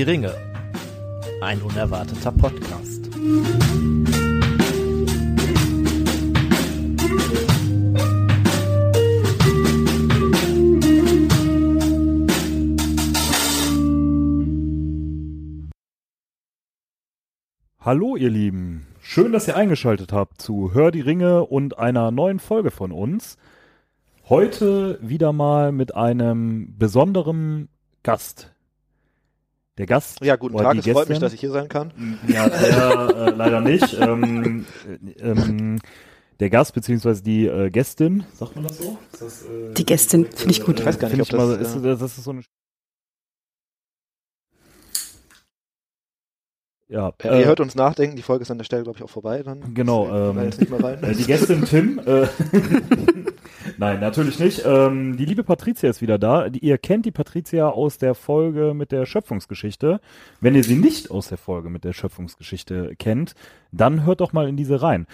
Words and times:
Die 0.00 0.04
Ringe. 0.04 0.34
Ein 1.42 1.60
unerwarteter 1.60 2.32
Podcast. 2.32 3.10
Hallo 17.78 18.16
ihr 18.16 18.30
Lieben, 18.30 18.86
schön, 19.02 19.32
dass 19.32 19.48
ihr 19.48 19.56
eingeschaltet 19.58 20.14
habt 20.14 20.40
zu 20.40 20.72
Hör 20.72 20.92
die 20.92 21.02
Ringe 21.02 21.44
und 21.44 21.78
einer 21.78 22.10
neuen 22.10 22.38
Folge 22.38 22.70
von 22.70 22.90
uns. 22.90 23.36
Heute 24.30 24.98
wieder 25.02 25.34
mal 25.34 25.72
mit 25.72 25.94
einem 25.94 26.74
besonderen 26.78 27.68
Gast. 28.02 28.54
Der 29.80 29.86
Gast. 29.86 30.22
Ja, 30.22 30.36
guten 30.36 30.58
Tag, 30.58 30.74
die 30.74 30.80
es 30.80 30.84
freut 30.84 31.08
mich, 31.08 31.16
Gästin- 31.16 31.20
dass 31.22 31.32
ich 31.32 31.40
hier 31.40 31.52
sein 31.52 31.66
kann. 31.70 32.18
Ja, 32.28 32.50
der 32.50 33.16
äh, 33.16 33.30
leider 33.30 33.62
nicht. 33.62 33.94
Ähm, 33.98 34.66
äh, 34.86 35.22
ähm, 35.22 35.78
der 36.38 36.50
Gast 36.50 36.74
beziehungsweise 36.74 37.22
die 37.22 37.46
äh, 37.46 37.70
Gästin, 37.70 38.24
sagt 38.34 38.56
man 38.56 38.64
das 38.66 38.76
so? 38.76 38.98
Ist 39.10 39.22
das, 39.22 39.42
äh, 39.44 39.72
Die 39.72 39.86
Gästin, 39.86 40.26
finde 40.26 40.50
ich 40.50 40.62
gut. 40.62 40.80
Ich 40.80 40.84
weiß 40.84 40.98
gar 40.98 41.08
nicht, 41.08 41.18
ob 41.18 41.22
ich 41.22 41.30
das, 41.30 41.38
mal, 41.38 41.56
ist, 41.58 42.02
das 42.02 42.18
ist 42.18 42.24
so 42.24 42.30
eine 42.30 42.42
ja, 46.88 47.14
Ja, 47.22 47.30
äh, 47.30 47.40
ihr 47.40 47.46
hört 47.46 47.60
uns 47.60 47.74
nachdenken, 47.74 48.16
die 48.16 48.22
Folge 48.22 48.42
ist 48.42 48.50
an 48.50 48.58
der 48.58 48.64
Stelle, 48.64 48.82
glaube 48.82 48.98
ich, 48.98 49.02
auch 49.04 49.08
vorbei. 49.10 49.42
Dann 49.42 49.72
Genau, 49.72 50.30
ähm, 50.30 50.42
jetzt 50.42 50.60
nicht 50.60 50.70
mehr 50.70 50.84
rein. 50.84 51.02
Äh, 51.02 51.14
die 51.14 51.24
Gästin 51.24 51.64
Tim. 51.64 51.98
Äh, 52.04 52.26
Nein, 53.80 53.98
natürlich 53.98 54.38
nicht. 54.38 54.62
Ähm, 54.66 55.16
die 55.16 55.24
liebe 55.24 55.42
Patricia 55.42 55.88
ist 55.88 56.02
wieder 56.02 56.18
da. 56.18 56.50
Die, 56.50 56.58
ihr 56.58 56.76
kennt 56.76 57.06
die 57.06 57.10
Patricia 57.10 57.70
aus 57.70 57.96
der 57.96 58.14
Folge 58.14 58.74
mit 58.74 58.92
der 58.92 59.06
Schöpfungsgeschichte. 59.06 60.02
Wenn 60.38 60.54
ihr 60.54 60.64
sie 60.64 60.74
nicht 60.74 61.10
aus 61.10 61.28
der 61.28 61.38
Folge 61.38 61.70
mit 61.70 61.84
der 61.84 61.94
Schöpfungsgeschichte 61.94 62.94
kennt, 62.98 63.32
dann 63.72 64.04
hört 64.04 64.20
doch 64.20 64.34
mal 64.34 64.50
in 64.50 64.58
diese 64.58 64.82
rein. 64.82 65.06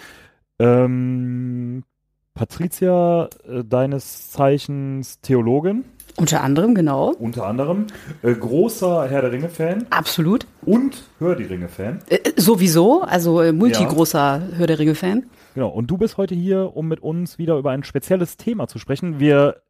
Ähm, 0.59 1.85
Patricia, 2.33 3.29
äh, 3.47 3.63
deines 3.63 4.31
Zeichens 4.31 5.21
Theologin, 5.21 5.85
Unter 6.17 6.43
anderem, 6.43 6.75
genau. 6.75 7.13
unter 7.17 7.47
anderem, 7.47 7.87
äh, 8.21 8.33
großer 8.33 9.07
Herr 9.07 9.21
der 9.21 9.31
Ringe-Fan 9.31 9.85
Absolut. 9.91 10.45
und 10.65 11.03
Hör 11.19 11.37
die 11.37 11.45
Ringe-Fan. 11.45 11.99
Äh, 12.09 12.31
sowieso, 12.35 13.03
also 13.03 13.39
äh, 13.39 13.53
multigroßer 13.53 14.41
Hör 14.57 14.67
der 14.67 14.77
Ringe-Fan. 14.77 15.23
Genau, 15.57 15.69
und 15.69 15.87
du 15.87 15.97
bist 15.97 16.17
heute 16.17 16.35
hier, 16.35 16.75
um 16.77 16.87
mit 16.87 16.99
uns 16.99 17.39
wieder 17.39 17.57
über 17.57 17.71
ein 17.71 17.83
spezielles 17.83 18.37
Thema 18.37 18.67
zu 18.67 18.77
sprechen. 18.77 19.19
Wir 19.19 19.63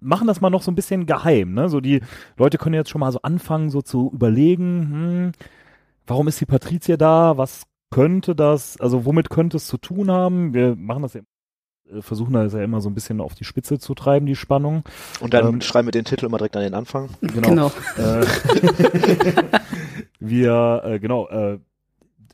machen 0.00 0.26
das 0.26 0.40
mal 0.40 0.50
noch 0.50 0.62
so 0.62 0.72
ein 0.72 0.74
bisschen 0.74 1.06
geheim, 1.06 1.54
ne? 1.54 1.68
So 1.68 1.80
die 1.80 2.00
Leute 2.36 2.58
können 2.58 2.74
jetzt 2.74 2.90
schon 2.90 2.98
mal 2.98 3.12
so 3.12 3.22
anfangen, 3.22 3.70
so 3.70 3.82
zu 3.82 4.10
überlegen, 4.12 4.80
hm, 4.90 5.32
warum 6.08 6.26
ist 6.26 6.40
die 6.40 6.44
Patricia 6.44 6.96
da? 6.96 7.38
Was 7.38 7.68
könnte 7.92 8.34
das, 8.34 8.80
also 8.80 9.04
womit 9.04 9.30
könnte 9.30 9.58
es 9.58 9.68
zu 9.68 9.78
tun 9.78 10.10
haben? 10.10 10.54
Wir 10.54 10.74
machen 10.74 11.02
das 11.02 11.14
ja, 11.14 11.20
äh, 11.88 12.02
versuchen 12.02 12.32
das 12.32 12.52
ja 12.54 12.64
immer 12.64 12.80
so 12.80 12.90
ein 12.90 12.94
bisschen 12.94 13.20
auf 13.20 13.36
die 13.36 13.44
Spitze 13.44 13.78
zu 13.78 13.94
treiben, 13.94 14.26
die 14.26 14.34
Spannung. 14.34 14.82
Und 15.20 15.34
dann 15.34 15.46
ähm, 15.46 15.60
schreiben 15.60 15.86
wir 15.86 15.92
den 15.92 16.04
Titel 16.04 16.26
immer 16.26 16.38
direkt 16.38 16.56
an 16.56 16.64
den 16.64 16.74
Anfang. 16.74 17.10
Genau. 17.20 17.70
Äh, 17.96 18.26
wir, 20.18 20.82
äh, 20.84 20.98
genau, 20.98 21.28
äh, 21.28 21.60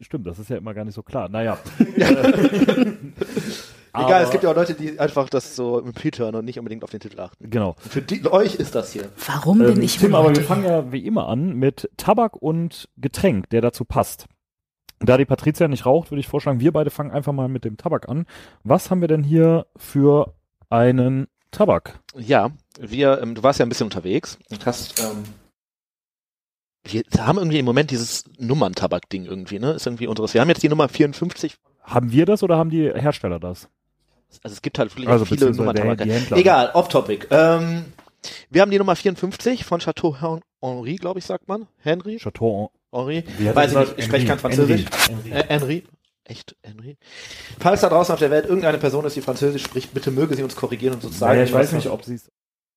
stimmt, 0.03 0.27
das 0.27 0.39
ist 0.39 0.51
ja 0.51 0.57
immer 0.57 0.75
gar 0.75 0.85
nicht 0.85 0.95
so 0.95 1.03
klar. 1.03 1.29
Naja. 1.29 1.59
Egal, 3.95 4.22
es 4.22 4.31
gibt 4.31 4.45
ja 4.45 4.50
auch 4.50 4.55
Leute, 4.55 4.75
die 4.75 5.00
einfach 5.00 5.28
das 5.28 5.56
so 5.56 5.78
im 5.81 5.87
Repeat 5.87 6.19
hören 6.19 6.34
und 6.34 6.45
nicht 6.45 6.59
unbedingt 6.59 6.84
auf 6.84 6.91
den 6.91 7.00
Titel 7.00 7.19
achten. 7.21 7.50
Genau. 7.50 7.75
Für 7.78 8.03
die, 8.03 8.25
euch 8.31 8.55
ist 8.55 8.75
das 8.75 8.93
hier. 8.93 9.09
Warum 9.27 9.59
bin 9.59 9.77
Ähm, 9.77 9.83
ich 9.83 9.97
Tim, 9.99 10.12
wohl 10.12 10.19
aber 10.21 10.37
wir 10.37 10.43
fangen 10.45 10.65
ja 10.65 10.93
wie 10.93 11.05
immer 11.05 11.27
an 11.28 11.55
mit 11.55 11.91
Tabak 11.97 12.37
und 12.37 12.89
Getränk, 12.97 13.50
der 13.50 13.61
dazu 13.61 13.84
passt. 13.84 14.27
Da 15.00 15.17
die 15.17 15.25
Patricia 15.25 15.69
nicht 15.69 15.87
raucht, 15.87 16.11
würde 16.11 16.21
ich 16.21 16.28
vorschlagen, 16.28 16.61
wir 16.61 16.72
beide 16.72 16.91
fangen 16.91 17.11
einfach 17.12 17.33
mal 17.33 17.49
mit 17.49 17.65
dem 17.65 17.77
Tabak 17.77 18.09
an. 18.09 18.27
Was 18.62 18.91
haben 18.91 19.01
wir 19.01 19.09
denn 19.09 19.22
hier 19.25 19.67
für 19.77 20.34
einen 20.71 21.28
Tabak? 21.51 22.01
Ja, 22.17 22.51
wir, 22.78 23.21
ähm, 23.22 23.34
du 23.34 23.43
warst 23.43 23.59
ja 23.59 23.67
ein 23.67 23.69
bisschen 23.69 23.87
unterwegs 23.87 24.39
und 24.51 24.67
hast, 24.67 25.01
ähm, 25.01 25.22
wir 26.93 27.26
haben 27.26 27.38
irgendwie 27.38 27.59
im 27.59 27.65
Moment 27.65 27.91
dieses 27.91 28.25
Nummerntabak-Ding 28.38 29.25
irgendwie, 29.25 29.59
ne? 29.59 29.72
Ist 29.72 29.87
irgendwie 29.87 30.06
unseres. 30.06 30.34
Wir 30.34 30.41
haben 30.41 30.49
jetzt 30.49 30.62
die 30.62 30.69
Nummer 30.69 30.88
54. 30.88 31.56
Haben 31.82 32.12
wir 32.12 32.26
das 32.26 32.43
oder 32.43 32.56
haben 32.56 32.71
die 32.71 32.91
Hersteller 32.93 33.41
das? 33.41 33.69
Also 34.43 34.54
es 34.54 34.62
gibt 34.62 34.78
halt 34.78 34.91
wirklich 34.93 35.09
Also 35.09 35.25
viele 35.25 35.50
Nummerntabak. 35.50 36.06
Egal, 36.32 36.71
off-topic. 36.75 37.28
Ähm, 37.31 37.87
wir 38.50 38.62
haben 38.62 38.71
die 38.71 38.78
Nummer 38.78 38.97
54 38.97 39.65
von 39.65 39.81
Chateau 39.81 40.16
Henri, 40.60 40.97
glaube 40.97 41.19
ich, 41.19 41.25
sagt 41.25 41.48
man. 41.48 41.66
Henry? 41.78 42.19
Chateau. 42.19 42.71
Henri? 42.93 43.25
Weiß 43.54 43.72
ich 43.72 43.78
nicht, 43.78 43.94
ich 43.97 44.04
spreche 44.04 44.27
kein. 44.27 44.38
Französisch. 44.38 44.84
Henry. 45.09 45.31
Äh, 45.31 45.44
Henry? 45.48 45.84
Echt, 46.25 46.56
Henry? 46.62 46.98
Falls 47.59 47.81
da 47.81 47.88
draußen 47.88 48.12
auf 48.12 48.19
der 48.19 48.31
Welt 48.31 48.44
irgendeine 48.44 48.77
Person 48.77 49.06
ist, 49.06 49.16
die 49.16 49.22
Französisch 49.22 49.62
spricht, 49.65 49.94
bitte 49.94 50.10
möge 50.10 50.34
sie 50.37 50.43
uns 50.43 50.56
korrigieren 50.56 50.94
und 50.94 51.04
uns 51.04 51.19
sagen. 51.19 51.43
Ich 51.43 51.53
weiß 51.53 51.72
nicht, 51.72 51.88
ob 51.88 52.04
sie 52.04 52.15
es. 52.16 52.31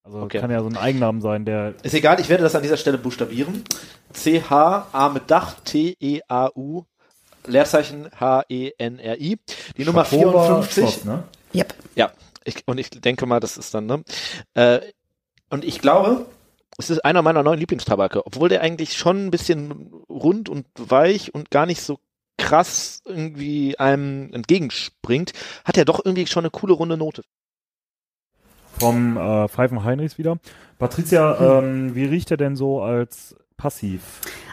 Also 0.04 0.18
Okay. 0.20 0.40
kann 0.40 0.50
ja 0.50 0.60
so 0.60 0.68
ein 0.68 0.76
Eigennamen 0.76 1.20
sein, 1.20 1.44
der. 1.44 1.74
Ist 1.82 1.94
egal, 1.94 2.20
ich 2.20 2.28
werde 2.28 2.42
das 2.42 2.54
an 2.54 2.62
dieser 2.62 2.76
Stelle 2.76 2.98
buchstabieren. 2.98 3.64
C-H, 4.12 4.88
A 4.92 5.08
mit 5.08 5.30
Dach, 5.30 5.54
T-E-A-U, 5.64 6.84
Leerzeichen 7.46 8.08
H-E-N-R-I. 8.18 9.38
Die 9.76 9.84
Nummer 9.84 10.04
Chateau 10.04 10.34
war 10.34 10.62
54. 10.62 10.72
Schloss, 10.84 11.04
ne? 11.04 11.24
Yep. 11.54 11.74
Ja, 11.94 12.12
ich, 12.44 12.62
und 12.66 12.78
ich 12.78 12.90
denke 12.90 13.26
mal, 13.26 13.40
das 13.40 13.56
ist 13.56 13.74
dann, 13.74 13.86
ne? 13.86 14.02
Äh, 14.54 14.80
und 15.50 15.64
ich 15.64 15.80
glaube, 15.80 16.26
es 16.78 16.90
ist 16.90 17.04
einer 17.04 17.22
meiner 17.22 17.42
neuen 17.42 17.58
Lieblingstabake, 17.60 18.26
obwohl 18.26 18.48
der 18.48 18.62
eigentlich 18.62 18.96
schon 18.96 19.26
ein 19.26 19.30
bisschen 19.30 19.92
rund 20.08 20.48
und 20.48 20.66
weich 20.76 21.34
und 21.34 21.50
gar 21.50 21.66
nicht 21.66 21.82
so 21.82 21.98
krass 22.38 23.02
irgendwie 23.04 23.78
einem 23.78 24.32
entgegenspringt, 24.32 25.32
hat 25.64 25.76
er 25.76 25.84
doch 25.84 26.04
irgendwie 26.04 26.26
schon 26.26 26.44
eine 26.44 26.50
coole 26.50 26.72
runde 26.72 26.96
Note. 26.96 27.22
Vom 28.78 29.16
äh, 29.16 29.48
Pfeifen 29.48 29.84
Heinrichs 29.84 30.18
wieder. 30.18 30.38
Patricia, 30.78 31.58
ähm, 31.58 31.94
wie 31.94 32.04
riecht 32.04 32.30
er 32.30 32.36
denn 32.36 32.56
so 32.56 32.82
als 32.82 33.36
Passiv? 33.56 34.00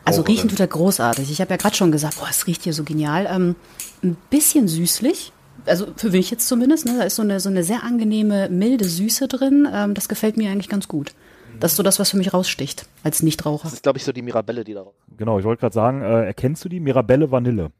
Also 0.06 0.22
riechen 0.22 0.50
tut 0.50 0.60
er 0.60 0.68
großartig. 0.68 1.32
Ich 1.32 1.42
habe 1.42 1.52
ja 1.52 1.58
gerade 1.58 1.76
schon 1.76 1.92
gesagt, 1.92 2.20
boah, 2.20 2.28
es 2.30 2.46
riecht 2.48 2.64
hier 2.64 2.74
so 2.74 2.84
genial. 2.84 3.28
Ähm, 3.32 3.56
ein 4.04 4.18
bisschen 4.30 4.68
süßlich. 4.68 5.34
Also 5.66 5.88
für 5.96 6.12
mich 6.12 6.32
jetzt 6.32 6.48
zumindest. 6.48 6.86
Ne? 6.86 6.96
Da 6.98 7.04
ist 7.04 7.16
so 7.16 7.22
eine, 7.22 7.40
so 7.40 7.50
eine 7.50 7.64
sehr 7.64 7.84
angenehme, 7.84 8.50
milde 8.50 8.86
Süße 8.86 9.28
drin. 9.28 9.68
Ähm, 9.72 9.94
das 9.94 10.10
gefällt 10.10 10.38
mir 10.38 10.52
eigentlich 10.52 10.70
ganz 10.70 10.88
gut. 10.88 11.14
Das 11.60 11.72
ist 11.72 11.78
so 11.78 11.84
das, 11.84 12.00
was 12.00 12.12
für 12.12 12.18
mich 12.18 12.34
raussticht 12.34 12.88
als 13.04 13.22
Nichtraucher. 13.22 13.64
Das 13.64 13.74
ist, 13.74 13.84
glaube 13.84 13.98
ich, 13.98 14.06
so 14.06 14.12
die 14.12 14.22
Mirabelle, 14.22 14.64
die 14.64 14.74
darauf. 14.74 14.94
Genau, 15.18 15.40
ich 15.40 15.46
wollte 15.46 15.60
gerade 15.60 15.74
sagen, 15.74 16.02
äh, 16.02 16.26
erkennst 16.26 16.64
du 16.64 16.70
die 16.70 16.80
Mirabelle 16.80 17.32
Vanille? 17.32 17.72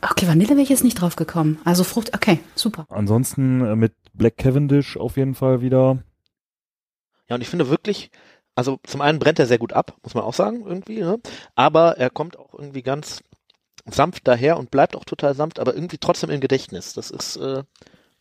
Okay, 0.00 0.26
Vanille 0.26 0.50
wäre 0.50 0.62
ich 0.62 0.68
jetzt 0.68 0.84
nicht 0.84 1.00
drauf 1.00 1.16
gekommen. 1.16 1.58
Also 1.64 1.84
Frucht, 1.84 2.14
okay, 2.14 2.40
super. 2.54 2.86
Ansonsten 2.90 3.64
äh, 3.64 3.76
mit 3.76 3.92
Black 4.14 4.36
Cavendish 4.36 4.96
auf 4.96 5.16
jeden 5.16 5.34
Fall 5.34 5.60
wieder. 5.60 5.98
Ja, 7.28 7.36
und 7.36 7.42
ich 7.42 7.48
finde 7.48 7.68
wirklich, 7.68 8.10
also 8.54 8.78
zum 8.84 9.00
einen 9.00 9.18
brennt 9.18 9.38
er 9.38 9.46
sehr 9.46 9.58
gut 9.58 9.72
ab, 9.72 9.96
muss 10.02 10.14
man 10.14 10.24
auch 10.24 10.34
sagen, 10.34 10.64
irgendwie, 10.66 11.00
ne? 11.00 11.18
Aber 11.54 11.98
er 11.98 12.10
kommt 12.10 12.38
auch 12.38 12.54
irgendwie 12.54 12.82
ganz 12.82 13.22
sanft 13.86 14.26
daher 14.26 14.58
und 14.58 14.70
bleibt 14.70 14.96
auch 14.96 15.04
total 15.04 15.34
sanft, 15.34 15.58
aber 15.58 15.74
irgendwie 15.74 15.98
trotzdem 15.98 16.30
im 16.30 16.40
Gedächtnis. 16.40 16.94
Das 16.94 17.10
ist 17.10 17.36
äh, 17.36 17.62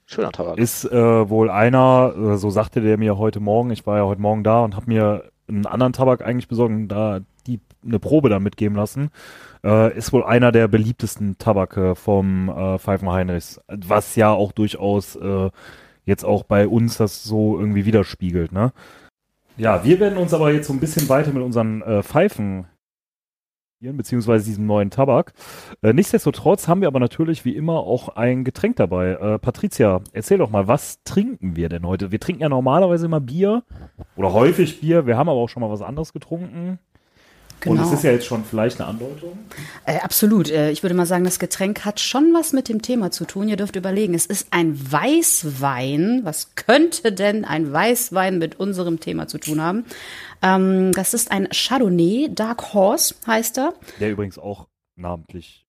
schöner 0.05 0.31
Tabak. 0.31 0.57
Ist 0.57 0.85
äh, 0.85 1.29
wohl 1.29 1.49
einer, 1.49 2.13
äh, 2.17 2.37
so 2.37 2.49
sagte 2.49 2.81
der 2.81 2.97
mir 2.97 3.17
heute 3.17 3.39
Morgen, 3.39 3.71
ich 3.71 3.85
war 3.85 3.97
ja 3.97 4.05
heute 4.05 4.21
Morgen 4.21 4.43
da 4.43 4.63
und 4.63 4.75
habe 4.75 4.87
mir 4.87 5.31
einen 5.47 5.65
anderen 5.65 5.93
Tabak 5.93 6.21
eigentlich 6.21 6.47
besorgt 6.47 6.73
und 6.73 6.87
da 6.87 7.19
die 7.47 7.59
eine 7.85 7.99
Probe 7.99 8.29
da 8.29 8.39
mitgeben 8.39 8.75
lassen. 8.75 9.09
Äh, 9.63 9.97
ist 9.97 10.13
wohl 10.13 10.23
einer 10.23 10.51
der 10.51 10.67
beliebtesten 10.67 11.37
Tabake 11.37 11.95
vom 11.95 12.49
äh, 12.49 12.79
Pfeifen 12.79 13.09
Heinrichs, 13.09 13.59
was 13.67 14.15
ja 14.15 14.31
auch 14.31 14.51
durchaus 14.51 15.15
äh, 15.15 15.49
jetzt 16.05 16.25
auch 16.25 16.43
bei 16.43 16.67
uns 16.67 16.97
das 16.97 17.23
so 17.23 17.59
irgendwie 17.59 17.85
widerspiegelt, 17.85 18.51
ne? 18.51 18.71
Ja, 19.55 19.83
wir 19.83 19.99
werden 19.99 20.17
uns 20.17 20.33
aber 20.33 20.51
jetzt 20.51 20.67
so 20.67 20.73
ein 20.73 20.79
bisschen 20.79 21.07
weiter 21.09 21.31
mit 21.31 21.43
unseren 21.43 21.81
äh, 21.83 22.01
Pfeifen 22.01 22.65
beziehungsweise 23.91 24.45
diesem 24.45 24.65
neuen 24.65 24.89
Tabak. 24.89 25.33
Äh, 25.81 25.93
nichtsdestotrotz 25.93 26.67
haben 26.67 26.81
wir 26.81 26.87
aber 26.87 27.01
natürlich 27.01 27.43
wie 27.43 27.55
immer 27.55 27.79
auch 27.79 28.09
ein 28.09 28.45
Getränk 28.45 28.77
dabei. 28.77 29.11
Äh, 29.11 29.39
Patricia, 29.39 29.99
erzähl 30.13 30.37
doch 30.37 30.49
mal, 30.49 30.67
was 30.67 31.03
trinken 31.03 31.55
wir 31.57 31.67
denn 31.67 31.85
heute? 31.85 32.11
Wir 32.11 32.19
trinken 32.19 32.43
ja 32.43 32.49
normalerweise 32.49 33.07
immer 33.07 33.19
Bier 33.19 33.63
oder 34.15 34.31
häufig 34.31 34.79
Bier. 34.79 35.05
Wir 35.05 35.17
haben 35.17 35.27
aber 35.27 35.39
auch 35.39 35.49
schon 35.49 35.61
mal 35.61 35.69
was 35.69 35.81
anderes 35.81 36.13
getrunken. 36.13 36.79
Und 37.65 37.77
Genau. 37.77 37.87
es 37.87 37.93
ist 37.93 38.03
ja 38.03 38.11
jetzt 38.11 38.25
schon 38.25 38.43
vielleicht 38.43 38.79
eine 38.79 38.89
Andeutung. 38.89 39.37
Äh, 39.85 39.99
absolut. 39.99 40.49
Äh, 40.49 40.71
ich 40.71 40.83
würde 40.83 40.95
mal 40.95 41.05
sagen, 41.05 41.23
das 41.23 41.39
Getränk 41.39 41.85
hat 41.85 41.99
schon 41.99 42.33
was 42.33 42.53
mit 42.53 42.69
dem 42.69 42.81
Thema 42.81 43.11
zu 43.11 43.25
tun. 43.25 43.47
Ihr 43.47 43.55
dürft 43.57 43.75
überlegen, 43.75 44.13
es 44.13 44.25
ist 44.25 44.47
ein 44.51 44.77
Weißwein. 44.91 46.21
Was 46.23 46.55
könnte 46.55 47.11
denn 47.11 47.45
ein 47.45 47.71
Weißwein 47.71 48.37
mit 48.37 48.59
unserem 48.59 48.99
Thema 48.99 49.27
zu 49.27 49.37
tun 49.37 49.61
haben? 49.61 49.85
Ähm, 50.41 50.91
das 50.93 51.13
ist 51.13 51.31
ein 51.31 51.47
Chardonnay, 51.51 52.29
Dark 52.33 52.73
Horse 52.73 53.15
heißt 53.25 53.57
er. 53.57 53.73
Der 53.99 54.11
übrigens 54.11 54.37
auch 54.37 54.67
namentlich. 54.95 55.65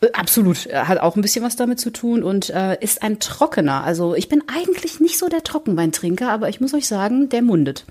Äh, 0.00 0.12
Absolut, 0.12 0.66
äh, 0.66 0.84
hat 0.84 0.98
auch 0.98 1.16
ein 1.16 1.22
bisschen 1.22 1.44
was 1.44 1.56
damit 1.56 1.80
zu 1.80 1.90
tun 1.90 2.22
und 2.22 2.50
äh, 2.50 2.76
ist 2.80 3.02
ein 3.02 3.18
trockener. 3.18 3.82
Also 3.84 4.14
ich 4.14 4.28
bin 4.28 4.42
eigentlich 4.46 5.00
nicht 5.00 5.18
so 5.18 5.28
der 5.28 5.42
Trockenweintrinker, 5.42 6.30
aber 6.30 6.48
ich 6.48 6.60
muss 6.60 6.74
euch 6.74 6.86
sagen, 6.86 7.28
der 7.28 7.42
mundet. 7.42 7.84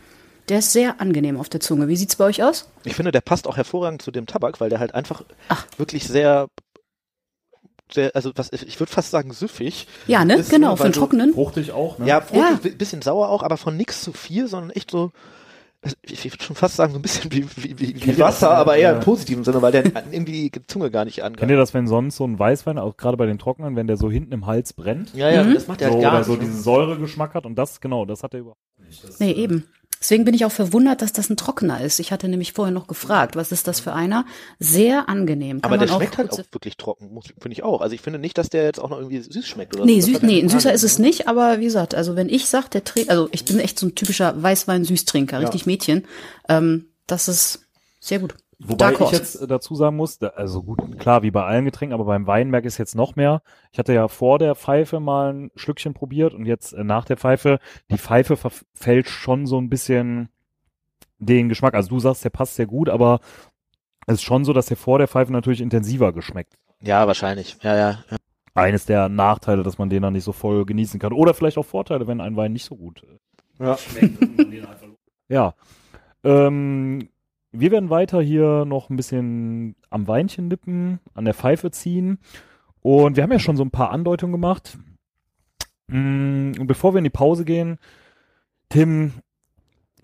Der 0.50 0.60
ist 0.60 0.72
sehr 0.72 1.02
angenehm 1.02 1.38
auf 1.38 1.50
der 1.50 1.60
Zunge. 1.60 1.88
Wie 1.88 1.98
sieht's 1.98 2.16
bei 2.16 2.26
euch 2.26 2.42
aus? 2.44 2.70
Ich 2.86 2.96
finde, 2.96 3.12
der 3.12 3.22
passt 3.22 3.48
auch 3.48 3.58
hervorragend 3.58 4.02
zu 4.02 4.12
dem 4.12 4.26
Tabak, 4.26 4.60
weil 4.62 4.70
der 4.70 4.80
halt 4.80 4.96
einfach 4.96 5.24
Ach. 5.50 5.66
wirklich 5.78 6.08
sehr, 6.08 6.48
sehr 7.92 8.16
also 8.16 8.32
was 8.36 8.52
ich 8.54 8.80
würde 8.80 8.92
fast 8.92 9.12
sagen 9.12 9.32
süffig. 9.34 9.88
Ja, 10.08 10.24
ne? 10.26 10.36
Ist, 10.36 10.50
genau, 10.50 10.76
du- 10.76 10.90
Trockenen. 10.90 11.34
Fruchtig 11.34 11.72
auch, 11.72 11.98
ne? 12.00 12.08
Ja, 12.08 12.22
fruchtig, 12.22 12.42
Ja. 12.42 12.60
bi- 12.62 12.70
bisschen 12.72 13.02
sauer 13.02 13.30
auch, 13.30 13.44
aber 13.44 13.58
von 13.58 13.76
nix 13.78 14.02
zu 14.04 14.14
viel, 14.14 14.48
sondern 14.48 14.70
echt 14.72 14.92
so 14.92 15.12
ich 16.02 16.26
würde 16.26 16.44
schon 16.44 16.56
fast 16.56 16.76
sagen, 16.76 16.92
so 16.92 16.98
ein 17.00 17.04
bisschen 17.04 17.32
wie, 17.32 17.46
wie, 17.56 17.80
wie, 17.80 17.94
Kennt 17.94 18.06
wie 18.06 18.10
ihr 18.10 18.18
das? 18.18 18.42
Wasser, 18.42 18.50
aber 18.58 18.76
eher 18.78 18.90
Ja. 18.92 18.96
im 18.98 19.00
positiven 19.04 19.44
Sinne, 19.44 19.62
weil 19.62 19.72
der 19.72 19.84
irgendwie 20.12 20.50
die 20.50 20.68
Zunge 20.68 20.90
gar 20.90 21.06
nicht 21.06 21.18
Kennt 21.18 21.40
angeht. 21.40 21.50
ihr 21.52 21.56
das, 21.58 21.74
wenn 21.76 21.88
sonst 21.88 22.18
so 22.18 22.26
ein 22.26 22.38
Weißwein, 22.38 22.78
auch 22.80 22.98
gerade 22.98 23.16
bei 23.16 23.26
den 23.28 23.38
Trockenen, 23.38 23.76
wenn 23.76 23.86
der 23.88 23.96
so 23.96 24.10
hinten 24.10 24.34
im 24.34 24.48
Hals 24.48 24.74
brennt? 24.74 25.14
Ja, 25.14 25.30
ja, 25.30 25.44
Mhm. 25.44 25.54
das 25.54 25.68
macht 25.68 25.82
er 25.82 25.90
so, 25.90 25.94
halt 25.94 26.02
gar 26.04 26.12
oder 26.14 26.20
nicht. 26.20 26.28
so 26.28 26.34
ne? 26.34 26.40
diesen 26.40 26.62
Säuregeschmack 26.62 27.36
hat 27.36 27.46
und 27.46 27.56
das, 27.56 27.80
genau, 27.80 28.06
das 28.06 28.24
hat 28.24 28.34
er 28.34 28.40
überhaupt 28.42 28.60
nicht. 28.86 29.04
Das, 29.04 29.20
Nee, 29.20 29.32
äh, 29.32 29.36
eben. 29.36 29.66
Deswegen 30.00 30.26
bin 30.26 30.34
ich 30.34 30.46
auch 30.46 30.52
verwundert, 30.52 31.02
dass 31.02 31.12
das 31.12 31.30
ein 31.30 31.38
Trockener 31.38 31.82
ist. 31.82 32.00
Ich 32.00 32.12
hatte 32.12 32.28
nämlich 32.28 32.54
vorher 32.54 32.74
noch 32.74 32.88
gefragt, 32.88 33.36
was 33.36 33.52
ist 33.52 33.68
das 33.68 33.80
für 33.80 33.94
einer? 33.94 34.26
Sehr 34.60 35.10
angenehm. 35.10 35.62
Kann 35.62 35.72
aber 35.74 35.78
der 35.78 35.92
schmeckt 35.92 36.18
halt 36.18 36.32
auch 36.32 36.38
wirklich 36.52 36.78
trocken, 36.78 37.20
finde 37.40 37.54
ich 37.54 37.64
auch. 37.64 37.82
Also 37.82 37.96
ich 37.96 38.02
finde 38.02 38.20
nicht, 38.20 38.38
dass 38.38 38.50
der 38.50 38.64
jetzt 38.64 38.80
auch 38.80 38.90
noch 38.90 38.98
irgendwie 39.00 39.20
süß 39.20 39.48
schmeckt 39.48 39.76
oder 39.76 39.86
Nee, 39.86 40.02
so. 40.02 40.12
Süß, 40.12 40.22
nee, 40.22 40.40
ein 40.40 40.50
süßer 40.50 40.72
ist 40.72 40.84
es 40.84 41.00
ne? 41.00 41.08
nicht, 41.08 41.28
aber 41.28 41.60
wie 41.60 41.66
gesagt, 41.66 41.96
also 41.96 42.16
wenn 42.16 42.30
ich 42.30 42.48
sag, 42.48 42.70
der 42.70 42.84
trinkt, 42.84 43.10
also 43.10 43.28
ich 43.32 43.46
bin 43.46 43.60
echt 43.60 43.80
so 43.80 43.88
ein 43.88 43.96
typischer 43.96 44.42
Weißwein-Süßtrinker, 44.42 45.40
richtig 45.40 45.66
Mädchen. 45.66 46.06
Ähm, 46.48 46.86
das 47.08 47.28
ist 47.28 47.68
sehr 48.00 48.20
gut. 48.20 48.36
Wobei 48.60 48.76
Dark 48.92 49.02
ich 49.02 49.12
jetzt 49.12 49.36
äh, 49.42 49.48
dazu 49.48 49.76
sagen 49.76 49.96
muss, 49.98 50.22
also 50.22 50.64
gut, 50.64 51.00
klar, 51.00 51.22
wie 51.22 51.30
bei 51.32 51.44
allen 51.44 51.66
Getränken, 51.66 51.94
aber 51.94 52.06
beim 52.06 52.26
Wein 52.26 52.50
merke 52.50 52.68
ich 52.68 52.74
es 52.74 52.78
jetzt 52.80 52.96
noch 52.96 53.16
mehr. 53.16 53.42
Ich 53.72 53.78
hatte 53.78 53.94
ja 53.94 54.08
vor 54.08 54.40
der 54.40 54.56
Pfeife 54.56 55.00
mal 55.00 55.34
ein 55.34 55.52
Schlückchen 55.56 55.94
probiert 55.94 56.34
und 56.34 56.46
jetzt 56.46 56.74
äh, 56.74 56.84
nach 56.84 57.06
der 57.06 57.18
Pfeife, 57.18 57.60
die 57.92 58.00
Pfeife 58.00 58.36
verfällt 58.36 59.10
schon 59.10 59.46
so 59.46 59.60
ein 59.60 59.70
bisschen 59.70 60.30
den 61.20 61.50
Geschmack. 61.50 61.76
Also 61.76 61.90
du 61.90 62.00
sagst, 62.00 62.24
der 62.26 62.30
passt 62.32 62.56
sehr 62.56 62.66
gut, 62.66 62.90
aber 62.90 63.20
es 64.08 64.16
ist 64.16 64.24
schon 64.24 64.44
so, 64.44 64.54
dass 64.54 64.68
der 64.68 64.78
vor 64.78 64.98
der 64.98 65.08
Pfeife 65.08 65.32
natürlich 65.32 65.62
intensiver 65.62 66.12
geschmeckt. 66.14 66.54
Ja, 66.82 67.06
wahrscheinlich. 67.08 67.58
Ja, 67.62 67.76
ja. 67.76 67.90
ja. 68.10 68.18
Eines 68.56 68.86
der 68.86 69.08
Nachteile, 69.10 69.62
dass 69.62 69.78
man 69.78 69.90
den 69.90 70.02
dann 70.02 70.14
nicht 70.14 70.24
so 70.24 70.32
voll 70.32 70.66
genießen 70.66 71.00
kann. 71.00 71.14
Oder 71.14 71.36
vielleicht 71.36 71.58
auch 71.60 71.66
Vorteile, 71.66 72.08
wenn 72.08 72.22
ein 72.22 72.36
Wein 72.36 72.54
nicht 72.54 72.66
so 72.66 72.76
gut 72.76 73.04
äh, 73.04 73.64
Ja. 73.64 73.78
schmeckt. 73.78 74.20
und 74.22 74.38
man 74.38 74.50
den 74.52 74.66
einfach 74.66 74.88
ja. 75.30 75.54
Ähm, 76.24 77.10
wir 77.60 77.72
werden 77.72 77.90
weiter 77.90 78.22
hier 78.22 78.66
noch 78.66 78.90
ein 78.90 78.96
bisschen 78.98 79.76
am 79.90 80.08
Weinchen 80.08 80.48
nippen, 80.48 81.00
an 81.14 81.26
der 81.26 81.34
Pfeife 81.34 81.72
ziehen. 81.72 82.20
Und 82.82 83.16
wir 83.16 83.24
haben 83.24 83.32
ja 83.32 83.40
schon 83.40 83.58
so 83.58 83.64
ein 83.64 83.72
paar 83.72 83.92
Andeutungen 83.92 84.32
gemacht. 84.32 84.78
Mm, 85.88 86.52
Und 86.60 86.68
bevor 86.68 86.94
wir 86.94 87.00
in 87.00 87.04
die 87.04 87.10
Pause 87.10 87.46
gehen, 87.46 87.80
Tim, 88.70 89.14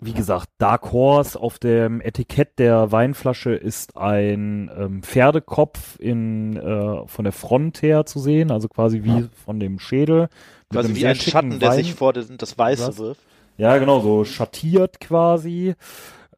wie 0.00 0.12
gesagt, 0.12 0.48
Dark 0.58 0.92
Horse 0.92 1.38
auf 1.40 1.58
dem 1.58 2.00
Etikett 2.00 2.58
der 2.58 2.92
Weinflasche 2.92 3.54
ist 3.54 3.96
ein 3.96 4.70
ähm, 4.76 5.02
Pferdekopf 5.02 5.98
in, 6.00 6.56
äh, 6.56 7.06
von 7.06 7.24
der 7.24 7.32
Front 7.32 7.82
her 7.82 8.04
zu 8.04 8.18
sehen, 8.18 8.50
also 8.50 8.68
quasi 8.68 9.02
wie 9.02 9.28
von 9.44 9.60
dem 9.60 9.78
Schädel. 9.78 10.28
Quasi 10.70 10.94
wie 10.94 11.06
ein 11.06 11.14
Schatten, 11.14 11.58
der 11.58 11.70
Wein. 11.70 11.76
sich 11.78 11.94
vor 11.94 12.12
das, 12.12 12.28
das 12.36 12.58
Weiße 12.58 12.98
wirft. 12.98 13.20
Ja, 13.56 13.78
genau, 13.78 14.00
so 14.00 14.24
schattiert 14.24 15.00
quasi. 15.00 15.74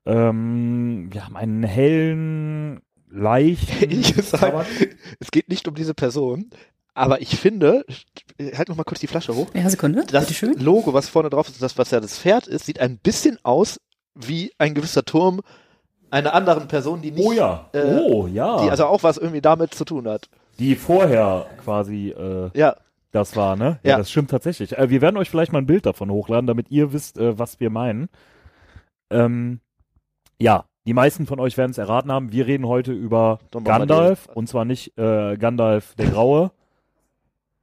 Ähm, 0.07 1.09
wir 1.13 1.25
haben 1.25 1.37
einen 1.37 1.63
hellen, 1.63 2.81
leichten. 3.11 3.73
Ehrlich 3.83 4.15
gesagt, 4.15 4.67
es 5.21 5.31
geht 5.31 5.49
nicht 5.49 5.67
um 5.69 5.75
diese 5.75 5.95
Person, 5.95 6.51
aber 6.95 7.21
ich 7.21 7.37
finde, 7.37 7.85
halt 8.55 8.69
noch 8.69 8.77
mal 8.77 8.85
kurz 8.85 9.01
die 9.01 9.07
Flasche 9.07 9.35
hoch. 9.35 9.49
Ja, 9.55 9.69
Sekunde, 9.69 10.05
Das 10.11 10.25
bitteschön. 10.25 10.55
Logo, 10.59 10.95
was 10.95 11.09
vorne 11.09 11.31
drauf 11.31 11.49
ist, 11.49 11.61
das, 11.63 11.77
was 11.79 11.91
ja 11.91 12.01
das 12.01 12.19
Pferd 12.19 12.47
ist, 12.47 12.67
sieht 12.67 12.81
ein 12.81 12.99
bisschen 12.99 13.39
aus 13.43 13.81
wie 14.15 14.53
ein 14.59 14.75
gewisser 14.75 15.05
Turm 15.05 15.41
einer 16.11 16.35
anderen 16.35 16.69
Person, 16.69 17.03
die 17.03 17.11
nicht, 17.11 17.25
Oh 17.27 17.33
ja, 17.33 17.69
äh, 17.73 17.83
oh 17.99 18.27
ja. 18.29 18.63
die 18.63 18.71
also 18.71 18.87
auch 18.87 19.03
was 19.03 19.19
irgendwie 19.19 19.41
damit 19.43 19.75
zu 19.75 19.85
tun 19.85 20.09
hat. 20.09 20.29
die 20.59 20.77
vorher 20.77 21.47
quasi 21.65 22.11
äh, 22.11 22.51
Ja, 22.55 22.77
das 23.11 23.35
war, 23.37 23.57
ne? 23.57 23.79
Ja, 23.83 23.91
Ja. 23.93 23.99
das 23.99 24.11
stimmt 24.11 24.31
tatsächlich. 24.31 24.79
Äh, 24.79 24.89
wir 24.89 25.01
werden 25.03 25.17
euch 25.17 25.29
vielleicht 25.29 25.53
mal 25.53 25.59
ein 25.59 25.67
Bild 25.67 25.85
davon 25.85 26.11
hochladen, 26.11 26.47
damit 26.47 26.71
ihr 26.71 26.93
wisst, 26.93 27.19
äh, 27.19 27.39
was 27.39 27.61
wir 27.61 27.71
meinen. 27.71 28.09
Ähm, 29.11 29.61
ja, 30.39 30.65
die 30.87 30.95
meisten 30.95 31.27
von 31.27 31.41
euch 31.41 31.57
werden 31.57 31.73
es 31.73 31.79
erraten 31.79 32.13
haben. 32.13 32.33
Wir 32.33 32.47
reden 32.47 32.67
heute 32.67 32.93
über. 32.93 33.41
Gandalf 33.65 34.29
und 34.35 34.49
zwar 34.49 34.65
nicht 34.65 34.97
äh, 34.97 35.37
Gandalf 35.37 35.95
der 35.97 36.11
Graue, 36.11 36.53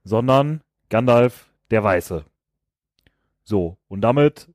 sondern 0.03 0.61
Gandalf 0.89 1.49
der 1.71 1.83
Weiße. 1.83 2.25
So, 3.45 3.77
und 3.87 4.01
damit, 4.01 4.49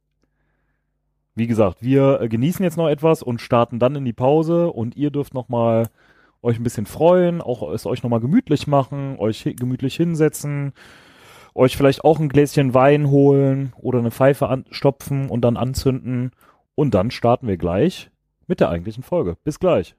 wie 1.35 1.47
gesagt, 1.47 1.83
wir 1.83 2.21
äh, 2.21 2.29
genießen 2.29 2.63
jetzt 2.63 2.77
noch 2.77 2.89
etwas 2.89 3.23
und 3.23 3.41
starten 3.41 3.79
dann 3.79 3.97
in 3.97 4.05
die 4.05 4.13
Pause 4.13 4.69
und 4.71 4.97
ihr 4.97 5.11
dürft 5.11 5.35
noch 5.35 5.49
mal 5.49 5.89
euch 6.43 6.59
ein 6.59 6.63
bisschen 6.63 6.87
freuen, 6.87 7.41
auch 7.41 7.73
es 7.73 7.87
euch 7.87 8.03
noch 8.03 8.11
mal 8.11 8.21
gemütlich 8.21 8.67
machen, 8.67 9.17
euch 9.19 9.45
gemütlich 9.59 9.97
hinsetzen, 9.97 10.73
euch 11.55 11.77
vielleicht 11.77 12.05
auch 12.05 12.21
ein 12.21 12.29
Gläschen 12.29 12.75
Wein 12.75 13.11
holen 13.11 13.73
oder 13.77 13.99
eine 13.99 14.11
Pfeife 14.11 14.49
anstopfen 14.49 15.29
und 15.29 15.41
dann 15.41 15.57
anzünden 15.57 16.33
und 16.79 16.95
dann 16.95 17.11
starten 17.11 17.49
wir 17.49 17.57
gleich 17.57 18.09
mit 18.47 18.61
der 18.61 18.69
eigentlichen 18.69 19.03
Folge. 19.03 19.37
Bis 19.43 19.59
gleich. 19.59 19.97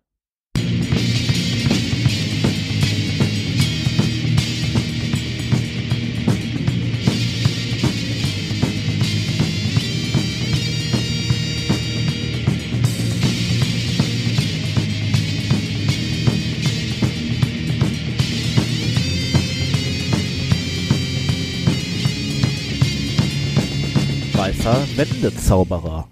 Weißer 24.32 24.88
Wendezauberer. 24.96 26.08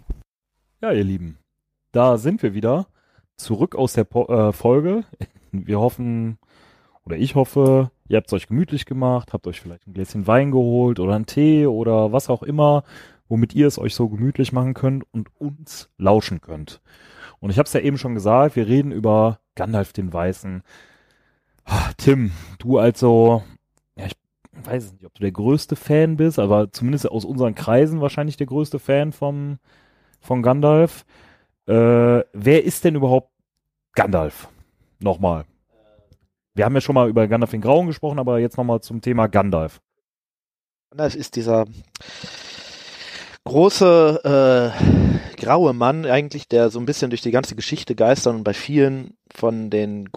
Ja, 0.80 0.92
ihr 0.92 1.04
Lieben, 1.04 1.40
da 1.92 2.20
sind 2.20 2.44
wir 2.44 2.54
wieder. 2.54 2.86
Zurück 3.36 3.76
aus 3.76 3.94
der 3.94 4.04
po 4.04 4.28
äh, 4.28 4.54
Folge. 4.54 5.06
Wir 5.52 5.80
hoffen, 5.80 6.38
oder 7.04 7.18
ich 7.18 7.34
hoffe, 7.34 7.90
ihr 8.08 8.18
habt 8.18 8.28
es 8.28 8.34
euch 8.34 8.48
gemütlich 8.48 8.86
gemacht, 8.86 9.34
habt 9.34 9.48
euch 9.48 9.60
vielleicht 9.60 9.88
ein 9.88 9.94
Gläschen 9.96 10.28
Wein 10.28 10.52
geholt 10.52 11.00
oder 11.00 11.16
einen 11.16 11.26
Tee 11.26 11.66
oder 11.66 12.12
was 12.12 12.30
auch 12.30 12.44
immer, 12.44 12.84
womit 13.28 13.56
ihr 13.56 13.66
es 13.66 13.80
euch 13.80 13.96
so 13.96 14.08
gemütlich 14.08 14.52
machen 14.52 14.76
könnt 14.76 15.06
und 15.12 15.30
uns 15.40 15.90
lauschen 15.98 16.42
könnt. 16.42 16.80
Und 17.40 17.50
ich 17.50 17.58
habe 17.58 17.66
es 17.66 17.74
ja 17.74 17.80
eben 17.80 17.98
schon 17.98 18.14
gesagt, 18.14 18.56
wir 18.56 18.68
reden 18.68 18.92
über 18.92 19.40
Gandalf 19.56 19.94
den 19.94 20.14
Weißen. 20.14 20.62
Ah, 21.66 21.90
Tim, 21.98 22.34
du 22.60 22.78
als 22.78 23.00
so, 23.00 23.42
ja, 23.96 24.06
ich 24.06 24.16
weiß 24.52 24.94
nicht, 24.94 25.06
ob 25.08 25.16
du 25.16 25.22
der 25.22 25.32
größte 25.32 25.76
Fan 25.76 26.18
bist, 26.18 26.38
aber 26.38 26.72
zumindest 26.72 27.10
aus 27.10 27.26
unseren 27.26 27.56
Kreisen 27.56 28.00
wahrscheinlich 28.00 28.38
der 28.38 28.48
größte 28.48 28.78
Fan 28.78 29.12
vom, 29.12 29.58
von 30.28 30.44
Gandalf. 30.44 31.06
Äh, 31.68 31.74
wer 32.34 32.64
ist 32.64 32.84
denn 32.84 32.96
überhaupt 32.96 33.32
Gandalf? 33.94 34.50
Nochmal. 35.00 35.46
Wir 36.54 36.66
haben 36.66 36.76
ja 36.76 36.82
schon 36.82 36.96
mal 36.96 37.10
über 37.10 37.28
Gandalf 37.28 37.52
den 37.52 37.62
Grauen 37.62 37.88
gesprochen, 37.88 38.20
aber 38.20 38.40
jetzt 38.40 38.58
nochmal 38.58 38.82
zum 38.82 39.02
Thema 39.02 39.28
Gandalf. 39.28 39.80
das 40.92 41.16
ist 41.16 41.36
dieser 41.36 41.66
große 43.46 44.74
äh, 44.76 45.36
graue 45.38 45.74
Mann 45.74 46.06
eigentlich, 46.06 46.50
der 46.50 46.70
so 46.70 46.80
ein 46.80 46.86
bisschen 46.86 47.10
durch 47.10 47.22
die 47.22 47.32
ganze 47.32 47.56
Geschichte 47.56 47.96
geistert 47.96 48.36
und 48.36 48.44
bei 48.44 48.54
vielen 48.54 49.16
von 49.34 49.70
den 49.70 50.10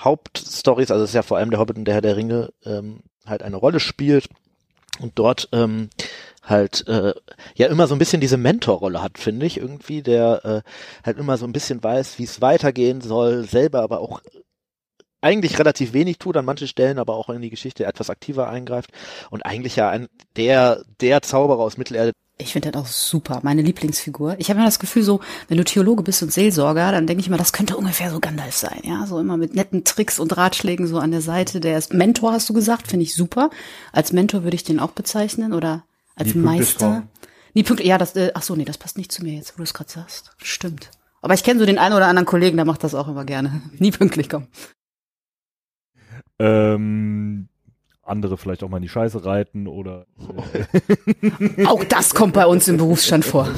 Hauptstories, 0.00 0.90
also 0.90 1.04
es 1.04 1.10
ist 1.10 1.14
ja 1.14 1.22
vor 1.22 1.38
allem 1.38 1.50
der 1.50 1.60
Hobbit 1.60 1.78
und 1.78 1.86
der 1.86 1.94
Herr 1.94 2.02
der 2.02 2.16
Ringe, 2.16 2.50
ähm, 2.64 3.00
halt 3.24 3.42
eine 3.42 3.56
Rolle 3.56 3.80
spielt 3.80 4.28
und 5.00 5.12
dort 5.18 5.48
ähm, 5.52 5.88
halt 6.48 6.86
äh, 6.88 7.14
ja 7.54 7.66
immer 7.68 7.86
so 7.86 7.94
ein 7.94 7.98
bisschen 7.98 8.20
diese 8.20 8.36
Mentorrolle 8.36 9.02
hat, 9.02 9.18
finde 9.18 9.46
ich 9.46 9.58
irgendwie, 9.58 10.02
der 10.02 10.44
äh, 10.44 10.70
halt 11.04 11.18
immer 11.18 11.36
so 11.36 11.46
ein 11.46 11.52
bisschen 11.52 11.82
weiß, 11.82 12.18
wie 12.18 12.24
es 12.24 12.40
weitergehen 12.40 13.00
soll, 13.00 13.44
selber 13.44 13.82
aber 13.82 14.00
auch 14.00 14.20
eigentlich 15.20 15.58
relativ 15.58 15.92
wenig 15.92 16.18
tut 16.18 16.36
an 16.36 16.44
manchen 16.44 16.68
Stellen, 16.68 16.98
aber 16.98 17.16
auch 17.16 17.28
in 17.28 17.42
die 17.42 17.50
Geschichte 17.50 17.84
etwas 17.84 18.10
aktiver 18.10 18.48
eingreift 18.48 18.90
und 19.30 19.44
eigentlich 19.44 19.76
ja 19.76 19.90
ein 19.90 20.08
der 20.36 20.82
der 21.00 21.22
Zauberer 21.22 21.60
aus 21.60 21.76
Mittelerde. 21.76 22.12
Ich 22.40 22.52
finde 22.52 22.70
das 22.70 22.80
auch 22.80 22.86
super, 22.86 23.40
meine 23.42 23.62
Lieblingsfigur. 23.62 24.36
Ich 24.38 24.48
habe 24.48 24.58
immer 24.58 24.68
das 24.68 24.78
Gefühl, 24.78 25.02
so, 25.02 25.18
wenn 25.48 25.56
du 25.56 25.64
Theologe 25.64 26.04
bist 26.04 26.22
und 26.22 26.32
Seelsorger, 26.32 26.92
dann 26.92 27.08
denke 27.08 27.20
ich 27.20 27.26
immer, 27.26 27.36
das 27.36 27.52
könnte 27.52 27.76
ungefähr 27.76 28.12
so 28.12 28.20
Gandalf 28.20 28.54
sein, 28.54 28.80
ja, 28.84 29.06
so 29.06 29.18
immer 29.18 29.36
mit 29.36 29.56
netten 29.56 29.82
Tricks 29.82 30.20
und 30.20 30.36
Ratschlägen 30.36 30.86
so 30.86 30.98
an 30.98 31.10
der 31.10 31.20
Seite. 31.20 31.58
Der 31.58 31.76
ist 31.76 31.92
Mentor, 31.92 32.32
hast 32.32 32.48
du 32.48 32.52
gesagt, 32.52 32.86
finde 32.86 33.02
ich 33.02 33.14
super. 33.14 33.50
Als 33.90 34.12
Mentor 34.12 34.44
würde 34.44 34.54
ich 34.54 34.62
den 34.62 34.78
auch 34.78 34.92
bezeichnen 34.92 35.52
oder 35.52 35.82
als 36.18 36.28
Nie 36.28 36.32
pünktlich 36.32 36.58
Meister. 36.58 36.86
kommen. 36.86 37.08
Nie 37.54 37.62
pünktlich, 37.62 37.88
ja, 37.88 37.98
das, 37.98 38.14
äh, 38.16 38.30
ach 38.34 38.42
so, 38.42 38.56
nee, 38.56 38.64
das 38.64 38.78
passt 38.78 38.98
nicht 38.98 39.12
zu 39.12 39.24
mir 39.24 39.34
jetzt, 39.34 39.54
wo 39.54 39.58
du 39.58 39.62
es 39.62 39.74
gerade 39.74 39.90
sagst. 39.90 40.32
Stimmt. 40.42 40.90
Aber 41.20 41.34
ich 41.34 41.42
kenne 41.42 41.58
so 41.58 41.66
den 41.66 41.78
einen 41.78 41.94
oder 41.94 42.06
anderen 42.06 42.26
Kollegen, 42.26 42.56
der 42.56 42.66
macht 42.66 42.84
das 42.84 42.94
auch 42.94 43.08
immer 43.08 43.24
gerne. 43.24 43.62
Nie 43.78 43.90
pünktlich 43.90 44.28
kommen. 44.28 44.48
Ähm, 46.38 47.48
andere 48.02 48.38
vielleicht 48.38 48.62
auch 48.62 48.68
mal 48.68 48.76
in 48.78 48.84
die 48.84 48.88
Scheiße 48.88 49.24
reiten 49.24 49.66
oder 49.66 50.06
Auch 51.66 51.84
das 51.84 52.14
kommt 52.14 52.34
bei 52.34 52.46
uns 52.46 52.68
im 52.68 52.76
Berufsstand 52.76 53.24
vor. 53.24 53.48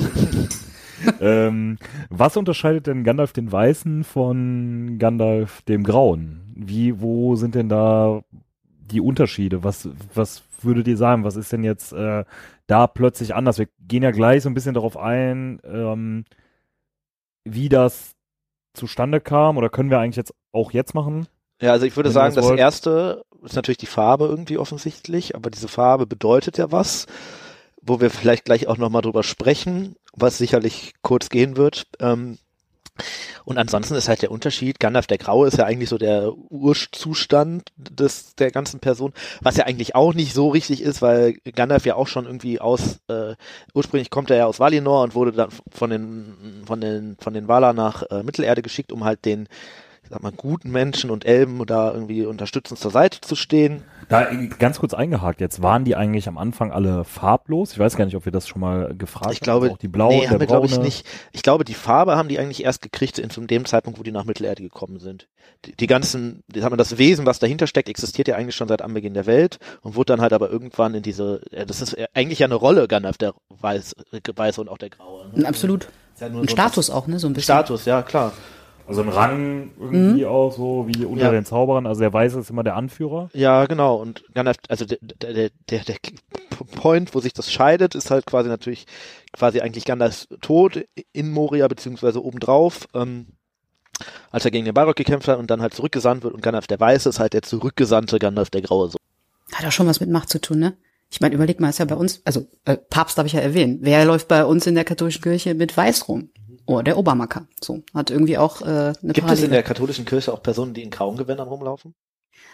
ähm, 1.20 1.78
was 2.08 2.36
unterscheidet 2.36 2.86
denn 2.86 3.04
Gandalf 3.04 3.32
den 3.32 3.52
Weißen 3.52 4.04
von 4.04 4.98
Gandalf 4.98 5.62
dem 5.62 5.84
Grauen? 5.84 6.52
Wie, 6.56 7.00
wo 7.00 7.36
sind 7.36 7.54
denn 7.54 7.68
da 7.68 8.22
die 8.90 9.00
Unterschiede? 9.00 9.62
Was, 9.62 9.88
was 10.14 10.42
würdet 10.64 10.88
ihr 10.88 10.96
sagen? 10.96 11.24
Was 11.24 11.36
ist 11.36 11.52
denn 11.52 11.64
jetzt 11.64 11.92
äh, 11.92 12.24
da 12.66 12.86
plötzlich 12.86 13.34
anders? 13.34 13.58
Wir 13.58 13.68
gehen 13.80 14.02
ja 14.02 14.10
gleich 14.10 14.42
so 14.42 14.48
ein 14.48 14.54
bisschen 14.54 14.74
darauf 14.74 14.96
ein, 14.96 15.60
ähm, 15.64 16.24
wie 17.44 17.68
das 17.68 18.14
zustande 18.74 19.20
kam 19.20 19.56
oder 19.56 19.68
können 19.68 19.90
wir 19.90 19.98
eigentlich 19.98 20.16
jetzt 20.16 20.34
auch 20.52 20.72
jetzt 20.72 20.94
machen? 20.94 21.26
Ja, 21.60 21.72
also 21.72 21.84
ich 21.86 21.96
würde 21.96 22.10
sagen, 22.10 22.34
das 22.34 22.48
das 22.48 22.58
erste 22.58 23.22
ist 23.42 23.56
natürlich 23.56 23.78
die 23.78 23.86
Farbe 23.86 24.26
irgendwie 24.26 24.58
offensichtlich, 24.58 25.34
aber 25.34 25.50
diese 25.50 25.68
Farbe 25.68 26.06
bedeutet 26.06 26.58
ja 26.58 26.72
was, 26.72 27.06
wo 27.82 28.00
wir 28.00 28.10
vielleicht 28.10 28.44
gleich 28.44 28.66
auch 28.66 28.76
nochmal 28.78 29.02
drüber 29.02 29.22
sprechen, 29.22 29.96
was 30.12 30.38
sicherlich 30.38 30.94
kurz 31.02 31.28
gehen 31.28 31.56
wird. 31.56 31.86
Ähm, 32.00 32.38
und 33.44 33.58
ansonsten 33.58 33.94
ist 33.94 34.08
halt 34.08 34.22
der 34.22 34.30
Unterschied, 34.30 34.80
Gandalf 34.80 35.06
der 35.06 35.18
Graue 35.18 35.48
ist 35.48 35.58
ja 35.58 35.64
eigentlich 35.64 35.88
so 35.88 35.98
der 35.98 36.32
Urzustand 36.50 37.70
des, 37.76 38.34
der 38.36 38.50
ganzen 38.50 38.80
Person, 38.80 39.12
was 39.40 39.56
ja 39.56 39.64
eigentlich 39.64 39.94
auch 39.94 40.14
nicht 40.14 40.34
so 40.34 40.48
richtig 40.48 40.82
ist, 40.82 41.02
weil 41.02 41.34
Gandalf 41.54 41.86
ja 41.86 41.96
auch 41.96 42.08
schon 42.08 42.26
irgendwie 42.26 42.60
aus, 42.60 43.00
äh, 43.08 43.34
ursprünglich 43.74 44.10
kommt 44.10 44.30
er 44.30 44.36
ja 44.36 44.46
aus 44.46 44.60
Valinor 44.60 45.02
und 45.02 45.14
wurde 45.14 45.32
dann 45.32 45.50
von 45.70 45.90
den, 45.90 46.62
von 46.66 46.80
den, 46.80 47.16
von 47.20 47.34
den 47.34 47.48
Valar 47.48 47.72
nach 47.72 48.02
äh, 48.10 48.22
Mittelerde 48.22 48.62
geschickt, 48.62 48.92
um 48.92 49.04
halt 49.04 49.24
den, 49.24 49.48
sag 50.10 50.22
mal, 50.22 50.32
guten 50.32 50.70
Menschen 50.70 51.10
und 51.10 51.24
Elben 51.24 51.64
da 51.66 51.92
irgendwie 51.92 52.26
unterstützend 52.26 52.80
zur 52.80 52.90
Seite 52.90 53.20
zu 53.20 53.36
stehen. 53.36 53.84
Da 54.08 54.28
ganz 54.58 54.80
kurz 54.80 54.92
eingehakt 54.92 55.40
jetzt, 55.40 55.62
waren 55.62 55.84
die 55.84 55.94
eigentlich 55.94 56.26
am 56.26 56.36
Anfang 56.36 56.72
alle 56.72 57.04
farblos? 57.04 57.72
Ich 57.72 57.78
weiß 57.78 57.96
gar 57.96 58.04
nicht, 58.04 58.16
ob 58.16 58.24
wir 58.24 58.32
das 58.32 58.48
schon 58.48 58.60
mal 58.60 58.92
gefragt 58.96 59.32
Ich 59.32 59.40
glaube, 59.40 59.66
haben. 59.66 59.74
Auch 59.74 59.78
die 59.78 59.88
blauen, 59.88 60.14
nee, 60.14 60.20
der 60.22 60.30
haben 60.30 60.40
wir 60.40 60.46
glaube 60.48 60.66
ich 60.66 60.80
nicht. 60.80 61.06
Ich 61.32 61.42
glaube, 61.42 61.64
die 61.64 61.74
Farbe 61.74 62.16
haben 62.16 62.28
die 62.28 62.40
eigentlich 62.40 62.64
erst 62.64 62.82
gekriegt 62.82 63.20
in 63.20 63.30
zu 63.30 63.40
dem 63.40 63.64
Zeitpunkt, 63.64 64.00
wo 64.00 64.02
die 64.02 64.10
nach 64.10 64.24
Mittelerde 64.24 64.62
gekommen 64.62 64.98
sind. 64.98 65.28
Die, 65.64 65.76
die 65.76 65.86
ganzen, 65.86 66.42
die 66.48 66.64
haben 66.64 66.76
das 66.76 66.98
Wesen, 66.98 67.24
was 67.24 67.38
dahinter 67.38 67.68
steckt, 67.68 67.88
existiert 67.88 68.26
ja 68.26 68.34
eigentlich 68.34 68.56
schon 68.56 68.68
seit 68.68 68.82
Anbeginn 68.82 69.14
der 69.14 69.26
Welt 69.26 69.58
und 69.82 69.94
wurde 69.94 70.12
dann 70.12 70.20
halt 70.20 70.32
aber 70.32 70.50
irgendwann 70.50 70.94
in 70.94 71.02
diese, 71.02 71.40
das 71.66 71.80
ist 71.80 71.96
eigentlich 72.14 72.40
ja 72.40 72.46
eine 72.46 72.56
Rolle, 72.56 72.88
Gandalf, 72.88 73.16
der 73.16 73.34
Weiß, 73.60 73.94
Weiße 74.34 74.60
und 74.60 74.68
auch 74.68 74.78
der 74.78 74.90
Graue. 74.90 75.30
Ne? 75.34 75.46
Absolut. 75.46 75.88
Ja 76.18 76.26
Ein 76.26 76.34
so 76.34 76.46
Status 76.48 76.90
auch, 76.90 77.06
ne? 77.06 77.18
So 77.18 77.28
ein 77.28 77.30
ein 77.30 77.34
bisschen. 77.34 77.54
Status, 77.54 77.84
ja 77.86 78.02
klar. 78.02 78.32
Also 78.90 79.02
ein 79.02 79.08
Rang 79.08 79.70
irgendwie 79.78 80.26
auch 80.26 80.50
so 80.50 80.88
wie 80.88 81.04
unter 81.04 81.26
Ja. 81.26 81.30
den 81.30 81.44
Zauberern. 81.44 81.86
Also 81.86 82.00
der 82.00 82.12
Weiße 82.12 82.40
ist 82.40 82.50
immer 82.50 82.64
der 82.64 82.74
Anführer. 82.74 83.30
Ja, 83.34 83.66
genau. 83.66 83.94
Und 83.94 84.24
Gandalf, 84.34 84.56
also 84.68 84.84
der, 84.84 84.98
der, 85.00 85.50
der, 85.68 85.84
der, 85.84 85.96
Point, 86.74 87.14
wo 87.14 87.20
sich 87.20 87.32
das 87.32 87.52
scheidet, 87.52 87.94
ist 87.94 88.10
halt 88.10 88.26
quasi 88.26 88.48
natürlich 88.48 88.86
quasi 89.32 89.60
eigentlich 89.60 89.84
Gandalfs 89.84 90.26
Tod 90.40 90.84
in 91.12 91.30
Moria 91.30 91.68
beziehungsweise 91.68 92.20
obendrauf, 92.20 92.88
ähm, 92.92 93.28
als 94.32 94.44
er 94.44 94.50
gegen 94.50 94.64
den 94.64 94.74
Balrog 94.74 94.96
gekämpft 94.96 95.28
hat 95.28 95.38
und 95.38 95.52
dann 95.52 95.62
halt 95.62 95.72
zurückgesandt 95.72 96.24
wird 96.24 96.34
und 96.34 96.42
Gandalf 96.42 96.66
der 96.66 96.80
Weiße 96.80 97.08
ist 97.08 97.20
halt 97.20 97.32
der 97.32 97.42
zurückgesandte 97.42 98.18
Gandalf 98.18 98.50
der 98.50 98.62
Graue. 98.62 98.90
So. 98.90 98.98
Hat 99.54 99.64
auch 99.64 99.70
schon 99.70 99.86
was 99.86 100.00
mit 100.00 100.10
Macht 100.10 100.30
zu 100.30 100.40
tun, 100.40 100.58
ne? 100.58 100.76
Ich 101.12 101.20
meine, 101.20 101.36
überleg 101.36 101.60
mal, 101.60 101.68
ist 101.68 101.78
ja 101.78 101.84
bei 101.84 101.94
uns, 101.94 102.22
also 102.24 102.48
äh, 102.64 102.76
Papst 102.76 103.18
habe 103.18 103.28
ich 103.28 103.34
ja 103.34 103.40
erwähnt. 103.40 103.78
Wer 103.82 104.04
läuft 104.04 104.26
bei 104.26 104.44
uns 104.44 104.66
in 104.66 104.74
der 104.74 104.84
katholischen 104.84 105.22
Kirche 105.22 105.54
mit 105.54 105.76
Weiß 105.76 106.08
rum? 106.08 106.30
Oh, 106.70 106.82
der 106.82 106.96
Obermacker. 106.96 107.48
So, 107.60 107.82
hat 107.92 108.12
irgendwie 108.12 108.38
auch 108.38 108.62
äh, 108.62 108.64
eine 108.64 108.94
Gibt 109.02 109.18
es 109.18 109.22
Parallele. 109.22 109.46
in 109.46 109.50
der 109.50 109.64
katholischen 109.64 110.04
Kirche 110.04 110.32
auch 110.32 110.40
Personen, 110.40 110.72
die 110.72 110.84
in 110.84 110.90
grauen 110.90 111.16
Gewändern 111.16 111.48
rumlaufen? 111.48 111.96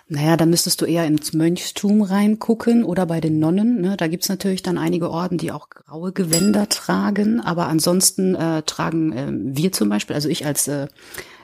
Naja, 0.09 0.39
da 0.39 0.47
müsstest 0.47 0.81
du 0.81 0.87
eher 0.87 1.05
ins 1.05 1.35
Mönchstum 1.35 2.01
reingucken 2.01 2.83
oder 2.83 3.05
bei 3.05 3.21
den 3.21 3.39
Nonnen. 3.39 3.83
Ne? 3.83 3.95
Da 3.99 4.07
gibt's 4.07 4.31
natürlich 4.31 4.63
dann 4.63 4.79
einige 4.79 5.11
Orden, 5.11 5.37
die 5.37 5.53
auch 5.53 5.69
graue 5.69 6.13
Gewänder 6.13 6.67
tragen. 6.71 7.43
Aber 7.43 7.67
ansonsten 7.67 8.35
äh, 8.35 8.63
tragen 8.63 9.13
äh, 9.13 9.27
wir 9.31 9.73
zum 9.73 9.91
Beispiel, 9.91 10.15
also 10.15 10.31
ich 10.31 10.47
als 10.47 10.67
äh, 10.67 10.87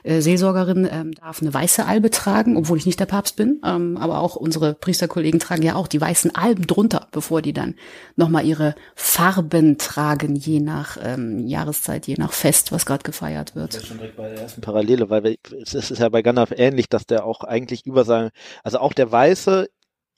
äh, 0.03 0.21
Seelsorgerin 0.21 0.87
ähm, 0.91 1.13
darf 1.13 1.41
eine 1.41 1.53
weiße 1.53 1.85
Albe 1.85 2.11
tragen, 2.11 2.57
obwohl 2.57 2.77
ich 2.77 2.85
nicht 2.85 2.99
der 2.99 3.05
Papst 3.05 3.35
bin. 3.35 3.61
Ähm, 3.65 3.97
aber 3.97 4.19
auch 4.19 4.35
unsere 4.35 4.73
Priesterkollegen 4.73 5.39
tragen 5.39 5.63
ja 5.63 5.75
auch 5.75 5.87
die 5.87 5.99
weißen 5.99 6.35
Alben 6.35 6.67
drunter, 6.67 7.07
bevor 7.11 7.41
die 7.41 7.53
dann 7.53 7.75
nochmal 8.15 8.45
ihre 8.45 8.75
Farben 8.95 9.77
tragen, 9.77 10.35
je 10.35 10.59
nach 10.59 10.97
ähm, 11.01 11.47
Jahreszeit, 11.47 12.07
je 12.07 12.15
nach 12.17 12.33
Fest, 12.33 12.71
was 12.71 12.85
gerade 12.85 13.03
gefeiert 13.03 13.55
wird. 13.55 13.73
Das 13.73 13.83
ist 13.83 13.87
schon 13.87 13.97
direkt 13.97 14.17
bei 14.17 14.29
der 14.29 14.41
ersten 14.41 14.61
Parallele, 14.61 15.09
weil 15.09 15.23
wir, 15.23 15.37
es 15.61 15.73
ist 15.73 15.99
ja 15.99 16.09
bei 16.09 16.21
Gandalf 16.21 16.51
ähnlich, 16.55 16.89
dass 16.89 17.05
der 17.05 17.25
auch 17.25 17.43
eigentlich 17.43 17.85
über 17.85 18.03
sein, 18.03 18.29
also 18.63 18.79
auch 18.79 18.93
der 18.93 19.11
Weiße 19.11 19.69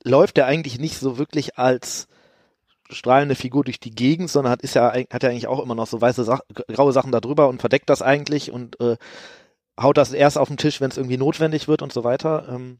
läuft 0.03 0.37
der 0.37 0.45
eigentlich 0.45 0.79
nicht 0.79 0.97
so 0.99 1.17
wirklich 1.17 1.57
als 1.57 2.07
strahlende 2.89 3.35
Figur 3.35 3.63
durch 3.63 3.79
die 3.79 3.91
Gegend, 3.91 4.29
sondern 4.29 4.51
hat 4.51 4.61
ist 4.61 4.75
ja 4.75 4.93
hat 4.93 5.23
ja 5.23 5.29
eigentlich 5.29 5.47
auch 5.47 5.63
immer 5.63 5.75
noch 5.75 5.87
so 5.87 5.99
weiße 5.99 6.23
Sach 6.23 6.41
graue 6.67 6.93
Sachen 6.93 7.11
da 7.11 7.19
drüber 7.19 7.49
und 7.49 7.59
verdeckt 7.59 7.89
das 7.89 8.01
eigentlich 8.01 8.51
und 8.51 8.79
äh, 8.79 8.97
haut 9.79 9.97
das 9.97 10.13
erst 10.13 10.37
auf 10.37 10.47
den 10.49 10.57
Tisch, 10.57 10.81
wenn 10.81 10.91
es 10.91 10.97
irgendwie 10.97 11.17
notwendig 11.17 11.67
wird 11.67 11.81
und 11.81 11.93
so 11.93 12.03
weiter. 12.03 12.47
Ähm, 12.49 12.79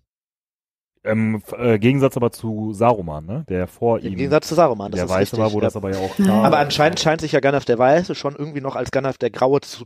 Ähm, 1.04 1.36
f- 1.36 1.54
äh, 1.54 1.80
Gegensatz 1.80 2.18
aber 2.18 2.32
zu 2.32 2.74
Saruman, 2.74 3.26
ne? 3.26 3.46
Der 3.48 3.68
vor 3.68 4.00
Im 4.02 4.16
ihm 4.16 4.16
Gegensatz 4.16 4.48
zu 4.48 4.56
Saruman, 4.56 4.92
das 4.92 5.02
der 5.02 5.06
ist 5.06 5.10
Weiße 5.10 5.18
richtig. 5.18 5.38
war, 5.38 5.52
wo 5.54 5.60
ja. 5.60 5.62
das 5.62 5.76
aber 5.76 5.92
ja 5.92 6.00
auch 6.00 6.18
klar 6.18 6.44
Aber 6.44 6.60
anscheinend 6.60 7.00
scheint 7.00 7.22
sich 7.22 7.32
ja 7.34 7.40
Gandalf 7.40 7.66
der 7.66 7.78
Weiße 7.80 8.16
schon 8.16 8.36
irgendwie 8.36 8.62
noch 8.62 8.76
als 8.76 8.92
Gandalf 8.92 9.18
der 9.18 9.32
Graue 9.32 9.62
zu, 9.62 9.86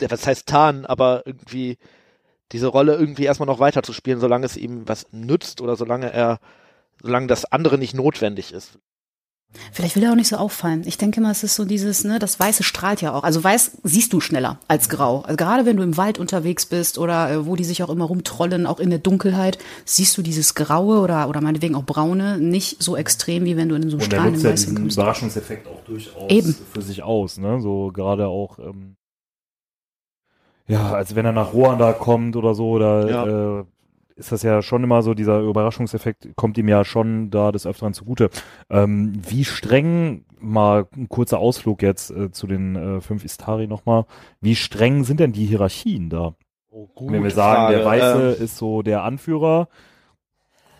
der, 0.00 0.10
was 0.10 0.26
heißt 0.26 0.48
tarnen, 0.48 0.86
aber 0.86 1.24
irgendwie 1.26 1.78
diese 2.52 2.68
Rolle 2.68 2.94
irgendwie 2.96 3.24
erstmal 3.24 3.46
noch 3.48 3.60
weiter 3.60 3.82
zu 3.82 3.92
spielen, 3.94 4.20
solange 4.20 4.46
es 4.46 4.56
ihm 4.56 4.88
was 4.88 5.06
nützt 5.12 5.60
oder 5.62 5.76
solange 5.76 6.12
er, 6.12 6.40
solange 7.02 7.28
das 7.28 7.46
andere 7.46 7.78
nicht 7.78 7.94
notwendig 7.94 8.52
ist. 8.52 8.78
Vielleicht 9.72 9.96
will 9.96 10.02
er 10.04 10.12
auch 10.12 10.16
nicht 10.16 10.28
so 10.28 10.36
auffallen. 10.36 10.82
Ich 10.86 10.98
denke 10.98 11.20
mal, 11.20 11.30
es 11.30 11.42
ist 11.42 11.54
so 11.54 11.64
dieses, 11.64 12.04
ne, 12.04 12.18
das 12.18 12.38
Weiße 12.40 12.62
strahlt 12.62 13.00
ja 13.00 13.12
auch. 13.14 13.22
Also 13.24 13.42
Weiß 13.42 13.78
siehst 13.82 14.12
du 14.12 14.20
schneller 14.20 14.58
als 14.68 14.88
Grau. 14.88 15.20
Also 15.22 15.36
gerade 15.36 15.64
wenn 15.66 15.76
du 15.76 15.82
im 15.82 15.96
Wald 15.96 16.18
unterwegs 16.18 16.66
bist 16.66 16.98
oder 16.98 17.30
äh, 17.30 17.46
wo 17.46 17.56
die 17.56 17.64
sich 17.64 17.82
auch 17.82 17.90
immer 17.90 18.04
rumtrollen, 18.04 18.66
auch 18.66 18.80
in 18.80 18.90
der 18.90 18.98
Dunkelheit, 18.98 19.58
siehst 19.84 20.16
du 20.18 20.22
dieses 20.22 20.54
Graue 20.54 21.00
oder, 21.00 21.28
oder 21.28 21.40
meinetwegen 21.40 21.74
auch 21.74 21.84
Braune 21.84 22.38
nicht 22.38 22.82
so 22.82 22.96
extrem, 22.96 23.44
wie 23.44 23.56
wenn 23.56 23.68
du 23.68 23.74
in 23.76 23.82
so 23.90 23.96
einem 23.96 24.02
Und 24.04 24.12
der 24.12 24.16
strahlenden 24.18 24.42
ja 24.42 24.50
Weißen 24.50 24.66
diesen 24.70 24.78
kommst. 24.82 24.96
Überraschungseffekt 24.96 25.66
auch 25.68 25.80
durchaus 25.84 26.30
Eben. 26.30 26.54
für 26.72 26.82
sich 26.82 27.02
aus, 27.02 27.38
ne? 27.38 27.60
So 27.60 27.90
gerade 27.92 28.26
auch, 28.26 28.58
ähm, 28.58 28.96
ja, 30.66 30.92
als 30.94 31.14
wenn 31.14 31.26
er 31.26 31.32
nach 31.32 31.52
Ruanda 31.52 31.92
kommt 31.92 32.36
oder 32.36 32.54
so, 32.54 32.78
da 32.78 33.06
Ja. 33.08 33.60
äh, 33.60 33.64
ist 34.16 34.32
das 34.32 34.42
ja 34.42 34.62
schon 34.62 34.84
immer 34.84 35.02
so, 35.02 35.14
dieser 35.14 35.40
Überraschungseffekt 35.40 36.28
kommt 36.36 36.56
ihm 36.58 36.68
ja 36.68 36.84
schon 36.84 37.30
da 37.30 37.52
des 37.52 37.66
Öfteren 37.66 37.94
zugute. 37.94 38.30
Ähm, 38.70 39.20
wie 39.28 39.44
streng, 39.44 40.24
mal 40.38 40.86
ein 40.96 41.08
kurzer 41.08 41.38
Ausflug 41.38 41.82
jetzt 41.82 42.10
äh, 42.10 42.30
zu 42.30 42.46
den 42.46 42.76
äh, 42.76 43.00
fünf 43.00 43.24
Istari 43.24 43.66
nochmal, 43.66 44.04
wie 44.40 44.56
streng 44.56 45.04
sind 45.04 45.20
denn 45.20 45.32
die 45.32 45.46
Hierarchien 45.46 46.10
da? 46.10 46.34
Wenn 46.98 47.22
wir 47.22 47.30
sagen, 47.30 47.72
der 47.72 47.84
Weiße 47.84 48.36
Ähm, 48.36 48.44
ist 48.44 48.56
so 48.56 48.82
der 48.82 49.04
Anführer, 49.04 49.68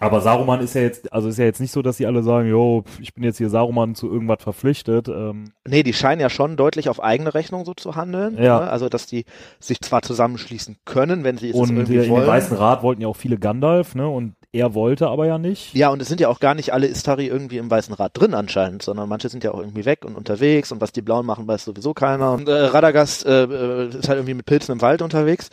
aber 0.04 0.20
Saruman 0.20 0.61
ist 0.61 0.75
ja 0.75 0.82
jetzt, 0.82 1.12
also 1.12 1.28
ist 1.28 1.38
ja 1.38 1.44
jetzt 1.44 1.61
nicht 1.61 1.73
so, 1.73 1.82
dass 1.82 1.96
sie 1.96 2.06
alle 2.06 2.23
sagen, 2.23 2.49
jo, 2.49 2.84
ich 3.00 3.14
bin 3.14 3.25
jetzt 3.25 3.38
hier 3.38 3.49
Saruman 3.49 3.94
zu 3.94 4.11
irgendwas 4.11 4.42
verpflichtet. 4.42 5.08
Ähm, 5.08 5.52
nee, 5.66 5.82
die 5.82 5.92
scheinen 5.92 6.20
ja 6.20 6.30
schon 6.30 6.56
deutlich 6.56 6.88
auf 6.88 7.02
eigene 7.02 7.34
Rechnung 7.34 7.64
so 7.64 7.75
zu 7.75 7.96
handeln. 7.96 8.37
Ja. 8.37 8.61
Ne? 8.61 8.70
Also, 8.70 8.88
dass 8.88 9.06
die 9.06 9.25
sich 9.61 9.80
zwar 9.80 10.02
zusammenschließen 10.02 10.76
können, 10.84 11.25
wenn 11.25 11.38
sie 11.38 11.50
es 11.50 11.56
und 11.56 11.70
irgendwie 11.70 11.94
in 11.94 12.02
den 12.02 12.11
wollen. 12.11 12.26
Weißen 12.26 12.56
Rat 12.56 12.82
wollten 12.82 13.02
ja 13.02 13.08
auch 13.08 13.16
viele 13.16 13.38
Gandalf, 13.38 13.94
ne? 13.94 14.08
Und 14.08 14.34
er 14.52 14.75
wollte 14.75 15.08
aber 15.08 15.26
ja 15.26 15.38
nicht. 15.38 15.75
Ja, 15.75 15.88
und 15.88 16.00
es 16.00 16.08
sind 16.08 16.20
ja 16.20 16.28
auch 16.28 16.38
gar 16.38 16.54
nicht 16.54 16.73
alle 16.73 16.87
Istari 16.87 17.26
irgendwie 17.26 17.58
im 17.58 17.70
Weißen 17.70 17.94
Rat 17.94 18.12
drin 18.14 18.34
anscheinend, 18.34 18.82
sondern 18.82 19.08
manche 19.08 19.28
sind 19.28 19.42
ja 19.42 19.52
auch 19.52 19.58
irgendwie 19.58 19.84
weg 19.84 20.04
und 20.04 20.16
unterwegs 20.16 20.70
und 20.70 20.80
was 20.80 20.92
die 20.92 21.02
Blauen 21.02 21.26
machen, 21.26 21.49
weiß 21.49 21.64
sowieso 21.64 21.94
keiner. 21.94 22.32
Und 22.32 22.49
äh, 22.49 22.52
Radagast 22.52 23.26
äh, 23.26 23.44
äh, 23.44 23.88
ist 23.88 24.08
halt 24.08 24.18
irgendwie 24.18 24.34
mit 24.34 24.46
Pilzen 24.46 24.73
im 24.73 24.80
Wald 24.80 25.02
unterwegs. 25.02 25.50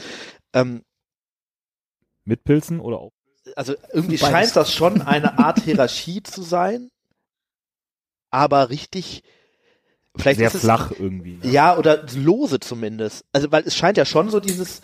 Ähm, 0.53 0.81
Mit 2.25 2.43
Pilzen 2.43 2.79
oder 2.79 2.99
auch. 2.99 3.11
Also 3.55 3.75
irgendwie 3.93 4.17
Beides. 4.17 4.29
scheint 4.29 4.55
das 4.55 4.73
schon 4.73 5.01
eine 5.01 5.39
Art 5.39 5.61
Hierarchie 5.61 6.23
zu 6.23 6.41
sein, 6.41 6.89
aber 8.31 8.69
richtig, 8.69 9.23
vielleicht 10.17 10.39
Sehr 10.39 10.47
ist 10.47 10.55
es, 10.55 10.61
flach 10.61 10.91
irgendwie. 10.91 11.37
Ne? 11.37 11.51
ja, 11.51 11.77
oder 11.77 12.05
lose 12.15 12.59
zumindest. 12.59 13.25
Also, 13.33 13.51
weil 13.51 13.63
es 13.65 13.75
scheint 13.75 13.97
ja 13.97 14.05
schon 14.05 14.29
so 14.29 14.39
dieses, 14.39 14.81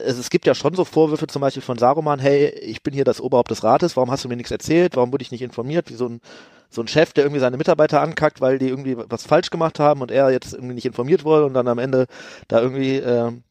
also 0.00 0.20
es 0.20 0.30
gibt 0.30 0.46
ja 0.46 0.54
schon 0.54 0.74
so 0.74 0.84
Vorwürfe 0.84 1.26
zum 1.26 1.40
Beispiel 1.40 1.62
von 1.62 1.78
Saruman, 1.78 2.18
hey, 2.18 2.48
ich 2.48 2.82
bin 2.82 2.94
hier 2.94 3.04
das 3.04 3.20
Oberhaupt 3.20 3.50
des 3.50 3.64
Rates, 3.64 3.96
warum 3.96 4.10
hast 4.10 4.24
du 4.24 4.28
mir 4.28 4.36
nichts 4.36 4.50
erzählt, 4.50 4.96
warum 4.96 5.12
wurde 5.12 5.22
ich 5.22 5.32
nicht 5.32 5.42
informiert, 5.42 5.90
wie 5.90 5.94
so 5.94 6.08
ein, 6.08 6.20
so 6.68 6.82
ein 6.82 6.88
Chef, 6.88 7.12
der 7.12 7.24
irgendwie 7.24 7.40
seine 7.40 7.56
Mitarbeiter 7.56 8.00
ankackt, 8.02 8.40
weil 8.40 8.58
die 8.58 8.68
irgendwie 8.68 8.96
was 8.96 9.24
falsch 9.26 9.50
gemacht 9.50 9.78
haben 9.78 10.02
und 10.02 10.10
er 10.10 10.30
jetzt 10.30 10.52
irgendwie 10.52 10.74
nicht 10.74 10.84
informiert 10.86 11.24
wurde 11.24 11.46
und 11.46 11.54
dann 11.54 11.68
am 11.68 11.78
Ende 11.78 12.06
da 12.48 12.60
irgendwie 12.60 12.96
ähm, 12.96 13.44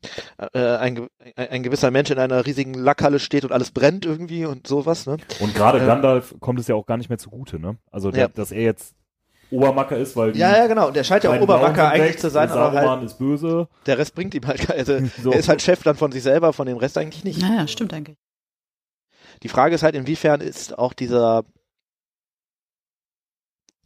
äh, 0.53 0.59
ein, 0.77 0.95
ge- 0.95 1.07
ein, 1.35 1.47
ein 1.49 1.63
gewisser 1.63 1.91
Mensch 1.91 2.11
in 2.11 2.19
einer 2.19 2.45
riesigen 2.45 2.73
Lackhalle 2.73 3.19
steht 3.19 3.43
und 3.45 3.51
alles 3.51 3.71
brennt 3.71 4.05
irgendwie 4.05 4.45
und 4.45 4.67
sowas, 4.67 5.05
ne? 5.05 5.17
Und 5.39 5.55
gerade 5.55 5.79
Äh, 5.81 5.85
Gandalf 5.85 6.35
kommt 6.39 6.59
es 6.59 6.67
ja 6.67 6.75
auch 6.75 6.85
gar 6.85 6.97
nicht 6.97 7.09
mehr 7.09 7.17
zugute, 7.17 7.59
ne? 7.59 7.77
Also, 7.91 8.11
der, 8.11 8.23
Ja. 8.23 8.27
dass 8.27 8.51
er 8.51 8.61
jetzt 8.63 8.93
Obermacker 9.51 9.95
ist, 9.97 10.15
weil 10.15 10.31
die 10.31 10.39
Ja, 10.39 10.57
ja, 10.57 10.67
genau. 10.67 10.87
Und 10.87 10.95
der 10.95 11.03
scheint 11.03 11.23
ja 11.23 11.29
auch 11.31 11.39
Obermacker 11.39 11.89
eigentlich 11.89 12.17
zu 12.17 12.29
sein, 12.31 12.49
aber 12.49 12.73
halt 12.89 13.03
ist 13.03 13.17
böse. 13.19 13.67
der 13.85 13.97
Rest 13.97 14.15
bringt 14.15 14.33
ihm 14.33 14.45
halt, 14.45 14.69
also 14.71 14.97
So. 15.21 15.31
er 15.31 15.39
ist 15.39 15.47
halt 15.49 15.61
Chef 15.61 15.83
dann 15.83 15.95
von 15.95 16.11
sich 16.11 16.23
selber, 16.23 16.51
von 16.51 16.65
dem 16.65 16.77
Rest 16.77 16.97
eigentlich 16.97 17.23
nicht. 17.23 17.41
Naja, 17.41 17.67
stimmt 17.67 17.93
eigentlich. 17.93 18.17
Die 19.43 19.49
Frage 19.49 19.75
ist 19.75 19.83
halt, 19.83 19.95
inwiefern 19.95 20.41
ist 20.41 20.77
auch 20.79 20.93
dieser, 20.93 21.43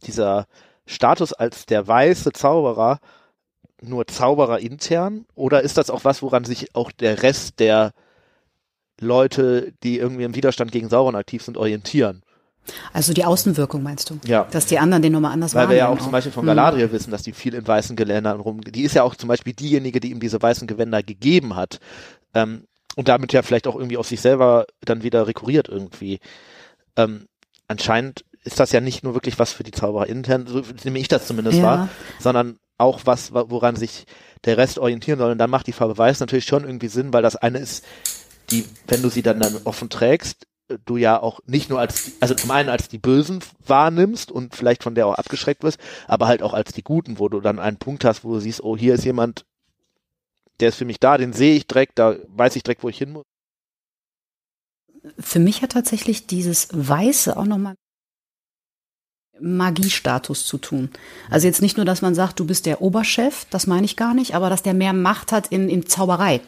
dieser 0.00 0.46
Status 0.86 1.32
als 1.32 1.66
der 1.66 1.86
weiße 1.86 2.32
Zauberer 2.32 3.00
nur 3.82 4.06
Zauberer 4.06 4.58
intern 4.58 5.24
oder 5.34 5.62
ist 5.62 5.78
das 5.78 5.90
auch 5.90 6.04
was, 6.04 6.22
woran 6.22 6.44
sich 6.44 6.74
auch 6.74 6.92
der 6.92 7.22
Rest 7.22 7.60
der 7.60 7.92
Leute, 9.00 9.72
die 9.82 9.98
irgendwie 9.98 10.24
im 10.24 10.34
Widerstand 10.34 10.72
gegen 10.72 10.88
Sauron 10.88 11.16
aktiv 11.16 11.42
sind, 11.42 11.56
orientieren? 11.56 12.22
Also 12.92 13.14
die 13.14 13.24
Außenwirkung 13.24 13.82
meinst 13.82 14.10
du? 14.10 14.18
Ja. 14.26 14.46
Dass 14.50 14.66
die 14.66 14.78
anderen 14.78 15.02
den 15.02 15.12
nochmal 15.12 15.32
anders 15.32 15.54
Weil 15.54 15.70
wir 15.70 15.76
ja 15.76 15.84
auch 15.86 15.88
wahrnehmen 15.90 16.02
zum 16.04 16.12
Beispiel 16.12 16.32
von 16.32 16.44
Mhm. 16.44 16.48
Galadriel 16.48 16.92
wissen, 16.92 17.10
dass 17.10 17.22
die 17.22 17.32
viel 17.32 17.54
in 17.54 17.66
weißen 17.66 17.96
Gewändern 17.96 18.38
rum, 18.40 18.60
die 18.60 18.82
ist 18.82 18.94
ja 18.94 19.02
auch 19.02 19.16
zum 19.16 19.28
Beispiel 19.28 19.54
diejenige, 19.54 19.98
die 20.00 20.10
ihm 20.10 20.20
diese 20.20 20.40
weißen 20.40 20.68
Gewänder 20.68 21.02
gegeben 21.02 21.56
hat. 21.56 21.80
Ähm, 22.34 22.64
und 22.96 23.08
damit 23.08 23.32
ja 23.32 23.42
vielleicht 23.42 23.66
auch 23.66 23.76
irgendwie 23.76 23.96
auf 23.96 24.08
sich 24.08 24.20
selber 24.20 24.66
dann 24.82 25.02
wieder 25.02 25.26
rekurriert 25.26 25.68
irgendwie. 25.68 26.20
Ähm, 26.96 27.26
anscheinend 27.66 28.24
ist 28.44 28.58
das 28.60 28.72
ja 28.72 28.80
nicht 28.80 29.02
nur 29.04 29.14
wirklich 29.14 29.38
was 29.38 29.52
für 29.52 29.62
die 29.64 29.70
Zauberer 29.70 30.06
intern, 30.06 30.46
so 30.46 30.62
nehme 30.84 30.98
ich 30.98 31.08
das 31.08 31.26
zumindest 31.26 31.58
Ja. 31.58 31.64
wahr, 31.64 31.88
sondern 32.18 32.58
auch 32.78 33.00
was, 33.04 33.34
wa- 33.34 33.44
woran 33.48 33.76
sich 33.76 34.06
der 34.44 34.56
Rest 34.56 34.78
orientieren 34.78 35.18
soll. 35.18 35.32
Und 35.32 35.38
dann 35.38 35.50
macht 35.50 35.66
die 35.66 35.72
Farbe 35.72 35.98
Weiß 35.98 36.20
natürlich 36.20 36.46
schon 36.46 36.64
irgendwie 36.64 36.88
Sinn, 36.88 37.12
weil 37.12 37.22
das 37.22 37.36
eine 37.36 37.58
ist, 37.58 37.84
die, 38.50 38.64
wenn 38.88 39.02
du 39.02 39.10
sie 39.10 39.22
dann, 39.22 39.38
dann 39.38 39.60
offen 39.64 39.90
trägst, 39.90 40.46
äh, 40.68 40.78
du 40.86 40.96
ja 40.96 41.20
auch 41.20 41.40
nicht 41.46 41.68
nur 41.68 41.78
als, 41.78 42.12
also 42.20 42.34
zum 42.34 42.50
einen 42.50 42.70
als 42.70 42.88
die 42.88 42.98
Bösen 42.98 43.40
wahrnimmst 43.66 44.32
und 44.32 44.56
vielleicht 44.56 44.82
von 44.82 44.94
der 44.94 45.06
auch 45.06 45.14
abgeschreckt 45.16 45.62
wirst, 45.62 45.78
aber 46.08 46.26
halt 46.26 46.42
auch 46.42 46.54
als 46.54 46.72
die 46.72 46.82
Guten, 46.82 47.18
wo 47.18 47.28
du 47.28 47.40
dann 47.40 47.58
einen 47.58 47.76
Punkt 47.76 48.04
hast, 48.04 48.24
wo 48.24 48.32
du 48.32 48.40
siehst, 48.40 48.62
oh, 48.62 48.76
hier 48.76 48.94
ist 48.94 49.04
jemand, 49.04 49.44
der 50.60 50.70
ist 50.70 50.76
für 50.76 50.84
mich 50.86 50.98
da, 51.00 51.18
den 51.18 51.34
sehe 51.34 51.54
ich 51.56 51.66
direkt, 51.66 51.98
da 51.98 52.16
weiß 52.28 52.56
ich 52.56 52.62
direkt, 52.62 52.82
wo 52.82 52.88
ich 52.88 52.96
hin 52.98 53.12
muss. 53.12 53.24
Für 55.18 55.38
mich 55.38 55.62
hat 55.62 55.72
tatsächlich 55.72 56.26
dieses 56.26 56.68
Weiße 56.72 57.36
auch 57.36 57.46
nochmal 57.46 57.74
Magiestatus 59.40 60.46
zu 60.46 60.58
tun. 60.58 60.90
Also 61.30 61.46
jetzt 61.46 61.62
nicht 61.62 61.76
nur, 61.76 61.86
dass 61.86 62.02
man 62.02 62.14
sagt, 62.14 62.38
du 62.40 62.46
bist 62.46 62.66
der 62.66 62.82
Oberchef, 62.82 63.46
das 63.50 63.66
meine 63.66 63.84
ich 63.84 63.96
gar 63.96 64.14
nicht, 64.14 64.34
aber 64.34 64.50
dass 64.50 64.62
der 64.62 64.74
mehr 64.74 64.92
Macht 64.92 65.32
hat 65.32 65.48
in, 65.48 65.68
in 65.68 65.86
Zauberei. 65.86 66.40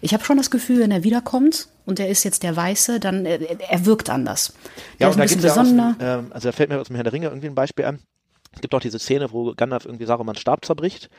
Ich 0.00 0.14
habe 0.14 0.24
schon 0.24 0.36
das 0.36 0.50
Gefühl, 0.50 0.80
wenn 0.80 0.90
er 0.90 1.04
wiederkommt 1.04 1.68
und 1.86 2.00
er 2.00 2.08
ist 2.08 2.24
jetzt 2.24 2.42
der 2.42 2.56
Weiße, 2.56 3.00
dann 3.00 3.26
äh, 3.26 3.56
er 3.68 3.86
wirkt 3.86 4.10
anders. 4.10 4.52
Ja, 4.98 5.08
Der 5.08 5.10
und 5.10 5.18
da 5.18 5.24
ist 5.24 5.30
ein 5.32 5.40
gibt 5.40 5.44
es 5.44 5.56
ja 5.56 6.18
ähm, 6.18 6.26
also 6.30 6.48
da 6.48 6.52
fällt 6.52 6.68
mir 6.70 6.80
aus 6.80 6.86
dem 6.88 6.96
Herrn 6.96 7.04
der 7.04 7.12
Ringe 7.12 7.26
irgendwie 7.28 7.48
ein 7.48 7.54
Beispiel 7.54 7.84
an. 7.84 8.00
Es 8.52 8.60
gibt 8.60 8.74
auch 8.74 8.80
diese 8.80 8.98
Szene, 8.98 9.30
wo 9.32 9.54
Gandalf 9.54 9.84
irgendwie 9.84 10.06
Sarumans 10.06 10.40
Stab 10.40 10.64
zerbricht. 10.64 11.10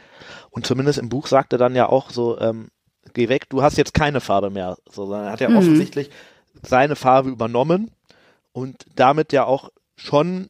Und 0.50 0.65
zumindest 0.65 0.98
im 1.00 1.09
Buch 1.09 1.27
sagt 1.27 1.53
er 1.53 1.59
dann 1.59 1.75
ja 1.75 1.88
auch 1.88 2.09
so, 2.09 2.39
ähm, 2.39 2.69
geh 3.13 3.29
weg, 3.29 3.50
du 3.50 3.62
hast 3.62 3.77
jetzt 3.77 3.93
keine 3.93 4.19
Farbe 4.19 4.50
mehr. 4.50 4.77
So, 4.89 5.05
sondern 5.05 5.25
er 5.27 5.31
hat 5.33 5.39
ja 5.41 5.50
Mhm. 5.50 5.57
offensichtlich 5.57 6.09
seine 6.63 6.95
Farbe 6.95 7.29
übernommen 7.29 7.91
und 8.51 8.86
damit 8.95 9.31
ja 9.31 9.45
auch 9.45 9.69
schon 9.95 10.50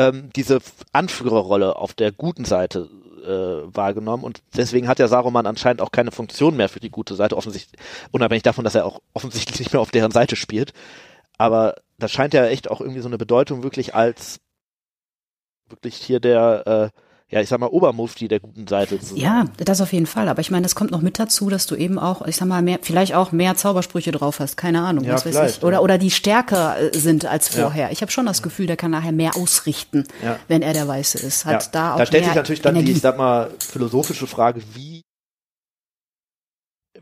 ähm, 0.00 0.30
diese 0.34 0.60
Anführerrolle 0.92 1.76
auf 1.76 1.92
der 1.92 2.10
guten 2.10 2.46
Seite 2.46 2.88
äh, 3.22 3.76
wahrgenommen 3.76 4.24
und 4.24 4.42
deswegen 4.56 4.88
hat 4.88 4.98
ja 4.98 5.08
Saruman 5.08 5.46
anscheinend 5.46 5.82
auch 5.82 5.92
keine 5.92 6.10
Funktion 6.10 6.56
mehr 6.56 6.70
für 6.70 6.80
die 6.80 6.88
gute 6.88 7.14
Seite, 7.14 7.36
offensichtlich, 7.36 7.78
unabhängig 8.10 8.42
davon, 8.42 8.64
dass 8.64 8.74
er 8.74 8.86
auch 8.86 9.02
offensichtlich 9.12 9.58
nicht 9.60 9.72
mehr 9.74 9.82
auf 9.82 9.90
deren 9.90 10.10
Seite 10.10 10.36
spielt. 10.36 10.72
Aber 11.36 11.74
das 11.98 12.12
scheint 12.12 12.32
ja 12.32 12.46
echt 12.46 12.70
auch 12.70 12.80
irgendwie 12.80 13.00
so 13.00 13.08
eine 13.08 13.18
Bedeutung 13.18 13.62
wirklich 13.62 13.94
als 13.94 14.40
wirklich 15.68 15.96
hier 15.96 16.18
der, 16.18 16.66
äh, 16.66 17.00
ja, 17.32 17.40
ich 17.40 17.48
sag 17.48 17.60
mal, 17.60 17.68
Obermufti 17.68 18.26
der 18.26 18.40
guten 18.40 18.66
Seite 18.66 18.98
zu 18.98 19.06
sein. 19.14 19.16
Ja, 19.18 19.44
das 19.58 19.80
auf 19.80 19.92
jeden 19.92 20.06
Fall. 20.06 20.28
Aber 20.28 20.40
ich 20.40 20.50
meine, 20.50 20.66
es 20.66 20.74
kommt 20.74 20.90
noch 20.90 21.00
mit 21.00 21.18
dazu, 21.20 21.48
dass 21.48 21.66
du 21.66 21.76
eben 21.76 21.98
auch, 21.98 22.26
ich 22.26 22.36
sag 22.36 22.48
mal, 22.48 22.60
mehr, 22.60 22.80
vielleicht 22.82 23.14
auch 23.14 23.30
mehr 23.30 23.54
Zaubersprüche 23.54 24.10
drauf 24.10 24.40
hast. 24.40 24.56
Keine 24.56 24.82
Ahnung, 24.82 25.04
Ja, 25.04 25.14
was 25.14 25.24
weiß 25.26 25.58
ich. 25.58 25.62
Oder, 25.62 25.74
ja. 25.76 25.80
oder 25.80 25.96
die 25.96 26.10
stärker 26.10 26.76
äh, 26.80 26.96
sind 26.98 27.26
als 27.26 27.54
Ja. 27.54 27.62
vorher. 27.62 27.92
Ich 27.92 28.02
habe 28.02 28.10
schon 28.10 28.26
das 28.26 28.42
Gefühl, 28.42 28.66
der 28.66 28.76
kann 28.76 28.90
nachher 28.90 29.12
mehr 29.12 29.36
ausrichten, 29.36 30.04
Ja. 30.24 30.38
wenn 30.48 30.62
er 30.62 30.72
der 30.72 30.88
Weiße 30.88 31.18
ist. 31.18 31.44
Hat 31.44 31.62
ja. 31.64 31.68
da 31.70 31.94
auch 31.94 31.98
da 31.98 32.06
stellt 32.06 32.24
sich 32.24 32.34
natürlich 32.34 32.62
dann 32.62 32.74
Energie. 32.74 32.86
die, 32.92 32.96
ich 32.96 33.00
sag 33.02 33.16
mal, 33.16 33.50
philosophische 33.60 34.26
Frage, 34.26 34.60
wie 34.74 35.02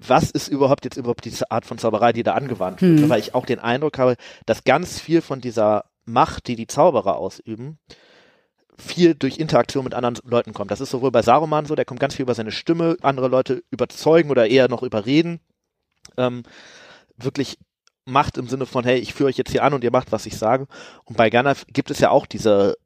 was 0.07 0.31
ist 0.31 0.49
überhaupt 0.49 0.85
jetzt 0.85 0.97
überhaupt 0.97 1.25
diese 1.25 1.51
Art 1.51 1.65
von 1.67 1.79
Zauberei, 1.79 2.13
die 2.13 2.23
da 2.23 2.35
angewandt 2.35 2.83
wird? 2.83 3.01
Hm. 3.01 3.09
Weil 3.09 3.21
ich 3.21 3.35
auch 3.35 3.47
den 3.47 3.59
Eindruck 3.59 3.99
habe, 3.99 4.15
dass 4.47 4.65
ganz 4.65 5.01
viel 5.01 5.23
von 5.23 5.41
dieser 5.41 5.87
Macht, 6.05 6.47
die 6.47 6.55
die 6.57 6.67
Zauberer 6.67 7.17
ausüben, 7.17 7.79
viel 8.79 9.15
durch 9.15 9.39
Interaktion 9.39 9.85
mit 9.85 9.95
anderen 9.95 10.19
Leuten 10.25 10.55
kommt. 10.55 10.71
Das 10.71 10.81
ist 10.81 10.91
sowohl 10.91 11.11
bei 11.11 11.23
Saruman 11.23 11.67
so, 11.67 11.75
der 11.75 11.85
kommt 11.85 12.01
ganz 12.01 12.15
viel 12.15 12.23
über 12.23 12.35
seine 12.35 12.53
Stimme, 12.53 12.97
andere 13.03 13.29
Leute 13.29 13.63
überzeugen 13.71 14.31
oder 14.31 14.49
eher 14.49 14.69
noch 14.69 14.83
überreden. 14.83 15.41
Ähm, 16.17 16.45
wirklich 17.17 17.59
Macht 18.05 18.39
im 18.39 18.49
Sinne 18.49 18.65
von, 18.65 18.85
hey, 18.85 18.99
ich 18.99 19.13
führe 19.13 19.29
euch 19.29 19.37
jetzt 19.37 19.51
hier 19.51 19.63
an 19.63 19.75
und 19.75 19.85
ihr 19.85 19.91
macht, 19.91 20.13
was 20.13 20.25
ich 20.25 20.39
sage. 20.39 20.67
Und 21.05 21.19
bei 21.19 21.29
Gandalf 21.29 21.67
gibt 21.71 21.91
es 21.91 21.99
ja 21.99 22.09
auch 22.11 22.25
diese, 22.25 22.79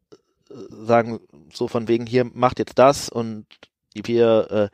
äh, 0.50 0.55
sagen 0.68 1.20
so 1.52 1.68
von 1.68 1.87
wegen, 1.87 2.07
hier 2.07 2.24
macht 2.24 2.59
jetzt 2.59 2.78
das 2.78 3.09
und 3.09 3.46
wir, 3.94 4.50
äh, 4.50 4.68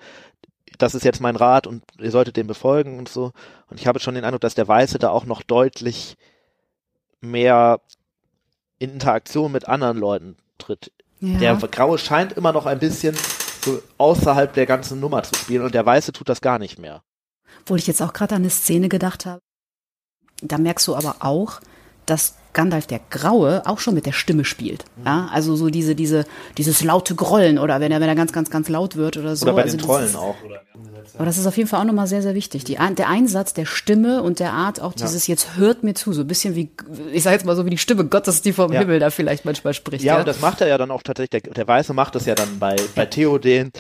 das 0.78 0.94
ist 0.94 1.04
jetzt 1.04 1.20
mein 1.20 1.36
Rat 1.36 1.66
und 1.66 1.82
ihr 1.98 2.10
solltet 2.10 2.36
den 2.36 2.46
befolgen 2.46 2.98
und 2.98 3.08
so. 3.08 3.32
Und 3.68 3.78
ich 3.78 3.86
habe 3.86 4.00
schon 4.00 4.14
den 4.14 4.24
Eindruck, 4.24 4.40
dass 4.40 4.54
der 4.54 4.68
Weiße 4.68 4.98
da 4.98 5.10
auch 5.10 5.26
noch 5.26 5.42
deutlich 5.42 6.16
mehr 7.20 7.80
in 8.78 8.92
Interaktion 8.92 9.52
mit 9.52 9.68
anderen 9.68 9.98
Leuten 9.98 10.36
tritt. 10.56 10.92
Ja. 11.20 11.38
Der 11.38 11.56
Graue 11.68 11.98
scheint 11.98 12.32
immer 12.32 12.52
noch 12.52 12.66
ein 12.66 12.78
bisschen 12.78 13.16
so 13.64 13.82
außerhalb 13.98 14.52
der 14.52 14.66
ganzen 14.66 15.00
Nummer 15.00 15.22
zu 15.22 15.34
spielen 15.34 15.64
und 15.64 15.74
der 15.74 15.84
Weiße 15.84 16.12
tut 16.12 16.28
das 16.28 16.40
gar 16.40 16.58
nicht 16.58 16.78
mehr. 16.78 17.02
Obwohl 17.62 17.78
ich 17.78 17.86
jetzt 17.86 18.00
auch 18.02 18.12
gerade 18.12 18.34
an 18.34 18.42
eine 18.42 18.50
Szene 18.50 18.88
gedacht 18.88 19.26
habe. 19.26 19.40
Da 20.40 20.58
merkst 20.58 20.86
du 20.86 20.94
aber 20.94 21.16
auch, 21.20 21.60
dass 22.06 22.36
Gandalf 22.52 22.86
der 22.86 23.00
Graue 23.10 23.62
auch 23.66 23.78
schon 23.78 23.94
mit 23.94 24.06
der 24.06 24.12
Stimme 24.12 24.44
spielt. 24.44 24.84
Ja, 25.04 25.28
also 25.32 25.56
so 25.56 25.68
diese, 25.68 25.94
diese, 25.94 26.24
dieses 26.56 26.82
laute 26.82 27.14
Grollen 27.14 27.58
oder 27.58 27.80
wenn 27.80 27.92
er, 27.92 28.00
wenn 28.00 28.08
er 28.08 28.14
ganz, 28.14 28.32
ganz, 28.32 28.50
ganz 28.50 28.68
laut 28.68 28.96
wird 28.96 29.16
oder 29.16 29.36
so. 29.36 29.46
Oder 29.46 29.54
bei 29.54 29.62
also 29.62 29.76
den 29.76 29.84
Trollen 29.84 30.06
ist, 30.06 30.16
auch. 30.16 30.36
Aber 31.14 31.24
das 31.24 31.38
ist 31.38 31.46
auf 31.46 31.56
jeden 31.56 31.68
Fall 31.68 31.80
auch 31.80 31.84
nochmal 31.84 32.06
sehr, 32.06 32.22
sehr 32.22 32.34
wichtig. 32.34 32.64
Die, 32.64 32.76
der 32.76 33.08
Einsatz 33.08 33.54
der 33.54 33.66
Stimme 33.66 34.22
und 34.22 34.40
der 34.40 34.52
Art, 34.52 34.80
auch 34.80 34.92
dieses 34.92 35.26
jetzt 35.26 35.56
hört 35.56 35.82
mir 35.82 35.94
zu, 35.94 36.12
so 36.12 36.22
ein 36.22 36.26
bisschen 36.26 36.54
wie, 36.54 36.70
ich 37.12 37.22
sag 37.22 37.32
jetzt 37.32 37.44
mal 37.44 37.56
so 37.56 37.64
wie 37.64 37.70
die 37.70 37.78
Stimme 37.78 38.04
Gottes, 38.04 38.42
die 38.42 38.52
vom 38.52 38.72
Ja. 38.72 38.80
Himmel 38.80 38.98
da 39.00 39.10
vielleicht 39.10 39.44
manchmal 39.44 39.74
spricht. 39.74 40.04
Ja, 40.04 40.18
und 40.18 40.28
das 40.28 40.40
macht 40.40 40.60
er 40.60 40.68
ja 40.68 40.78
dann 40.78 40.90
auch 40.90 41.02
tatsächlich, 41.02 41.42
der, 41.42 41.52
der 41.52 41.66
Weiße 41.66 41.92
macht 41.92 42.14
das 42.14 42.26
ja 42.26 42.34
dann 42.34 42.58
bei, 42.58 42.76
bei 42.94 43.06
Theoden. 43.06 43.72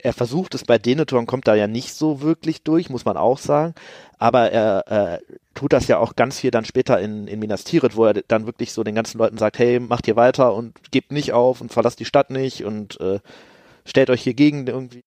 Er 0.00 0.12
versucht 0.12 0.54
es 0.54 0.64
bei 0.64 0.78
Denethor 0.78 1.18
und 1.18 1.26
kommt 1.26 1.48
da 1.48 1.54
ja 1.54 1.66
nicht 1.66 1.94
so 1.94 2.22
wirklich 2.22 2.62
durch, 2.62 2.88
muss 2.88 3.04
man 3.04 3.16
auch 3.16 3.38
sagen. 3.38 3.74
Aber 4.18 4.50
er 4.50 4.84
äh, 4.88 5.18
tut 5.54 5.72
das 5.72 5.86
ja 5.86 5.98
auch 5.98 6.16
ganz 6.16 6.40
viel 6.40 6.50
dann 6.50 6.64
später 6.64 7.00
in, 7.00 7.28
in 7.28 7.38
Minas 7.38 7.64
Tirith, 7.64 7.96
wo 7.96 8.04
er 8.04 8.14
dann 8.14 8.46
wirklich 8.46 8.72
so 8.72 8.82
den 8.82 8.94
ganzen 8.94 9.18
Leuten 9.18 9.38
sagt, 9.38 9.58
hey, 9.58 9.78
macht 9.78 10.06
hier 10.06 10.16
weiter 10.16 10.54
und 10.54 10.90
gebt 10.90 11.12
nicht 11.12 11.32
auf 11.32 11.60
und 11.60 11.72
verlasst 11.72 12.00
die 12.00 12.04
Stadt 12.04 12.30
nicht 12.30 12.64
und 12.64 13.00
äh, 13.00 13.20
stellt 13.84 14.10
euch 14.10 14.22
hier 14.22 14.34
gegen 14.34 14.66
irgendwie 14.66 15.04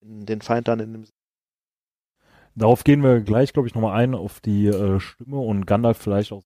den 0.00 0.40
Feind 0.40 0.68
dann 0.68 0.80
in 0.80 0.92
dem 0.92 1.04
Darauf 2.54 2.82
gehen 2.82 3.04
wir 3.04 3.20
gleich, 3.20 3.52
glaube 3.52 3.68
ich, 3.68 3.74
nochmal 3.74 3.96
ein, 4.00 4.16
auf 4.16 4.40
die 4.40 4.66
äh, 4.66 4.98
Stimme 4.98 5.38
und 5.38 5.64
Gandalf 5.64 5.98
vielleicht 5.98 6.32
auch. 6.32 6.42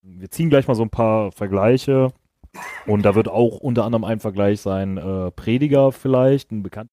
Wir 0.00 0.30
ziehen 0.30 0.48
gleich 0.48 0.66
mal 0.66 0.74
so 0.74 0.82
ein 0.82 0.90
paar 0.90 1.32
Vergleiche. 1.32 2.12
Und 2.86 3.02
da 3.02 3.14
wird 3.14 3.28
auch 3.28 3.58
unter 3.58 3.84
anderem 3.84 4.04
ein 4.04 4.20
Vergleich 4.20 4.60
sein, 4.60 4.96
äh, 4.96 5.30
Prediger 5.30 5.92
vielleicht, 5.92 6.50
ein 6.50 6.62
bekannt 6.62 6.90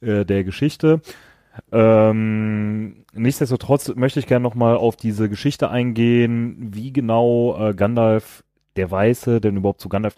äh, 0.00 0.24
der 0.24 0.44
Geschichte. 0.44 1.00
Ähm, 1.70 3.04
nichtsdestotrotz 3.12 3.94
möchte 3.94 4.20
ich 4.20 4.26
gerne 4.26 4.42
nochmal 4.42 4.76
auf 4.76 4.96
diese 4.96 5.28
Geschichte 5.28 5.70
eingehen, 5.70 6.70
wie 6.74 6.92
genau 6.92 7.56
äh, 7.58 7.74
Gandalf, 7.74 8.44
der 8.76 8.90
Weiße, 8.90 9.40
denn 9.40 9.56
überhaupt 9.56 9.80
zu 9.80 9.88
Gandalf 9.88 10.16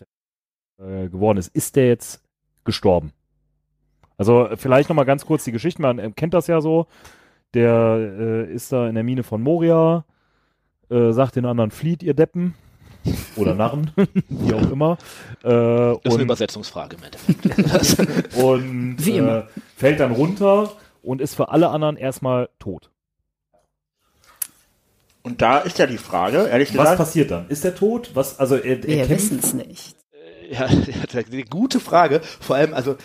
äh, 0.78 1.08
geworden 1.08 1.38
ist. 1.38 1.48
Ist 1.48 1.76
der 1.76 1.88
jetzt 1.88 2.22
gestorben? 2.64 3.12
Also 4.16 4.48
vielleicht 4.54 4.88
nochmal 4.88 5.06
ganz 5.06 5.26
kurz 5.26 5.44
die 5.44 5.52
Geschichte, 5.52 5.82
man 5.82 6.14
kennt 6.14 6.34
das 6.34 6.46
ja 6.46 6.60
so. 6.60 6.86
Der 7.52 7.96
äh, 8.18 8.52
ist 8.52 8.72
da 8.72 8.88
in 8.88 8.94
der 8.94 9.04
Mine 9.04 9.22
von 9.22 9.42
Moria, 9.42 10.04
äh, 10.90 11.12
sagt 11.12 11.36
den 11.36 11.46
anderen, 11.46 11.70
flieht 11.70 12.02
ihr 12.02 12.14
Deppen. 12.14 12.54
Oder 13.36 13.54
Narren, 13.56 13.90
wie 14.28 14.54
auch 14.54 14.70
immer. 14.70 14.98
Äh, 15.42 15.92
ist 15.92 16.06
eine 16.06 16.14
und 16.14 16.20
Übersetzungsfrage 16.20 16.96
im 16.96 17.02
Endeffekt. 17.02 18.36
und 18.42 18.96
Wie 18.98 19.16
immer. 19.16 19.38
Äh, 19.38 19.60
fällt 19.76 20.00
dann 20.00 20.12
runter 20.12 20.70
und 21.04 21.20
ist 21.20 21.34
für 21.34 21.48
alle 21.50 21.68
anderen 21.68 21.96
erstmal 21.96 22.48
tot. 22.58 22.90
Und 25.22 25.40
da 25.40 25.58
ist 25.58 25.78
ja 25.78 25.86
die 25.86 25.98
Frage, 25.98 26.48
ehrlich 26.48 26.70
Was 26.70 26.82
gesagt, 26.82 26.98
passiert 26.98 27.30
dann? 27.30 27.48
Ist 27.48 27.64
er 27.64 27.74
tot? 27.74 28.10
Was, 28.14 28.38
also 28.38 28.56
er, 28.56 28.76
er 28.76 28.86
Wir 28.86 29.08
wissen 29.08 29.38
es 29.38 29.54
nicht. 29.54 29.96
ja, 30.50 30.66
ja, 31.12 31.20
eine 31.32 31.44
gute 31.44 31.80
Frage. 31.80 32.20
Vor 32.40 32.56
allem, 32.56 32.74
also 32.74 32.96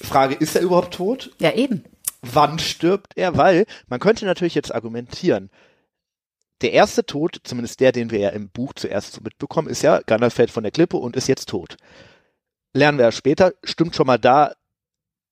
Frage, 0.00 0.34
ist 0.36 0.54
er 0.54 0.62
überhaupt 0.62 0.94
tot? 0.94 1.32
Ja, 1.40 1.52
eben. 1.54 1.84
wann 2.22 2.58
stirbt 2.60 3.16
er? 3.16 3.36
Weil 3.36 3.66
man 3.88 3.98
könnte 3.98 4.26
natürlich 4.26 4.54
jetzt 4.54 4.72
argumentieren, 4.72 5.50
der 6.60 6.72
erste 6.72 7.04
Tod, 7.04 7.40
zumindest 7.44 7.80
der, 7.80 7.92
den 7.92 8.10
wir 8.10 8.18
ja 8.18 8.28
im 8.30 8.48
Buch 8.48 8.72
zuerst 8.74 9.12
so 9.12 9.20
mitbekommen, 9.22 9.68
ist 9.68 9.82
ja, 9.82 10.00
Gandalf 10.06 10.34
fällt 10.34 10.50
von 10.50 10.62
der 10.62 10.72
Klippe 10.72 10.96
und 10.96 11.16
ist 11.16 11.28
jetzt 11.28 11.48
tot. 11.48 11.76
Lernen 12.74 12.98
wir 12.98 13.06
ja 13.06 13.12
später, 13.12 13.52
stimmt 13.64 13.94
schon 13.94 14.06
mal 14.06 14.18
da 14.18 14.54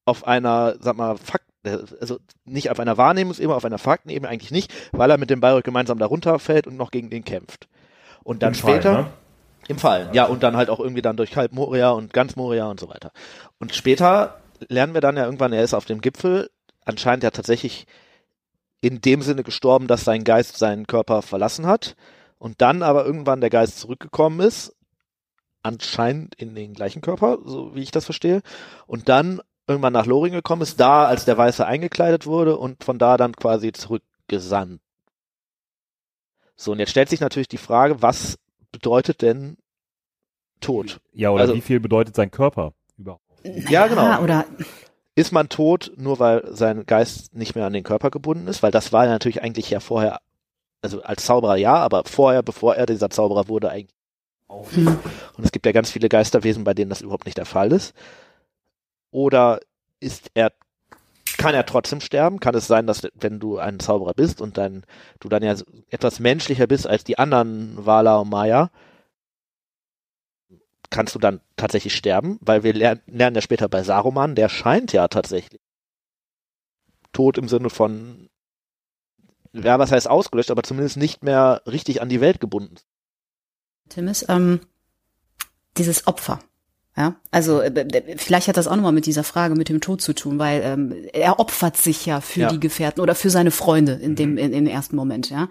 auf 0.05 0.27
einer, 0.27 0.77
sag 0.81 0.97
mal, 0.97 1.17
Fakt, 1.17 1.46
also 1.67 2.19
nicht 2.45 2.71
auf 2.71 2.81
einer 2.81 2.97
Wahrnehmungsebene, 2.97 3.55
auf 3.55 3.65
einer 3.65 3.79
Faktenebene 3.79 4.29
eigentlich 4.29 4.51
nicht, 4.51 4.73
weil 4.93 5.11
er 5.11 5.19
mit 5.19 5.31
dem 5.31 5.41
Bayreuth 5.41 5.65
gemeinsam 5.65 5.99
da 5.99 6.07
runterfällt 6.07 6.67
und 6.67 6.77
noch 6.77 6.91
gegen 6.91 7.11
den 7.11 7.25
kämpft. 7.25 7.69
Und 8.23 8.43
dann 8.43 8.55
Im 8.55 8.59
Fall, 8.59 8.73
später, 8.75 8.93
ne? 8.93 9.11
Im 9.69 9.79
Fallen, 9.79 10.15
ja, 10.15 10.25
und 10.25 10.43
dann 10.43 10.57
halt 10.57 10.71
auch 10.71 10.81
irgendwie 10.81 11.03
dann 11.03 11.17
durch 11.17 11.37
halb 11.37 11.53
Moria 11.53 11.91
und 11.91 12.13
ganz 12.13 12.37
Moria 12.37 12.67
und 12.67 12.79
so 12.79 12.89
weiter. 12.89 13.11
Und 13.59 13.75
später 13.75 14.41
lernen 14.69 14.95
wir 14.95 15.01
dann 15.01 15.17
ja 15.17 15.25
irgendwann, 15.25 15.53
er 15.53 15.65
ist 15.65 15.75
auf 15.75 15.85
dem 15.85 16.01
Gipfel, 16.01 16.51
anscheinend 16.85 17.25
ja 17.25 17.31
tatsächlich 17.31 17.87
in 18.81 19.01
dem 19.01 19.23
Sinne 19.23 19.43
gestorben, 19.43 19.87
dass 19.87 20.05
sein 20.05 20.25
Geist 20.25 20.59
seinen 20.59 20.87
Körper 20.87 21.23
verlassen 21.23 21.67
hat 21.67 21.97
und 22.39 22.61
dann 22.61 22.83
aber 22.83 23.05
irgendwann 23.05 23.41
der 23.41 23.51
Geist 23.51 23.79
zurückgekommen 23.79 24.41
ist, 24.41 24.75
anscheinend 25.63 26.35
in 26.37 26.55
den 26.55 26.75
gleichen 26.75 27.03
Körper, 27.03 27.39
so 27.45 27.75
wie 27.75 27.83
ich 27.83 27.91
das 27.91 28.05
verstehe, 28.05 28.43
und 28.87 29.09
dann 29.09 29.41
irgendwann 29.67 29.93
nach 29.93 30.07
Loring 30.07 30.33
gekommen 30.33 30.63
ist, 30.63 30.79
da 30.81 31.07
als 31.07 31.25
der 31.25 31.37
Weiße 31.37 31.67
eingekleidet 31.67 32.27
wurde 32.27 32.57
und 32.57 32.85
von 32.85 32.99
da 32.99 33.17
dann 33.17 33.35
quasi 33.35 33.73
zurückgesandt. 33.73 34.81
So, 36.55 36.73
und 36.73 36.79
jetzt 36.79 36.91
stellt 36.91 37.09
sich 37.09 37.21
natürlich 37.21 37.49
die 37.49 37.59
Frage, 37.59 38.01
was 38.03 38.39
bedeutet 38.73 39.23
denn 39.23 39.57
Tod? 40.61 41.01
Ja, 41.13 41.31
oder 41.31 41.43
Also- 41.43 41.55
wie 41.55 41.61
viel 41.61 41.81
bedeutet 41.81 42.15
sein 42.15 42.31
Körper 42.31 42.73
überhaupt? 42.97 43.23
Ja, 43.69 43.87
genau. 43.87 44.23
Oder 44.23 44.45
Ist 45.19 45.33
man 45.33 45.49
tot, 45.49 45.93
nur 45.97 46.19
weil 46.19 46.47
sein 46.55 46.85
Geist 46.85 47.35
nicht 47.35 47.55
mehr 47.55 47.65
an 47.65 47.73
den 47.73 47.85
Körper 47.85 48.11
gebunden 48.11 48.49
ist? 48.49 48.63
Weil 48.63 48.71
das 48.71 48.93
war 48.93 49.07
ja 49.07 49.11
natürlich 49.13 49.43
eigentlich 49.43 49.71
ja 49.71 49.81
vorher, 49.81 50.21
also 50.83 51.03
als 51.03 51.25
Zauberer 51.25 51.57
ja, 51.57 51.75
aber 51.77 52.05
vorher, 52.05 52.43
bevor 52.43 52.75
er 52.77 52.85
dieser 52.85 53.09
Zauberer 53.09 53.49
wurde, 53.49 53.71
eigentlich 53.71 53.95
auch. 54.49 54.71
Hm. 54.73 54.99
Und 55.37 55.45
es 55.45 55.53
gibt 55.53 55.65
ja 55.65 55.73
ganz 55.73 55.91
viele 55.91 56.11
Geisterwesen, 56.11 56.65
bei 56.65 56.75
denen 56.75 56.91
das 56.91 57.01
überhaupt 57.01 57.25
nicht 57.25 57.39
der 57.39 57.47
Fall 57.47 57.73
ist. 57.73 57.95
Oder 59.17 59.61
ist 59.99 60.31
er, 60.35 60.53
kann 61.39 61.55
er 61.55 61.65
trotzdem 61.65 62.03
sterben? 62.03 62.39
Kann 62.39 62.55
es 62.55 62.67
sein, 62.67 62.87
dass 62.87 63.09
wenn 63.15 63.41
du 63.41 63.57
ein 63.57 63.81
Zauberer 63.81 64.13
bist 64.13 64.43
und 64.43 64.59
dann, 64.59 64.85
du 65.21 65.31
dann 65.31 65.43
ja 65.43 65.57
etwas 65.89 66.21
menschlicher 66.21 66.67
bist 66.67 66.87
als 66.87 67.03
die 67.03 67.17
anderen 67.17 67.87
Wala 67.87 68.19
und 68.19 68.29
Maya, 68.29 68.71
kannst 70.91 71.15
du 71.15 71.19
dann 71.19 71.41
tatsächlich 71.57 71.97
sterben? 71.97 72.37
Weil 72.43 72.63
wir 72.63 72.75
lernen, 72.75 73.01
lernen 73.07 73.37
ja 73.37 73.41
später 73.41 73.71
bei 73.71 73.83
Saruman, 73.83 74.35
der 74.35 74.51
scheint 74.51 74.93
ja 74.93 75.09
tatsächlich 75.09 75.63
tot 77.15 77.39
im 77.39 77.49
Sinne 77.49 77.71
von, 77.71 78.29
ja, 79.55 79.79
was 79.79 79.93
heißt 79.93 80.11
ausgelöscht, 80.11 80.51
aber 80.51 80.63
zumindest 80.63 80.99
nicht 80.99 81.25
mehr 81.25 81.63
richtig 81.67 82.03
an 82.03 82.11
die 82.11 82.21
Welt 82.21 82.39
gebunden. 82.39 82.77
Tim 83.89 84.09
ist 84.09 84.27
ähm, 84.29 84.61
dieses 85.79 86.07
Opfer. 86.07 86.41
Ja, 86.97 87.15
also 87.31 87.61
äh, 87.61 87.69
äh, 87.69 88.17
vielleicht 88.17 88.49
hat 88.49 88.57
das 88.57 88.67
auch 88.67 88.77
nochmal 88.77 88.93
mit 88.93 89.05
dieser 89.07 89.25
Frage 89.25 89.55
mit 89.55 89.69
dem 89.69 89.81
Tod 89.83 90.01
zu 90.01 90.15
tun, 90.15 90.39
weil 90.39 90.63
ähm, 90.65 90.95
er 91.13 91.39
opfert 91.39 91.77
sich 91.77 92.07
ja 92.07 92.23
für 92.23 92.41
Ja. 92.41 92.49
die 92.49 92.61
Gefährten 92.61 93.03
oder 93.03 93.15
für 93.15 93.29
seine 93.29 93.51
Freunde 93.51 93.93
in 93.93 94.17
dem 94.17 94.39
in, 94.39 94.53
im 94.55 94.67
ersten 94.67 94.97
Moment, 94.97 95.29
ja. 95.29 95.49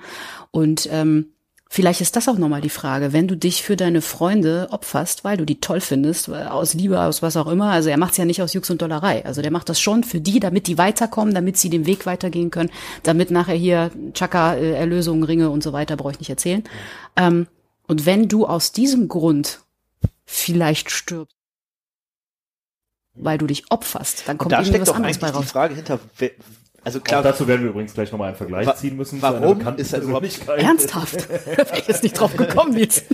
Und 0.49 0.89
ähm, 0.91 1.27
vielleicht 1.69 2.01
ist 2.01 2.15
das 2.15 2.27
auch 2.27 2.39
nochmal 2.39 2.61
die 2.61 2.69
Frage, 2.69 3.13
wenn 3.13 3.27
du 3.27 3.37
dich 3.37 3.61
für 3.61 3.75
deine 3.75 4.01
Freunde 4.01 4.69
opferst, 4.71 5.23
weil 5.23 5.37
du 5.37 5.45
die 5.45 5.59
toll 5.59 5.81
findest, 5.81 6.29
weil 6.29 6.47
aus 6.47 6.73
Liebe, 6.73 6.99
aus 6.99 7.21
was 7.21 7.37
auch 7.37 7.47
immer. 7.47 7.69
Also 7.69 7.89
er 7.89 7.97
macht 7.97 8.13
es 8.13 8.17
ja 8.17 8.25
nicht 8.25 8.41
aus 8.41 8.53
Jux 8.53 8.69
und 8.71 8.81
Dollerei. 8.81 9.23
Also 9.23 9.43
der 9.43 9.51
macht 9.51 9.69
das 9.69 9.79
schon 9.79 10.03
für 10.03 10.19
die, 10.21 10.39
damit 10.39 10.65
die 10.65 10.79
weiterkommen, 10.79 11.35
damit 11.35 11.57
sie 11.57 11.69
den 11.69 11.85
Weg 11.85 12.07
weitergehen 12.07 12.49
können, 12.49 12.71
damit 13.03 13.29
nachher 13.29 13.55
hier 13.55 13.91
Chaka, 14.13 14.55
äh, 14.55 14.71
Erlösung, 14.71 15.21
Ringe 15.23 15.51
und 15.51 15.61
so 15.61 15.73
weiter, 15.73 15.95
brauche 15.95 16.13
ich 16.13 16.19
nicht 16.19 16.29
erzählen. 16.31 16.63
Ähm, 17.17 17.45
und 17.87 18.07
wenn 18.07 18.29
du 18.29 18.47
aus 18.47 18.71
diesem 18.71 19.07
Grund 19.09 19.59
vielleicht 20.25 20.91
stirbst, 20.91 21.35
weil 23.13 23.37
du 23.37 23.47
dich 23.47 23.71
opferst, 23.71 24.23
dann 24.27 24.33
Und 24.35 24.37
kommt 24.39 24.51
da 24.51 24.57
irgendwie 24.57 24.73
steckt 24.75 24.87
doch 24.87 24.95
anderes 24.95 25.15
eigentlich 25.17 25.21
bei 25.21 25.31
die 25.31 25.37
raus. 25.43 25.51
Frage 25.51 25.75
hinter, 25.75 25.99
also 26.83 26.99
Auch 26.99 27.03
klar, 27.03 27.23
dazu 27.23 27.47
werden 27.47 27.63
wir 27.63 27.69
übrigens 27.71 27.93
gleich 27.93 28.11
nochmal 28.11 28.27
einen 28.29 28.37
Vergleich 28.37 28.67
Wa- 28.67 28.75
ziehen 28.75 28.95
müssen. 28.97 29.21
warum 29.21 29.59
ist 29.77 29.93
er 29.93 30.01
überhaupt- 30.01 30.21
Persönlichkeit. 30.21 30.59
Ernsthaft? 30.61 31.29
Wäre 31.29 31.79
ich 31.79 31.87
jetzt 31.87 32.03
nicht 32.03 32.19
drauf 32.19 32.35
gekommen 32.35 32.77
jetzt. 32.77 33.05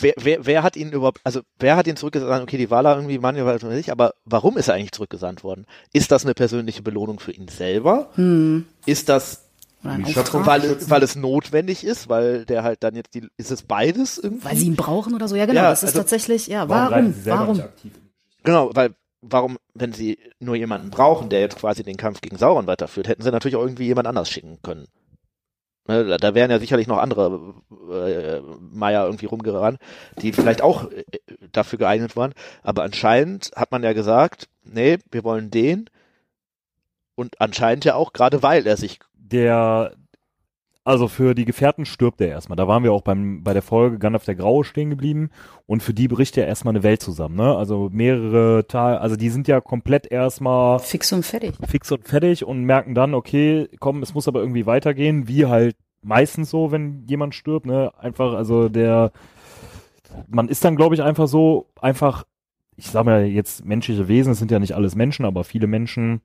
wer, 0.00 0.14
wer, 0.16 0.46
wer 0.46 0.62
hat 0.62 0.76
ihn 0.76 0.90
überhaupt, 0.90 1.20
also 1.22 1.42
wer 1.58 1.76
hat 1.76 1.86
ihn 1.86 1.96
zurückgesandt? 1.96 2.42
Okay, 2.42 2.56
die 2.56 2.70
Wala 2.70 2.96
irgendwie, 2.96 3.18
Manuel 3.18 3.46
weiß 3.46 3.62
man 3.62 3.74
nicht, 3.76 3.90
aber 3.90 4.14
warum 4.24 4.56
ist 4.56 4.68
er 4.68 4.74
eigentlich 4.74 4.92
zurückgesandt 4.92 5.44
worden? 5.44 5.66
Ist 5.92 6.10
das 6.10 6.24
eine 6.24 6.34
persönliche 6.34 6.82
Belohnung 6.82 7.20
für 7.20 7.32
ihn 7.32 7.46
selber? 7.48 8.10
Hm. 8.14 8.66
Ist 8.86 9.08
das, 9.08 9.49
Weil 9.82 10.64
es, 10.64 10.90
weil 10.90 11.02
es 11.02 11.16
notwendig 11.16 11.84
ist, 11.84 12.08
weil 12.08 12.44
der 12.44 12.62
halt 12.62 12.82
dann 12.84 12.94
jetzt 12.94 13.14
die, 13.14 13.28
ist 13.38 13.50
es 13.50 13.62
beides 13.62 14.18
irgendwie? 14.18 14.44
weil 14.44 14.56
sie 14.56 14.66
ihn 14.66 14.76
brauchen 14.76 15.14
oder 15.14 15.26
so? 15.26 15.36
Ja, 15.36 15.46
genau. 15.46 15.62
Ja, 15.62 15.70
das 15.70 15.82
ist 15.82 15.90
also, 15.90 16.00
tatsächlich, 16.00 16.48
ja, 16.48 16.68
Warum, 16.68 17.14
warum? 17.24 17.62
Genau, 18.44 18.70
weil 18.74 18.94
warum, 19.22 19.58
wenn 19.74 19.92
sie 19.92 20.18
nur 20.38 20.56
jemanden 20.56 20.90
brauchen, 20.90 21.28
der 21.28 21.40
jetzt 21.40 21.58
quasi 21.58 21.82
den 21.82 21.96
Kampf 21.96 22.20
gegen 22.20 22.36
Sauron 22.36 22.66
weiterführt, 22.66 23.08
hätten 23.08 23.22
sie 23.22 23.30
natürlich 23.30 23.56
auch 23.56 23.62
irgendwie 23.62 23.86
jemand 23.86 24.06
anders 24.06 24.30
schicken 24.30 24.58
können. 24.62 24.86
Ne, 25.88 26.04
da, 26.04 26.18
da 26.18 26.34
wären 26.34 26.50
ja 26.50 26.58
sicherlich 26.58 26.86
noch 26.86 26.98
andere 26.98 27.54
äh, 27.90 28.40
Maya 28.60 29.06
irgendwie 29.06 29.26
rumgerannt, 29.26 29.78
die 30.20 30.32
vielleicht 30.32 30.62
auch 30.62 30.90
äh, 30.90 31.04
dafür 31.52 31.78
geeignet 31.78 32.16
waren. 32.16 32.34
Aber 32.62 32.82
anscheinend 32.82 33.50
hat 33.56 33.72
man 33.72 33.82
ja 33.82 33.92
gesagt, 33.92 34.48
nee, 34.62 34.98
wir 35.10 35.24
wollen 35.24 35.50
den. 35.50 35.88
Und 37.14 37.40
anscheinend 37.40 37.84
ja 37.84 37.96
auch 37.96 38.12
gerade, 38.12 38.42
weil 38.42 38.66
er 38.66 38.76
sich 38.76 39.00
Der, 39.30 39.92
also 40.84 41.08
für 41.08 41.34
die 41.34 41.44
Gefährten 41.44 41.84
stirbt 41.84 42.20
er 42.20 42.28
erstmal. 42.28 42.56
Da 42.56 42.66
waren 42.66 42.82
wir 42.82 42.92
auch 42.92 43.02
beim, 43.02 43.44
bei 43.44 43.52
der 43.52 43.62
Folge 43.62 43.98
Gandalf 43.98 44.24
der 44.24 44.34
Graue 44.34 44.64
stehen 44.64 44.90
geblieben. 44.90 45.30
Und 45.66 45.82
für 45.82 45.94
die 45.94 46.08
bricht 46.08 46.36
er 46.36 46.46
erstmal 46.46 46.72
eine 46.72 46.82
Welt 46.82 47.02
zusammen, 47.02 47.36
ne? 47.36 47.54
Also 47.54 47.88
mehrere 47.92 48.66
Tage, 48.66 49.00
also 49.00 49.16
die 49.16 49.30
sind 49.30 49.46
ja 49.46 49.60
komplett 49.60 50.10
erstmal 50.10 50.78
Fix 50.78 51.12
und 51.12 51.24
fertig. 51.24 51.54
fix 51.68 51.92
und 51.92 52.08
fertig 52.08 52.44
und 52.44 52.64
merken 52.64 52.94
dann, 52.94 53.14
okay, 53.14 53.68
komm, 53.78 54.02
es 54.02 54.14
muss 54.14 54.28
aber 54.28 54.40
irgendwie 54.40 54.66
weitergehen, 54.66 55.28
wie 55.28 55.46
halt 55.46 55.76
meistens 56.02 56.50
so, 56.50 56.72
wenn 56.72 57.04
jemand 57.06 57.34
stirbt, 57.34 57.66
ne? 57.66 57.92
Einfach, 57.98 58.32
also 58.34 58.68
der, 58.68 59.12
man 60.28 60.48
ist 60.48 60.64
dann, 60.64 60.76
glaube 60.76 60.94
ich, 60.94 61.02
einfach 61.02 61.28
so, 61.28 61.66
einfach, 61.80 62.24
ich 62.76 62.86
sag 62.86 63.04
mal 63.04 63.26
jetzt 63.26 63.64
menschliche 63.64 64.08
Wesen, 64.08 64.32
es 64.32 64.38
sind 64.38 64.50
ja 64.50 64.58
nicht 64.58 64.74
alles 64.74 64.94
Menschen, 64.94 65.24
aber 65.24 65.44
viele 65.44 65.66
Menschen 65.66 66.22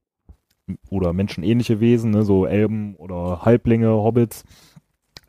oder 0.89 1.13
menschenähnliche 1.13 1.79
Wesen, 1.79 2.11
ne? 2.11 2.23
so 2.23 2.45
Elben 2.45 2.95
oder 2.95 3.41
Halblinge, 3.43 3.89
Hobbits, 3.89 4.43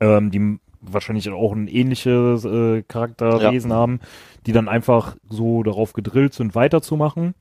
ähm, 0.00 0.30
die 0.30 0.58
wahrscheinlich 0.80 1.28
auch 1.30 1.52
ein 1.52 1.68
ähnliches 1.68 2.44
äh, 2.44 2.82
Charakterwesen 2.82 3.72
haben, 3.72 4.00
die 4.46 4.52
dann 4.52 4.68
einfach 4.68 5.16
so 5.28 5.62
darauf 5.62 5.92
gedrillt 5.92 6.34
sind, 6.34 6.54
weiterzumachen. 6.54 7.34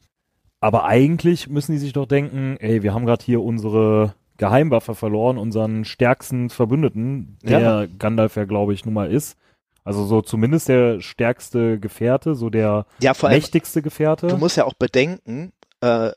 Aber 0.60 0.86
eigentlich 0.86 1.48
müssen 1.48 1.74
die 1.74 1.78
sich 1.78 1.94
doch 1.94 2.08
denken, 2.08 2.58
ey, 2.60 2.82
wir 2.82 2.94
haben 2.94 3.06
gerade 3.06 3.24
hier 3.24 3.42
unsere 3.44 4.16
Geheimwaffe 4.38 4.96
verloren, 4.96 5.38
unseren 5.38 5.86
stärksten 5.86 6.50
Verbündeten, 6.50 7.38
der 7.44 7.60
Ja. 7.60 7.86
Gandalf 8.00 8.36
ja, 8.36 8.46
glaube 8.46 8.74
ich, 8.74 8.84
nun 8.86 8.94
mal 8.94 9.12
ist. 9.12 9.38
Also 9.84 10.04
so 10.06 10.22
zumindest 10.22 10.68
der 10.68 11.00
stärkste 11.00 11.80
Gefährte, 11.80 12.34
so 12.34 12.50
der 12.50 12.88
ja 13.00 13.14
vor 13.14 13.30
allem 13.30 13.38
mächtigste 13.38 13.84
Gefährte. 13.84 14.28
Du 14.28 14.38
musst 14.38 14.58
ja 14.58 14.66
auch 14.66 14.74
bedenken, 14.74 15.54
äh, 15.82 16.10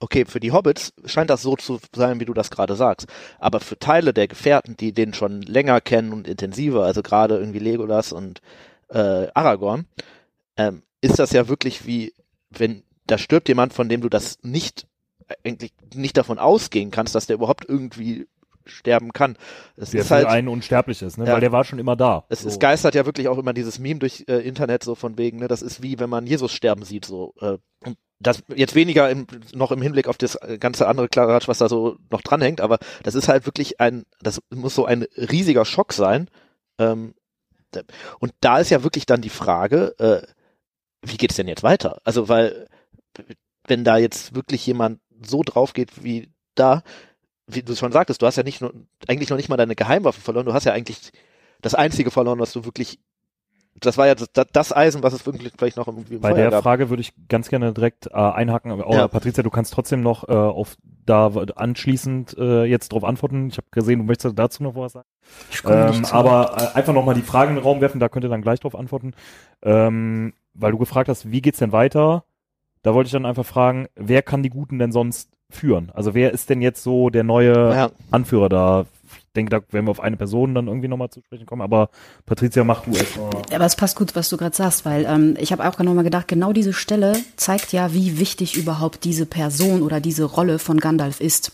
okay, 0.00 0.24
für 0.24 0.40
die 0.40 0.52
Hobbits 0.52 0.92
scheint 1.04 1.30
das 1.30 1.42
so 1.42 1.56
zu 1.56 1.80
sein, 1.94 2.20
wie 2.20 2.24
du 2.24 2.34
das 2.34 2.50
gerade 2.50 2.76
sagst. 2.76 3.08
Aber 3.38 3.60
für 3.60 3.78
Teile 3.78 4.12
der 4.14 4.28
Gefährten, 4.28 4.76
die 4.76 4.92
den 4.92 5.14
schon 5.14 5.42
länger 5.42 5.80
kennen 5.80 6.12
und 6.12 6.28
intensiver, 6.28 6.84
also 6.84 7.02
gerade 7.02 7.36
irgendwie 7.38 7.58
Legolas 7.58 8.12
und 8.12 8.40
äh, 8.88 9.28
Aragorn, 9.34 9.86
ähm, 10.56 10.82
ist 11.00 11.18
das 11.18 11.32
ja 11.32 11.48
wirklich 11.48 11.86
wie, 11.86 12.14
wenn 12.50 12.82
da 13.06 13.18
stirbt 13.18 13.48
jemand, 13.48 13.72
von 13.72 13.88
dem 13.88 14.00
du 14.00 14.08
das 14.08 14.38
nicht 14.42 14.86
eigentlich 15.44 15.72
nicht 15.94 16.16
davon 16.16 16.38
ausgehen 16.38 16.90
kannst, 16.90 17.14
dass 17.14 17.26
der 17.26 17.36
überhaupt 17.36 17.66
irgendwie 17.68 18.26
sterben 18.70 19.12
kann. 19.12 19.36
Es 19.76 19.90
der 19.90 20.02
ist 20.02 20.10
halt, 20.10 20.26
einen 20.26 20.48
unsterblich 20.48 21.02
ist, 21.02 21.18
ne? 21.18 21.26
Ja. 21.26 21.34
weil 21.34 21.40
der 21.40 21.52
war 21.52 21.64
schon 21.64 21.78
immer 21.78 21.96
da. 21.96 22.24
es, 22.28 22.40
so. 22.40 22.48
es 22.48 22.58
geistert 22.58 22.94
ja 22.94 23.06
wirklich 23.06 23.28
auch 23.28 23.38
immer 23.38 23.52
dieses 23.52 23.78
Meme 23.78 24.00
durch 24.00 24.24
äh, 24.28 24.46
Internet 24.46 24.82
so 24.84 24.94
von 24.94 25.18
wegen, 25.18 25.38
ne, 25.38 25.48
das 25.48 25.62
ist 25.62 25.82
wie 25.82 25.98
wenn 25.98 26.10
man 26.10 26.26
Jesus 26.26 26.52
sterben 26.52 26.84
sieht, 26.84 27.04
so. 27.04 27.34
Äh, 27.40 27.58
das 28.20 28.42
jetzt 28.54 28.74
weniger 28.74 29.08
im, 29.10 29.26
noch 29.54 29.70
im 29.70 29.80
Hinblick 29.80 30.08
auf 30.08 30.18
das 30.18 30.34
äh, 30.36 30.58
ganze 30.58 30.88
andere 30.88 31.08
Klaratsch, 31.08 31.46
was 31.46 31.58
da 31.58 31.68
so 31.68 31.98
noch 32.10 32.22
dranhängt, 32.22 32.60
aber 32.60 32.78
das 33.02 33.14
ist 33.14 33.28
halt 33.28 33.46
wirklich 33.46 33.80
ein, 33.80 34.04
das 34.20 34.40
muss 34.50 34.74
so 34.74 34.84
ein 34.84 35.06
riesiger 35.16 35.64
Schock 35.64 35.92
sein. 35.92 36.28
Ähm, 36.78 37.14
und 38.18 38.32
da 38.40 38.58
ist 38.58 38.70
ja 38.70 38.82
wirklich 38.82 39.06
dann 39.06 39.20
die 39.20 39.28
Frage, 39.28 39.94
äh, 39.98 40.26
wie 41.02 41.16
geht's 41.16 41.36
denn 41.36 41.48
jetzt 41.48 41.62
weiter? 41.62 42.00
Also, 42.04 42.28
weil, 42.28 42.68
wenn 43.66 43.84
da 43.84 43.98
jetzt 43.98 44.34
wirklich 44.34 44.66
jemand 44.66 45.00
so 45.24 45.42
drauf 45.42 45.72
geht 45.72 46.02
wie 46.02 46.32
da, 46.54 46.82
wie 47.48 47.62
du 47.62 47.74
schon 47.74 47.92
sagtest, 47.92 48.22
du 48.22 48.26
hast 48.26 48.36
ja 48.36 48.42
nicht 48.42 48.60
nur, 48.60 48.72
eigentlich 49.08 49.30
noch 49.30 49.36
nicht 49.36 49.48
mal 49.48 49.56
deine 49.56 49.74
Geheimwaffe 49.74 50.20
verloren, 50.20 50.46
du 50.46 50.52
hast 50.52 50.64
ja 50.64 50.72
eigentlich 50.72 51.10
das 51.62 51.74
einzige 51.74 52.10
verloren, 52.10 52.38
was 52.38 52.52
du 52.52 52.64
wirklich, 52.64 53.00
das 53.80 53.96
war 53.96 54.06
ja 54.06 54.14
das, 54.14 54.28
das 54.52 54.72
Eisen, 54.76 55.02
was 55.02 55.12
es 55.12 55.24
wirklich 55.24 55.52
vielleicht 55.56 55.76
noch 55.76 55.88
irgendwie 55.88 56.14
im 56.16 56.20
Bei 56.20 56.30
Feuer 56.30 56.36
der 56.36 56.50
gab. 56.50 56.62
Frage 56.62 56.90
würde 56.90 57.00
ich 57.00 57.12
ganz 57.28 57.48
gerne 57.48 57.72
direkt 57.72 58.06
äh, 58.08 58.10
einhaken. 58.12 58.70
Aber, 58.72 58.92
Ja. 58.92 59.08
Patricia, 59.08 59.42
du 59.42 59.50
kannst 59.50 59.72
trotzdem 59.72 60.02
noch 60.02 60.28
äh, 60.28 60.32
auf 60.32 60.76
da 61.06 61.28
anschließend 61.28 62.36
äh, 62.38 62.64
jetzt 62.64 62.92
drauf 62.92 63.02
antworten. 63.04 63.48
Ich 63.48 63.56
habe 63.56 63.68
gesehen, 63.70 64.00
du 64.00 64.04
möchtest 64.04 64.38
dazu 64.38 64.62
noch 64.62 64.74
was 64.74 64.92
sagen. 64.92 65.08
Ich 65.50 65.64
Ähm, 65.64 66.04
aber 66.10 66.56
äh, 66.74 66.76
einfach 66.76 66.92
nochmal 66.92 67.14
die 67.14 67.22
Fragen 67.22 67.50
in 67.50 67.56
den 67.56 67.64
Raum 67.64 67.80
werfen, 67.80 67.98
da 68.00 68.08
könnt 68.08 68.24
ihr 68.24 68.30
dann 68.30 68.42
gleich 68.42 68.60
drauf 68.60 68.74
antworten. 68.74 69.14
Ähm, 69.62 70.34
weil 70.54 70.72
du 70.72 70.78
gefragt 70.78 71.08
hast, 71.08 71.30
wie 71.30 71.40
geht's 71.40 71.58
denn 71.58 71.72
weiter? 71.72 72.24
Da 72.82 72.94
wollte 72.94 73.08
ich 73.08 73.12
dann 73.12 73.26
einfach 73.26 73.46
fragen, 73.46 73.86
wer 73.94 74.22
kann 74.22 74.42
die 74.42 74.50
Guten 74.50 74.78
denn 74.78 74.92
sonst 74.92 75.30
führen? 75.50 75.90
Also 75.94 76.14
wer 76.14 76.32
ist 76.32 76.50
denn 76.50 76.62
jetzt 76.62 76.82
so 76.82 77.10
der 77.10 77.24
neue 77.24 77.52
Ja, 77.52 77.90
Anführer 78.10 78.48
da? 78.48 78.86
denke, 79.38 79.50
da 79.50 79.72
werden 79.72 79.86
wir 79.86 79.90
auf 79.90 80.00
eine 80.00 80.16
Person 80.16 80.54
dann 80.54 80.66
irgendwie 80.66 80.88
nochmal 80.88 81.10
zu 81.10 81.20
sprechen 81.20 81.46
kommen, 81.46 81.62
aber 81.62 81.88
Patricia, 82.26 82.64
mach 82.64 82.84
du 82.84 82.90
erstmal. 82.90 83.30
Aber 83.54 83.64
es 83.64 83.76
passt 83.76 83.96
gut, 83.96 84.14
was 84.14 84.28
du 84.28 84.36
gerade 84.36 84.54
sagst, 84.54 84.84
weil 84.84 85.06
ähm, 85.06 85.36
ich 85.38 85.52
habe 85.52 85.66
auch 85.66 85.78
nochmal 85.78 86.04
gedacht, 86.04 86.28
genau 86.28 86.52
diese 86.52 86.72
Stelle 86.72 87.16
zeigt 87.36 87.72
ja, 87.72 87.94
wie 87.94 88.18
wichtig 88.18 88.56
überhaupt 88.56 89.04
diese 89.04 89.26
Person 89.26 89.82
oder 89.82 90.00
diese 90.00 90.24
Rolle 90.24 90.58
von 90.58 90.78
Gandalf 90.78 91.20
ist. 91.20 91.52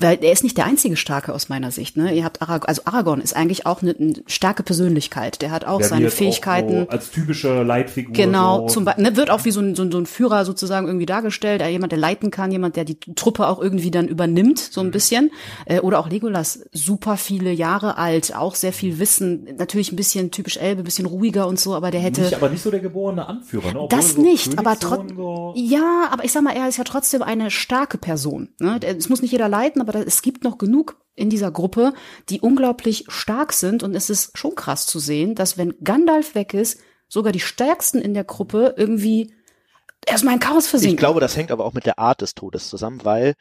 Weil 0.00 0.22
er 0.22 0.30
ist 0.30 0.44
nicht 0.44 0.56
der 0.56 0.64
einzige 0.64 0.96
Starke 0.96 1.34
aus 1.34 1.48
meiner 1.48 1.72
Sicht. 1.72 1.96
Ne? 1.96 2.14
Ihr 2.14 2.22
habt 2.24 2.40
Arag 2.40 2.68
also 2.68 2.82
Aragorn 2.84 3.20
ist 3.20 3.34
eigentlich 3.34 3.66
auch 3.66 3.82
eine, 3.82 3.96
eine 3.98 4.12
starke 4.28 4.62
Persönlichkeit. 4.62 5.42
Der 5.42 5.50
hat 5.50 5.64
auch 5.64 5.78
Der 5.78 5.88
seine 5.88 6.04
wird 6.04 6.14
Fähigkeiten. 6.14 6.82
Auch 6.82 6.84
so 6.84 6.90
als 6.90 7.10
typische 7.10 7.64
Leitfigur. 7.64 8.12
Genau, 8.14 8.68
so. 8.68 8.74
zum 8.74 8.84
Beispiel, 8.84 9.02
ne, 9.02 9.16
wird 9.16 9.30
auch 9.30 9.44
wie 9.44 9.50
so 9.50 9.58
ein, 9.58 9.74
so, 9.74 9.82
ein, 9.82 9.90
so 9.90 9.98
ein 9.98 10.06
Führer 10.06 10.44
sozusagen 10.44 10.86
irgendwie 10.86 11.04
dargestellt, 11.06 11.62
äh, 11.62 11.68
jemand, 11.70 11.90
der 11.90 11.98
leiten 11.98 12.30
kann, 12.30 12.52
jemand, 12.52 12.76
der 12.76 12.84
die 12.84 12.96
Truppe 13.16 13.48
auch 13.48 13.60
irgendwie 13.60 13.90
dann 13.90 14.06
übernimmt, 14.06 14.60
so 14.60 14.80
Mhm. 14.82 14.86
ein 14.86 14.90
bisschen. 14.92 15.30
Äh, 15.66 15.80
oder 15.80 15.98
auch 15.98 16.08
Legolas, 16.08 16.60
super 16.70 17.16
viele 17.16 17.50
Jahre 17.50 17.98
alt, 17.98 18.36
auch 18.36 18.54
sehr 18.54 18.72
viel 18.72 19.00
Wissen, 19.00 19.48
natürlich 19.58 19.90
ein 19.90 19.96
bisschen 19.96 20.30
typisch 20.30 20.58
Elbe, 20.58 20.82
ein 20.82 20.84
bisschen 20.84 21.06
ruhiger 21.06 21.48
und 21.48 21.58
so, 21.58 21.74
aber 21.74 21.90
der 21.90 22.00
hätte. 22.00 22.20
Nicht, 22.20 22.34
aber 22.34 22.50
nicht 22.50 22.62
so 22.62 22.70
der 22.70 22.78
geborene 22.78 23.26
Anführer, 23.26 23.72
ne? 23.72 23.80
Obwohl 23.80 23.98
Das 23.98 24.12
so 24.14 24.22
nicht, 24.22 24.56
aber 24.60 24.78
trotzdem. 24.78 25.16
So 25.16 25.54
Ja, 25.56 26.06
aber 26.12 26.24
ich 26.24 26.30
sag 26.30 26.44
mal, 26.44 26.54
er 26.54 26.68
ist 26.68 26.76
ja 26.76 26.84
trotzdem 26.84 27.22
eine 27.22 27.50
starke 27.50 27.98
Person. 27.98 28.50
Ne? 28.60 28.78
Es 28.80 29.08
muss 29.08 29.22
nicht 29.22 29.32
jeder 29.32 29.48
leiten, 29.48 29.87
aber 29.88 30.06
es 30.06 30.22
gibt 30.22 30.44
noch 30.44 30.58
genug 30.58 31.00
in 31.14 31.30
dieser 31.30 31.50
Gruppe, 31.50 31.92
die 32.28 32.40
unglaublich 32.40 33.04
stark 33.08 33.52
sind. 33.52 33.82
Und 33.82 33.94
es 33.94 34.10
ist 34.10 34.36
schon 34.38 34.54
krass 34.54 34.86
zu 34.86 34.98
sehen, 34.98 35.34
dass 35.34 35.58
wenn 35.58 35.74
Gandalf 35.82 36.34
weg 36.34 36.54
ist, 36.54 36.80
sogar 37.08 37.32
die 37.32 37.40
Stärksten 37.40 38.00
in 38.00 38.14
der 38.14 38.24
Gruppe 38.24 38.74
irgendwie 38.76 39.34
erstmal 40.06 40.34
in 40.34 40.40
Chaos 40.40 40.68
versinken. 40.68 40.94
Ich 40.94 40.98
glaube, 40.98 41.20
das 41.20 41.36
hängt 41.36 41.50
aber 41.50 41.64
auch 41.64 41.72
mit 41.72 41.86
der 41.86 41.98
Art 41.98 42.20
des 42.20 42.34
Todes 42.34 42.68
zusammen, 42.68 43.00
weil 43.04 43.34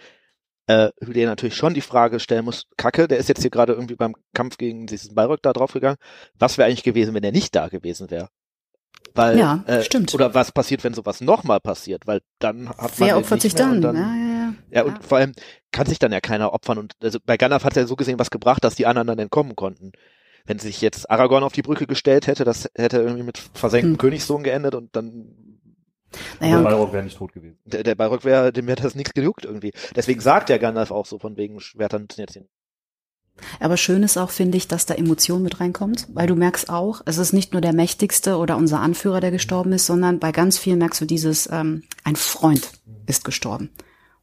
äh, 0.67 0.89
natürlich 1.01 1.55
schon 1.55 1.73
die 1.73 1.81
Frage 1.81 2.19
stellen 2.19 2.45
musst, 2.45 2.67
Kacke, 2.77 3.07
der 3.07 3.17
ist 3.17 3.29
jetzt 3.29 3.41
hier 3.41 3.51
gerade 3.51 3.73
irgendwie 3.73 3.95
beim 3.95 4.15
Kampf 4.33 4.57
gegen 4.57 4.87
diesen 4.87 5.15
Balrog 5.15 5.41
da 5.41 5.53
draufgegangen. 5.53 5.97
Was 6.37 6.57
wäre 6.57 6.67
eigentlich 6.67 6.83
gewesen, 6.83 7.13
wenn 7.13 7.23
er 7.23 7.31
nicht 7.31 7.55
da 7.55 7.67
gewesen 7.67 8.09
wäre? 8.09 8.29
Weil, 9.13 9.39
Ja, 9.39 9.63
äh, 9.65 9.83
stimmt. 9.83 10.13
Oder 10.13 10.33
was 10.33 10.51
passiert, 10.51 10.83
wenn 10.83 10.93
sowas 10.93 11.21
nochmal 11.21 11.59
passiert? 11.59 12.05
Weil 12.05 12.21
dann 12.39 12.69
hat 12.69 12.99
man 12.99 13.09
Wer 13.09 13.17
opfert 13.17 13.41
sich 13.41 13.55
dann? 13.55 13.81
dann 13.81 13.95
Ja, 13.95 14.15
ja, 14.15 14.36
ja. 14.69 14.81
Ja, 14.81 14.83
und 14.83 15.03
vor 15.03 15.17
allem 15.19 15.33
kann 15.71 15.87
sich 15.87 15.99
dann 15.99 16.11
ja 16.11 16.21
keiner 16.21 16.53
opfern. 16.53 16.77
Und 16.77 16.93
also 17.01 17.19
bei 17.25 17.37
Gandalf 17.37 17.63
hat 17.63 17.77
er 17.77 17.87
so 17.87 17.95
gesehen 17.95 18.19
was 18.19 18.29
gebracht, 18.31 18.63
dass 18.63 18.75
die 18.75 18.85
anderen 18.85 19.07
dann 19.07 19.19
entkommen 19.19 19.55
konnten. 19.55 19.91
Wenn 20.45 20.59
sich 20.59 20.81
jetzt 20.81 21.09
Aragorn 21.11 21.43
auf 21.43 21.53
die 21.53 21.61
Brücke 21.61 21.87
gestellt 21.87 22.27
hätte, 22.27 22.43
das 22.45 22.69
hätte 22.75 22.97
irgendwie 22.99 23.23
mit 23.23 23.37
versenktem 23.53 23.93
Hm. 23.93 23.97
Königssohn 23.97 24.43
geendet 24.43 24.75
und 24.75 24.95
dann 24.95 25.59
der 26.49 26.59
Naja, 26.59 26.61
Balrog 26.61 26.93
wäre 26.93 27.03
nicht 27.03 27.17
tot 27.17 27.33
gewesen. 27.33 27.59
der, 27.65 27.83
der 27.83 27.95
Balrog 27.95 28.23
wäre, 28.25 28.53
dem 28.53 28.67
wäre 28.67 28.81
das 28.81 28.95
nichts 28.95 29.13
gejuckt 29.13 29.45
irgendwie. 29.45 29.73
Deswegen 29.95 30.21
sagt 30.21 30.49
der 30.49 30.59
Gandalf 30.59 30.91
auch 30.91 31.05
so 31.05 31.19
von 31.19 31.37
wegen 31.37 31.59
Schwertern 31.59 32.03
nützen 32.03 32.21
jetzt 32.21 32.35
den. 32.35 32.47
aber 33.59 33.77
schön 33.77 34.03
ist 34.03 34.17
auch, 34.17 34.29
finde 34.31 34.57
ich, 34.57 34.67
dass 34.67 34.85
da 34.85 34.93
Emotion 34.95 35.43
mit 35.43 35.59
reinkommt, 35.59 36.07
weil 36.13 36.27
du 36.27 36.35
merkst 36.35 36.69
auch, 36.69 37.01
es 37.05 37.17
ist 37.17 37.33
nicht 37.33 37.53
nur 37.53 37.61
der 37.61 37.73
Mächtigste 37.73 38.37
oder 38.37 38.57
unser 38.57 38.79
Anführer, 38.79 39.19
der 39.19 39.31
gestorben 39.31 39.73
ist, 39.73 39.85
sondern 39.85 40.19
bei 40.19 40.31
ganz 40.31 40.57
vielen 40.57 40.79
merkst 40.79 41.01
du 41.01 41.05
dieses, 41.05 41.47
ähm, 41.51 41.83
ein 42.03 42.15
Freund 42.15 42.71
ist 43.05 43.23
gestorben. 43.25 43.69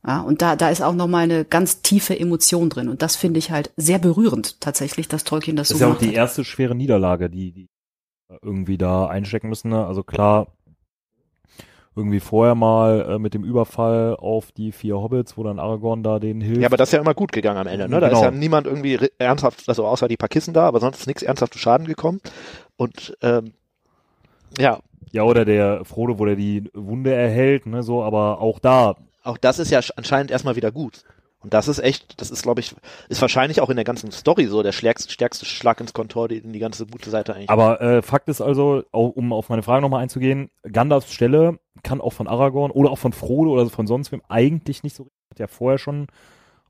Ja, 0.06 0.20
und 0.20 0.42
da, 0.42 0.54
da 0.56 0.68
ist 0.68 0.82
auch 0.82 0.94
nochmal 0.94 1.24
eine 1.24 1.44
ganz 1.44 1.80
tiefe 1.82 2.18
Emotion 2.18 2.68
drin. 2.68 2.88
Und 2.88 3.00
das 3.02 3.16
finde 3.16 3.38
ich 3.38 3.50
halt 3.50 3.72
sehr 3.76 3.98
berührend 3.98 4.60
tatsächlich, 4.60 5.08
dass 5.08 5.24
Tolkien 5.24 5.56
das 5.56 5.68
Das 5.68 5.76
ist 5.76 5.80
so 5.80 5.86
ja 5.86 5.92
auch 5.92 5.98
die 5.98 6.08
hat. 6.08 6.14
erste 6.14 6.44
schwere 6.44 6.74
Niederlage, 6.74 7.30
die, 7.30 7.52
die 7.52 7.68
irgendwie 8.42 8.76
da 8.76 9.06
einstecken 9.06 9.48
müssen. 9.48 9.70
Ne? 9.70 9.86
Also 9.86 10.02
klar, 10.02 10.48
irgendwie 11.96 12.20
vorher 12.20 12.54
mal 12.54 13.12
äh, 13.12 13.18
mit 13.18 13.34
dem 13.34 13.44
Überfall 13.44 14.16
auf 14.16 14.50
die 14.52 14.72
vier 14.72 14.96
Hobbits, 14.96 15.38
wo 15.38 15.42
dann 15.44 15.58
Aragorn 15.58 16.02
da 16.02 16.18
denen 16.18 16.40
hilft. 16.40 16.60
Ja, 16.60 16.66
aber 16.66 16.76
das 16.76 16.88
ist 16.88 16.92
ja 16.94 17.00
immer 17.00 17.14
gut 17.14 17.30
gegangen 17.32 17.58
am 17.58 17.66
Ende, 17.68 17.88
ne? 17.88 18.00
Da 18.00 18.08
Genau. 18.08 18.18
ist 18.20 18.24
ja 18.24 18.30
niemand 18.32 18.66
irgendwie 18.66 18.98
ernsthaft, 19.18 19.68
also 19.68 19.86
außer 19.86 20.08
die 20.08 20.16
paar 20.16 20.28
Kissen 20.28 20.52
da, 20.54 20.66
aber 20.66 20.80
sonst 20.80 20.98
ist 21.00 21.06
nichts 21.06 21.22
ernsthaft 21.22 21.52
zu 21.52 21.58
Schaden 21.60 21.86
gekommen. 21.86 22.20
Und 22.76 23.16
ähm, 23.22 23.52
ja, 24.58 24.80
ja, 25.12 25.22
oder 25.22 25.44
der 25.44 25.84
Frodo, 25.84 26.18
wo 26.18 26.24
der 26.24 26.34
die 26.36 26.68
Wunde 26.74 27.14
erhält, 27.14 27.66
ne, 27.66 27.84
so, 27.84 28.02
aber 28.02 28.40
auch 28.40 28.58
da, 28.58 28.96
auch 29.24 29.38
das 29.38 29.58
ist 29.58 29.70
ja 29.70 29.80
sch- 29.80 29.92
anscheinend 29.96 30.30
erstmal 30.30 30.56
wieder 30.56 30.70
gut. 30.72 31.02
Und 31.40 31.52
das 31.52 31.68
ist 31.68 31.78
echt, 31.78 32.20
das 32.22 32.30
ist, 32.30 32.42
glaube 32.42 32.60
ich, 32.60 32.74
ist 33.10 33.20
wahrscheinlich 33.20 33.60
auch 33.60 33.68
in 33.68 33.76
der 33.76 33.84
ganzen 33.84 34.10
Story 34.12 34.46
so 34.46 34.62
der 34.62 34.72
stärkste, 34.72 35.12
stärkste 35.12 35.44
Schlag 35.44 35.78
ins 35.78 35.92
Kontor, 35.92 36.28
den 36.28 36.54
die 36.54 36.58
ganze 36.58 36.86
gute 36.86 37.10
Seite 37.10 37.34
eigentlich. 37.34 37.50
aber 37.50 37.82
äh, 37.82 38.00
Fakt 38.00 38.30
ist 38.30 38.40
also, 38.40 38.82
auch, 38.92 39.10
um 39.10 39.30
auf 39.34 39.50
meine 39.50 39.62
Frage 39.62 39.82
nochmal 39.82 40.02
einzugehen, 40.02 40.50
Gandalfs 40.62 41.12
Stelle 41.12 41.58
kann 41.82 42.00
auch 42.00 42.14
von 42.14 42.28
Aragorn 42.28 42.70
oder 42.70 42.90
auch 42.90 42.98
von 42.98 43.12
Frodo 43.12 43.50
oder 43.50 43.68
von 43.68 43.86
sonst 43.86 44.10
wem 44.10 44.22
eigentlich 44.28 44.82
nicht 44.84 44.96
so, 44.96 45.10
hat 45.30 45.38
ja 45.38 45.46
vorher 45.46 45.76
schon 45.78 46.06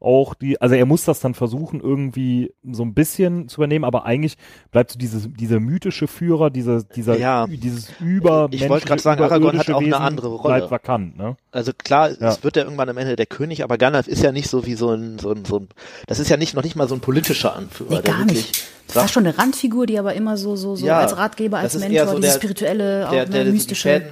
auch 0.04 0.34
die, 0.34 0.60
also 0.60 0.74
er 0.74 0.86
muss 0.86 1.04
das 1.04 1.18
dann 1.20 1.34
versuchen 1.34 1.80
irgendwie 1.80 2.52
so 2.70 2.82
ein 2.84 2.94
bisschen 2.94 3.48
zu 3.48 3.56
übernehmen, 3.60 3.84
aber 3.84 4.04
eigentlich 4.04 4.36
bleibt 4.70 4.92
so 4.92 4.98
dieses, 4.98 5.28
dieser 5.32 5.58
mythische 5.60 6.06
Führer, 6.06 6.50
dieser, 6.50 6.82
dieser, 6.84 7.18
Ja. 7.18 7.46
Dieses 7.46 7.88
über 8.00 8.48
Ich 8.52 8.68
wollte 8.68 8.86
gerade 8.86 9.02
sagen, 9.02 9.22
Aragorn 9.22 9.58
hat 9.58 9.70
auch 9.70 9.80
eine 9.82 9.96
andere 9.98 10.28
Rolle. 10.28 10.56
Bleibt 10.58 10.70
vakant, 10.70 11.16
ne? 11.16 11.36
Also 11.50 11.72
klar, 11.76 12.10
Ja. 12.10 12.28
es 12.28 12.44
wird 12.44 12.56
ja 12.56 12.64
irgendwann 12.64 12.88
am 12.88 12.98
Ende 12.98 13.16
der 13.16 13.26
König, 13.26 13.64
aber 13.64 13.78
Gandalf 13.78 14.06
ist 14.06 14.22
ja 14.22 14.30
nicht 14.30 14.48
so 14.50 14.66
wie 14.66 14.74
so 14.74 14.90
ein, 14.90 15.18
so 15.18 15.32
ein, 15.32 15.44
so 15.44 15.58
ein 15.58 15.68
das 16.06 16.18
ist 16.18 16.28
ja 16.28 16.36
nicht 16.36 16.54
noch 16.54 16.62
nicht 16.62 16.76
mal 16.76 16.86
so 16.88 16.94
ein 16.94 17.00
politischer 17.00 17.56
Anführer, 17.56 17.90
Nee, 17.90 18.02
der 18.02 18.12
gar 18.12 18.18
wirklich 18.20 18.46
nicht. 18.52 18.64
Fast 18.86 19.14
schon 19.14 19.26
eine 19.26 19.36
Randfigur, 19.38 19.86
die 19.86 19.98
aber 19.98 20.14
immer 20.14 20.36
so, 20.36 20.54
so, 20.56 20.76
so 20.76 20.84
Ja, 20.86 20.98
als 20.98 21.16
Ratgeber, 21.16 21.62
das 21.62 21.74
als 21.74 21.82
Mentor, 21.88 22.06
so 22.08 22.16
dieses 22.18 22.34
der- 22.34 22.40
spirituelle, 22.40 23.06
auch 23.08 23.10
der, 23.12 23.24
ne, 23.24 23.30
der 23.30 23.44
die 23.46 23.50
mystische. 23.52 24.02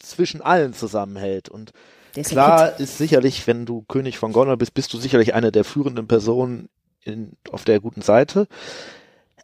Zwischen 0.00 0.42
allen 0.42 0.74
zusammenhält 0.74 1.48
und 1.48 1.72
Ja 2.14 2.22
Klar 2.22 2.80
ist 2.80 2.98
sicherlich, 2.98 3.46
wenn 3.46 3.66
du 3.66 3.82
König 3.82 4.18
von 4.18 4.32
Gondor 4.32 4.56
bist, 4.56 4.74
bist 4.74 4.92
du 4.92 4.98
sicherlich 4.98 5.34
eine 5.34 5.52
der 5.52 5.64
führenden 5.64 6.06
Personen 6.06 6.68
in, 7.02 7.32
auf 7.50 7.64
der 7.64 7.80
guten 7.80 8.02
Seite. 8.02 8.46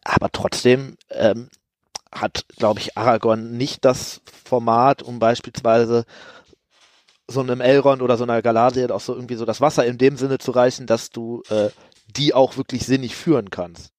Aber 0.05 0.31
trotzdem 0.31 0.97
ähm, 1.11 1.49
hat, 2.13 2.47
glaube 2.57 2.81
ich, 2.81 2.97
Aragorn 2.97 3.57
nicht 3.57 3.85
das 3.85 4.21
Format, 4.45 5.03
um 5.03 5.19
beispielsweise 5.19 6.05
so 7.29 7.41
einem 7.41 7.61
Elrond 7.61 8.03
oder 8.03 8.17
so 8.17 8.25
einer 8.25 8.43
Galadriel 8.43 8.91
auch 8.91 9.01
so 9.01 9.15
irgendwie 9.15 9.37
so 9.37 9.45
das 9.45 9.61
Wasser 9.61 9.85
in 9.85 9.99
dem 9.99 10.17
Sinne 10.17 10.39
zu 10.39 10.51
reichen, 10.51 10.87
dass 10.87 11.11
du 11.11 11.43
äh, 11.49 11.71
die 12.17 12.35
auch 12.35 12.57
wirklich 12.57 12.85
sinnig 12.87 13.15
führen 13.15 13.51
kannst. 13.51 13.93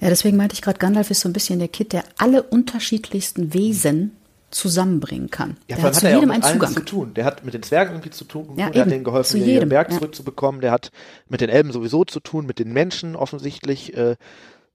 Ja, 0.00 0.08
deswegen 0.08 0.36
meinte 0.36 0.54
ich 0.54 0.62
gerade, 0.62 0.78
Gandalf 0.78 1.10
ist 1.10 1.20
so 1.20 1.28
ein 1.28 1.32
bisschen 1.32 1.58
der 1.58 1.68
Kid, 1.68 1.92
der 1.92 2.04
alle 2.18 2.42
unterschiedlichsten 2.42 3.54
Wesen 3.54 4.16
zusammenbringen 4.50 5.30
kann. 5.30 5.56
Ja, 5.68 5.76
der 5.76 5.84
hat 5.86 5.94
zu 5.94 6.06
er 6.06 6.10
ja 6.12 6.16
auch 6.16 6.20
jedem 6.22 6.34
mit 6.34 6.44
einen 6.44 6.52
Zugang. 6.54 6.72
zu 6.74 6.80
tun. 6.84 7.14
Der 7.14 7.24
hat 7.24 7.44
mit 7.44 7.54
den 7.54 7.62
Zwergen 7.62 7.92
irgendwie 7.94 8.10
zu 8.10 8.24
tun, 8.24 8.48
Ja, 8.50 8.54
der 8.56 8.66
hat 8.66 8.76
eben. 8.76 8.90
denen 8.90 9.04
geholfen, 9.04 9.30
Zu 9.30 9.38
ihren 9.38 9.48
jedem, 9.48 9.68
Berg 9.68 9.90
ja. 9.90 9.96
zurückzubekommen, 9.96 10.60
der 10.60 10.72
hat 10.72 10.90
mit 11.28 11.40
den 11.40 11.50
Elben 11.50 11.72
sowieso 11.72 12.04
zu 12.04 12.20
tun, 12.20 12.46
mit 12.46 12.58
den 12.58 12.72
Menschen 12.72 13.16
offensichtlich, 13.16 13.96
äh, 13.96 14.16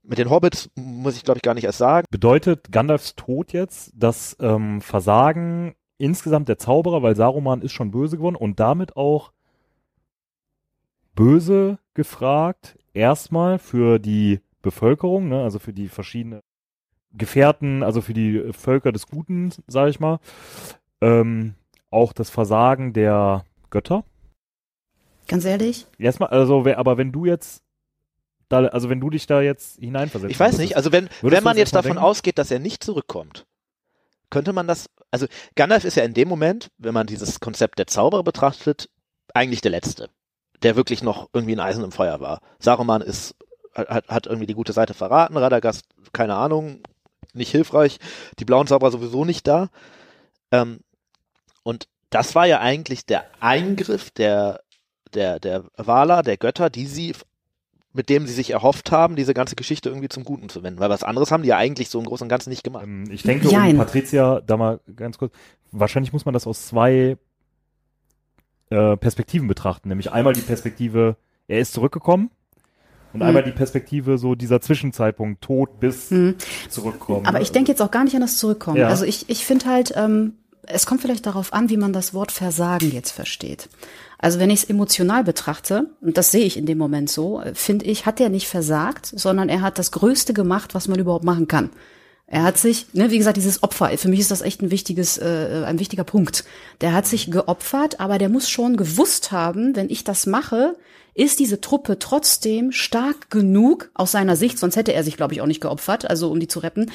mit 0.04 0.18
den 0.18 0.30
Hobbits 0.30 0.70
muss 0.76 1.18
ich 1.18 1.24
glaube 1.24 1.40
ich 1.40 1.42
gar 1.42 1.54
nicht 1.56 1.64
erst 1.64 1.80
sagen. 1.80 2.06
Bedeutet 2.12 2.72
Gandalfs 2.72 3.16
Tod 3.16 3.54
jetzt 3.54 3.92
das 3.96 4.38
ähm, 4.40 4.82
Versagen 4.82 5.76
insgesamt 5.98 6.48
der 6.50 6.58
Zauberer, 6.58 7.02
weil 7.04 7.16
Saruman 7.16 7.62
ist 7.62 7.72
schon 7.72 7.92
böse 7.92 8.18
geworden 8.18 8.36
und 8.36 8.60
damit 8.60 8.96
auch 8.98 9.32
böse 11.16 11.80
gefragt, 11.94 12.78
erstmal 12.94 13.60
für 13.60 14.00
die 14.00 14.42
Bevölkerung, 14.62 15.30
ne, 15.30 15.44
also 15.44 15.60
für 15.60 15.74
die 15.74 15.88
verschiedenen 15.88 16.42
Gefährten, 17.18 17.84
also 17.84 18.02
für 18.02 18.14
die 18.14 18.52
Völker 18.52 18.92
des 18.92 19.08
Guten, 19.08 19.52
sage 19.68 19.90
ich 19.90 20.00
mal, 20.00 20.20
ähm, 21.02 21.56
auch 21.90 22.14
das 22.14 22.30
Versagen 22.30 22.94
der 22.94 23.46
Götter. 23.70 24.04
Ganz 25.28 25.46
ehrlich? 25.46 25.88
Erstmal, 25.98 26.30
also 26.30 26.66
aber 26.66 26.98
wenn 26.98 27.12
du 27.12 27.26
jetzt 27.26 27.64
da, 28.50 28.66
also 28.66 28.90
wenn 28.90 29.00
du 29.00 29.10
dich 29.10 29.26
da 29.26 29.42
jetzt 29.42 29.80
hineinversetzt. 29.80 30.32
Ich 30.32 30.40
weiß 30.40 30.58
nicht, 30.60 30.76
also 30.76 30.92
wenn, 30.92 31.10
Würdest 31.22 31.38
wenn 31.38 31.44
man 31.44 31.58
jetzt 31.58 31.74
davon 31.74 31.94
denken? 31.94 32.04
ausgeht, 32.04 32.38
dass 32.38 32.52
er 32.52 32.60
nicht 32.60 32.84
zurückkommt, 32.84 33.46
könnte 34.30 34.54
man 34.54 34.68
das, 34.68 34.90
also 35.12 35.26
Gandalf 35.56 35.84
ist 35.84 35.96
ja 35.96 36.04
in 36.04 36.14
dem 36.14 36.28
Moment, 36.28 36.70
wenn 36.78 36.94
man 36.94 37.08
dieses 37.08 37.40
Konzept 37.40 37.80
der 37.80 37.88
Zauberer 37.88 38.24
betrachtet, 38.24 38.90
eigentlich 39.34 39.62
der 39.62 39.72
Letzte, 39.72 40.10
der 40.62 40.76
wirklich 40.76 41.02
noch 41.02 41.30
irgendwie 41.34 41.56
ein 41.56 41.60
Eisen 41.60 41.84
im 41.84 41.92
Feuer 41.92 42.20
war. 42.20 42.42
Saruman 42.60 43.02
ist, 43.02 43.36
hat, 43.74 44.08
hat 44.08 44.28
irgendwie 44.28 44.48
die 44.48 44.54
gute 44.54 44.74
Seite 44.74 44.94
verraten, 44.94 45.38
Radagast, 45.38 45.86
keine 46.14 46.36
Ahnung, 46.36 46.82
nicht 47.36 47.52
hilfreich, 47.52 48.00
die 48.40 48.46
blauen 48.46 48.68
Zauberer 48.68 48.92
sowieso 48.92 49.26
nicht 49.26 49.48
da. 49.48 49.70
Ähm, 50.52 50.80
und 51.64 51.88
das 52.10 52.36
war 52.36 52.46
ja 52.46 52.60
eigentlich 52.60 53.06
der 53.06 53.26
Eingriff 53.40 54.12
der, 54.12 54.62
der, 55.14 55.40
der 55.40 55.66
Wala, 55.78 56.22
der 56.22 56.38
Götter, 56.38 56.70
die 56.70 56.88
sie 56.88 57.14
mit 57.96 58.10
dem 58.10 58.28
sie 58.28 58.34
sich 58.34 58.52
erhofft 58.52 58.92
haben, 58.92 59.16
diese 59.16 59.34
ganze 59.34 59.56
Geschichte 59.56 59.88
irgendwie 59.88 60.10
zum 60.10 60.26
Guten 60.26 60.50
zu 60.50 60.64
wenden. 60.64 60.82
Weil 60.82 60.90
was 60.90 61.04
anderes 61.04 61.32
haben 61.32 61.44
die 61.44 61.50
ja 61.50 61.58
eigentlich 61.58 61.90
so 61.90 61.98
im 61.98 62.06
Großen 62.06 62.26
und 62.26 62.30
Ganzen 62.30 62.50
nicht 62.50 62.64
gemacht. 62.64 62.84
Ähm, 62.84 63.06
ich 63.10 63.24
denke, 63.24 63.48
Jein. 63.48 63.72
um 63.72 63.78
Patricia, 63.78 64.42
da 64.42 64.58
mal 64.58 64.82
ganz 64.98 65.18
kurz, 65.18 65.34
wahrscheinlich 65.72 66.12
muss 66.12 66.26
man 66.26 66.34
das 66.34 66.46
aus 66.46 66.68
zwei 66.68 67.18
äh, 68.70 68.98
Perspektiven 68.98 69.48
betrachten. 69.48 69.88
Nämlich 69.88 70.12
einmal 70.12 70.34
die 70.34 70.42
Perspektive, 70.42 71.16
er 71.48 71.60
ist 71.60 71.72
zurückgekommen 71.72 72.32
und 73.16 73.22
Mhm. 73.22 73.28
einmal 73.28 73.44
die 73.44 73.52
Perspektive 73.52 74.18
so 74.18 74.36
dieser 74.36 74.62
Zwischenzeitpunkt, 74.62 75.42
Tod 75.42 75.80
bis 75.80 76.12
Hm. 76.12 76.36
zurückkommen. 76.70 77.26
Aber 77.26 77.38
ne? 77.40 77.44
ich 77.44 77.52
denke 77.52 77.72
jetzt 77.72 77.82
auch 77.82 77.92
gar 77.92 78.04
nicht 78.04 78.16
an 78.16 78.22
das 78.22 78.38
Zurückkommen. 78.38 78.78
Ja. 78.78 78.90
Also 78.90 79.06
ich, 79.06 79.30
ich 79.30 79.46
finde 79.46 79.66
halt, 79.66 79.94
ähm, 79.96 80.34
es 80.68 80.86
kommt 80.86 81.02
vielleicht 81.02 81.26
darauf 81.26 81.54
an, 81.54 81.70
wie 81.70 81.78
man 81.78 81.94
das 81.94 82.14
Wort 82.14 82.32
Versagen 82.32 82.92
jetzt 82.92 83.12
versteht. 83.12 83.70
Also 84.18 84.40
wenn 84.40 84.50
ich 84.50 84.64
es 84.64 84.70
emotional 84.70 85.24
betrachte, 85.24 85.88
und 86.02 86.18
das 86.18 86.32
sehe 86.32 86.46
ich 86.46 86.58
in 86.58 86.66
dem 86.66 86.78
Moment 86.78 87.10
so, 87.10 87.42
finde 87.54 87.86
ich, 87.86 88.06
hat 88.06 88.20
er 88.20 88.30
nicht 88.30 88.48
versagt, 88.48 89.12
sondern 89.16 89.50
er 89.50 89.62
hat 89.62 89.78
das 89.78 89.92
Größte 89.92 90.34
gemacht, 90.34 90.74
was 90.74 90.88
man 90.88 91.00
überhaupt 91.00 91.24
machen 91.26 91.48
kann. 91.48 91.70
Er 92.28 92.42
hat 92.42 92.58
sich, 92.58 92.88
ne, 92.94 93.12
wie 93.12 93.20
gesagt, 93.20 93.38
dieses 93.38 93.62
Opfer, 93.62 93.96
für 94.00 94.08
mich 94.08 94.20
ist 94.20 94.32
das 94.32 94.42
echt 94.42 94.64
ein 94.64 94.72
wichtiges, 94.72 95.20
äh, 95.20 95.64
ein 95.68 95.78
wichtiger 95.78 96.04
Punkt. 96.04 96.44
Der 96.82 96.94
hat 96.94 97.06
sich 97.06 97.30
geopfert, 97.30 98.00
aber 98.00 98.18
der 98.18 98.30
muss 98.30 98.50
schon 98.50 98.78
gewusst 98.78 99.32
haben, 99.32 99.76
wenn 99.76 99.92
ich 99.92 100.04
das 100.04 100.26
mache, 100.26 100.76
ist 101.16 101.40
diese 101.40 101.60
Truppe 101.62 101.98
trotzdem 101.98 102.72
stark 102.72 103.32
genug 103.32 103.90
aus 103.96 104.12
seiner 104.12 104.36
Sicht, 104.36 104.60
sonst 104.60 104.76
hätte 104.76 104.94
er 104.94 105.04
sich, 105.04 105.18
glaube 105.18 105.34
ich, 105.34 105.42
auch 105.42 105.48
nicht 105.48 105.62
geopfert, 105.62 106.08
also 106.10 106.30
um 106.30 106.40
die 106.40 106.48
zu 106.48 106.60
retten, 106.60 106.92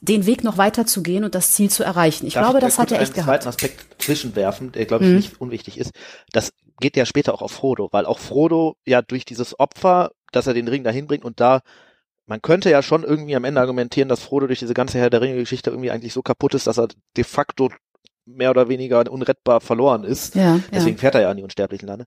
den 0.00 0.26
Weg 0.26 0.44
noch 0.44 0.58
weiter 0.58 0.86
zu 0.86 1.02
gehen 1.02 1.24
und 1.24 1.34
das 1.34 1.52
Ziel 1.52 1.70
zu 1.70 1.82
erreichen. 1.82 2.26
Ich 2.26 2.34
Darf 2.34 2.44
glaube, 2.44 2.60
da 2.60 2.66
das 2.66 2.78
hat 2.78 2.92
er 2.92 3.00
echt 3.00 3.10
einen 3.12 3.14
gehabt. 3.26 3.42
zweiten 3.42 3.48
Aspekt 3.48 4.02
zwischenwerfen, 4.02 4.72
der 4.72 4.86
glaube 4.86 5.04
ich 5.04 5.10
Mhm. 5.10 5.16
nicht 5.16 5.40
unwichtig 5.40 5.78
ist. 5.78 5.92
Das 6.32 6.52
geht 6.80 6.96
ja 6.96 7.04
später 7.06 7.34
auch 7.34 7.42
auf 7.42 7.52
Frodo, 7.52 7.88
weil 7.92 8.06
auch 8.06 8.18
Frodo 8.18 8.76
ja 8.86 9.02
durch 9.02 9.24
dieses 9.24 9.58
Opfer, 9.58 10.12
dass 10.32 10.46
er 10.46 10.54
den 10.54 10.68
Ring 10.68 10.84
dahin 10.84 11.06
bringt 11.06 11.24
und 11.24 11.40
da 11.40 11.60
man 12.26 12.40
könnte 12.40 12.70
ja 12.70 12.82
schon 12.82 13.02
irgendwie 13.04 13.36
am 13.36 13.44
Ende 13.44 13.60
argumentieren, 13.60 14.08
dass 14.08 14.20
Frodo 14.20 14.46
durch 14.46 14.58
diese 14.58 14.72
ganze 14.72 14.98
Herr 14.98 15.10
der 15.10 15.20
Ringe 15.20 15.36
Geschichte 15.36 15.70
irgendwie 15.70 15.90
eigentlich 15.90 16.14
so 16.14 16.22
kaputt 16.22 16.54
ist, 16.54 16.66
dass 16.66 16.78
er 16.78 16.88
de 17.16 17.24
facto 17.24 17.70
mehr 18.24 18.50
oder 18.50 18.68
weniger 18.70 19.10
unrettbar 19.10 19.60
verloren 19.60 20.04
ist. 20.04 20.34
Ja, 20.34 20.58
Deswegen 20.72 20.96
ja. 20.96 21.00
fährt 21.00 21.14
er 21.16 21.20
ja 21.22 21.30
an 21.30 21.36
die 21.36 21.42
unsterblichen 21.42 21.86
Lande. 21.86 22.06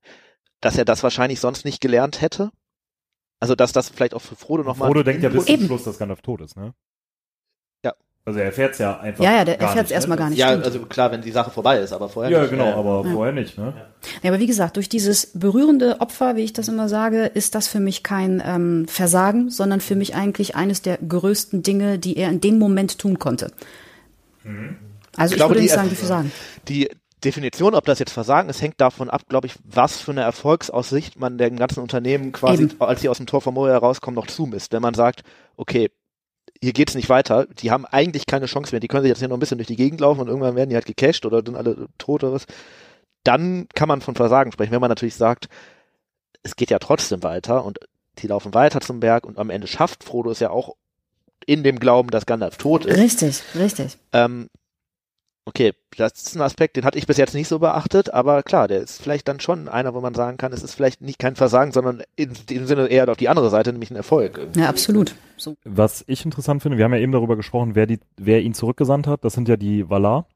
Dass 0.62 0.78
er 0.78 0.86
das 0.86 1.04
wahrscheinlich 1.04 1.39
sonst 1.39 1.65
nicht 1.65 1.82
gelernt 1.82 2.22
hätte. 2.22 2.52
Also, 3.39 3.54
dass 3.56 3.72
das 3.72 3.89
vielleicht 3.89 4.13
auch 4.15 4.22
für 4.22 4.36
Frodo 4.36 4.63
nochmal. 4.63 4.88
Frodo 4.88 5.04
denkt 5.04 5.22
ja 5.24 5.30
bis 5.30 5.46
zum. 5.46 5.62
Schluss, 5.65 5.84
dass 5.84 6.00
Gandalf 6.00 6.22
tot 6.22 6.41
ist, 6.41 6.58
ne? 6.58 6.74
Ja. 7.86 7.93
Also 8.26 8.39
er 8.39 8.46
erfährt 8.46 8.74
es 8.74 8.80
ja 8.80 9.00
einfach. 9.00 9.24
Ja, 9.24 9.36
ja, 9.36 9.46
der 9.46 9.60
erfährt 9.60 9.86
es 9.86 9.89
nicht, 9.89 9.91
erstmal 9.91 10.15
ne? 10.17 10.24
gar 10.24 10.30
nicht. 10.32 10.39
Ja, 10.39 10.50
stimmt. 10.50 10.65
also 10.65 10.80
klar, 10.88 11.12
wenn 11.12 11.22
die 11.22 11.32
Sache 11.32 11.52
vorbei 11.52 11.78
ist, 11.80 11.93
aber 11.93 12.10
vorher 12.10 12.32
Ja, 12.32 12.41
nicht. 12.41 12.50
genau, 12.50 12.74
aber 12.74 13.08
Ja. 13.08 13.13
vorher 13.13 13.34
nicht, 13.34 13.58
ne? 13.58 13.74
Ja, 14.24 14.32
aber 14.32 14.39
wie 14.39 14.48
gesagt, 14.48 14.76
durch 14.76 14.89
dieses 14.89 15.28
berührende 15.39 16.02
Opfer, 16.02 16.36
wie 16.36 16.41
ich 16.43 16.52
das 16.54 16.67
immer 16.67 16.89
sage, 16.89 17.26
ist 17.26 17.54
das 17.54 17.67
für 17.67 17.80
mich 17.80 18.02
kein 18.02 18.41
ähm, 18.43 18.88
Versagen, 18.88 19.52
sondern 19.52 19.80
für 19.80 19.96
mich 19.96 20.15
eigentlich 20.15 20.56
eines 20.56 20.82
der 20.82 20.98
größten 20.98 21.62
Dinge, 21.62 22.00
die 22.00 22.17
er 22.17 22.30
in 22.30 22.41
dem 22.41 22.58
Moment 22.58 22.98
tun 22.98 23.20
konnte. 23.20 23.52
Also 25.15 25.34
ich, 25.34 25.38
glaube, 25.38 25.52
würde 25.52 25.60
die 25.62 25.65
nicht 25.65 25.74
sagen, 25.76 25.89
die 25.89 25.96
Versagen. 25.96 26.32
Die 26.67 26.89
Definition, 27.23 27.73
ob 27.73 27.86
das 27.86 27.99
jetzt 27.99 28.12
Versagen 28.12 28.49
ist, 28.49 28.62
hängt 28.62 28.80
davon 28.80 29.10
ab, 29.10 29.23
glaube 29.27 29.47
ich, 29.47 29.56
was 29.63 29.99
für 29.99 30.12
eine 30.12 30.21
Erfolgsaussicht 30.21 31.19
man 31.19 31.38
dem 31.38 31.58
ganzen 31.58 31.80
Unternehmen 31.80 32.32
quasi, 32.32 32.63
Eben. 32.63 32.82
als 32.82 33.01
sie 33.01 33.10
aus 33.10 33.17
dem 33.17 33.25
Tor 33.25 33.41
von 33.41 33.53
Moria 33.53 33.77
rauskommen, 33.77 34.15
noch 34.15 34.27
zumisst. 34.27 34.71
Wenn 34.71 34.84
man 34.84 34.93
sagt, 34.93 35.23
okay, 35.56 35.89
hier 36.62 36.73
geht's 36.73 36.95
nicht 36.95 37.10
weiter, 37.10 37.47
die 37.47 37.71
haben 37.71 37.86
eigentlich 37.86 38.25
keine 38.27 38.45
Chance 38.45 38.71
mehr, 38.71 38.80
die 38.80 38.88
können 38.88 39.03
sich 39.03 39.10
jetzt 39.10 39.19
hier 39.19 39.27
noch 39.27 39.38
ein 39.38 39.39
bisschen 39.39 39.58
durch 39.58 39.67
die 39.67 39.75
Gegend 39.75 39.99
laufen 39.99 40.21
und 40.21 40.27
irgendwann 40.27 40.56
werden 40.56 40.69
die 40.69 40.75
halt 40.75 40.86
gecasht 40.86 41.25
oder 41.25 41.41
sind 41.43 41.56
alle 41.56 41.88
tot 41.97 42.23
oder 42.23 42.34
was, 42.34 42.45
dann 43.23 43.67
kann 43.73 43.88
man 43.88 44.01
von 44.01 44.15
Versagen 44.15 44.51
sprechen. 44.51 44.71
Wenn 44.71 44.82
man 44.82 44.89
natürlich 44.89 45.15
sagt, 45.15 45.49
es 46.43 46.56
geht 46.56 46.69
ja 46.69 46.80
trotzdem 46.80 47.23
weiter 47.23 47.65
und 47.65 47.80
die 48.19 48.27
laufen 48.27 48.53
weiter 48.53 48.80
zum 48.80 48.99
Berg 48.99 49.25
und 49.25 49.38
am 49.38 49.49
Ende 49.49 49.67
schafft 49.67 50.03
Frodo 50.03 50.32
es 50.32 50.39
ja 50.39 50.49
auch 50.49 50.75
in 51.45 51.63
dem 51.63 51.80
Glauben, 51.80 52.10
dass 52.10 52.25
Gandalf 52.25 52.58
tot 52.58 52.86
ist. 52.86 52.97
Richtig, 52.97 53.43
richtig. 53.56 53.97
Ähm, 54.13 54.49
okay, 55.48 55.74
das 55.96 56.12
ist 56.14 56.36
ein 56.36 56.42
Aspekt, 56.42 56.76
den 56.76 56.84
hatte 56.84 56.98
ich 56.98 57.08
bis 57.08 57.16
jetzt 57.16 57.34
nicht 57.34 57.48
so 57.48 57.60
beachtet, 57.60 58.14
aber 58.14 58.44
klar, 58.44 58.68
der 58.68 58.82
ist 58.82 59.02
vielleicht 59.02 59.30
dann 59.30 59.40
schon 59.40 59.70
einer, 59.70 59.94
wo 59.94 60.02
man 60.02 60.14
sagen 60.14 60.36
kann, 60.36 60.52
es 60.52 60.62
ist 60.62 60.76
vielleicht 60.76 61.02
nicht 61.02 61.20
kein 61.20 61.38
Versagen, 61.38 61.72
sondern 61.72 62.04
in 62.18 62.34
dem 62.50 62.68
Sinne 62.68 62.88
eher 62.88 63.10
auf 63.10 63.16
die 63.16 63.30
andere 63.30 63.50
Seite, 63.50 63.72
nämlich 63.72 63.90
ein 63.90 63.96
Erfolg. 63.96 64.46
Ja, 64.58 64.68
absolut. 64.68 65.16
So. 65.38 65.56
Was 65.64 66.04
ich 66.08 66.26
interessant 66.26 66.62
finde, 66.62 66.78
wir 66.78 66.84
haben 66.84 66.94
ja 66.94 67.00
eben 67.00 67.14
darüber 67.14 67.38
gesprochen, 67.38 67.76
wer, 67.76 67.88
die, 67.88 68.00
wer 68.18 68.42
ihn 68.42 68.54
zurückgesandt 68.54 69.08
hat. 69.08 69.24
Das 69.24 69.34
sind 69.34 69.48
ja 69.48 69.56
die 69.56 69.90
Valar. 69.90 70.28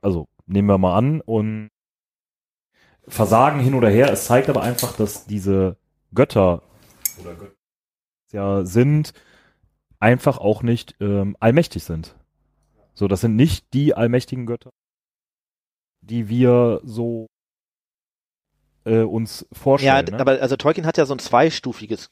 Also 0.00 0.28
nehmen 0.46 0.68
wir 0.68 0.78
mal 0.78 0.96
an 0.96 1.20
und 1.20 1.70
Versagen 3.08 3.58
hin 3.58 3.74
oder 3.74 3.90
her. 3.90 4.12
Es 4.12 4.26
zeigt 4.26 4.48
aber 4.48 4.62
einfach, 4.62 4.96
dass 4.96 5.26
diese 5.26 5.76
Götter 6.14 6.62
oder 7.20 7.34
Götter 7.34 7.54
ja 8.32 8.64
sind, 8.64 9.12
einfach 9.98 10.38
auch 10.38 10.62
nicht 10.62 10.94
ähm, 11.00 11.36
allmächtig 11.40 11.82
sind. 11.82 12.14
So, 12.94 13.08
das 13.08 13.20
sind 13.22 13.36
nicht 13.36 13.72
die 13.72 13.94
allmächtigen 13.94 14.46
Götter, 14.46 14.70
die 16.02 16.28
wir 16.28 16.80
so 16.84 17.26
äh, 18.84 19.00
uns 19.02 19.46
Ja, 19.50 19.56
vorstellen. 19.58 20.06
d- 20.06 20.12
ne? 20.12 20.20
aber 20.20 20.40
also 20.42 20.56
Tolkien 20.56 20.86
hat 20.86 20.98
ja 20.98 21.06
so 21.06 21.14
ein 21.14 21.18
zweistufiges 21.18 22.10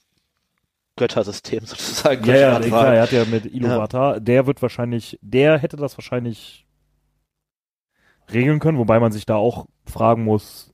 Göttersystem 0.96 1.60
sozusagen. 1.66 2.24
Ja, 2.24 2.36
ja, 2.36 2.60
klar, 2.60 2.94
er 2.94 3.02
hat 3.02 3.12
ja 3.12 3.24
mit 3.24 3.44
Iluvatar, 3.46 4.20
der 4.20 4.46
wird 4.46 4.62
wahrscheinlich, 4.62 5.18
der 5.22 5.58
hätte 5.58 5.76
das 5.76 5.96
wahrscheinlich 5.98 6.66
regeln 8.32 8.60
können, 8.60 8.78
wobei 8.78 9.00
man 9.00 9.12
sich 9.12 9.26
da 9.26 9.34
auch 9.36 9.66
fragen 9.86 10.24
muss, 10.24 10.72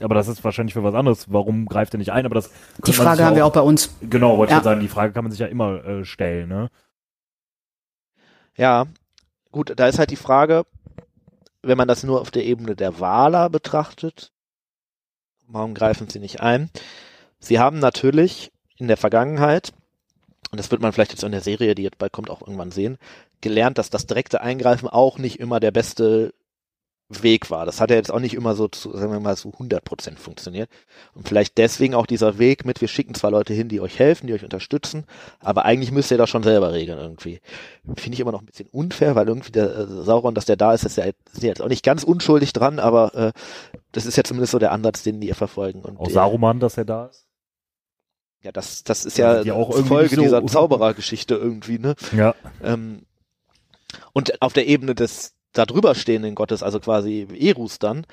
aber 0.00 0.14
das 0.14 0.26
ist 0.28 0.42
wahrscheinlich 0.42 0.72
für 0.74 0.82
was 0.82 0.94
anderes, 0.94 1.30
warum 1.30 1.66
greift 1.66 1.94
er 1.94 1.98
nicht 1.98 2.12
ein, 2.12 2.24
aber 2.24 2.34
das 2.34 2.50
Die 2.86 2.92
Frage 2.92 3.22
haben 3.24 3.36
wir 3.36 3.44
auch 3.46 3.52
bei 3.52 3.60
uns. 3.60 3.94
Genau, 4.00 4.38
wollte 4.38 4.52
Ja. 4.52 4.58
ich 4.58 4.64
sagen, 4.64 4.80
die 4.80 4.88
Frage 4.88 5.12
kann 5.12 5.24
man 5.24 5.30
sich 5.30 5.40
ja 5.40 5.46
immer 5.46 5.84
äh, 5.84 6.04
stellen, 6.04 6.48
ne? 6.48 6.70
Ja, 8.56 8.86
gut, 9.54 9.72
da 9.76 9.86
ist 9.86 10.00
halt 10.00 10.10
die 10.10 10.16
Frage, 10.16 10.66
wenn 11.62 11.78
man 11.78 11.86
das 11.86 12.02
nur 12.02 12.20
auf 12.20 12.32
der 12.32 12.44
Ebene 12.44 12.74
der 12.74 12.98
Wahler 12.98 13.48
betrachtet, 13.48 14.32
warum 15.46 15.74
greifen 15.74 16.08
sie 16.08 16.18
nicht 16.18 16.40
ein? 16.40 16.70
Sie 17.38 17.60
haben 17.60 17.78
natürlich 17.78 18.50
in 18.76 18.88
der 18.88 18.96
Vergangenheit, 18.96 19.72
und 20.50 20.58
das 20.58 20.72
wird 20.72 20.82
man 20.82 20.92
vielleicht 20.92 21.12
jetzt 21.12 21.22
in 21.22 21.30
der 21.30 21.40
Serie, 21.40 21.76
die 21.76 21.84
jetzt 21.84 21.98
bald 21.98 22.12
kommt, 22.12 22.30
auch 22.30 22.42
irgendwann 22.42 22.72
sehen, 22.72 22.98
gelernt, 23.40 23.78
dass 23.78 23.90
das 23.90 24.06
direkte 24.06 24.40
Eingreifen 24.40 24.88
auch 24.88 25.18
nicht 25.18 25.38
immer 25.38 25.60
der 25.60 25.70
beste 25.70 26.34
Weg 27.22 27.50
war. 27.50 27.64
Das 27.66 27.80
hat 27.80 27.90
ja 27.90 27.96
jetzt 27.96 28.10
auch 28.10 28.18
nicht 28.20 28.34
immer 28.34 28.54
so 28.54 28.68
zu, 28.68 28.96
sagen 28.96 29.12
wir 29.12 29.20
mal, 29.20 29.36
so 29.36 29.50
100% 29.50 30.16
funktioniert. 30.16 30.68
Und 31.14 31.28
vielleicht 31.28 31.56
deswegen 31.58 31.94
auch 31.94 32.06
dieser 32.06 32.38
Weg 32.38 32.64
mit, 32.64 32.80
wir 32.80 32.88
schicken 32.88 33.14
zwar 33.14 33.30
Leute 33.30 33.54
hin, 33.54 33.68
die 33.68 33.80
euch 33.80 33.98
helfen, 33.98 34.26
die 34.26 34.32
euch 34.34 34.44
unterstützen, 34.44 35.04
aber 35.40 35.64
eigentlich 35.64 35.92
müsst 35.92 36.10
ihr 36.10 36.18
das 36.18 36.30
schon 36.30 36.42
selber 36.42 36.72
regeln 36.72 36.98
irgendwie. 36.98 37.40
Finde 37.96 38.14
ich 38.14 38.20
immer 38.20 38.32
noch 38.32 38.42
ein 38.42 38.46
bisschen 38.46 38.68
unfair, 38.72 39.14
weil 39.14 39.28
irgendwie 39.28 39.52
der 39.52 39.76
äh, 39.76 39.86
Sauron, 39.86 40.34
dass 40.34 40.44
der 40.46 40.56
da 40.56 40.74
ist, 40.74 40.84
ist 40.84 40.96
ja 40.96 41.04
jetzt, 41.40 41.62
auch 41.62 41.68
nicht 41.68 41.84
ganz 41.84 42.02
unschuldig 42.04 42.52
dran, 42.52 42.78
aber 42.78 43.14
äh, 43.14 43.32
das 43.92 44.06
ist 44.06 44.16
ja 44.16 44.24
zumindest 44.24 44.52
so 44.52 44.58
der 44.58 44.72
Ansatz, 44.72 45.02
den 45.02 45.20
die 45.20 45.32
verfolgen. 45.32 45.82
Und 45.82 45.98
Auch 45.98 46.10
Saruman, 46.10 46.60
dass 46.60 46.76
er 46.76 46.84
da 46.84 47.06
ist. 47.06 47.26
Ja, 48.42 48.52
das, 48.52 48.84
das 48.84 49.04
ist 49.04 49.16
Ja, 49.16 49.36
ja, 49.36 49.42
die 49.42 49.52
auch 49.52 49.70
irgendwie 49.70 49.88
Folge 49.88 50.16
so- 50.16 50.22
dieser 50.22 50.46
Zauberergeschichte 50.46 51.34
irgendwie, 51.34 51.78
ne? 51.78 51.94
Ja. 52.14 52.34
Ähm, 52.62 53.06
und 54.12 54.42
auf 54.42 54.52
der 54.52 54.66
Ebene 54.66 54.94
des 54.94 55.33
da 55.54 55.66
drüber 55.66 55.94
stehenden 55.94 56.34
Gottes, 56.34 56.62
also 56.62 56.80
quasi 56.80 57.26
Erus 57.38 57.78
dann, 57.78 58.06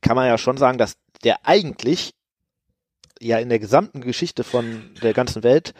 kann 0.00 0.16
man 0.16 0.26
ja 0.26 0.38
schon 0.38 0.56
sagen, 0.56 0.78
dass 0.78 0.94
der 1.24 1.46
eigentlich 1.46 2.14
ja 3.20 3.38
in 3.38 3.48
der 3.48 3.58
gesamten 3.58 4.00
Geschichte 4.00 4.44
von 4.44 4.90
der 5.02 5.12
ganzen 5.12 5.42
Welt 5.42 5.74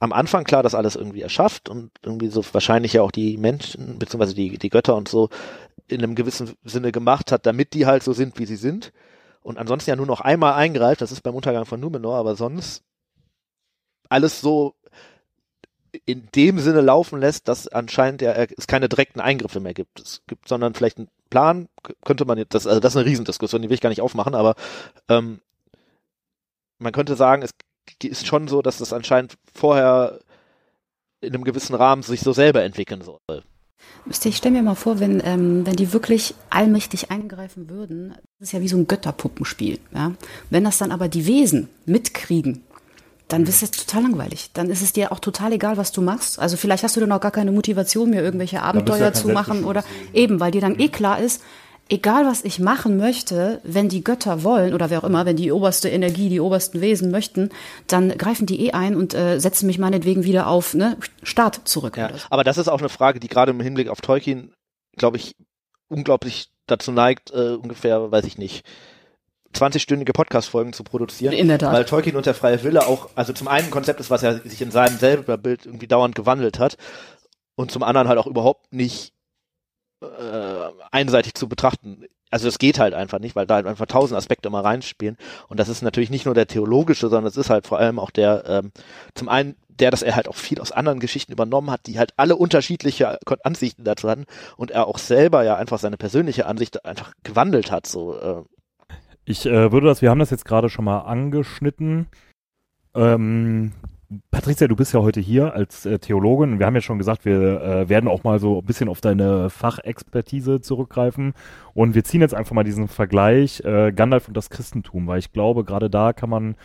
am 0.00 0.12
Anfang 0.12 0.44
klar 0.44 0.62
das 0.62 0.74
alles 0.74 0.96
irgendwie 0.96 1.22
erschafft 1.22 1.68
und 1.68 1.90
irgendwie 2.02 2.28
so 2.28 2.44
wahrscheinlich 2.52 2.92
ja 2.92 3.02
auch 3.02 3.10
die 3.10 3.38
Menschen, 3.38 3.98
beziehungsweise 3.98 4.34
die, 4.34 4.58
die 4.58 4.68
Götter 4.68 4.96
und 4.96 5.08
so 5.08 5.30
in 5.88 6.02
einem 6.02 6.14
gewissen 6.14 6.54
Sinne 6.64 6.92
gemacht 6.92 7.32
hat, 7.32 7.46
damit 7.46 7.74
die 7.74 7.86
halt 7.86 8.02
so 8.02 8.12
sind, 8.12 8.38
wie 8.38 8.46
sie 8.46 8.56
sind. 8.56 8.92
Und 9.42 9.58
ansonsten 9.58 9.90
ja 9.90 9.96
nur 9.96 10.06
noch 10.06 10.20
einmal 10.20 10.54
eingreift, 10.54 11.00
das 11.00 11.12
ist 11.12 11.22
beim 11.22 11.34
Untergang 11.34 11.64
von 11.64 11.80
Numenor, 11.80 12.16
aber 12.16 12.34
sonst 12.36 12.82
alles 14.08 14.40
so 14.40 14.74
in 16.06 16.28
dem 16.34 16.58
Sinne 16.58 16.80
laufen 16.80 17.20
lässt, 17.20 17.48
dass 17.48 17.68
anscheinend 17.68 18.22
ja 18.22 18.32
äh, 18.32 18.48
es 18.56 18.66
keine 18.66 18.88
direkten 18.88 19.20
Eingriffe 19.20 19.60
mehr 19.60 19.74
gibt. 19.74 20.00
Es 20.00 20.22
gibt, 20.26 20.48
sondern 20.48 20.74
vielleicht 20.74 20.98
einen 20.98 21.08
Plan, 21.30 21.68
könnte 22.04 22.24
man 22.24 22.38
jetzt, 22.38 22.54
das, 22.54 22.66
also 22.66 22.80
das 22.80 22.92
ist 22.92 22.96
eine 22.96 23.06
Riesendiskussion, 23.06 23.62
die 23.62 23.68
will 23.68 23.74
ich 23.74 23.80
gar 23.80 23.90
nicht 23.90 24.02
aufmachen, 24.02 24.34
aber 24.34 24.54
ähm, 25.08 25.40
man 26.78 26.92
könnte 26.92 27.16
sagen, 27.16 27.42
es 27.42 27.50
ist 28.02 28.26
schon 28.26 28.48
so, 28.48 28.62
dass 28.62 28.78
das 28.78 28.92
anscheinend 28.92 29.34
vorher 29.52 30.20
in 31.20 31.34
einem 31.34 31.44
gewissen 31.44 31.74
Rahmen 31.74 32.02
sich 32.02 32.20
so 32.20 32.32
selber 32.32 32.62
entwickeln 32.62 33.02
soll. 33.02 33.42
Ich 34.06 34.36
stelle 34.36 34.54
mir 34.54 34.62
mal 34.62 34.74
vor, 34.74 35.00
wenn, 35.00 35.22
ähm, 35.24 35.66
wenn 35.66 35.76
die 35.76 35.92
wirklich 35.92 36.34
allmächtig 36.50 37.10
eingreifen 37.10 37.70
würden, 37.70 38.14
das 38.38 38.48
ist 38.48 38.52
ja 38.52 38.60
wie 38.60 38.68
so 38.68 38.76
ein 38.76 38.86
Götterpuppenspiel. 38.86 39.78
Ja? 39.94 40.12
Wenn 40.50 40.64
das 40.64 40.78
dann 40.78 40.92
aber 40.92 41.08
die 41.08 41.26
Wesen 41.26 41.68
mitkriegen, 41.86 42.64
dann 43.28 43.44
ist 43.44 43.62
es 43.62 43.70
total 43.70 44.02
langweilig. 44.02 44.50
Dann 44.52 44.70
ist 44.70 44.82
es 44.82 44.92
dir 44.92 45.12
auch 45.12 45.18
total 45.18 45.52
egal, 45.52 45.76
was 45.76 45.92
du 45.92 46.02
machst. 46.02 46.38
Also 46.38 46.56
vielleicht 46.56 46.84
hast 46.84 46.96
du 46.96 47.00
dann 47.00 47.12
auch 47.12 47.20
gar 47.20 47.30
keine 47.30 47.52
Motivation 47.52 48.10
mehr, 48.10 48.22
irgendwelche 48.22 48.62
Abenteuer 48.62 49.12
zu 49.12 49.28
machen 49.28 49.64
oder 49.64 49.84
eben, 50.12 50.40
weil 50.40 50.50
dir 50.50 50.60
dann 50.60 50.78
eh 50.78 50.88
klar 50.88 51.18
ist, 51.18 51.42
egal 51.88 52.26
was 52.26 52.44
ich 52.44 52.58
machen 52.58 52.96
möchte, 52.96 53.60
wenn 53.62 53.88
die 53.88 54.04
Götter 54.04 54.42
wollen 54.42 54.74
oder 54.74 54.90
wer 54.90 55.00
auch 55.00 55.04
immer, 55.04 55.26
wenn 55.26 55.36
die 55.36 55.52
oberste 55.52 55.88
Energie, 55.88 56.28
die 56.28 56.40
obersten 56.40 56.80
Wesen 56.80 57.10
möchten, 57.10 57.50
dann 57.86 58.16
greifen 58.16 58.46
die 58.46 58.66
eh 58.66 58.72
ein 58.72 58.96
und 58.96 59.14
äh, 59.14 59.38
setzen 59.38 59.66
mich 59.66 59.78
meinetwegen 59.78 60.24
wieder 60.24 60.46
auf 60.46 60.74
ne, 60.74 60.96
Start 61.22 61.60
zurück. 61.64 61.96
Ja, 61.96 62.10
so. 62.10 62.26
aber 62.30 62.44
das 62.44 62.58
ist 62.58 62.68
auch 62.68 62.78
eine 62.78 62.88
Frage, 62.88 63.20
die 63.20 63.28
gerade 63.28 63.52
im 63.52 63.60
Hinblick 63.60 63.88
auf 63.88 64.00
Tolkien, 64.00 64.52
glaube 64.96 65.16
ich, 65.16 65.34
unglaublich 65.88 66.48
dazu 66.66 66.92
neigt, 66.92 67.32
äh, 67.32 67.54
ungefähr, 67.54 68.10
weiß 68.10 68.24
ich 68.24 68.38
nicht, 68.38 68.64
20-stündige 69.54 70.12
Podcast-Folgen 70.12 70.72
zu 70.72 70.84
produzieren. 70.84 71.32
In 71.32 71.48
der 71.48 71.58
Tat. 71.58 71.72
Weil 71.72 71.84
Tolkien 71.84 72.16
und 72.16 72.26
der 72.26 72.34
freie 72.34 72.62
Wille 72.62 72.86
auch, 72.86 73.10
also 73.14 73.32
zum 73.32 73.48
einen 73.48 73.66
ein 73.66 73.70
Konzept 73.70 74.00
ist, 74.00 74.10
was 74.10 74.22
er 74.22 74.40
sich 74.40 74.60
in 74.60 74.70
seinem 74.70 74.98
selber 74.98 75.38
Bild 75.38 75.66
irgendwie 75.66 75.86
dauernd 75.86 76.14
gewandelt 76.14 76.58
hat 76.58 76.76
und 77.54 77.70
zum 77.70 77.82
anderen 77.82 78.08
halt 78.08 78.18
auch 78.18 78.26
überhaupt 78.26 78.72
nicht 78.72 79.12
äh, 80.02 80.06
einseitig 80.90 81.34
zu 81.34 81.48
betrachten. 81.48 82.04
Also 82.30 82.48
es 82.48 82.58
geht 82.58 82.78
halt 82.78 82.94
einfach 82.94 83.20
nicht, 83.20 83.36
weil 83.36 83.46
da 83.46 83.54
halt 83.54 83.66
einfach 83.66 83.86
tausend 83.86 84.18
Aspekte 84.18 84.48
immer 84.48 84.64
reinspielen. 84.64 85.16
Und 85.48 85.60
das 85.60 85.68
ist 85.68 85.82
natürlich 85.82 86.10
nicht 86.10 86.26
nur 86.26 86.34
der 86.34 86.48
theologische, 86.48 87.08
sondern 87.08 87.26
es 87.26 87.36
ist 87.36 87.50
halt 87.50 87.66
vor 87.66 87.78
allem 87.78 87.98
auch 87.98 88.10
der, 88.10 88.44
ähm, 88.46 88.72
zum 89.14 89.28
einen 89.28 89.56
der, 89.80 89.90
dass 89.90 90.02
er 90.02 90.16
halt 90.16 90.28
auch 90.28 90.36
viel 90.36 90.60
aus 90.60 90.72
anderen 90.72 91.00
Geschichten 91.00 91.32
übernommen 91.32 91.70
hat, 91.70 91.86
die 91.86 91.98
halt 91.98 92.12
alle 92.16 92.36
unterschiedliche 92.36 93.18
Ansichten 93.42 93.84
dazu 93.84 94.08
hatten 94.08 94.26
und 94.56 94.70
er 94.70 94.86
auch 94.86 94.98
selber 94.98 95.42
ja 95.44 95.56
einfach 95.56 95.78
seine 95.78 95.96
persönliche 95.96 96.46
Ansicht 96.46 96.84
einfach 96.84 97.12
gewandelt 97.22 97.70
hat. 97.70 97.86
So, 97.86 98.16
äh. 98.16 98.42
Ich 99.24 99.46
äh, 99.46 99.72
würde 99.72 99.86
das, 99.86 100.02
wir 100.02 100.10
haben 100.10 100.18
das 100.18 100.30
jetzt 100.30 100.44
gerade 100.44 100.68
schon 100.68 100.84
mal 100.84 101.00
angeschnitten. 101.00 102.06
Ähm, 102.94 103.72
Patricia, 104.30 104.68
du 104.68 104.76
bist 104.76 104.92
ja 104.92 105.00
heute 105.00 105.20
hier 105.20 105.54
als 105.54 105.86
äh, 105.86 105.98
Theologin. 105.98 106.58
Wir 106.58 106.66
haben 106.66 106.74
ja 106.74 106.82
schon 106.82 106.98
gesagt, 106.98 107.24
wir 107.24 107.62
äh, 107.62 107.88
werden 107.88 108.08
auch 108.08 108.22
mal 108.22 108.38
so 108.38 108.58
ein 108.58 108.64
bisschen 108.66 108.88
auf 108.88 109.00
deine 109.00 109.48
Fachexpertise 109.48 110.60
zurückgreifen. 110.60 111.32
Und 111.72 111.94
wir 111.94 112.04
ziehen 112.04 112.20
jetzt 112.20 112.34
einfach 112.34 112.52
mal 112.52 112.64
diesen 112.64 112.86
Vergleich 112.86 113.60
äh, 113.64 113.92
Gandalf 113.92 114.28
und 114.28 114.36
das 114.36 114.50
Christentum, 114.50 115.06
weil 115.06 115.20
ich 115.20 115.32
glaube, 115.32 115.64
gerade 115.64 115.88
da 115.88 116.12
kann 116.12 116.28
man 116.28 116.56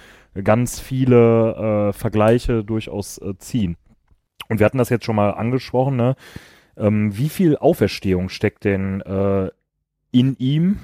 ganz 0.43 0.82
viele 0.82 1.89
äh, 1.89 1.93
Vergleiche 1.93 2.66
durchaus 2.66 3.20
äh, 3.20 3.38
ziehen. 3.38 3.78
Und 4.49 4.60
wir 4.60 4.66
hatten 4.66 4.78
das 4.78 4.89
jetzt 4.89 5.05
schon 5.05 5.16
mal 5.16 5.32
angesprochen, 5.32 5.95
ne? 5.95 6.16
Ähm, 6.76 7.18
wie 7.18 7.30
viel 7.30 7.57
Auferstehung 7.57 8.30
steckt 8.30 8.64
denn 8.64 9.01
äh, 9.01 9.49
in 10.12 10.36
ihm? 10.39 10.80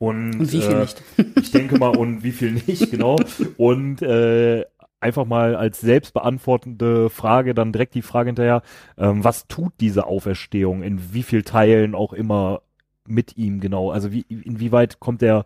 Und, 0.00 0.40
Und 0.40 0.52
wie 0.52 0.62
viel 0.62 0.72
äh, 0.72 0.80
nicht? 0.80 1.02
Ich 1.36 1.50
denke 1.50 1.78
mal, 1.78 1.94
und 1.94 2.24
wie 2.24 2.32
viel 2.32 2.52
nicht, 2.52 2.90
genau. 2.90 3.16
Und 3.58 4.00
äh, 4.00 4.64
einfach 4.98 5.26
mal 5.26 5.54
als 5.54 5.82
selbstbeantwortende 5.82 7.10
Frage 7.10 7.52
dann 7.52 7.70
direkt 7.70 7.94
die 7.94 8.02
Frage 8.02 8.28
hinterher, 8.28 8.62
ähm, 8.96 9.22
was 9.22 9.46
tut 9.46 9.74
diese 9.78 10.06
Auferstehung, 10.06 10.82
in 10.82 11.12
wie 11.12 11.22
viel 11.22 11.42
Teilen 11.42 11.94
auch 11.94 12.14
immer 12.14 12.62
mit 13.06 13.36
ihm 13.36 13.60
genau? 13.60 13.90
Also 13.90 14.10
wie, 14.10 14.22
inwieweit 14.22 15.00
kommt 15.00 15.22
er 15.22 15.44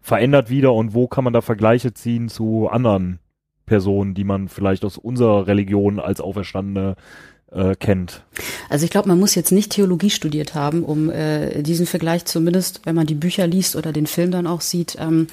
verändert 0.00 0.48
wieder 0.48 0.72
und 0.72 0.94
wo 0.94 1.06
kann 1.06 1.24
man 1.24 1.34
da 1.34 1.42
Vergleiche 1.42 1.92
ziehen 1.92 2.30
zu 2.30 2.68
anderen 2.68 3.18
Personen, 3.66 4.14
die 4.14 4.24
man 4.24 4.48
vielleicht 4.48 4.82
aus 4.86 4.96
unserer 4.96 5.46
Religion 5.46 6.00
als 6.00 6.22
Auferstandene 6.22 6.96
äh, 7.52 7.74
kennt? 7.74 8.22
Also 8.68 8.84
ich 8.84 8.90
glaube, 8.90 9.08
man 9.08 9.18
muss 9.18 9.34
jetzt 9.34 9.52
nicht 9.52 9.72
Theologie 9.72 10.10
studiert 10.10 10.54
haben, 10.54 10.84
um 10.84 11.10
äh, 11.10 11.62
diesen 11.62 11.86
Vergleich 11.86 12.24
zumindest, 12.24 12.82
wenn 12.84 12.94
man 12.94 13.06
die 13.06 13.14
Bücher 13.14 13.46
liest 13.46 13.76
oder 13.76 13.92
den 13.92 14.06
Film 14.06 14.30
dann 14.30 14.46
auch 14.46 14.60
sieht, 14.60 14.96
ähm, 14.98 15.26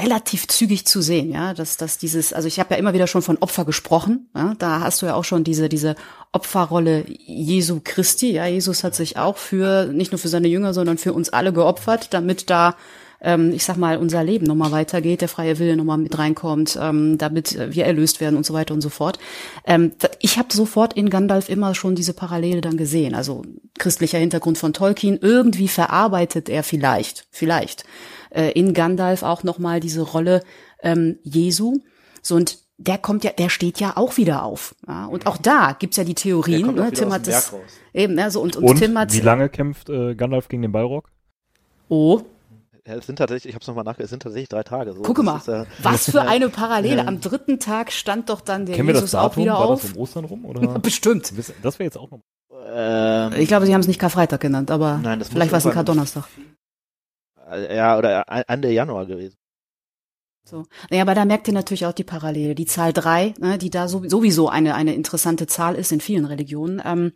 relativ 0.00 0.46
zügig 0.46 0.86
zu 0.86 1.00
sehen, 1.00 1.32
ja, 1.32 1.54
dass 1.54 1.76
dass 1.76 1.98
dieses, 1.98 2.32
also 2.32 2.46
ich 2.46 2.60
habe 2.60 2.74
ja 2.74 2.76
immer 2.78 2.92
wieder 2.92 3.06
schon 3.06 3.22
von 3.22 3.38
Opfer 3.38 3.64
gesprochen, 3.64 4.28
ja, 4.34 4.54
da 4.58 4.80
hast 4.80 5.00
du 5.00 5.06
ja 5.06 5.14
auch 5.14 5.24
schon 5.24 5.42
diese 5.42 5.68
diese 5.68 5.96
Opferrolle 6.32 7.04
Jesu 7.08 7.80
Christi, 7.82 8.32
ja, 8.32 8.46
Jesus 8.46 8.84
hat 8.84 8.94
sich 8.94 9.16
auch 9.16 9.38
für 9.38 9.86
nicht 9.86 10.12
nur 10.12 10.18
für 10.18 10.28
seine 10.28 10.48
Jünger, 10.48 10.74
sondern 10.74 10.98
für 10.98 11.12
uns 11.12 11.30
alle 11.30 11.52
geopfert, 11.52 12.12
damit 12.12 12.50
da 12.50 12.76
ähm, 13.24 13.52
ich 13.52 13.64
sag 13.64 13.76
mal, 13.76 13.96
unser 13.96 14.22
Leben 14.22 14.46
nochmal 14.46 14.70
weitergeht, 14.70 15.22
der 15.22 15.28
freie 15.28 15.58
Wille 15.58 15.76
nochmal 15.76 15.98
mit 15.98 16.16
reinkommt, 16.16 16.78
ähm, 16.80 17.18
damit 17.18 17.58
wir 17.74 17.86
erlöst 17.86 18.20
werden 18.20 18.36
und 18.36 18.46
so 18.46 18.54
weiter 18.54 18.74
und 18.74 18.82
so 18.82 18.90
fort. 18.90 19.18
Ähm, 19.66 19.92
ich 20.20 20.38
habe 20.38 20.52
sofort 20.52 20.92
in 20.92 21.10
Gandalf 21.10 21.48
immer 21.48 21.74
schon 21.74 21.94
diese 21.94 22.12
Parallele 22.12 22.60
dann 22.60 22.76
gesehen. 22.76 23.14
Also 23.14 23.42
christlicher 23.78 24.18
Hintergrund 24.18 24.58
von 24.58 24.72
Tolkien, 24.72 25.18
irgendwie 25.20 25.68
verarbeitet 25.68 26.48
er 26.48 26.62
vielleicht, 26.62 27.26
vielleicht 27.30 27.84
äh, 28.30 28.52
in 28.52 28.74
Gandalf 28.74 29.22
auch 29.22 29.42
nochmal 29.42 29.80
diese 29.80 30.02
Rolle 30.02 30.42
ähm, 30.82 31.18
Jesu. 31.22 31.78
So 32.22 32.36
und 32.36 32.58
der 32.76 32.98
kommt 32.98 33.24
ja, 33.24 33.30
der 33.30 33.48
steht 33.48 33.80
ja 33.80 33.96
auch 33.96 34.16
wieder 34.16 34.42
auf. 34.42 34.74
Ja? 34.86 35.06
Und 35.06 35.26
auch 35.26 35.38
da 35.38 35.76
gibt's 35.78 35.96
ja 35.96 36.04
die 36.04 36.14
Theorien. 36.14 36.74
Ne? 36.74 36.92
Tim 36.92 37.12
hat 37.12 37.26
das 37.26 37.54
eben, 37.92 38.14
ne? 38.14 38.30
so 38.30 38.40
und, 38.40 38.56
und, 38.56 38.64
Und 38.64 38.78
Tim 38.78 38.98
hat 38.98 39.12
wie 39.12 39.20
lange 39.20 39.48
kämpft 39.48 39.88
äh, 39.88 40.14
Gandalf 40.14 40.48
gegen 40.48 40.62
den 40.62 40.72
Balrog? 40.72 41.08
oh 41.88 42.22
Ja, 42.86 42.94
es 42.96 43.06
sind 43.06 43.16
tatsächlich, 43.16 43.48
ich 43.48 43.54
habe 43.54 43.62
es 43.62 43.66
nochmal 43.66 43.84
nachgeschaut, 43.84 44.04
es 44.04 44.10
sind 44.10 44.22
tatsächlich 44.22 44.48
drei 44.50 44.62
Tage. 44.62 44.92
So, 44.92 45.00
Gucke 45.02 45.22
mal, 45.22 45.38
Ist, 45.38 45.48
äh, 45.48 45.64
was 45.82 46.10
für 46.10 46.20
eine 46.28 46.50
Parallele. 46.50 47.06
Am 47.08 47.20
dritten 47.20 47.58
Tag 47.58 47.92
stand 47.92 48.28
doch 48.28 48.40
dann 48.42 48.66
der 48.66 48.76
Kennen 48.76 48.88
wir 48.88 48.92
das 48.94 49.02
Jesus 49.04 49.14
auch 49.14 49.28
Datum? 49.30 49.42
wieder 49.44 49.54
War 49.54 49.60
auf. 49.66 49.82
das 49.82 49.92
um 49.92 49.98
Ostern 49.98 50.24
rum? 50.26 50.44
Oder? 50.44 50.78
Bestimmt. 50.80 51.32
Das 51.62 51.78
wäre 51.78 51.86
jetzt 51.86 51.96
auch 51.96 52.10
noch. 52.10 52.20
ähm, 52.66 53.32
Ich 53.40 53.48
glaube, 53.48 53.64
sie 53.66 53.72
haben 53.72 53.80
es 53.80 53.88
nicht 53.88 53.98
Karfreitag 53.98 54.40
genannt, 54.40 54.70
aber 54.70 54.98
Nein, 55.02 55.22
vielleicht 55.24 55.50
war 55.52 55.58
es 55.58 55.66
ein 55.66 55.72
Kar-Donnerstag. 55.72 56.24
äh, 57.50 57.74
ja, 57.74 57.96
oder 57.96 58.24
Ende 58.48 58.70
Januar 58.70 59.06
gewesen. 59.06 59.36
So. 60.46 60.66
Naja, 60.90 61.02
aber 61.02 61.14
da 61.14 61.24
merkt 61.24 61.48
ihr 61.48 61.54
natürlich 61.54 61.86
auch 61.86 61.94
die 61.94 62.04
Parallele. 62.04 62.54
Die 62.54 62.66
Zahl 62.66 62.92
drei, 62.92 63.32
ne, 63.38 63.56
die 63.56 63.70
da 63.70 63.88
so, 63.88 64.06
sowieso 64.06 64.50
eine, 64.50 64.74
eine 64.74 64.92
interessante 64.94 65.46
Zahl 65.46 65.74
ist 65.74 65.90
in 65.90 66.02
vielen 66.02 66.26
Religionen. 66.26 66.82
Ähm, 66.84 67.12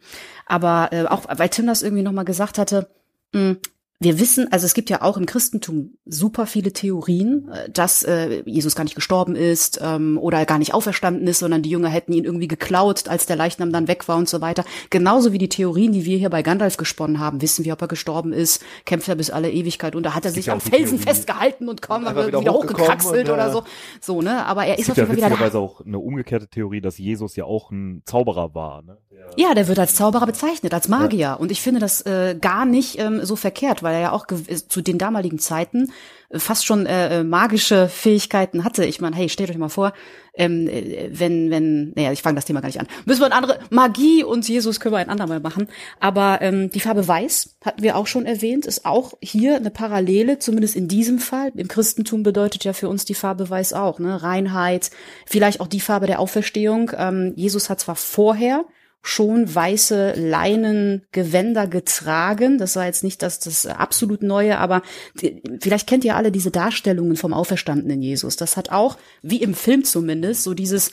aber 0.47 0.89
äh, 0.93 1.05
auch, 1.05 1.25
weil 1.29 1.51
Tim 1.51 1.67
das 1.67 1.83
irgendwie 1.83 2.03
nochmal 2.03 2.25
gesagt 2.25 2.57
hatte, 2.57 2.89
mh, 3.35 3.57
wir 4.01 4.21
wissen, 4.21 4.47
also 4.53 4.65
es 4.65 4.75
gibt 4.75 4.91
ja 4.91 5.03
auch 5.03 5.17
im 5.17 5.27
Christentum 5.27 5.95
super 6.07 6.47
viele 6.47 6.73
Theorien, 6.73 7.49
äh, 7.49 7.69
dass 7.69 8.05
äh, 8.05 8.45
Jesus 8.47 8.77
gar 8.77 8.85
nicht 8.85 8.95
gestorben 8.95 9.35
ist 9.35 9.81
ähm, 9.83 10.19
oder 10.19 10.47
gar 10.47 10.59
nicht 10.59 10.73
auferstanden 10.73 11.27
ist, 11.27 11.41
sondern 11.41 11.63
die 11.63 11.71
Jünger 11.71 11.89
hätten 11.89 12.13
ihn 12.13 12.25
irgendwie 12.25 12.47
geklaut, 12.47 13.09
als 13.09 13.27
der 13.27 13.35
Leichnam 13.35 13.73
dann 13.73 13.89
weg 13.89 14.07
war 14.07 14.17
und 14.17 14.29
so 14.29 14.41
weiter. 14.41 14.65
Genauso 14.91 15.33
wie 15.33 15.39
die 15.39 15.49
Theorien, 15.49 15.93
die 15.93 16.05
wir 16.05 16.17
hier 16.17 16.31
bei 16.31 16.43
Gandalf 16.43 16.77
gesponnen 16.77 17.19
haben. 17.19 17.43
Wissen 17.43 17.65
wir, 17.65 17.73
ob 17.73 17.83
er 17.83 17.89
gestorben 17.89 18.33
ist? 18.33 18.63
Kämpft 18.85 19.09
er 19.09 19.17
bis 19.17 19.31
alle 19.31 19.51
Ewigkeit 19.51 19.97
und 19.97 20.05
da 20.05 20.15
hat 20.15 20.25
er 20.25 20.31
sich 20.31 20.49
am 20.51 20.61
Felsen 20.61 20.99
Theorie- 20.99 21.03
festgehalten 21.03 21.69
und 21.69 21.83
kaum 21.83 22.07
einfach 22.07 22.29
wieder, 22.29 22.41
wieder 22.41 22.53
hochgekraxelt 22.53 23.29
und, 23.29 23.35
oder 23.35 23.49
äh, 23.49 23.53
so. 23.53 23.65
So, 24.01 24.23
ne? 24.23 24.47
Aber 24.47 24.65
er 24.65 24.79
ist 24.79 24.89
auf 24.91 24.97
jeden 24.97 25.09
Fall 25.09 25.17
wieder 25.17 25.51
da. 25.51 25.59
auch 25.59 25.85
eine 25.85 25.99
umgekehrte 25.99 26.47
Theorie, 26.47 26.81
dass 26.81 26.99
Jesus 26.99 27.35
ja 27.35 27.47
auch 27.47 27.73
ein 27.73 28.03
Zauberer 28.05 28.55
war. 28.55 28.83
Ne? 28.83 28.97
Ja, 29.37 29.55
der 29.55 29.69
wird 29.69 29.79
als 29.79 29.95
Zauberer 29.95 30.27
bezeichnet, 30.27 30.75
als 30.75 30.89
Magier. 30.89 31.37
Und 31.39 31.53
ich 31.53 31.61
finde 31.61 31.81
das 31.81 32.01
äh, 32.03 32.37
gar 32.41 32.65
nicht 32.65 32.99
ähm, 32.99 33.25
so 33.25 33.37
verkehrt, 33.37 33.83
weil 33.83 33.95
er 33.95 34.01
ja 34.01 34.13
auch 34.13 34.27
gew- 34.27 34.69
zu 34.69 34.81
den 34.81 34.99
damaligen 34.99 35.39
Zeiten 35.39 35.93
äh, 36.29 36.41
fast 36.41 36.67
schon 36.67 36.87
äh, 36.87 37.21
äh, 37.21 37.25
magische 37.25 37.89
Fähigkeiten 37.89 38.65
hatte. 38.65 38.85
Ich 38.85 39.01
meine, 39.01 39.15
hey, 39.15 39.29
stellt 39.29 39.51
euch 39.51 39.59
mal 39.59 39.69
vor, 39.69 39.93
ähm, 40.35 40.67
äh, 40.67 41.11
wenn, 41.13 41.51
wenn, 41.51 41.93
naja, 41.95 42.11
ich 42.11 42.23
fange 42.23 42.35
das 42.35 42.47
Thema 42.47 42.61
gar 42.61 42.69
nicht 42.69 42.81
an. 42.81 42.89
Müssen 43.05 43.21
wir 43.21 43.27
ein 43.27 43.33
andere, 43.33 43.61
Magie 43.71 44.25
und 44.25 44.49
Jesus 44.49 44.81
können 44.81 44.95
wir 44.95 44.99
ein 44.99 45.09
andermal 45.11 45.39
machen. 45.39 45.69
Aber 46.01 46.39
ähm, 46.41 46.71
die 46.71 46.81
Farbe 46.81 47.07
Weiß, 47.07 47.57
hatten 47.65 47.83
wir 47.83 47.97
auch 47.97 48.09
schon 48.09 48.27
erwähnt, 48.27 48.67
ist 48.67 48.87
auch 48.87 49.13
hier 49.21 49.55
eine 49.55 49.71
Parallele, 49.71 50.41
zumindest 50.41 50.75
in 50.75 50.89
diesem 50.89 51.21
Fall. 51.21 51.53
Im 51.55 51.69
Christentum 51.69 52.25
bedeutet 52.25 52.65
ja 52.65 52.73
für 52.73 52.89
uns 52.89 53.05
die 53.05 53.15
Farbe 53.15 53.49
Weiß 53.49 53.73
auch, 53.73 54.01
ne? 54.01 54.21
Reinheit, 54.21 54.91
vielleicht 55.27 55.61
auch 55.61 55.69
die 55.69 55.81
Farbe 55.81 56.09
der 56.09 56.19
Auferstehung. 56.19 56.91
Ähm, 56.97 57.35
Jesus 57.37 57.71
hat 57.71 57.79
zwar 57.79 57.95
vorher 57.95 58.65
schon 59.03 59.55
weiße 59.55 60.15
Leinengewänder 60.17 61.67
getragen. 61.67 62.59
Das 62.59 62.77
war 62.77 62.87
jetzt 62.87 63.05
nicht 63.05 63.23
das, 63.23 63.39
das 63.39 63.67
absolut 63.67 64.23
Neue, 64.23 64.59
aber 64.59 64.83
die, 65.21 65.43
vielleicht 65.61 65.87
kennt 65.87 66.05
ihr 66.05 66.17
alle 66.17 66.33
diese 66.33 66.51
Darstellungen 66.51 67.17
vom 67.17 67.33
auferstandenen 67.33 68.03
Jesus. 68.03 68.37
Das 68.37 68.57
hat 68.57 68.71
auch, 68.71 68.99
wie 69.23 69.43
im 69.43 69.55
Film 69.55 69.85
zumindest, 69.85 70.43
so 70.43 70.55
dieses 70.55 70.91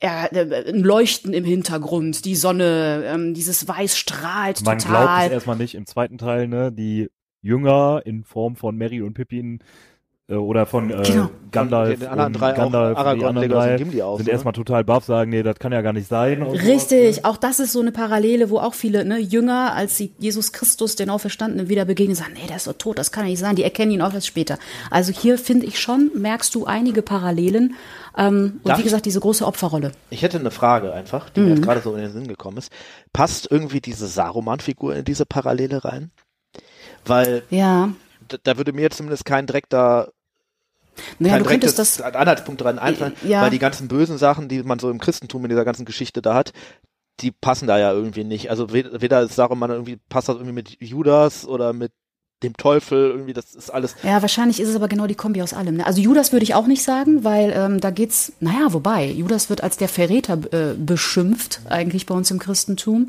äh, 0.00 0.68
ein 0.68 0.80
Leuchten 0.80 1.32
im 1.32 1.44
Hintergrund, 1.44 2.24
die 2.24 2.36
Sonne, 2.36 3.04
ähm, 3.06 3.34
dieses 3.34 3.66
Weiß 3.66 3.96
strahlt 3.96 4.64
Man 4.64 4.78
glaubt 4.78 5.02
total. 5.02 5.26
es 5.26 5.32
erstmal 5.32 5.56
nicht. 5.56 5.74
Im 5.74 5.86
zweiten 5.86 6.18
Teil, 6.18 6.48
ne, 6.48 6.70
die 6.70 7.08
Jünger 7.40 8.02
in 8.04 8.24
Form 8.24 8.56
von 8.56 8.76
Mary 8.76 9.00
und 9.00 9.14
Pippin 9.14 9.60
oder 10.28 10.66
von 10.66 10.90
äh, 10.90 11.02
Genau. 11.04 11.30
Gandalf, 11.52 12.00
Den 12.00 12.08
anderen 12.08 12.34
und 12.34 12.40
drei 12.40 12.52
auch, 12.52 12.56
Gandalf, 12.56 12.94
die 12.94 13.00
Aragorn, 13.00 13.38
und 13.38 13.48
drei 13.48 13.76
Gimli 13.76 14.02
auch, 14.02 14.16
sind 14.16 14.26
ne? 14.26 14.32
erstmal 14.32 14.52
total 14.52 14.82
baff, 14.82 15.04
sagen, 15.04 15.30
nee, 15.30 15.44
das 15.44 15.58
kann 15.60 15.70
ja 15.72 15.80
gar 15.82 15.92
nicht 15.92 16.08
sein. 16.08 16.42
Richtig, 16.42 17.18
ne? 17.18 17.24
auch 17.24 17.36
das 17.36 17.60
ist 17.60 17.72
so 17.72 17.80
eine 17.80 17.92
Parallele, 17.92 18.50
wo 18.50 18.58
auch 18.58 18.74
viele 18.74 19.04
ne, 19.04 19.18
Jünger, 19.18 19.74
als 19.74 19.96
sie 19.96 20.12
Jesus 20.18 20.52
Christus, 20.52 20.96
den 20.96 21.10
Auferstandenen, 21.10 21.68
wieder 21.68 21.84
begegnen, 21.84 22.16
sagen, 22.16 22.32
nee, 22.34 22.46
der 22.48 22.56
ist 22.56 22.66
doch 22.66 22.72
tot, 22.72 22.98
das 22.98 23.12
kann 23.12 23.24
ja 23.24 23.30
nicht 23.30 23.38
sein, 23.38 23.54
die 23.54 23.62
erkennen 23.62 23.92
ihn 23.92 24.02
auch 24.02 24.12
erst 24.12 24.26
später. 24.26 24.58
Also 24.90 25.12
hier 25.12 25.38
finde 25.38 25.66
ich 25.66 25.78
schon, 25.78 26.10
merkst 26.16 26.52
du 26.56 26.64
einige 26.66 27.02
Parallelen 27.02 27.74
ähm, 28.18 28.60
und 28.62 28.68
Darf 28.68 28.78
wie 28.78 28.82
gesagt, 28.82 29.06
diese 29.06 29.20
große 29.20 29.46
Opferrolle. 29.46 29.92
Ich 30.10 30.22
hätte 30.22 30.40
eine 30.40 30.50
Frage 30.50 30.92
einfach, 30.92 31.30
die 31.30 31.40
mir 31.40 31.50
jetzt 31.50 31.62
gerade 31.62 31.80
so 31.80 31.94
in 31.94 32.02
den 32.02 32.12
Sinn 32.12 32.26
gekommen 32.26 32.58
ist. 32.58 32.72
Passt 33.12 33.48
irgendwie 33.50 33.80
diese 33.80 34.08
Saruman-Figur 34.08 34.96
in 34.96 35.04
diese 35.04 35.24
Parallele 35.24 35.84
rein? 35.84 36.10
Weil 37.04 37.44
Ja, 37.50 37.90
da, 38.42 38.56
würde 38.56 38.72
mir 38.72 38.82
jetzt 38.82 38.96
zumindest 38.96 39.24
kein 39.24 39.46
direkter 39.46 40.12
naja, 41.18 41.34
kein 41.34 41.42
du 41.44 41.48
könntest 41.50 41.78
das, 41.78 42.00
Anhaltspunkt 42.00 42.60
dran 42.60 42.78
einfallen, 42.78 43.14
Ja. 43.22 43.42
weil 43.42 43.50
die 43.50 43.58
ganzen 43.58 43.88
bösen 43.88 44.18
Sachen, 44.18 44.48
die 44.48 44.62
man 44.62 44.78
so 44.78 44.90
im 44.90 44.98
Christentum 44.98 45.44
in 45.44 45.48
dieser 45.50 45.64
ganzen 45.64 45.84
Geschichte 45.84 46.22
da 46.22 46.34
hat, 46.34 46.52
die 47.20 47.30
passen 47.32 47.66
da 47.66 47.78
ja 47.78 47.92
irgendwie 47.92 48.24
nicht. 48.24 48.50
Also 48.50 48.72
weder, 48.72 49.00
weder 49.00 49.22
ist 49.22 49.34
Saruman 49.36 49.70
irgendwie, 49.70 49.98
passt 50.08 50.28
das 50.28 50.36
irgendwie 50.36 50.52
mit 50.52 50.76
Judas 50.80 51.46
oder 51.46 51.72
mit 51.72 51.92
dem 52.42 52.54
Teufel, 52.56 53.10
irgendwie, 53.10 53.32
das 53.32 53.54
ist 53.54 53.70
alles. 53.70 53.96
ja, 54.02 54.20
wahrscheinlich 54.20 54.60
ist 54.60 54.68
es 54.68 54.76
aber 54.76 54.88
genau 54.88 55.06
die 55.06 55.14
Kombi 55.14 55.40
aus 55.40 55.54
allem. 55.54 55.78
Ne? 55.78 55.86
Also 55.86 56.02
Judas 56.02 56.32
würde 56.32 56.44
ich 56.44 56.54
auch 56.54 56.66
nicht 56.66 56.82
sagen, 56.82 57.24
weil 57.24 57.50
ähm, 57.56 57.80
da 57.80 57.90
geht's, 57.90 58.32
naja, 58.40 58.72
wobei, 58.72 59.06
Judas 59.06 59.48
wird 59.48 59.62
als 59.62 59.78
der 59.78 59.88
Verräter 59.88 60.38
äh, 60.52 60.74
beschimpft, 60.74 61.60
eigentlich 61.70 62.04
bei 62.04 62.14
uns 62.14 62.30
im 62.30 62.38
Christentum. 62.38 63.06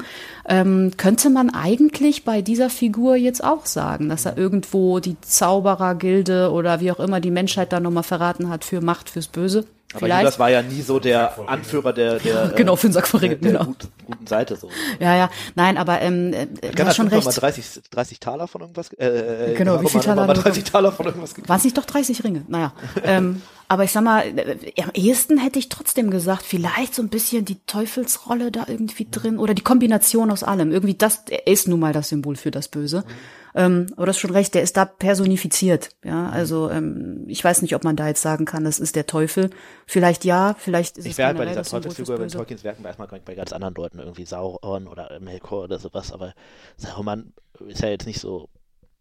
Ähm, 0.48 0.94
könnte 0.96 1.30
man 1.30 1.50
eigentlich 1.50 2.24
bei 2.24 2.42
dieser 2.42 2.70
Figur 2.70 3.18
jetzt 3.18 3.44
auch 3.44 3.66
sagen, 3.66 4.08
dass 4.08 4.26
er 4.26 4.38
irgendwo 4.38 5.00
die 5.00 5.20
Zauberergilde 5.20 6.52
oder 6.52 6.80
wie 6.80 6.92
auch 6.92 7.00
immer 7.02 7.20
die 7.20 7.32
Menschheit 7.32 7.74
da 7.74 7.82
nochmal 7.82 8.04
verraten 8.04 8.48
hat 8.48 8.64
für 8.64 8.80
Macht, 8.80 9.10
fürs 9.10 9.28
Böse? 9.28 9.66
Aber 9.94 10.06
Vielleicht. 10.06 10.22
Judas 10.22 10.40
war 10.40 10.50
ja 10.50 10.62
nie 10.62 10.82
so 10.82 11.00
der 11.00 11.48
Anführer 11.48 11.94
der, 11.94 12.20
der, 12.20 12.50
Genau, 12.56 12.74
äh, 12.74 12.78
für 12.78 12.88
den 12.88 12.94
Sack 12.94 13.10
der, 13.10 13.22
Ringen, 13.22 13.42
der 13.42 13.52
genau. 13.54 13.66
gut, 13.66 13.88
guten 14.06 14.28
Seite 14.28 14.58
so. 14.58 14.70
Ja, 15.00 15.16
ja. 15.16 15.30
Nein, 15.56 15.78
aber 15.78 16.02
ähm, 16.02 16.34
äh, 16.34 16.46
du 16.46 16.86
hast 16.86 16.98
schon 16.98 17.08
mal 17.08 17.16
recht. 17.18 17.42
30, 17.42 17.66
30 17.90 18.20
Taler 18.20 18.48
von 18.50 18.62
irgendwas? 18.62 18.92
Äh, 18.94 19.54
Genau, 19.58 19.74
wie 19.74 19.76
Roman 19.78 19.92
viel 19.92 20.02
Taler 20.02 20.16
mal 20.22 20.28
hat 20.28 20.38
er 20.38 20.44
30 20.44 20.64
Taler 20.66 20.92
von 20.92 21.06
irgendwas. 21.06 21.36
Waren 21.48 21.58
es 21.58 21.64
nicht 21.64 21.78
doch 21.78 21.86
30 21.86 22.22
Ringe? 22.26 22.44
Naja. 22.50 22.74
ähm, 23.04 23.42
aber 23.70 23.86
ich 23.86 23.94
sag 23.94 24.04
mal, 24.04 24.24
äh, 24.38 24.82
am 24.82 24.92
ehesten 24.94 25.38
hätte 25.38 25.60
ich 25.60 25.70
trotzdem 25.70 26.12
gesagt, 26.12 26.44
vielleicht 26.44 26.94
so 26.94 27.02
ein 27.02 27.10
bisschen 27.10 27.46
die 27.46 27.60
Teufelsrolle 27.66 28.52
da 28.52 28.66
irgendwie 28.68 29.08
drin 29.10 29.40
oder 29.40 29.54
die 29.54 29.64
Kombination 29.64 30.32
aus 30.32 30.44
allem. 30.44 30.72
Irgendwie 30.74 30.96
das, 30.96 31.24
er 31.30 31.48
ist 31.48 31.70
nun 31.70 31.80
mal 31.80 31.94
das 31.94 32.10
Symbol 32.10 32.36
für 32.36 32.52
das 32.52 32.68
Böse. 32.68 33.06
Ähm, 33.58 33.88
aber 33.98 34.06
das 34.06 34.18
ist 34.18 34.22
schon 34.22 34.32
recht, 34.32 34.54
der 34.54 34.62
ist 34.62 34.78
da 34.78 34.86
personifiziert. 34.86 35.90
Ja, 36.04 36.30
also 36.30 36.70
ähm, 36.70 37.26
ich 37.28 37.44
weiß 37.44 37.64
nicht, 37.64 37.76
ob 37.76 37.84
man 37.84 37.96
da 37.96 38.08
jetzt 38.08 38.22
sagen 38.22 38.46
kann, 38.46 38.64
das 38.64 38.80
ist 38.80 38.96
der 38.96 39.08
Teufel. 39.08 39.50
Vielleicht 39.88 40.26
ja, 40.26 40.56
vielleicht 40.60 41.00
ist 41.00 41.06
Ich 41.06 41.14
es 41.14 41.18
wäre 41.18 41.30
halt 41.30 41.38
bei 41.40 41.46
dieser 41.48 41.64
Teufelsfigur, 41.64 42.18
Böse. 42.18 42.38
Tolkiens 42.38 42.64
Werken 42.64 42.86
erstmal 42.86 43.08
bei 43.08 43.34
ganz 43.34 43.54
anderen 43.54 43.74
Leuten, 43.74 43.98
irgendwie 43.98 44.26
Sauron 44.26 44.88
oder 44.88 45.20
Melkor 45.20 45.64
oder 45.64 45.80
sowas, 45.80 46.12
aber 46.14 46.36
Saruman 46.78 47.34
ist 47.68 47.82
ja 47.82 47.90
jetzt 47.90 48.06
nicht 48.06 48.20
so 48.20 48.48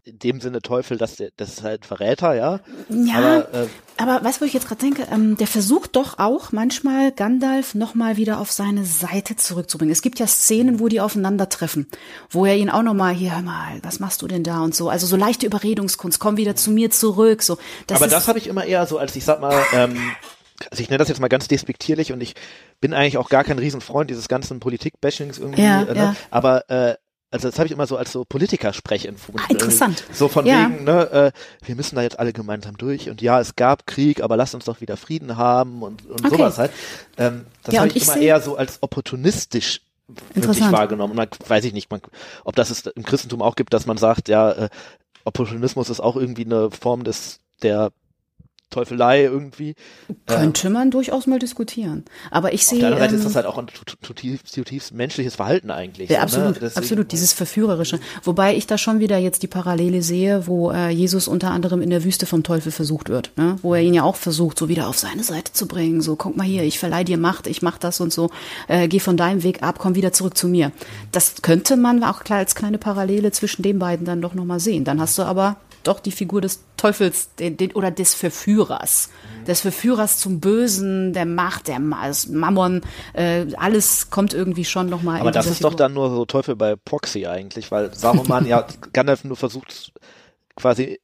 in 0.06 0.20
dem 0.20 0.40
Sinne 0.40 0.62
Teufel, 0.62 0.98
dass 0.98 1.16
der, 1.16 1.30
das 1.36 1.48
ist 1.48 1.62
halt 1.64 1.84
Verräter, 1.84 2.34
ja. 2.34 2.60
Ja, 2.88 3.16
Aber, 3.16 3.54
äh, 3.54 3.66
aber 3.96 4.24
weißt 4.24 4.38
du, 4.38 4.42
wo 4.42 4.46
ich 4.46 4.52
jetzt 4.52 4.68
gerade 4.68 4.80
denke? 4.80 5.04
Ähm, 5.10 5.36
der 5.36 5.48
versucht 5.48 5.96
doch 5.96 6.20
auch 6.20 6.52
manchmal 6.52 7.10
Gandalf 7.10 7.74
nochmal 7.74 8.16
wieder 8.16 8.38
auf 8.38 8.52
seine 8.52 8.84
Seite 8.84 9.34
zurückzubringen. 9.34 9.92
Es 9.92 10.02
gibt 10.02 10.20
ja 10.20 10.28
Szenen, 10.28 10.78
wo 10.78 10.86
die 10.86 11.00
aufeinandertreffen, 11.00 11.88
wo 12.30 12.46
er 12.46 12.56
ihn 12.56 12.70
auch 12.70 12.82
nochmal, 12.82 13.14
hier, 13.14 13.34
hör 13.34 13.42
mal, 13.42 13.80
was 13.82 13.98
machst 13.98 14.22
du 14.22 14.28
denn 14.28 14.44
da 14.44 14.60
und 14.62 14.76
so. 14.76 14.88
Also 14.88 15.08
so 15.08 15.16
leichte 15.16 15.44
Überredungskunst, 15.46 16.20
komm 16.20 16.36
wieder 16.36 16.54
zu 16.54 16.70
mir 16.70 16.92
zurück. 16.92 17.42
So, 17.42 17.58
das 17.88 18.00
aber 18.00 18.08
das 18.08 18.28
habe 18.28 18.38
ich 18.38 18.46
immer 18.46 18.64
eher 18.64 18.86
so, 18.86 18.98
als 18.98 19.16
ich 19.16 19.24
sag 19.24 19.40
mal, 19.40 19.60
ähm, 19.72 19.98
also 20.70 20.82
ich 20.82 20.88
nenne 20.88 20.98
das 20.98 21.08
jetzt 21.08 21.20
mal 21.20 21.28
ganz 21.28 21.48
despektierlich 21.48 22.12
und 22.12 22.20
ich 22.20 22.34
bin 22.80 22.94
eigentlich 22.94 23.18
auch 23.18 23.28
gar 23.28 23.42
kein 23.42 23.58
Riesenfreund 23.58 24.08
dieses 24.08 24.28
ganzen 24.28 24.60
Politik-Bashings 24.60 25.38
irgendwie, 25.38 25.62
Ja, 25.62 25.82
äh, 25.82 25.92
ne? 25.92 25.96
ja. 25.96 26.16
aber 26.30 26.70
äh, 26.70 26.94
also 27.30 27.48
das 27.48 27.58
habe 27.58 27.66
ich 27.66 27.72
immer 27.72 27.86
so 27.86 27.96
als 27.96 28.12
so 28.12 28.24
Politikersprech 28.24 29.06
empfunden. 29.06 29.40
Ah, 29.44 29.50
interessant. 29.50 30.04
So 30.12 30.28
von 30.28 30.46
Ja. 30.46 30.60
wegen, 30.70 30.84
ne, 30.84 31.10
äh, 31.10 31.32
wir 31.66 31.74
müssen 31.76 31.96
da 31.96 32.02
jetzt 32.02 32.18
alle 32.18 32.32
gemeinsam 32.32 32.76
durch 32.76 33.10
und 33.10 33.20
ja, 33.22 33.40
es 33.40 33.56
gab 33.56 33.86
Krieg, 33.86 34.22
aber 34.22 34.36
lasst 34.36 34.54
uns 34.54 34.64
doch 34.64 34.80
wieder 34.80 34.96
Frieden 34.96 35.36
haben 35.36 35.82
und, 35.82 36.06
und 36.06 36.24
Okay. 36.26 36.36
sowas 36.36 36.58
halt. 36.58 36.70
Ähm, 37.18 37.46
das 37.64 37.74
Ja, 37.74 37.80
habe 37.80 37.88
ich 37.90 37.96
ich 37.96 38.02
immer 38.04 38.16
eher 38.16 38.40
so 38.40 38.56
als 38.56 38.82
opportunistisch 38.82 39.80
wirklich 40.34 40.70
wahrgenommen. 40.70 41.10
Und 41.12 41.16
man, 41.16 41.28
weiß 41.48 41.64
ich 41.64 41.72
nicht, 41.72 41.90
man, 41.90 42.00
ob 42.44 42.54
das 42.54 42.70
es 42.70 42.86
im 42.86 43.02
Christentum 43.02 43.42
auch 43.42 43.56
gibt, 43.56 43.74
dass 43.74 43.86
man 43.86 43.96
sagt, 43.96 44.28
ja, 44.28 44.52
äh, 44.52 44.68
Opportunismus 45.24 45.90
ist 45.90 45.98
auch 46.00 46.14
irgendwie 46.16 46.44
eine 46.44 46.70
Form 46.70 47.02
des 47.02 47.40
der 47.62 47.90
Teufelei 48.70 49.22
irgendwie. 49.22 49.74
könnte 50.26 50.70
man 50.70 50.90
durchaus 50.90 51.26
mal 51.26 51.38
diskutieren. 51.38 52.04
Aber 52.30 52.52
ich 52.52 52.62
Auf 52.62 52.66
sehe. 52.66 52.78
der 52.80 52.88
anderen 52.88 53.02
Seite 53.02 53.14
ähm, 53.14 53.20
ist 53.20 53.26
das 53.26 53.36
halt 53.36 53.46
auch 53.46 53.58
ein 53.58 53.68
zutiefst, 54.02 54.48
zutiefst, 54.48 54.92
menschliches 54.92 55.36
Verhalten 55.36 55.70
eigentlich. 55.70 56.10
Ja, 56.10 56.26
so, 56.26 56.40
absolut, 56.40 56.60
ne? 56.60 56.72
Absolut, 56.74 57.12
dieses 57.12 57.32
Verführerische. 57.32 58.00
Wobei 58.24 58.56
ich 58.56 58.66
da 58.66 58.76
schon 58.76 58.98
wieder 58.98 59.18
jetzt 59.18 59.42
die 59.44 59.46
Parallele 59.46 60.02
sehe, 60.02 60.46
wo 60.48 60.72
äh, 60.72 60.90
Jesus 60.90 61.28
unter 61.28 61.52
anderem 61.52 61.80
in 61.80 61.90
der 61.90 62.02
Wüste 62.02 62.26
vom 62.26 62.42
Teufel 62.42 62.72
versucht 62.72 63.08
wird, 63.08 63.30
ne? 63.36 63.56
wo 63.62 63.74
er 63.74 63.82
ihn 63.82 63.94
ja 63.94 64.02
auch 64.02 64.16
versucht, 64.16 64.58
so 64.58 64.68
wieder 64.68 64.88
auf 64.88 64.98
seine 64.98 65.22
Seite 65.22 65.52
zu 65.52 65.68
bringen. 65.68 66.00
So, 66.00 66.16
guck 66.16 66.36
mal 66.36 66.44
hier, 66.44 66.64
ich 66.64 66.78
verleihe 66.80 67.04
dir 67.04 67.18
Macht, 67.18 67.46
ich 67.46 67.62
mach 67.62 67.78
das 67.78 68.00
und 68.00 68.12
so, 68.12 68.30
äh, 68.66 68.88
geh 68.88 68.98
von 68.98 69.16
deinem 69.16 69.44
Weg 69.44 69.62
ab, 69.62 69.76
komm 69.78 69.94
wieder 69.94 70.12
zurück 70.12 70.36
zu 70.36 70.48
mir. 70.48 70.72
Das 71.12 71.42
könnte 71.42 71.76
man 71.76 72.02
auch 72.02 72.24
klar 72.24 72.40
als 72.40 72.56
kleine 72.56 72.78
Parallele 72.78 73.30
zwischen 73.30 73.62
den 73.62 73.78
beiden 73.78 74.06
dann 74.06 74.20
doch 74.20 74.34
nochmal 74.34 74.60
sehen. 74.60 74.84
Dann 74.84 75.00
hast 75.00 75.18
du 75.18 75.22
aber 75.22 75.56
doch 75.86 76.00
die 76.00 76.12
Figur 76.12 76.40
des 76.40 76.60
Teufels 76.76 77.34
den, 77.36 77.56
den, 77.56 77.72
oder 77.72 77.90
des 77.90 78.14
Verführers. 78.14 79.10
Des 79.46 79.60
Verführers 79.60 80.18
zum 80.18 80.40
Bösen, 80.40 81.12
der 81.12 81.26
Macht, 81.26 81.68
der 81.68 81.78
Ma- 81.80 82.06
des 82.08 82.28
Mammon, 82.28 82.82
äh, 83.12 83.46
alles 83.56 84.10
kommt 84.10 84.34
irgendwie 84.34 84.64
schon 84.64 84.88
nochmal 84.88 85.20
Aber 85.20 85.30
das 85.30 85.46
ist 85.46 85.62
doch 85.64 85.74
dann 85.74 85.94
nur 85.94 86.10
so 86.10 86.24
Teufel 86.24 86.56
bei 86.56 86.76
Proxy 86.76 87.26
eigentlich, 87.26 87.70
weil 87.70 87.94
Saruman 87.94 88.46
ja 88.46 88.66
Gandalf 88.92 89.24
nur 89.24 89.36
versucht 89.36 89.92
quasi 90.56 90.98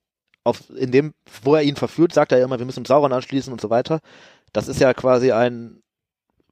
auf 0.45 0.61
in 0.76 0.91
dem, 0.91 1.14
wo 1.43 1.55
er 1.55 1.62
ihn 1.62 1.76
verführt, 1.76 2.12
sagt 2.12 2.33
er 2.33 2.39
ja 2.39 2.45
immer, 2.45 2.59
wir 2.59 2.66
müssen 2.66 2.80
uns 2.80 2.89
Sauron 2.89 3.12
anschließen 3.12 3.53
und 3.53 3.61
so 3.61 3.70
weiter. 3.70 4.01
Das 4.53 4.68
ist 4.68 4.80
ja 4.80 4.93
quasi 4.95 5.33
ein 5.33 5.82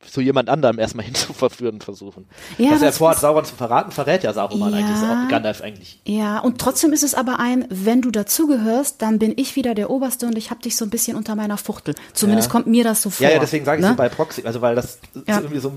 zu 0.09 0.20
jemand 0.20 0.48
anderem 0.48 0.78
erstmal 0.78 1.05
hinzuverführen 1.07 1.80
versuchen. 1.80 2.26
Ja, 2.59 2.70
Dass 2.70 2.80
er 2.82 2.88
das 2.88 2.98
vorhat, 2.98 3.16
ist- 3.16 3.20
Sauron 3.20 3.44
zu 3.44 3.55
verraten, 3.55 3.90
verrät 3.92 4.22
ja 4.22 4.32
Saruman 4.32 4.72
Ja. 4.72 4.78
eigentlich, 4.78 5.28
Gandalf 5.30 5.61
eigentlich. 5.61 6.01
Ja, 6.07 6.38
und 6.38 6.59
trotzdem 6.59 6.92
ist 6.92 7.03
es 7.03 7.14
aber 7.14 7.38
ein, 7.38 7.66
wenn 7.68 8.01
du 8.03 8.11
dazugehörst, 8.11 9.03
dann 9.03 9.18
bin 9.18 9.34
ich 9.36 9.57
wieder 9.57 9.74
der 9.74 9.90
Oberste 9.90 10.26
und 10.26 10.38
ich 10.38 10.51
hab 10.51 10.62
dich 10.62 10.76
so 10.76 10.84
ein 10.84 10.90
bisschen 10.90 11.16
unter 11.16 11.34
meiner 11.36 11.59
Fuchtel. 11.59 11.94
Zumindest 12.14 12.48
Ja. 12.48 12.53
kommt 12.53 12.66
mir 12.66 12.84
das 12.84 13.03
so 13.03 13.11
vor. 13.11 13.26
Ja, 13.26 13.32
ja, 13.34 13.38
deswegen 13.40 13.64
sage 13.64 13.80
ich 13.80 13.84
ne? 13.84 13.90
so 13.90 13.96
bei 13.96 14.09
Proxy, 14.09 14.42
also 14.44 14.61
weil 14.62 14.74
das 14.74 14.98
Ja. 15.26 15.36
ist 15.36 15.42
irgendwie 15.42 15.61
so 15.61 15.72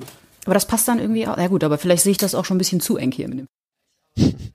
Aber 0.46 0.54
das 0.54 0.66
passt 0.66 0.88
dann 0.88 1.00
irgendwie 1.00 1.28
auch. 1.28 1.38
Ja 1.38 1.48
gut, 1.48 1.64
aber 1.64 1.78
vielleicht 1.78 2.04
sehe 2.04 2.12
ich 2.12 2.18
das 2.18 2.34
auch 2.36 2.46
schon 2.46 2.56
ein 2.56 2.60
bisschen 2.60 2.80
zu 2.82 2.98
eng 2.98 3.12
hier 3.12 3.28
mit 3.28 3.40
dem. 3.40 3.48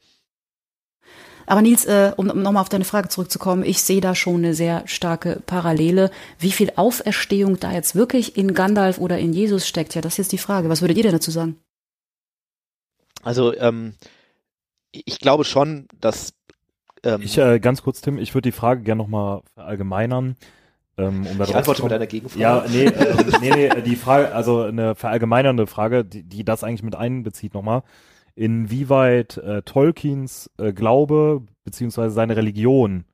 Aber 1.49 1.63
Nils, 1.63 1.87
äh, 1.87 2.13
um, 2.17 2.31
um 2.31 2.43
nochmal 2.43 2.61
auf 2.61 2.69
deine 2.69 2.85
Frage 2.85 3.09
zurückzukommen, 3.09 3.65
ich 3.65 3.83
sehe 3.83 4.01
da 4.01 4.15
schon 4.15 4.37
eine 4.37 4.55
sehr 4.55 4.83
starke 4.87 5.43
Parallele. 5.47 6.11
Wie 6.39 6.53
viel 6.53 6.73
Auferstehung 6.77 7.59
da 7.59 7.73
jetzt 7.73 7.95
wirklich 7.95 8.37
in 8.37 8.55
Gandalf 8.55 8.99
oder 8.99 9.19
in 9.19 9.33
Jesus 9.33 9.67
steckt, 9.67 9.95
ja, 9.95 10.01
das 10.01 10.15
ist 10.15 10.19
jetzt 10.19 10.33
die 10.33 10.39
Frage. 10.39 10.69
Was 10.69 10.83
würdet 10.83 10.97
ihr 10.99 11.03
denn 11.05 11.13
dazu 11.13 11.31
sagen? 11.31 11.57
Also 13.23 13.57
ähm, 13.57 13.95
ich 14.93 15.19
glaube 15.21 15.45
schon, 15.45 15.89
dass 16.01 16.35
ähm, 17.03 17.23
Ich, 17.23 17.39
äh, 17.39 17.59
ganz 17.61 17.83
kurz, 17.83 18.01
Tim, 18.01 18.19
ich 18.19 18.35
würde 18.35 18.49
die 18.49 18.53
Frage 18.53 18.83
gerne 18.83 19.03
nochmal 19.03 19.43
verallgemeinern. 19.55 20.37
Ähm, 20.99 21.27
um 21.27 21.41
ich 21.41 21.55
antworte 21.55 21.83
mit 21.83 21.93
einer 21.93 22.07
Gegenfrage. 22.07 22.43
Ja, 22.43 22.65
nee, 22.69 22.87
ähm, 22.87 23.33
nee, 23.41 23.51
nee, 23.51 23.83
die 23.83 23.97
Frage, 23.97 24.35
also 24.35 24.63
eine 24.63 24.95
verallgemeinernde 24.97 25.67
Frage, 25.67 26.05
die, 26.05 26.25
die 26.25 26.45
das 26.45 26.65
eigentlich 26.65 26.83
mit 26.83 26.97
einbezieht 26.97 27.55
nochmal. 27.55 27.83
Inwieweit 28.39 29.37
äh, 29.39 29.63
Tolkiens 29.63 30.49
äh, 30.59 30.73
Glaube 30.73 31.43
beziehungsweise 31.65 32.15
seine 32.15 32.37
Religion 32.37 33.05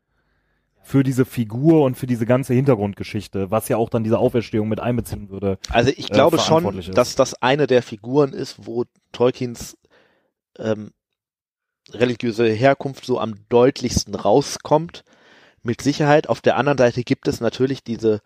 für 0.82 1.02
diese 1.02 1.24
Figur 1.24 1.82
und 1.82 1.94
für 1.94 2.06
diese 2.06 2.26
ganze 2.26 2.52
Hintergrundgeschichte, 2.52 3.50
was 3.50 3.70
ja 3.70 3.78
auch 3.78 3.88
dann 3.88 4.04
diese 4.04 4.18
Auferstehung 4.18 4.68
mit 4.68 4.80
einbeziehen 4.80 5.30
würde. 5.30 5.56
Also 5.70 5.90
ich 5.96 6.10
äh, 6.10 6.12
glaube 6.12 6.36
schon, 6.36 6.46
verantwortlich 6.46 6.88
ist. 6.90 6.98
dass 6.98 7.16
das 7.16 7.40
eine 7.42 7.66
der 7.66 7.82
Figuren 7.82 8.34
ist, 8.34 8.66
wo 8.66 8.84
Tolkiens 9.12 9.78
ähm, 10.58 10.90
religiöse 11.90 12.46
Herkunft 12.46 13.06
so 13.06 13.18
am 13.18 13.36
deutlichsten 13.48 14.14
rauskommt. 14.14 15.04
Mit 15.62 15.80
Sicherheit. 15.80 16.28
Auf 16.28 16.42
der 16.42 16.58
anderen 16.58 16.76
Seite 16.76 17.02
gibt 17.02 17.26
es 17.28 17.40
natürlich 17.40 17.82
diese 17.82 18.20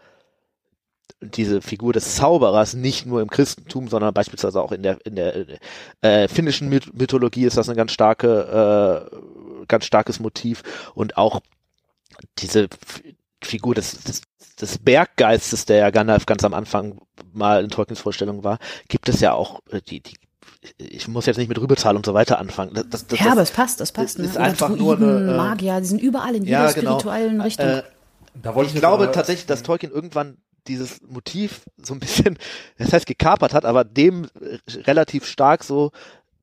diese 1.21 1.61
Figur 1.61 1.93
des 1.93 2.17
Zauberers 2.17 2.75
nicht 2.75 3.07
nur 3.07 3.21
im 3.21 3.31
Christentum, 3.31 3.89
sondern 3.89 4.15
beispielsweise 4.15 4.63
auch 4.63 4.73
in 4.73 4.83
der 4.83 5.05
in 5.05 5.17
der 5.17 5.47
äh, 6.01 6.29
finnischen 6.29 6.69
Myth 6.69 6.93
Mythologie 6.95 7.45
ist 7.45 7.57
das 7.57 7.69
ein 7.69 7.77
ganz 7.77 7.93
starke 7.93 9.11
äh, 9.11 9.67
ganz 9.67 9.85
starkes 9.85 10.21
Motiv 10.21 10.63
und 10.95 11.17
auch 11.17 11.41
diese 12.39 12.65
F 12.65 13.03
Figur 13.41 13.75
des, 13.75 14.03
des 14.03 14.23
des 14.61 14.79
Berggeistes, 14.79 15.67
der 15.67 15.77
ja 15.77 15.91
Gandalf 15.91 16.27
ganz 16.27 16.43
am 16.43 16.53
Anfang 16.53 17.01
mal 17.33 17.63
in 17.63 17.71
Tolkiens 17.71 18.01
Vorstellung 18.01 18.43
war, 18.43 18.59
gibt 18.89 19.09
es 19.09 19.21
ja 19.21 19.33
auch 19.33 19.61
äh, 19.71 19.81
die 19.81 20.01
die 20.01 20.15
ich 20.77 21.07
muss 21.07 21.27
jetzt 21.27 21.37
nicht 21.37 21.49
mit 21.49 21.61
Rübezahl 21.61 21.95
und 21.95 22.05
so 22.05 22.15
weiter 22.15 22.39
anfangen. 22.39 22.75
Das, 22.75 22.89
das, 22.89 23.07
das, 23.07 23.21
ja, 23.21 23.33
aber 23.33 23.43
es 23.43 23.53
passt, 23.53 23.81
das 23.81 23.93
passt. 23.93 24.19
ne? 24.19 24.25
ist 24.25 24.35
Oder 24.35 24.45
einfach 24.45 24.69
Druiden, 24.69 25.07
nur 25.07 25.17
eine, 25.17 25.33
äh, 25.33 25.37
Magier, 25.37 25.81
die 25.81 25.87
sind 25.87 26.03
überall 26.03 26.35
in 26.35 26.45
ja, 26.45 26.63
jeder 26.63 26.73
genau. 26.75 26.99
spirituellen 26.99 27.41
Richtung. 27.41 27.67
Äh, 27.67 27.83
Da 28.43 28.61
ich 28.61 28.75
glaube 28.75 29.11
tatsächlich, 29.13 29.47
dass 29.47 29.63
Tolkien 29.63 29.93
irgendwann 29.93 30.39
dieses 30.67 31.01
Motiv 31.03 31.63
so 31.83 31.95
ein 31.95 32.01
bisschen, 32.01 32.39
das 32.79 32.93
heißt 32.93 33.07
gekapert 33.07 33.55
hat, 33.55 33.65
aber 33.65 33.85
dem 33.85 34.27
relativ 34.69 35.25
stark 35.27 35.65
so, 35.65 35.93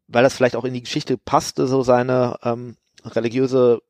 weil 0.07 0.23
das 0.23 0.35
vielleicht 0.35 0.55
auch 0.55 0.65
in 0.65 0.73
die 0.73 0.83
Geschichte 0.83 1.17
passte, 1.17 1.67
so 1.67 1.81
seine 1.83 2.37
ähm, 2.43 2.77
religiöse 3.03 3.81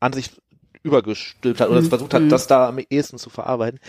Ansicht 0.00 0.40
übergestülpt 0.82 1.60
hat 1.60 1.68
oder 1.68 1.80
Mhm. 1.80 1.88
versucht 1.88 2.14
hat, 2.14 2.22
Mhm. 2.22 2.28
das 2.28 2.46
da 2.46 2.68
am 2.68 2.78
ehesten 2.90 3.18
zu 3.18 3.30
verarbeiten. 3.30 3.80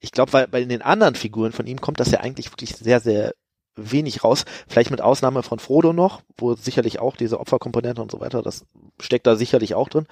Ich 0.00 0.12
glaube, 0.12 0.32
weil 0.32 0.46
bei 0.48 0.62
den 0.64 0.82
anderen 0.82 1.14
Figuren 1.16 1.52
von 1.52 1.66
ihm 1.66 1.80
kommt 1.80 1.98
das 2.00 2.10
ja 2.10 2.20
eigentlich 2.20 2.50
wirklich 2.52 2.76
sehr, 2.76 3.00
sehr 3.00 3.34
wenig 3.74 4.22
raus. 4.24 4.44
Vielleicht 4.68 4.90
mit 4.90 5.00
Ausnahme 5.00 5.42
von 5.42 5.58
Frodo 5.58 5.92
noch, 5.92 6.22
wo 6.36 6.54
sicherlich 6.54 6.98
auch 7.00 7.16
diese 7.16 7.40
Opferkomponente 7.40 8.00
und 8.02 8.10
so 8.10 8.20
weiter, 8.20 8.42
das 8.42 8.64
steckt 9.00 9.26
da 9.26 9.36
sicherlich 9.36 9.74
auch 9.74 9.88
drin. 9.88 10.06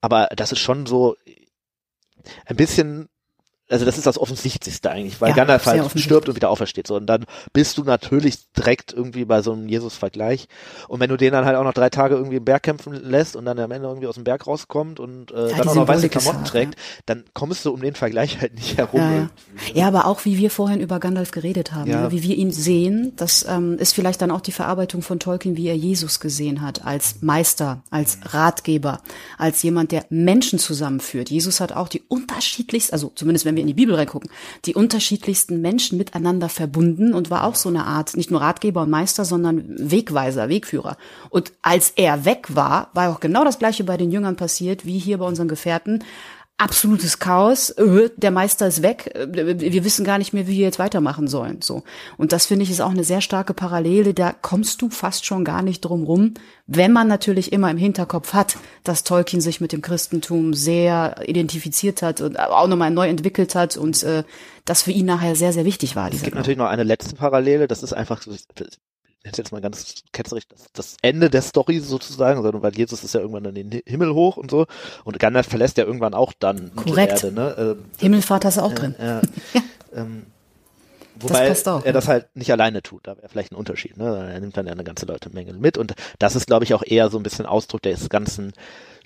Aber 0.00 0.28
das 0.36 0.52
ist 0.52 0.60
schon 0.60 0.86
so 0.86 1.16
ein 2.46 2.56
bisschen, 2.56 3.08
also 3.70 3.84
das 3.84 3.98
ist 3.98 4.06
das 4.06 4.18
Offensichtlichste 4.18 4.90
eigentlich, 4.90 5.20
weil 5.20 5.30
Ja, 5.30 5.36
Gandalf 5.36 5.66
halt 5.66 5.98
stirbt 6.00 6.28
und 6.28 6.36
wieder 6.36 6.48
aufersteht. 6.48 6.86
So, 6.86 6.96
und 6.96 7.06
dann 7.06 7.26
bist 7.52 7.76
du 7.76 7.84
natürlich 7.84 8.50
direkt 8.52 8.92
irgendwie 8.92 9.24
bei 9.24 9.42
so 9.42 9.52
einem 9.52 9.68
Jesus-Vergleich. 9.68 10.48
Und 10.88 11.00
wenn 11.00 11.10
du 11.10 11.16
den 11.16 11.32
dann 11.32 11.44
halt 11.44 11.56
auch 11.56 11.64
noch 11.64 11.74
drei 11.74 11.90
Tage 11.90 12.14
irgendwie 12.14 12.36
im 12.36 12.44
Berg 12.44 12.62
kämpfen 12.62 12.94
lässt 12.94 13.36
und 13.36 13.44
dann 13.44 13.58
am 13.58 13.70
Ende 13.70 13.88
irgendwie 13.88 14.06
aus 14.06 14.14
dem 14.14 14.24
Berg 14.24 14.46
rauskommt 14.46 15.00
und 15.00 15.32
äh, 15.32 15.50
Ja, 15.50 15.56
dann 15.58 15.68
auch 15.68 15.74
noch 15.74 15.88
weiße 15.88 16.08
Klamotten 16.08 16.38
hart, 16.38 16.48
trägt, 16.48 16.76
dann 17.06 17.24
kommst 17.34 17.64
du 17.64 17.72
um 17.72 17.80
den 17.80 17.94
Vergleich 17.94 18.40
halt 18.40 18.54
nicht 18.54 18.78
herum. 18.78 19.00
Ja, 19.00 19.12
ja. 19.12 19.30
ja, 19.74 19.86
aber 19.88 20.06
auch 20.06 20.24
wie 20.24 20.38
wir 20.38 20.50
vorhin 20.50 20.80
über 20.80 20.98
Gandalf 20.98 21.30
geredet 21.30 21.72
haben, 21.72 21.90
Ja. 21.90 22.02
ne? 22.04 22.10
wie 22.10 22.22
wir 22.22 22.36
ihn 22.36 22.52
sehen, 22.52 23.12
das 23.16 23.44
ähm, 23.48 23.76
ist 23.78 23.92
vielleicht 23.94 24.22
dann 24.22 24.30
auch 24.30 24.40
die 24.40 24.52
Verarbeitung 24.52 25.02
von 25.02 25.18
Tolkien, 25.20 25.56
wie 25.56 25.68
er 25.68 25.76
Jesus 25.76 26.20
gesehen 26.20 26.62
hat, 26.62 26.86
als 26.86 27.16
Meister, 27.20 27.82
als 27.90 28.18
Ratgeber, 28.32 29.02
als 29.36 29.62
jemand, 29.62 29.92
der 29.92 30.06
Menschen 30.08 30.58
zusammenführt. 30.58 31.28
Jesus 31.28 31.60
hat 31.60 31.72
auch 31.72 31.88
die 31.88 32.02
unterschiedlichsten, 32.08 32.94
also 32.94 33.12
zumindest 33.14 33.44
wenn 33.44 33.57
wir 33.58 33.62
in 33.62 33.66
die 33.66 33.74
Bibel 33.74 33.94
reingucken, 33.94 34.30
die 34.64 34.74
unterschiedlichsten 34.74 35.60
Menschen 35.60 35.98
miteinander 35.98 36.48
verbunden 36.48 37.12
und 37.12 37.30
war 37.30 37.44
auch 37.44 37.56
so 37.56 37.68
eine 37.68 37.84
Art, 37.84 38.16
nicht 38.16 38.30
nur 38.30 38.40
Ratgeber 38.40 38.82
und 38.82 38.90
Meister, 38.90 39.24
sondern 39.24 39.64
Wegweiser, 39.68 40.48
Wegführer. 40.48 40.96
Und 41.28 41.52
als 41.60 41.92
er 41.96 42.24
weg 42.24 42.46
war, 42.54 42.90
war 42.94 43.10
auch 43.10 43.20
genau 43.20 43.44
das 43.44 43.58
Gleiche 43.58 43.82
bei 43.82 43.96
den 43.96 44.12
Jüngern 44.12 44.36
passiert, 44.36 44.86
wie 44.86 44.98
hier 44.98 45.18
bei 45.18 45.26
unseren 45.26 45.48
Gefährten 45.48 46.04
absolutes 46.58 47.20
Chaos, 47.20 47.70
äh, 47.70 48.10
der 48.16 48.32
Meister 48.32 48.66
ist 48.66 48.82
weg, 48.82 49.12
äh, 49.14 49.26
wir 49.32 49.84
wissen 49.84 50.04
gar 50.04 50.18
nicht 50.18 50.32
mehr, 50.32 50.46
wie 50.46 50.56
wir 50.56 50.64
jetzt 50.64 50.78
weitermachen 50.78 51.28
sollen, 51.28 51.62
so. 51.62 51.84
Und 52.16 52.32
das 52.32 52.46
finde 52.46 52.64
ich 52.64 52.70
ist 52.70 52.80
auch 52.80 52.90
eine 52.90 53.04
sehr 53.04 53.20
starke 53.20 53.54
Parallele, 53.54 54.12
da 54.12 54.32
kommst 54.32 54.82
du 54.82 54.90
fast 54.90 55.24
schon 55.24 55.44
gar 55.44 55.62
nicht 55.62 55.80
drum 55.80 56.02
rum, 56.02 56.34
wenn 56.66 56.92
man 56.92 57.06
natürlich 57.06 57.52
immer 57.52 57.70
im 57.70 57.78
Hinterkopf 57.78 58.34
hat, 58.34 58.56
dass 58.82 59.04
Tolkien 59.04 59.40
sich 59.40 59.60
mit 59.60 59.72
dem 59.72 59.82
Christentum 59.82 60.52
sehr 60.52 61.16
identifiziert 61.26 62.02
hat 62.02 62.20
und 62.20 62.38
auch 62.38 62.66
nochmal 62.66 62.90
neu 62.90 63.08
entwickelt 63.08 63.54
hat 63.54 63.76
und 63.76 64.02
äh, 64.02 64.24
das 64.64 64.82
für 64.82 64.90
ihn 64.90 65.06
nachher 65.06 65.36
sehr, 65.36 65.52
sehr 65.52 65.64
wichtig 65.64 65.96
war. 65.96 66.12
Es 66.12 66.22
gibt 66.22 66.36
natürlich 66.36 66.58
noch 66.58 66.66
eine 66.66 66.82
letzte 66.82 67.14
Parallele, 67.14 67.68
das 67.68 67.82
ist 67.82 67.92
einfach 67.92 68.20
so, 69.24 69.42
jetzt 69.42 69.52
mal 69.52 69.60
ganz 69.60 70.02
ketzerisch, 70.12 70.46
das, 70.48 70.66
das 70.72 70.96
Ende 71.02 71.30
der 71.30 71.42
Story 71.42 71.80
sozusagen, 71.80 72.42
sondern 72.42 72.62
weil 72.62 72.76
Jesus 72.76 73.04
ist 73.04 73.14
ja 73.14 73.20
irgendwann 73.20 73.44
in 73.44 73.70
den 73.70 73.82
Himmel 73.86 74.14
hoch 74.14 74.36
und 74.36 74.50
so 74.50 74.66
und 75.04 75.18
Gandalf 75.18 75.48
verlässt 75.48 75.76
ja 75.76 75.84
irgendwann 75.84 76.14
auch 76.14 76.32
dann 76.38 76.74
Korrekt. 76.74 77.24
Erde. 77.24 77.32
Ne? 77.32 77.54
Ähm, 77.58 77.84
Himmelfahrt 77.98 78.44
hast 78.44 78.58
du 78.58 78.62
auch 78.62 78.72
äh, 78.72 78.74
drin. 78.74 78.94
Äh, 78.98 79.20
ähm, 79.94 80.26
wobei 81.16 81.52
auch, 81.52 81.84
er 81.84 81.92
das 81.92 82.08
halt 82.08 82.28
nicht 82.34 82.52
alleine 82.52 82.82
tut, 82.82 83.06
da 83.06 83.16
wäre 83.16 83.28
vielleicht 83.28 83.52
ein 83.52 83.56
Unterschied. 83.56 83.96
Ne? 83.96 84.30
Er 84.32 84.40
nimmt 84.40 84.56
dann 84.56 84.66
ja 84.66 84.72
eine 84.72 84.84
ganze 84.84 85.06
Leute 85.06 85.30
Menge 85.30 85.52
mit 85.52 85.76
und 85.78 85.94
das 86.18 86.36
ist, 86.36 86.46
glaube 86.46 86.64
ich, 86.64 86.74
auch 86.74 86.82
eher 86.84 87.10
so 87.10 87.18
ein 87.18 87.22
bisschen 87.22 87.46
Ausdruck 87.46 87.82
des 87.82 88.08
ganzen 88.08 88.52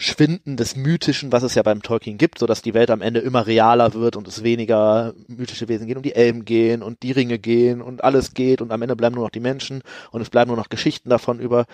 Schwinden 0.03 0.57
des 0.57 0.75
Mythischen, 0.75 1.31
was 1.31 1.45
es 1.45 1.55
ja 1.55 1.63
beim 1.63 1.81
Tolkien 1.81 2.19
gibt, 2.19 2.41
so 2.41 2.47
dass 2.47 2.61
die 2.61 2.75
Welt 2.75 2.91
am 2.91 3.03
Ende 3.03 3.21
immer 3.21 3.47
realer 3.47 3.95
wird 3.95 4.17
und 4.17 4.27
es 4.27 4.43
weniger 4.43 5.15
mythische 5.29 5.69
Wesen 5.69 5.87
gehen 5.87 5.97
und 5.97 6.05
die 6.05 6.17
Elben 6.17 6.45
gehen 6.45 6.83
und 6.83 7.05
die 7.05 7.13
Ringe 7.13 7.39
gehen 7.39 7.81
und 7.81 8.03
alles 8.03 8.35
geht 8.35 8.61
und 8.61 8.73
am 8.73 8.83
Ende 8.83 8.97
bleiben 8.97 9.15
nur 9.15 9.25
noch 9.25 9.31
die 9.31 9.39
Menschen 9.39 9.83
und 10.11 10.21
es 10.21 10.29
bleiben 10.29 10.49
nur 10.49 10.57
noch 10.57 10.71
Geschichten 10.71 11.09
davon 11.09 11.39
über. 11.39 11.67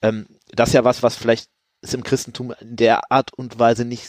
Ähm, 0.00 0.26
das 0.50 0.70
ist 0.70 0.72
ja 0.72 0.84
was, 0.84 1.02
was 1.02 1.16
vielleicht 1.16 1.50
ist 1.82 1.92
im 1.92 2.02
Christentum 2.02 2.54
in 2.58 2.76
der 2.76 3.12
Art 3.12 3.34
und 3.34 3.58
Weise 3.58 3.84
nicht, 3.84 4.08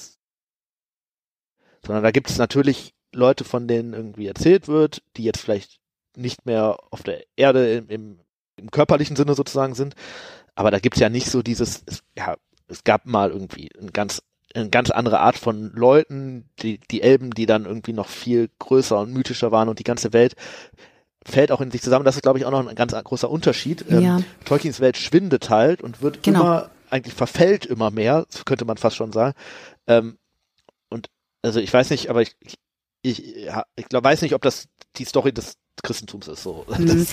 sondern 1.85 2.03
da 2.03 2.11
gibt 2.11 2.29
es 2.29 2.37
natürlich 2.37 2.93
Leute, 3.13 3.43
von 3.43 3.67
denen 3.67 3.93
irgendwie 3.93 4.27
erzählt 4.27 4.69
wird, 4.69 5.01
die 5.17 5.23
jetzt 5.23 5.41
vielleicht 5.41 5.81
nicht 6.15 6.45
mehr 6.45 6.77
auf 6.91 7.03
der 7.03 7.25
Erde 7.35 7.73
im, 7.73 7.89
im, 7.89 8.19
im 8.55 8.71
körperlichen 8.71 9.17
Sinne 9.17 9.35
sozusagen 9.35 9.75
sind, 9.75 9.95
aber 10.55 10.71
da 10.71 10.79
gibt's 10.79 11.01
ja 11.01 11.09
nicht 11.09 11.29
so 11.29 11.41
dieses, 11.41 11.83
ja, 12.17 12.37
es 12.67 12.83
gab 12.83 13.05
mal 13.05 13.31
irgendwie 13.31 13.69
ein 13.79 13.91
ganz 13.93 14.21
eine 14.53 14.69
ganz 14.69 14.89
andere 14.89 15.19
Art 15.19 15.37
von 15.37 15.71
Leuten, 15.73 16.49
die, 16.59 16.79
die 16.89 17.01
Elben, 17.01 17.31
die 17.31 17.45
dann 17.45 17.65
irgendwie 17.65 17.91
noch 17.91 18.07
viel 18.07 18.49
größer 18.59 18.97
und 18.99 19.11
mythischer 19.11 19.51
waren 19.51 19.67
und 19.67 19.79
die 19.79 19.83
ganze 19.83 20.13
Welt 20.13 20.35
fällt 21.25 21.51
auch 21.51 21.59
in 21.59 21.71
sich 21.71 21.81
zusammen. 21.81 22.05
Das 22.05 22.15
ist, 22.15 22.21
glaube 22.21 22.39
ich, 22.39 22.45
auch 22.45 22.51
noch 22.51 22.65
ein 22.65 22.75
ganz 22.75 22.93
großer 22.93 23.29
Unterschied. 23.29 23.83
Ja. 23.89 24.17
Ähm, 24.17 24.25
Tolkiens 24.45 24.79
Welt 24.79 24.95
schwindet 24.95 25.49
halt 25.49 25.81
und 25.81 26.01
wird 26.01 26.23
Genau. 26.23 26.41
immer, 26.41 26.69
eigentlich 26.89 27.15
verfällt 27.15 27.65
immer 27.65 27.91
mehr, 27.91 28.25
könnte 28.45 28.63
man 28.65 28.77
fast 28.77 28.95
schon 28.95 29.11
sagen. 29.11 29.33
Ähm, 29.87 30.17
und 30.89 31.09
also 31.41 31.59
ich 31.59 31.73
weiß 31.73 31.89
nicht, 31.89 32.09
aber 32.09 32.21
ich, 32.21 32.35
ich, 32.39 32.55
ich, 33.05 33.45
ja, 33.45 33.65
ich 33.75 33.87
glaub, 33.87 34.03
weiß 34.03 34.21
nicht, 34.21 34.33
ob 34.33 34.41
das 34.41 34.67
die 34.97 35.05
Story 35.05 35.31
des 35.31 35.57
Christentums 35.83 36.27
ist 36.27 36.43
so. 36.43 36.65
Mhm. 36.77 37.05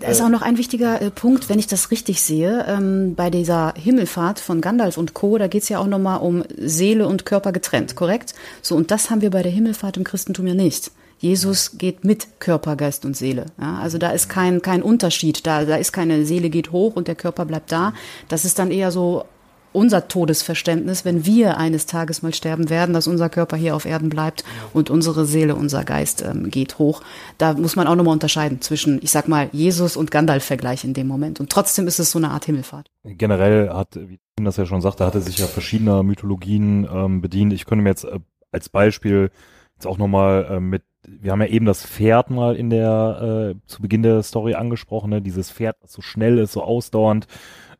Da 0.00 0.08
ist 0.08 0.20
auch 0.20 0.28
noch 0.28 0.42
ein 0.42 0.58
wichtiger 0.58 1.00
äh, 1.00 1.10
Punkt, 1.10 1.48
wenn 1.48 1.58
ich 1.58 1.66
das 1.66 1.90
richtig 1.90 2.22
sehe, 2.22 2.66
ähm, 2.68 3.14
bei 3.14 3.30
dieser 3.30 3.74
Himmelfahrt 3.76 4.38
von 4.38 4.60
Gandalf 4.60 4.98
und 4.98 5.14
Co., 5.14 5.38
da 5.38 5.48
geht's 5.48 5.68
ja 5.68 5.78
auch 5.78 5.86
nochmal 5.86 6.20
um 6.20 6.44
Seele 6.56 7.08
und 7.08 7.24
Körper 7.24 7.52
getrennt, 7.52 7.96
korrekt? 7.96 8.34
So, 8.62 8.76
und 8.76 8.90
das 8.90 9.10
haben 9.10 9.22
wir 9.22 9.30
bei 9.30 9.42
der 9.42 9.52
Himmelfahrt 9.52 9.96
im 9.96 10.04
Christentum 10.04 10.46
ja 10.46 10.54
nicht. 10.54 10.92
Jesus 11.18 11.76
geht 11.76 12.04
mit 12.04 12.40
Körper, 12.40 12.76
Geist 12.76 13.04
und 13.04 13.16
Seele. 13.16 13.46
Ja, 13.60 13.78
also 13.78 13.98
da 13.98 14.10
ist 14.10 14.28
kein, 14.28 14.62
kein 14.62 14.82
Unterschied. 14.82 15.46
Da, 15.46 15.66
da 15.66 15.76
ist 15.76 15.92
keine 15.92 16.24
Seele 16.24 16.48
geht 16.48 16.72
hoch 16.72 16.96
und 16.96 17.08
der 17.08 17.14
Körper 17.14 17.44
bleibt 17.44 17.72
da. 17.72 17.92
Das 18.28 18.46
ist 18.46 18.58
dann 18.58 18.70
eher 18.70 18.90
so 18.90 19.26
unser 19.72 20.08
Todesverständnis, 20.08 21.04
wenn 21.04 21.26
wir 21.26 21.58
eines 21.58 21.86
Tages 21.86 22.22
mal 22.22 22.34
sterben 22.34 22.70
werden, 22.70 22.92
dass 22.92 23.06
unser 23.06 23.28
Körper 23.28 23.56
hier 23.56 23.76
auf 23.76 23.84
Erden 23.84 24.08
bleibt 24.08 24.44
und 24.72 24.90
unsere 24.90 25.24
Seele, 25.26 25.54
unser 25.54 25.84
Geist 25.84 26.22
ähm, 26.22 26.50
geht 26.50 26.78
hoch. 26.78 27.02
Da 27.38 27.54
muss 27.54 27.76
man 27.76 27.86
auch 27.86 27.94
nochmal 27.94 28.12
unterscheiden 28.12 28.60
zwischen, 28.60 29.00
ich 29.02 29.10
sag 29.10 29.28
mal, 29.28 29.48
Jesus 29.52 29.96
und 29.96 30.10
Gandalf-Vergleich 30.10 30.84
in 30.84 30.94
dem 30.94 31.06
Moment. 31.06 31.40
Und 31.40 31.50
trotzdem 31.50 31.86
ist 31.86 31.98
es 31.98 32.10
so 32.10 32.18
eine 32.18 32.30
Art 32.30 32.44
Himmelfahrt. 32.44 32.90
Generell 33.04 33.70
hat, 33.70 33.96
wie 33.96 34.18
Tim 34.36 34.44
das 34.44 34.56
ja 34.56 34.66
schon 34.66 34.80
sagte, 34.80 35.06
hatte 35.06 35.20
sich 35.20 35.38
ja 35.38 35.46
verschiedener 35.46 36.02
Mythologien 36.02 36.88
ähm, 36.92 37.20
bedient. 37.20 37.52
Ich 37.52 37.64
könnte 37.64 37.82
mir 37.82 37.90
jetzt 37.90 38.04
äh, 38.04 38.18
als 38.52 38.68
Beispiel 38.68 39.30
jetzt 39.80 39.86
auch 39.86 39.98
nochmal 39.98 40.46
äh, 40.50 40.60
mit, 40.60 40.82
wir 41.06 41.32
haben 41.32 41.40
ja 41.40 41.48
eben 41.48 41.64
das 41.64 41.84
Pferd 41.84 42.30
mal 42.30 42.56
in 42.56 42.70
der, 42.70 43.54
äh, 43.54 43.66
zu 43.66 43.80
Beginn 43.80 44.02
der 44.02 44.22
Story 44.22 44.54
angesprochen, 44.54 45.10
ne? 45.10 45.22
dieses 45.22 45.50
Pferd, 45.50 45.76
das 45.80 45.92
so 45.92 46.02
schnell 46.02 46.38
ist, 46.38 46.52
so 46.52 46.62
ausdauernd. 46.62 47.26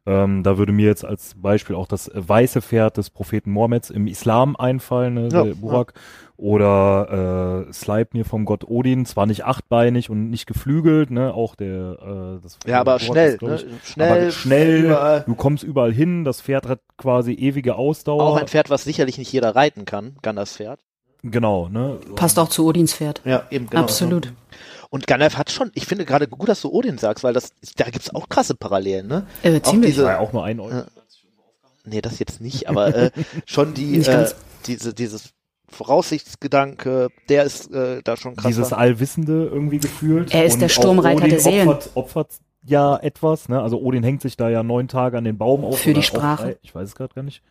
Ähm, 0.06 0.42
da 0.42 0.56
würde 0.56 0.72
mir 0.72 0.86
jetzt 0.86 1.04
als 1.04 1.34
Beispiel 1.36 1.76
auch 1.76 1.86
das 1.86 2.10
weiße 2.14 2.62
Pferd 2.62 2.96
des 2.96 3.10
Propheten 3.10 3.50
Mohammeds 3.50 3.90
im 3.90 4.06
Islam 4.06 4.56
einfallen, 4.56 5.14
ne, 5.14 5.28
Ja, 5.30 5.44
der 5.44 5.54
Burak. 5.54 5.92
Oder 6.38 7.66
äh, 7.68 7.72
Sleipnir 7.72 8.24
vom 8.24 8.46
Gott 8.46 8.64
Odin, 8.64 9.04
zwar 9.04 9.26
nicht 9.26 9.44
achtbeinig 9.44 10.08
und 10.08 10.30
nicht 10.30 10.46
geflügelt, 10.46 11.10
ne, 11.10 11.34
auch 11.34 11.54
der 11.54 12.38
äh, 12.38 12.42
das 12.42 12.58
ja, 12.66 12.80
aber 12.80 12.92
Burak 12.92 13.02
schnell, 13.02 13.34
ist, 13.34 13.42
ne? 13.42 13.58
schnell, 13.84 14.22
aber 14.22 14.30
schnell, 14.30 14.84
überall. 14.84 15.24
du 15.26 15.34
kommst 15.34 15.64
überall 15.64 15.92
hin, 15.92 16.24
das 16.24 16.40
Pferd 16.40 16.66
hat 16.66 16.80
quasi 16.96 17.34
ewige 17.34 17.76
Ausdauer. 17.76 18.22
Auch 18.22 18.36
ein 18.36 18.48
Pferd, 18.48 18.70
was 18.70 18.84
sicherlich 18.84 19.18
nicht 19.18 19.30
jeder 19.30 19.54
reiten 19.54 19.84
kann, 19.84 20.16
Gandalfs 20.22 20.56
Pferd. 20.56 20.80
Genau, 21.22 21.68
ne? 21.68 21.98
Passt 22.16 22.38
auch 22.38 22.48
zu 22.48 22.64
Odins 22.66 22.94
Pferd. 22.94 23.20
Ja, 23.26 23.42
eben 23.50 23.68
genau. 23.68 23.82
Absolut. 23.82 24.32
Und 24.90 25.06
Gandalf 25.06 25.36
hat 25.36 25.50
schon, 25.50 25.70
ich 25.74 25.86
finde 25.86 26.04
gerade 26.04 26.26
gut, 26.26 26.48
dass 26.48 26.60
du 26.62 26.70
Odin 26.70 26.98
sagst, 26.98 27.22
weil 27.22 27.32
das, 27.32 27.52
da 27.76 27.88
gibt's 27.90 28.12
auch 28.12 28.28
krasse 28.28 28.56
Parallelen, 28.56 29.06
ne? 29.06 29.26
Äh, 29.42 29.58
Auch 29.58 29.62
ziemlich. 29.62 29.92
diese, 29.92 30.04
War 30.04 30.12
ja 30.12 30.18
auch 30.18 30.32
nur 30.32 30.44
ein 30.44 30.58
Euro. 30.58 30.74
Ja. 30.74 30.86
nee, 31.84 32.00
das 32.00 32.18
jetzt 32.18 32.40
nicht, 32.40 32.68
aber 32.68 32.94
äh, 32.94 33.10
schon 33.46 33.72
die, 33.74 33.98
Nicht 33.98 34.08
äh, 34.08 34.28
diese, 34.66 34.92
dieses 34.92 35.30
Voraussichtsgedanke, 35.68 37.08
der 37.28 37.44
ist 37.44 37.72
äh, 37.72 38.02
da 38.02 38.16
schon 38.16 38.34
krass. 38.34 38.46
Dieses 38.46 38.72
Allwissende 38.72 39.46
irgendwie 39.46 39.78
gefühlt. 39.78 40.34
Er 40.34 40.44
ist 40.44 40.54
Und 40.54 40.60
der 40.60 40.68
Sturmreiter 40.68 41.24
auch 41.24 41.28
der 41.28 41.40
Seelen. 41.40 41.68
Opfert, 41.68 41.90
opfert 41.94 42.28
ja 42.64 42.96
etwas, 42.96 43.48
ne? 43.48 43.62
Also 43.62 43.80
Odin 43.80 44.02
hängt 44.02 44.22
sich 44.22 44.36
da 44.36 44.48
ja 44.48 44.64
neun 44.64 44.88
Tage 44.88 45.16
an 45.16 45.24
den 45.24 45.38
Baum 45.38 45.64
auf. 45.64 45.78
Für 45.78 45.94
die 45.94 46.00
auch 46.00 46.04
Sprache. 46.04 46.42
drei, 46.42 46.56
ich 46.62 46.74
weiß 46.74 46.88
es 46.88 46.94
gerade 46.96 47.14
gar 47.14 47.22
nicht. 47.22 47.42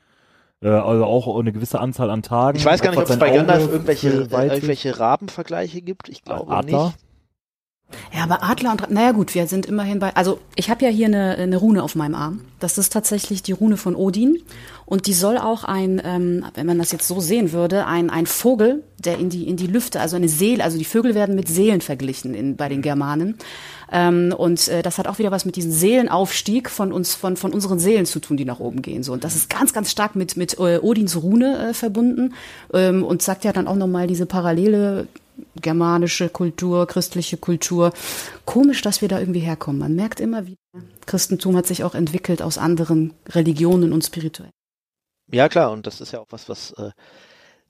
Äh, 0.62 0.68
also 0.68 1.06
auch 1.06 1.40
eine 1.40 1.54
gewisse 1.54 1.80
Anzahl 1.80 2.10
an 2.10 2.22
Tagen. 2.22 2.58
ich 2.58 2.66
weiß 2.66 2.82
gar 2.82 2.92
nicht, 2.92 3.00
ob 3.00 3.10
es 3.10 3.18
bei 3.18 3.32
Gandalf 3.32 3.72
irgendwelche, 3.72 4.10
äh, 4.10 4.48
irgendwelche 4.48 5.00
Rabenvergleiche 5.00 5.82
gibt. 5.82 6.10
Ich 6.10 6.24
glaube 6.24 6.52
Adler? 6.52 6.88
nicht. 6.88 6.98
Ja, 8.14 8.24
aber 8.24 8.44
Adler 8.44 8.72
und, 8.72 8.90
naja 8.92 9.12
gut, 9.12 9.36
wir 9.36 9.48
sind 9.48 9.66
immerhin 9.66 10.00
bei, 10.00 10.16
also 10.16 10.40
ich 10.56 10.70
habe 10.70 10.86
ja 10.86 10.92
hier 10.92 11.08
eine, 11.08 11.36
eine 11.36 11.58
Rune 11.58 11.84
auf 11.84 11.96
meinem 11.96 12.16
Arm. 12.16 12.42
Das 12.60 12.78
ist 12.78 12.92
tatsächlich 12.92 13.44
die 13.44 13.52
Rune 13.52 13.78
von 13.78 13.96
Odin. 13.96 14.42
Und 14.86 15.06
die 15.06 15.14
soll 15.14 15.38
auch 15.38 15.64
ein, 15.64 16.02
ähm, 16.04 16.46
wenn 16.56 16.66
man 16.66 16.80
das 16.80 16.92
jetzt 16.92 17.08
so 17.08 17.20
sehen 17.20 17.52
würde, 17.52 17.86
ein, 17.86 18.10
ein 18.10 18.26
Vogel, 18.26 18.84
der 18.98 19.20
in 19.20 19.30
die, 19.30 19.48
in 19.48 19.56
die 19.56 19.68
Lüfte, 19.68 20.00
also 20.00 20.16
eine 20.16 20.28
Seele, 20.28 20.64
also 20.64 20.80
die 20.80 20.86
Vögel 20.86 21.14
werden 21.14 21.36
mit 21.36 21.48
Seelen 21.48 21.82
verglichen 21.82 22.34
in, 22.34 22.56
bei 22.56 22.70
den 22.70 22.82
Germanen. 22.82 23.38
Ähm, 23.92 24.34
und 24.36 24.68
äh, 24.68 24.82
das 24.82 24.98
hat 24.98 25.08
auch 25.08 25.20
wieder 25.20 25.30
was 25.30 25.46
mit 25.46 25.56
diesem 25.56 25.72
Seelenaufstieg 25.72 26.72
von 26.72 26.92
uns, 26.92 27.14
von, 27.14 27.38
von 27.38 27.54
unseren 27.54 27.78
Seelen 27.78 28.08
zu 28.08 28.20
tun, 28.20 28.38
die 28.38 28.46
nach 28.46 28.60
oben 28.60 28.82
gehen. 28.82 29.04
So. 29.04 29.14
Und 29.14 29.24
das 29.24 29.36
ist 29.36 29.50
ganz, 29.50 29.74
ganz 29.74 29.92
stark 29.92 30.16
mit, 30.16 30.38
mit 30.38 30.58
äh, 30.58 30.80
Odins 30.82 31.22
Rune 31.22 31.70
äh, 31.70 31.74
verbunden 31.76 32.34
ähm, 32.74 33.04
und 33.04 33.22
sagt 33.22 33.46
ja 33.46 33.54
dann 33.54 33.68
auch 33.68 33.76
nochmal 33.76 34.08
diese 34.08 34.26
Parallele 34.26 35.08
germanische 35.62 36.30
Kultur, 36.30 36.88
christliche 36.88 37.38
Kultur. 37.38 37.92
Komisch, 38.46 38.82
dass 38.82 39.02
wir 39.02 39.08
da 39.08 39.20
irgendwie 39.20 39.40
herkommen. 39.40 39.80
Man 39.80 39.96
merkt 39.96 40.20
immer 40.20 40.46
wieder, 40.48 40.58
Christentum 41.06 41.56
hat 41.56 41.68
sich 41.68 41.84
auch 41.84 41.96
entwickelt 41.96 42.42
aus 42.42 42.58
anderen 42.58 43.14
Religionen 43.30 43.94
und 43.94 44.04
spirituell. 44.06 44.52
Ja, 45.32 45.50
klar, 45.50 45.72
und 45.72 45.86
das 45.88 46.02
ist 46.02 46.12
ja 46.12 46.20
auch 46.20 46.28
was, 46.30 46.50
was, 46.50 46.72
äh, 46.74 46.92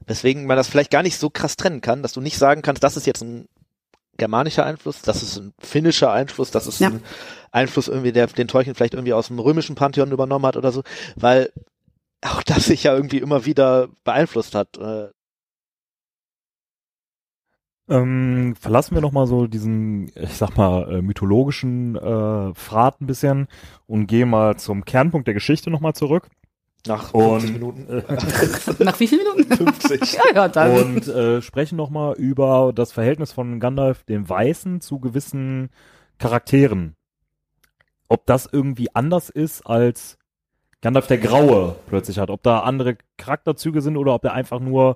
weswegen 0.05 0.45
man 0.45 0.57
das 0.57 0.67
vielleicht 0.67 0.91
gar 0.91 1.03
nicht 1.03 1.17
so 1.17 1.29
krass 1.29 1.55
trennen 1.57 1.81
kann, 1.81 2.01
dass 2.03 2.13
du 2.13 2.21
nicht 2.21 2.37
sagen 2.37 2.61
kannst, 2.61 2.83
das 2.83 2.95
ist 2.97 3.05
jetzt 3.05 3.21
ein 3.21 3.47
germanischer 4.17 4.65
Einfluss, 4.65 5.01
das 5.01 5.23
ist 5.23 5.37
ein 5.37 5.53
finnischer 5.59 6.11
Einfluss, 6.11 6.51
das 6.51 6.67
ist 6.67 6.79
Ja. 6.79 6.89
ein 6.89 7.01
Einfluss 7.51 7.87
irgendwie, 7.87 8.11
der 8.11 8.27
den 8.27 8.47
Tolkien 8.47 8.75
vielleicht 8.75 8.93
irgendwie 8.93 9.13
aus 9.13 9.27
dem 9.27 9.39
römischen 9.39 9.75
Pantheon 9.75 10.11
übernommen 10.11 10.45
hat 10.45 10.57
oder 10.57 10.71
so, 10.71 10.83
weil 11.15 11.51
auch 12.21 12.43
das 12.43 12.65
sich 12.65 12.83
ja 12.83 12.93
irgendwie 12.93 13.19
immer 13.19 13.45
wieder 13.45 13.87
beeinflusst 14.03 14.55
hat. 14.55 14.77
Äh, 14.77 15.07
Ähm, 17.89 18.55
verlassen 18.59 18.93
wir 18.95 19.01
noch 19.01 19.11
mal 19.11 19.25
so 19.25 19.47
diesen, 19.47 20.11
ich 20.15 20.33
sag 20.35 20.55
mal, 20.57 20.91
äh, 20.97 21.01
mythologischen 21.01 21.95
äh, 21.95 22.53
Pfad 22.53 23.01
ein 23.01 23.07
bisschen 23.07 23.47
und 23.87 24.05
gehen 24.07 24.29
mal 24.29 24.57
zum 24.57 24.85
Kernpunkt 24.85 25.27
der 25.27 25.33
Geschichte 25.33 25.69
noch 25.71 25.79
mal 25.79 25.93
zurück. 25.93 26.29
nach 26.87 27.13
Und- 27.13 27.41
50 27.41 27.53
Minuten. 27.53 27.87
Nach 28.83 28.99
wie 28.99 29.07
vielen 29.07 29.23
Minuten? 29.35 29.55
50. 29.55 30.13
ja, 30.13 30.21
ja, 30.35 30.47
dann. 30.47 30.71
und 30.95 31.07
äh, 31.07 31.41
sprechen 31.41 31.75
noch 31.77 31.89
mal 31.89 32.13
über 32.15 32.71
das 32.73 32.91
Verhältnis 32.91 33.31
von 33.31 33.59
Gandalf 33.59 34.03
dem 34.03 34.29
Weißen 34.29 34.81
zu 34.81 34.99
gewissen 34.99 35.69
Charakteren. 36.19 36.95
Ob 38.07 38.25
das 38.25 38.47
irgendwie 38.51 38.93
anders 38.95 39.29
ist 39.29 39.65
als 39.65 40.17
Gandalf 40.81 41.07
der 41.07 41.17
Graue 41.17 41.75
plötzlich 41.87 42.19
hat, 42.19 42.29
ob 42.29 42.41
da 42.43 42.59
andere 42.61 42.97
Charakterzüge 43.17 43.81
sind 43.81 43.97
oder 43.97 44.13
ob 44.13 44.23
er 44.23 44.33
einfach 44.33 44.59
nur 44.59 44.95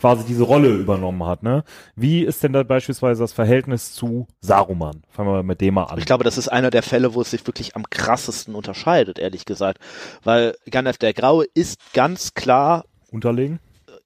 quasi 0.00 0.24
diese 0.24 0.44
Rolle 0.44 0.68
übernommen 0.68 1.24
hat. 1.24 1.42
Ne? 1.42 1.62
Wie 1.94 2.22
ist 2.24 2.42
denn 2.42 2.52
da 2.52 2.62
beispielsweise 2.62 3.22
das 3.22 3.32
Verhältnis 3.32 3.92
zu 3.92 4.26
Saruman? 4.40 5.02
Fangen 5.10 5.30
wir 5.30 5.42
mit 5.42 5.60
dem 5.60 5.74
mal 5.74 5.84
an. 5.84 5.98
Ich 5.98 6.06
glaube, 6.06 6.24
das 6.24 6.38
ist 6.38 6.48
einer 6.48 6.70
der 6.70 6.82
Fälle, 6.82 7.14
wo 7.14 7.20
es 7.20 7.30
sich 7.30 7.46
wirklich 7.46 7.76
am 7.76 7.88
krassesten 7.88 8.54
unterscheidet, 8.54 9.18
ehrlich 9.18 9.44
gesagt. 9.44 9.78
Weil 10.24 10.56
Gandalf 10.70 10.96
der 10.96 11.12
Graue 11.12 11.44
ist 11.54 11.92
ganz 11.92 12.32
klar, 12.34 12.84
Unterlegen? 13.10 13.60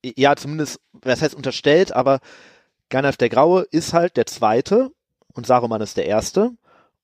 ja, 0.05 0.35
zumindest, 0.37 0.81
was 0.93 1.23
heißt 1.23 1.35
unterstellt, 1.35 1.93
aber 1.93 2.21
Gandalf 2.91 3.17
der 3.17 3.29
Graue 3.29 3.63
ist 3.71 3.93
halt 3.93 4.17
der 4.17 4.27
Zweite 4.27 4.91
und 5.33 5.47
Saruman 5.47 5.81
ist 5.81 5.97
der 5.97 6.07
Erste. 6.07 6.51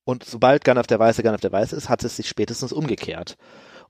Und 0.04 0.24
sobald 0.24 0.64
Gandalf 0.64 0.88
der 0.88 0.98
Weiße 0.98 1.22
Gandalf 1.22 1.42
der 1.42 1.52
Weiße 1.52 1.76
ist, 1.76 1.88
hat 1.88 2.02
es 2.02 2.16
sich 2.16 2.28
spätestens 2.28 2.72
umgekehrt. 2.72 3.36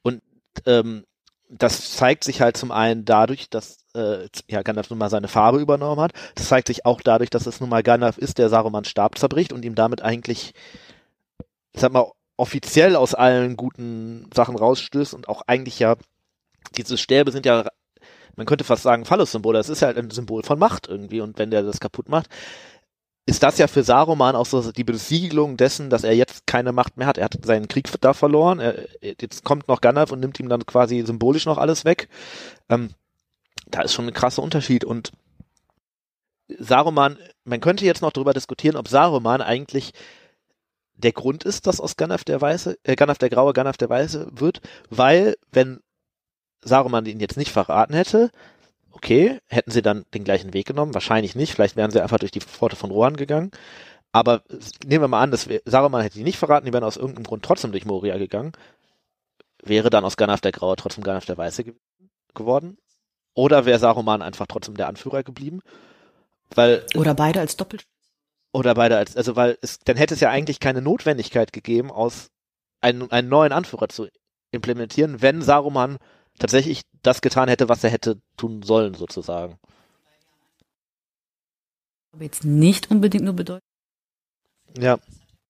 Und 0.02 0.22
ähm, 0.66 1.04
das 1.50 1.96
zeigt 1.96 2.24
sich 2.24 2.40
halt 2.40 2.56
zum 2.56 2.70
einen 2.70 3.04
dadurch, 3.04 3.50
dass 3.50 3.78
äh, 3.94 4.28
ja, 4.48 4.62
Gandalf 4.62 4.88
nun 4.90 4.98
mal 4.98 5.10
seine 5.10 5.28
Farbe 5.28 5.58
übernommen 5.58 6.00
hat. 6.00 6.12
Das 6.36 6.48
zeigt 6.48 6.68
sich 6.68 6.86
auch 6.86 7.00
dadurch, 7.00 7.30
dass 7.30 7.46
es 7.46 7.60
nun 7.60 7.68
mal 7.68 7.82
Gandalf 7.82 8.18
ist, 8.18 8.38
der 8.38 8.48
Sarumans 8.48 8.88
Stab 8.88 9.18
zerbricht 9.18 9.52
und 9.52 9.64
ihm 9.64 9.74
damit 9.74 10.00
eigentlich, 10.02 10.54
ich 11.72 11.80
sag 11.80 11.92
mal, 11.92 12.10
offiziell 12.36 12.96
aus 12.96 13.14
allen 13.14 13.56
guten 13.56 14.30
Sachen 14.32 14.56
rausstößt 14.56 15.12
und 15.12 15.28
auch 15.28 15.42
eigentlich 15.46 15.78
ja, 15.80 15.96
diese 16.76 16.96
Stäbe 16.96 17.32
sind 17.32 17.46
ja, 17.46 17.66
man 18.36 18.46
könnte 18.46 18.64
fast 18.64 18.84
sagen, 18.84 19.04
Phallus-Symbole. 19.04 19.58
Das 19.58 19.68
ist 19.68 19.80
ja 19.80 19.88
halt 19.88 19.98
ein 19.98 20.10
Symbol 20.10 20.42
von 20.42 20.58
Macht 20.58 20.88
irgendwie 20.88 21.20
und 21.20 21.38
wenn 21.38 21.50
der 21.50 21.62
das 21.62 21.80
kaputt 21.80 22.08
macht, 22.08 22.28
ist 23.26 23.42
das 23.42 23.58
ja 23.58 23.66
für 23.66 23.82
Saruman 23.82 24.34
auch 24.34 24.46
so 24.46 24.72
die 24.72 24.84
Besiegelung 24.84 25.56
dessen, 25.56 25.90
dass 25.90 26.04
er 26.04 26.14
jetzt 26.14 26.46
keine 26.46 26.72
Macht 26.72 26.96
mehr 26.96 27.06
hat. 27.06 27.18
Er 27.18 27.26
hat 27.26 27.38
seinen 27.44 27.68
Krieg 27.68 27.88
da 28.00 28.12
verloren. 28.12 28.58
Er, 28.58 28.86
jetzt 29.02 29.44
kommt 29.44 29.68
noch 29.68 29.80
Gandalf 29.80 30.10
und 30.10 30.20
nimmt 30.20 30.40
ihm 30.40 30.48
dann 30.48 30.66
quasi 30.66 31.02
symbolisch 31.06 31.46
noch 31.46 31.58
alles 31.58 31.84
weg. 31.84 32.08
Ähm, 32.68 32.90
da 33.68 33.82
ist 33.82 33.92
schon 33.92 34.06
ein 34.06 34.14
krasser 34.14 34.42
Unterschied 34.42 34.84
und 34.84 35.12
Saruman, 36.58 37.18
man 37.44 37.60
könnte 37.60 37.84
jetzt 37.84 38.02
noch 38.02 38.12
darüber 38.12 38.32
diskutieren, 38.32 38.76
ob 38.76 38.88
Saruman 38.88 39.40
eigentlich 39.40 39.92
der 40.94 41.12
Grund 41.12 41.44
ist, 41.44 41.66
dass 41.66 41.80
aus 41.80 41.96
Gandalf 41.96 42.24
der 42.24 42.40
Weiße, 42.40 42.78
äh, 42.82 42.96
Gandalf 42.96 43.18
der 43.18 43.30
Graue 43.30 43.52
Gandalf 43.52 43.76
der 43.76 43.88
Weiße 43.88 44.28
wird, 44.32 44.60
weil 44.88 45.36
wenn 45.52 45.80
Saruman 46.62 47.06
ihn 47.06 47.20
jetzt 47.20 47.36
nicht 47.36 47.52
verraten 47.52 47.94
hätte, 47.94 48.30
okay, 48.92 49.38
hätten 49.48 49.70
sie 49.70 49.82
dann 49.82 50.04
den 50.14 50.24
gleichen 50.24 50.52
Weg 50.54 50.66
genommen? 50.66 50.94
Wahrscheinlich 50.94 51.34
nicht. 51.34 51.52
Vielleicht 51.52 51.76
wären 51.76 51.90
sie 51.90 52.02
einfach 52.02 52.18
durch 52.18 52.32
die 52.32 52.40
Pforte 52.40 52.76
von 52.76 52.90
Rohan 52.90 53.16
gegangen. 53.16 53.50
Aber 54.12 54.42
nehmen 54.84 55.04
wir 55.04 55.08
mal 55.08 55.22
an, 55.22 55.30
dass 55.30 55.48
Saruman 55.64 56.02
hätte 56.02 56.18
die 56.18 56.24
nicht 56.24 56.38
verraten, 56.38 56.66
die 56.66 56.72
wären 56.72 56.84
aus 56.84 56.96
irgendeinem 56.96 57.24
Grund 57.24 57.44
trotzdem 57.44 57.70
durch 57.72 57.84
Moria 57.84 58.18
gegangen. 58.18 58.52
Wäre 59.62 59.90
dann 59.90 60.04
aus 60.04 60.16
Gandalf 60.16 60.40
der 60.40 60.52
Graue 60.52 60.76
trotzdem 60.76 61.04
Gandalf 61.04 61.26
der 61.26 61.38
Weiße 61.38 61.64
ge 61.64 61.74
geworden? 62.34 62.78
Oder 63.34 63.64
wäre 63.66 63.78
Saruman 63.78 64.22
einfach 64.22 64.46
trotzdem 64.46 64.76
der 64.76 64.88
Anführer 64.88 65.22
geblieben? 65.22 65.60
Weil, 66.54 66.84
Oder 66.96 67.14
beide 67.14 67.40
als 67.40 67.56
Doppel. 67.56 67.80
oder 68.52 68.74
beide 68.74 68.96
als, 68.96 69.16
also 69.16 69.36
weil 69.36 69.58
es, 69.62 69.78
dann 69.80 69.96
hätte 69.96 70.14
es 70.14 70.20
ja 70.20 70.30
eigentlich 70.30 70.60
keine 70.60 70.82
Notwendigkeit 70.82 71.52
gegeben, 71.52 71.90
aus 71.90 72.30
einen, 72.80 73.10
einen 73.10 73.28
neuen 73.28 73.52
Anführer 73.52 73.88
zu 73.88 74.08
implementieren, 74.52 75.22
wenn 75.22 75.42
Saruman 75.42 75.98
tatsächlich 76.40 76.82
das 77.02 77.20
getan 77.20 77.48
hätte, 77.48 77.68
was 77.68 77.84
er 77.84 77.90
hätte 77.90 78.18
tun 78.36 78.62
sollen, 78.62 78.94
sozusagen. 78.94 79.56
Aber 82.12 82.24
jetzt 82.24 82.44
nicht 82.44 82.90
unbedingt 82.90 83.24
nur 83.24 83.34
bedeutet, 83.34 83.62
Ja, 84.78 84.98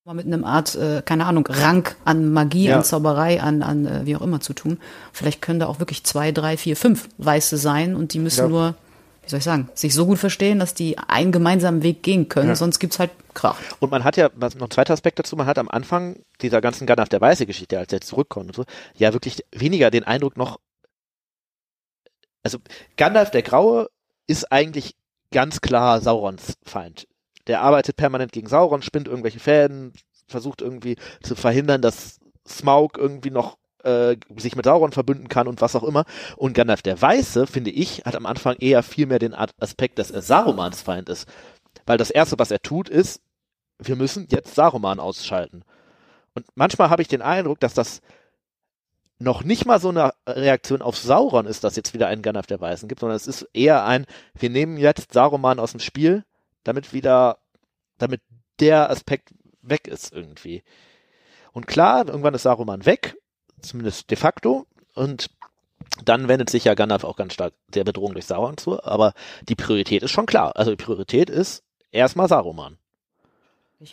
mal 0.04 0.14
mit 0.14 0.26
einem 0.26 0.44
Art, 0.44 0.74
äh, 0.76 1.02
keine 1.04 1.26
Ahnung, 1.26 1.46
Rang 1.46 1.88
an 2.04 2.32
Magie, 2.32 2.66
Ja. 2.68 2.76
an 2.78 2.84
Zauberei, 2.84 3.40
an, 3.40 3.62
an 3.62 3.86
äh, 3.86 4.06
wie 4.06 4.16
auch 4.16 4.22
immer 4.22 4.40
zu 4.40 4.52
tun. 4.54 4.78
Vielleicht 5.12 5.40
können 5.42 5.60
da 5.60 5.66
auch 5.66 5.78
wirklich 5.78 6.04
zwei, 6.04 6.32
drei, 6.32 6.56
vier, 6.56 6.76
fünf 6.76 7.08
Weiße 7.18 7.56
sein 7.56 7.94
und 7.94 8.12
die 8.14 8.18
müssen 8.18 8.40
Ja. 8.44 8.48
nur, 8.48 8.74
wie 9.22 9.28
soll 9.30 9.38
ich 9.38 9.44
sagen, 9.44 9.68
sich 9.74 9.94
so 9.94 10.06
gut 10.06 10.18
verstehen, 10.18 10.58
dass 10.58 10.72
die 10.74 10.98
einen 10.98 11.32
gemeinsamen 11.32 11.82
Weg 11.82 12.02
gehen 12.02 12.28
können, 12.28 12.48
Ja. 12.48 12.56
sonst 12.56 12.78
gibt's 12.78 12.98
halt 12.98 13.10
Krach. 13.34 13.58
Und 13.78 13.90
man 13.90 14.02
hat 14.04 14.16
ja, 14.16 14.30
noch 14.34 14.52
ein 14.54 14.70
zweiter 14.70 14.92
Aspekt 14.94 15.18
dazu, 15.18 15.36
man 15.36 15.46
hat 15.46 15.58
am 15.58 15.68
Anfang 15.68 16.16
dieser 16.40 16.60
ganzen 16.60 16.86
Gandalf 16.86 17.08
der 17.10 17.20
Weiße 17.20 17.46
Geschichte, 17.46 17.78
als 17.78 17.92
er 17.92 18.00
zurückkommt 18.00 18.48
und 18.48 18.56
so, 18.56 18.64
ja 18.96 19.12
wirklich 19.12 19.44
weniger 19.52 19.90
den 19.90 20.04
Eindruck 20.04 20.36
noch, 20.36 20.58
also 22.42 22.58
Gandalf 22.96 23.30
der 23.30 23.42
Graue 23.42 23.88
ist 24.26 24.50
eigentlich 24.52 24.94
ganz 25.30 25.60
klar 25.60 26.00
Saurons 26.00 26.54
Feind. 26.62 27.06
Der 27.46 27.62
arbeitet 27.62 27.96
permanent 27.96 28.32
gegen 28.32 28.48
Sauron, 28.48 28.82
spinnt 28.82 29.08
irgendwelche 29.08 29.40
Fäden, 29.40 29.92
versucht 30.28 30.62
irgendwie 30.62 30.96
zu 31.22 31.34
verhindern, 31.34 31.82
dass 31.82 32.20
Smaug 32.46 32.98
irgendwie 32.98 33.30
noch 33.30 33.58
äh, 33.82 34.16
sich 34.36 34.56
mit 34.56 34.64
Sauron 34.64 34.92
verbünden 34.92 35.28
kann 35.28 35.48
und 35.48 35.60
was 35.60 35.74
auch 35.74 35.82
immer. 35.82 36.04
Und 36.36 36.54
Gandalf 36.54 36.82
der 36.82 37.00
Weiße, 37.00 37.46
finde 37.46 37.70
ich, 37.70 38.02
hat 38.04 38.14
am 38.14 38.26
Anfang 38.26 38.56
eher 38.56 38.82
viel 38.82 39.06
mehr 39.06 39.18
den 39.18 39.34
Aspekt, 39.34 39.98
dass 39.98 40.10
er 40.10 40.22
Sarumans 40.22 40.82
Feind 40.82 41.08
ist. 41.08 41.28
Weil 41.86 41.98
das 41.98 42.10
Erste, 42.10 42.38
was 42.38 42.50
er 42.50 42.60
tut, 42.60 42.88
ist, 42.88 43.20
wir 43.78 43.96
müssen 43.96 44.26
jetzt 44.30 44.54
Saruman 44.54 45.00
ausschalten. 45.00 45.62
Und 46.34 46.46
manchmal 46.54 46.90
habe 46.90 47.02
ich 47.02 47.08
den 47.08 47.22
Eindruck, 47.22 47.60
dass 47.60 47.74
das 47.74 48.00
noch 49.20 49.44
nicht 49.44 49.66
mal 49.66 49.78
so 49.78 49.90
eine 49.90 50.14
Reaktion 50.26 50.80
auf 50.80 50.96
Sauron 50.96 51.46
ist, 51.46 51.62
dass 51.62 51.76
jetzt 51.76 51.92
wieder 51.92 52.08
einen 52.08 52.22
Gandalf 52.22 52.46
der 52.46 52.60
Weißen 52.60 52.88
gibt, 52.88 53.00
sondern 53.00 53.16
es 53.16 53.26
ist 53.26 53.46
eher 53.52 53.84
ein, 53.84 54.06
wir 54.34 54.48
nehmen 54.48 54.78
jetzt 54.78 55.12
Saruman 55.12 55.60
aus 55.60 55.72
dem 55.72 55.80
Spiel, 55.80 56.24
damit 56.64 56.94
wieder, 56.94 57.38
damit 57.98 58.22
der 58.60 58.90
Aspekt 58.90 59.34
weg 59.60 59.86
ist 59.86 60.12
irgendwie. 60.12 60.62
Und 61.52 61.66
klar, 61.66 62.08
irgendwann 62.08 62.34
ist 62.34 62.44
Saruman 62.44 62.86
weg, 62.86 63.16
zumindest 63.60 64.10
de 64.10 64.16
facto, 64.16 64.66
und 64.94 65.30
dann 66.04 66.28
wendet 66.28 66.48
sich 66.48 66.64
ja 66.64 66.74
Gandalf 66.74 67.04
auch 67.04 67.16
ganz 67.16 67.34
stark 67.34 67.52
der 67.68 67.84
Bedrohung 67.84 68.14
durch 68.14 68.24
Sauron 68.24 68.56
zu, 68.56 68.82
aber 68.82 69.12
die 69.42 69.54
Priorität 69.54 70.02
ist 70.02 70.12
schon 70.12 70.26
klar. 70.26 70.56
Also 70.56 70.70
die 70.70 70.82
Priorität 70.82 71.28
ist 71.28 71.62
erstmal 71.90 72.28
Saruman. 72.28 72.78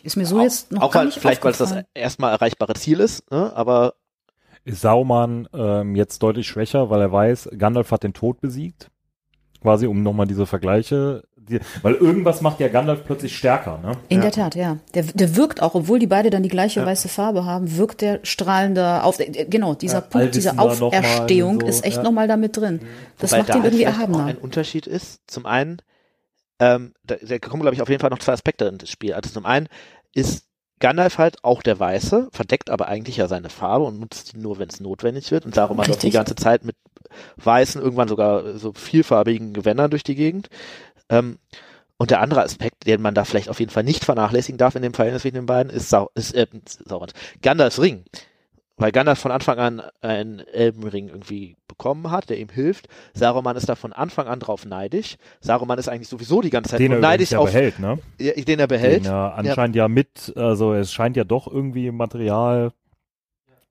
Ist 0.02 0.16
mir 0.16 0.26
so 0.26 0.40
jetzt 0.40 0.72
noch 0.72 0.82
auch 0.82 0.92
gar 0.92 1.04
nicht 1.04 1.18
vielleicht, 1.18 1.44
weil 1.44 1.52
es 1.52 1.58
das 1.58 1.74
erstmal 1.92 2.32
erreichbare 2.32 2.74
Ziel 2.74 3.00
ist, 3.00 3.30
ne? 3.30 3.52
aber 3.54 3.94
Ist 4.68 4.82
Sauron 4.82 5.48
ähm, 5.54 5.94
jetzt 5.96 6.22
deutlich 6.22 6.46
schwächer, 6.46 6.90
weil 6.90 7.00
er 7.00 7.10
weiß, 7.10 7.50
Gandalf 7.56 7.90
hat 7.90 8.02
den 8.02 8.12
Tod 8.12 8.40
besiegt? 8.40 8.90
Quasi, 9.62 9.86
um 9.86 10.02
nochmal 10.02 10.26
diese 10.26 10.44
Vergleiche. 10.46 11.24
Die, 11.36 11.58
weil 11.82 11.94
irgendwas 11.94 12.42
macht 12.42 12.60
ja 12.60 12.68
Gandalf 12.68 13.04
plötzlich 13.04 13.34
stärker, 13.36 13.78
ne? 13.78 13.92
In 14.10 14.18
Ja. 14.18 14.22
der 14.24 14.32
Tat, 14.32 14.54
ja. 14.54 14.76
Der, 14.94 15.04
der 15.04 15.36
wirkt 15.36 15.62
auch, 15.62 15.74
obwohl 15.74 15.98
die 15.98 16.06
beide 16.06 16.28
dann 16.28 16.42
die 16.42 16.50
gleiche 16.50 16.80
Ja. 16.80 16.86
weiße 16.86 17.08
Farbe 17.08 17.46
haben, 17.46 17.76
wirkt 17.78 18.02
der 18.02 18.20
strahlender 18.24 19.04
auf. 19.04 19.18
äh, 19.18 19.46
Genau, 19.46 19.74
dieser 19.74 19.94
Ja, 19.94 20.00
Punkt, 20.02 20.34
diese 20.34 20.58
Auferstehung 20.58 21.60
so, 21.60 21.66
ist 21.66 21.84
echt 21.84 21.96
ja. 21.96 22.02
nochmal 22.02 22.28
da 22.28 22.36
mit 22.36 22.56
drin. 22.56 22.80
Das 23.18 23.30
Wobei 23.32 23.38
macht 23.40 23.48
da 23.48 23.56
ihn 23.56 23.64
irgendwie 23.64 23.84
erhabener. 23.84 24.26
ein 24.26 24.36
Unterschied 24.36 24.86
ist, 24.86 25.22
zum 25.26 25.46
einen, 25.46 25.78
ähm, 26.60 26.92
da, 27.04 27.16
da 27.26 27.38
kommen, 27.38 27.62
glaube 27.62 27.74
ich, 27.74 27.80
auf 27.82 27.88
jeden 27.88 28.00
Fall 28.00 28.10
noch 28.10 28.18
zwei 28.18 28.32
Aspekte 28.34 28.66
ins 28.66 28.90
Spiel. 28.90 29.14
Also 29.14 29.30
zum 29.30 29.46
einen 29.46 29.68
ist 30.12 30.47
Gandalf 30.80 31.18
halt 31.18 31.44
auch 31.44 31.62
der 31.62 31.78
Weiße, 31.78 32.28
verdeckt 32.32 32.70
aber 32.70 32.88
eigentlich 32.88 33.16
ja 33.16 33.28
seine 33.28 33.50
Farbe 33.50 33.84
und 33.84 33.98
nutzt 33.98 34.32
die 34.32 34.38
nur, 34.38 34.58
wenn 34.58 34.68
es 34.68 34.80
notwendig 34.80 35.30
wird. 35.30 35.44
Und 35.44 35.54
Saruman 35.54 35.86
läuft 35.86 36.02
die 36.02 36.06
Richtig. 36.06 36.18
ganze 36.18 36.34
Zeit 36.34 36.64
mit 36.64 36.76
weißen, 37.36 37.80
irgendwann 37.80 38.08
sogar 38.08 38.58
so 38.58 38.72
vielfarbigen 38.72 39.52
Gewändern 39.52 39.90
durch 39.90 40.04
die 40.04 40.14
Gegend. 40.14 40.50
Ähm, 41.08 41.38
und 41.96 42.10
der 42.12 42.20
andere 42.20 42.42
Aspekt, 42.42 42.86
den 42.86 43.02
man 43.02 43.14
da 43.14 43.24
vielleicht 43.24 43.48
auf 43.48 43.58
jeden 43.58 43.72
Fall 43.72 43.82
nicht 43.82 44.04
vernachlässigen 44.04 44.56
darf 44.56 44.76
in 44.76 44.82
dem 44.82 44.94
Verhältnis 44.94 45.22
zwischen 45.22 45.34
den 45.34 45.46
beiden, 45.46 45.70
ist, 45.70 45.88
Sau 45.88 46.10
ist 46.14 46.32
äh, 46.34 46.46
Saurons, 46.84 47.12
Gandalfs 47.42 47.80
Ring. 47.80 48.04
Weil 48.78 48.92
Gandalf 48.92 49.18
von 49.18 49.32
Anfang 49.32 49.58
an 49.58 49.82
einen 50.00 50.38
Elbenring 50.38 51.08
irgendwie 51.08 51.56
bekommen 51.66 52.10
hat, 52.10 52.30
der 52.30 52.38
ihm 52.38 52.48
hilft. 52.48 52.88
Saruman 53.12 53.56
ist 53.56 53.68
da 53.68 53.74
von 53.74 53.92
Anfang 53.92 54.28
an 54.28 54.40
drauf 54.40 54.64
neidisch. 54.64 55.16
Saruman 55.40 55.78
ist 55.78 55.88
eigentlich 55.88 56.08
sowieso 56.08 56.40
die 56.40 56.50
ganze 56.50 56.70
Zeit 56.70 56.80
Den 56.80 56.92
er 56.92 57.00
neidisch 57.00 57.32
ja 57.32 57.40
auf, 57.40 57.46
behält, 57.52 57.80
ne? 57.80 57.98
Ja, 58.18 58.32
den 58.32 58.60
er 58.60 58.68
behält. 58.68 59.04
Den 59.04 59.12
er 59.12 59.34
anscheinend 59.34 59.76
ja. 59.76 59.88
mit, 59.88 60.32
also 60.36 60.74
es 60.74 60.92
scheint 60.92 61.16
ja 61.16 61.24
doch 61.24 61.46
irgendwie 61.46 61.90
Material 61.90 62.72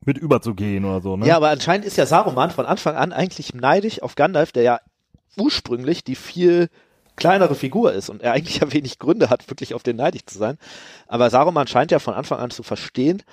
mit 0.05 0.17
überzugehen 0.17 0.85
oder 0.85 1.01
so, 1.01 1.17
ne? 1.17 1.25
Ja, 1.25 1.37
aber 1.37 1.49
anscheinend 1.49 1.85
ist 1.85 1.97
ja 1.97 2.05
Saruman 2.05 2.51
von 2.51 2.65
Anfang 2.65 2.95
an 2.95 3.13
eigentlich 3.13 3.53
neidisch 3.53 4.01
auf 4.01 4.15
Gandalf, 4.15 4.51
der 4.51 4.63
ja 4.63 4.79
ursprünglich 5.37 6.03
die 6.03 6.15
viel 6.15 6.69
kleinere 7.15 7.55
Figur 7.55 7.93
ist 7.93 8.09
und 8.09 8.21
er 8.21 8.33
eigentlich 8.33 8.59
ja 8.59 8.71
wenig 8.71 8.99
Gründe 8.99 9.29
hat, 9.29 9.49
wirklich 9.49 9.73
auf 9.73 9.83
den 9.83 9.95
neidisch 9.95 10.25
zu 10.25 10.37
sein. 10.37 10.57
Aber 11.07 11.29
Saruman 11.29 11.67
scheint 11.67 11.91
ja 11.91 11.99
von 11.99 12.13
Anfang 12.13 12.39
an 12.39 12.51
zu 12.51 12.63
verstehen, 12.63 13.23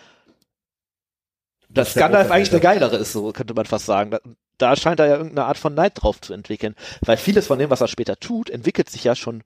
dass 1.74 1.94
der 1.94 2.02
Gandalf 2.04 2.30
eigentlich 2.30 2.50
der 2.50 2.60
Geilere 2.60 2.96
ist, 2.96 3.12
so 3.12 3.32
könnte 3.32 3.54
man 3.54 3.66
fast 3.66 3.86
sagen. 3.86 4.10
Da, 4.10 4.18
da 4.58 4.76
scheint 4.76 5.00
er 5.00 5.06
ja 5.06 5.16
irgendeine 5.16 5.46
Art 5.46 5.58
von 5.58 5.74
Neid 5.74 5.92
drauf 5.96 6.20
zu 6.20 6.32
entwickeln. 6.32 6.74
Weil 7.04 7.16
vieles 7.16 7.46
von 7.46 7.58
dem, 7.58 7.70
was 7.70 7.80
er 7.80 7.88
später 7.88 8.18
tut, 8.18 8.48
entwickelt 8.50 8.88
sich 8.88 9.04
ja 9.04 9.14
schon, 9.14 9.42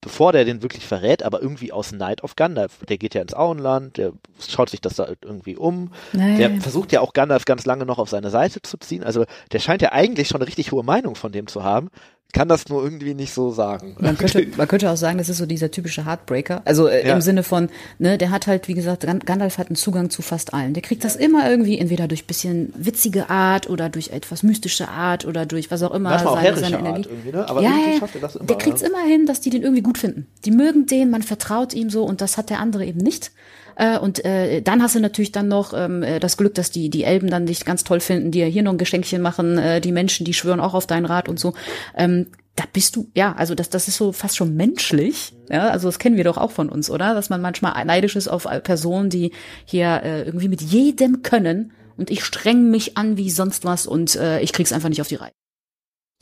bevor 0.00 0.32
der 0.32 0.44
den 0.44 0.62
wirklich 0.62 0.86
verrät, 0.86 1.22
aber 1.24 1.42
irgendwie 1.42 1.72
aus 1.72 1.90
Neid 1.90 2.22
auf 2.22 2.36
Gandalf. 2.36 2.78
Der 2.88 2.98
geht 2.98 3.14
ja 3.14 3.22
ins 3.22 3.34
Auenland, 3.34 3.96
der 3.96 4.12
schaut 4.46 4.70
sich 4.70 4.80
das 4.80 4.94
da 4.94 5.08
irgendwie 5.22 5.56
um, 5.56 5.92
Naja. 6.12 6.36
der 6.48 6.60
versucht 6.60 6.92
ja 6.92 7.00
auch 7.00 7.12
Gandalf 7.12 7.44
ganz 7.44 7.66
lange 7.66 7.84
noch 7.84 7.98
auf 7.98 8.08
seine 8.08 8.30
Seite 8.30 8.62
zu 8.62 8.76
ziehen. 8.78 9.02
Also 9.02 9.24
der 9.50 9.58
scheint 9.58 9.82
ja 9.82 9.92
eigentlich 9.92 10.28
schon 10.28 10.40
eine 10.40 10.46
richtig 10.46 10.70
hohe 10.70 10.84
Meinung 10.84 11.16
von 11.16 11.32
dem 11.32 11.48
zu 11.48 11.64
haben. 11.64 11.88
Kann 12.32 12.48
das 12.48 12.68
nur 12.68 12.84
irgendwie 12.84 13.14
nicht 13.14 13.32
so 13.32 13.50
sagen. 13.50 13.96
Man 13.98 14.18
könnte, 14.18 14.46
man 14.58 14.68
könnte 14.68 14.90
auch 14.90 14.96
sagen, 14.96 15.16
das 15.16 15.28
ist 15.30 15.38
so 15.38 15.46
dieser 15.46 15.70
typische 15.70 16.04
Heartbreaker. 16.04 16.60
Also 16.66 16.86
äh, 16.86 17.06
Ja. 17.06 17.14
im 17.14 17.22
Sinne 17.22 17.42
von, 17.42 17.70
ne, 17.98 18.18
der 18.18 18.30
hat 18.30 18.46
halt, 18.46 18.68
wie 18.68 18.74
gesagt, 18.74 19.04
Gan- 19.06 19.20
Gandalf 19.20 19.56
hat 19.56 19.68
einen 19.68 19.76
Zugang 19.76 20.10
zu 20.10 20.20
fast 20.20 20.52
allen. 20.52 20.74
Der 20.74 20.82
kriegt 20.82 21.02
das 21.04 21.16
immer 21.16 21.48
irgendwie, 21.48 21.78
entweder 21.78 22.08
durch 22.08 22.26
bisschen 22.26 22.74
witzige 22.76 23.30
Art 23.30 23.70
oder 23.70 23.88
durch 23.88 24.08
etwas 24.10 24.42
mystische 24.42 24.88
Art 24.88 25.24
oder 25.24 25.46
durch 25.46 25.70
was 25.70 25.82
auch 25.82 25.92
immer 25.94 26.10
Manchmal 26.10 26.32
auch 26.32 26.36
seine, 26.36 26.46
herrische 26.46 26.62
seine 26.64 26.76
Art 26.78 26.86
Energie. 26.86 27.08
irgendwie, 27.08 27.32
ne? 27.32 27.48
Aber 27.48 27.62
ja, 27.62 27.70
irgendwie 27.70 27.92
ja, 27.92 27.98
schafft 28.00 28.14
er 28.16 28.20
das 28.20 28.36
immer, 28.36 28.44
Der 28.46 28.58
kriegt's 28.58 28.82
ja. 28.82 28.88
immer 28.88 29.02
hin, 29.04 29.24
dass 29.26 29.40
die 29.40 29.50
den 29.50 29.62
irgendwie 29.62 29.82
gut 29.82 29.96
finden. 29.96 30.26
Die 30.44 30.50
mögen 30.50 30.84
den, 30.86 31.08
man 31.10 31.22
vertraut 31.22 31.72
ihm 31.72 31.88
so 31.88 32.04
und 32.04 32.20
das 32.20 32.36
hat 32.36 32.50
der 32.50 32.60
andere 32.60 32.84
eben 32.84 32.98
nicht. 33.00 33.32
Äh, 33.76 33.98
und 33.98 34.24
äh, 34.24 34.62
dann 34.62 34.82
hast 34.82 34.94
du 34.94 35.00
natürlich 35.00 35.32
dann 35.32 35.48
noch 35.48 35.72
ähm, 35.74 36.02
äh, 36.02 36.18
das 36.18 36.36
Glück, 36.36 36.54
dass 36.54 36.70
die 36.70 36.90
die 36.90 37.04
Elben 37.04 37.28
dann 37.28 37.46
dich 37.46 37.64
ganz 37.64 37.84
toll 37.84 38.00
finden, 38.00 38.30
dir 38.30 38.46
hier 38.46 38.62
noch 38.62 38.72
ein 38.72 38.78
Geschenkchen 38.78 39.22
machen, 39.22 39.58
äh, 39.58 39.80
die 39.80 39.92
Menschen, 39.92 40.24
die 40.24 40.34
schwören 40.34 40.60
auch 40.60 40.74
auf 40.74 40.86
deinen 40.86 41.04
Rat 41.06 41.28
und 41.28 41.38
so. 41.38 41.54
Ähm, 41.94 42.26
da 42.56 42.64
bist 42.72 42.96
du, 42.96 43.10
ja, 43.14 43.34
also 43.34 43.54
das, 43.54 43.68
das 43.68 43.86
ist 43.86 43.98
so 43.98 44.12
fast 44.12 44.36
schon 44.36 44.56
menschlich. 44.56 45.34
Ja, 45.50 45.68
also 45.68 45.88
das 45.88 45.98
kennen 45.98 46.16
wir 46.16 46.24
doch 46.24 46.38
auch 46.38 46.50
von 46.50 46.70
uns, 46.70 46.90
oder? 46.90 47.14
Dass 47.14 47.28
man 47.28 47.42
manchmal 47.42 47.84
neidisch 47.84 48.16
ist 48.16 48.28
auf 48.28 48.46
Personen, 48.62 49.10
die 49.10 49.32
hier 49.66 50.00
äh, 50.02 50.22
irgendwie 50.22 50.48
mit 50.48 50.62
jedem 50.62 51.22
können 51.22 51.72
und 51.98 52.10
ich 52.10 52.24
streng 52.24 52.70
mich 52.70 52.96
an 52.96 53.18
wie 53.18 53.30
sonst 53.30 53.66
was 53.66 53.86
und 53.86 54.16
äh, 54.16 54.40
ich 54.40 54.54
krieg's 54.54 54.72
einfach 54.72 54.88
nicht 54.88 55.02
auf 55.02 55.08
die 55.08 55.16
Reihe. 55.16 55.32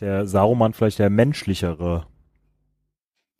Der 0.01 0.27
Saruman 0.27 0.73
vielleicht 0.73 0.99
der 0.99 1.09
menschlichere 1.09 2.07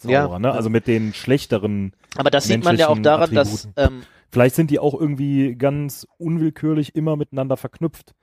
Ja. 0.03 0.23
Zauberer, 0.23 0.39
ne? 0.39 0.53
Also 0.53 0.71
mit 0.71 0.87
den 0.87 1.15
schlechteren. 1.15 1.93
Aber 2.17 2.31
das 2.31 2.45
sieht 2.45 2.65
man 2.65 2.77
ja 2.77 2.89
auch 2.89 2.99
daran, 2.99 3.35
dass 3.35 3.67
Attributen. 3.67 3.95
ähm, 4.01 4.03
Vielleicht 4.31 4.57
sind 4.57 4.71
die 4.73 4.81
auch 4.81 4.99
irgendwie 4.99 5.55
ganz 5.55 6.07
unwillkürlich 6.19 6.97
immer 6.97 7.17
miteinander 7.17 7.57
verknüpft. 7.57 8.15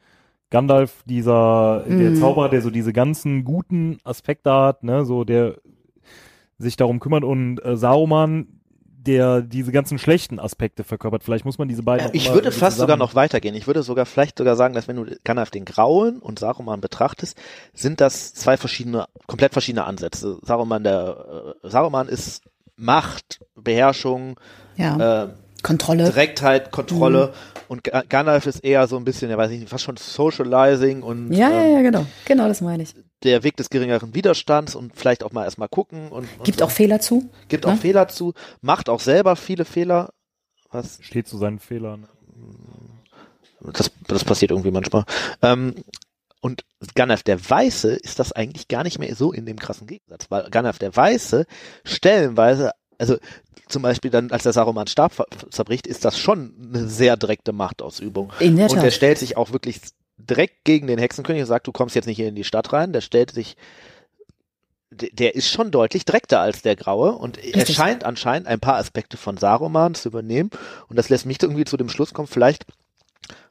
Gandalf, 0.50 1.04
dieser, 1.06 1.86
der 1.88 2.12
Mhm. 2.12 2.16
Zauberer, 2.18 2.50
der 2.50 2.62
so 2.62 2.70
diese 2.70 2.92
ganzen 2.92 3.46
guten 3.46 3.98
Aspekte 4.04 4.52
hat, 4.52 4.84
ne, 4.84 5.06
so 5.06 5.24
der 5.24 5.56
sich 6.58 6.76
darum 6.76 7.00
kümmert 7.00 7.24
und 7.24 7.64
äh, 7.64 7.78
Saruman, 7.78 8.61
der 9.08 9.42
diese 9.42 9.72
ganzen 9.72 9.98
schlechten 9.98 10.40
Aspekte 10.40 10.84
verkörpert. 10.84 11.24
Vielleicht 11.24 11.46
muss 11.46 11.58
man 11.58 11.68
diese 11.68 11.82
beiden 11.84 12.08
auch 12.08 12.14
ich 12.14 12.32
würde 12.32 12.52
fast 12.52 12.78
sogar 12.78 12.98
noch 12.98 13.16
weitergehen. 13.16 13.56
Ich 13.56 13.66
würde 13.68 13.82
sogar 13.84 14.06
vielleicht 14.06 14.38
sogar 14.38 14.56
sagen, 14.56 14.74
dass 14.76 14.88
wenn 14.88 14.96
du 14.98 15.06
Gandalf 15.24 15.50
den 15.50 15.66
Grauen 15.66 16.20
und 16.20 16.40
Saruman 16.40 16.82
betrachtest, 16.82 17.38
sind 17.74 18.00
das 18.02 18.34
zwei 18.34 18.58
verschiedene, 18.58 19.06
komplett 19.28 19.54
verschiedene 19.54 19.86
Ansätze. 19.86 20.38
Saruman, 20.44 20.84
der 20.84 21.56
äh, 21.64 21.70
Saruman 21.70 22.08
ist 22.08 22.44
Macht, 22.76 23.40
Beherrschung, 23.56 24.40
Ja. 24.76 25.24
äh, 25.24 25.30
Kontrolle. 25.64 26.06
Direktheit, 26.06 26.72
Kontrolle 26.72 27.28
Mhm. 27.28 27.62
und 27.70 27.84
Ga- 27.84 28.04
Gandalf 28.10 28.46
ist 28.48 28.64
eher 28.64 28.88
so 28.88 28.98
ein 28.98 29.04
bisschen, 29.04 29.30
ja 29.30 29.38
weiß 29.38 29.52
ich 29.52 29.60
nicht, 29.60 29.70
fast 29.70 29.84
schon 29.84 29.98
Socializing 29.98 31.04
und 31.04 31.32
Ja, 31.34 31.50
ja, 31.50 31.62
ähm, 31.62 31.74
ja, 31.76 31.82
genau. 31.82 32.06
Genau, 32.26 32.48
das 32.48 32.62
meine 32.62 32.84
ich. 32.84 32.94
Der 33.24 33.44
Weg 33.44 33.58
des 33.58 33.70
geringeren 33.70 34.16
Widerstands 34.16 34.76
und 34.76 34.96
vielleicht 34.96 35.24
auch 35.24 35.32
mal 35.32 35.44
erstmal 35.44 35.70
gucken 35.70 36.10
und, 36.10 36.28
und 36.38 36.44
Gibt 36.44 36.60
so. 36.60 36.66
auch 36.66 36.72
Fehler 36.72 37.00
zu. 37.00 37.30
gibt 37.48 37.66
ne? 37.66 37.74
auch 37.74 37.78
Fehler 37.78 38.08
zu, 38.08 38.34
macht 38.62 38.90
auch 38.90 39.00
selber 39.00 39.36
viele 39.36 39.66
Fehler. 39.66 40.14
Was 40.72 41.00
steht 41.02 41.28
zu 41.28 41.38
seinen 41.38 41.60
Fehlern. 41.60 42.08
das, 43.60 43.92
das 44.08 44.24
passiert 44.24 44.52
irgendwie 44.52 44.72
manchmal. 44.72 45.04
Ähm, 45.42 45.76
und 46.42 46.64
Gandalf 46.96 47.24
der 47.24 47.50
Weiße 47.50 47.94
ist 47.94 48.20
das 48.20 48.32
eigentlich 48.32 48.68
gar 48.68 48.84
nicht 48.84 48.98
mehr 48.98 49.16
so 49.16 49.32
in 49.32 49.46
dem 49.46 49.60
krassen 49.60 49.86
Gegensatz, 49.86 50.26
weil 50.30 50.50
Gandalf 50.50 50.80
der 50.80 50.96
Weiße 50.96 51.46
stellenweise, 51.84 52.72
also 52.98 53.18
zum 53.68 53.84
Beispiel 53.84 54.12
dann, 54.12 54.32
als 54.32 54.44
der 54.44 54.54
Saruman 54.54 54.88
Stab 54.88 55.26
zerbricht, 55.50 55.88
ist 55.88 56.04
das 56.04 56.18
schon 56.18 56.54
eine 56.74 56.88
sehr 56.88 57.16
direkte 57.16 57.54
Machtausübung. 57.54 58.34
In 58.40 58.58
der 58.58 58.70
Und 58.70 58.76
der 58.76 58.84
Tat. 58.84 58.94
stellt 58.94 59.18
sich 59.20 59.38
auch 59.38 59.52
wirklich 59.52 59.82
direkt 60.30 60.64
gegen 60.64 60.88
den 60.88 61.00
Hexenkönig 61.00 61.42
und 61.42 61.48
sagt, 61.48 61.68
du 61.68 61.72
kommst 61.72 61.96
jetzt 61.96 62.06
nicht 62.06 62.18
hier 62.18 62.28
in 62.28 62.36
die 62.36 62.44
Stadt 62.44 62.72
rein. 62.74 62.94
Der 62.94 63.02
stellt 63.02 63.32
sich, 63.32 63.56
der, 64.92 65.36
ist 65.36 65.50
schon 65.50 65.72
deutlich 65.72 66.06
direkter 66.06 66.40
als 66.42 66.62
der 66.62 66.76
Graue 66.76 67.14
und 67.14 67.38
er 67.38 67.66
scheint 67.66 68.04
anscheinend 68.04 68.48
ein 68.48 68.60
paar 68.60 68.76
Aspekte 68.76 69.18
von 69.18 69.38
Saruman 69.38 69.96
zu 69.96 70.10
übernehmen. 70.10 70.50
Und 70.88 70.98
das 70.98 71.10
lässt 71.10 71.26
mich 71.26 71.42
irgendwie 71.42 71.66
zu 71.66 71.78
dem 71.78 71.90
Schluss 71.90 72.14
kommen, 72.14 72.28
vielleicht 72.28 72.66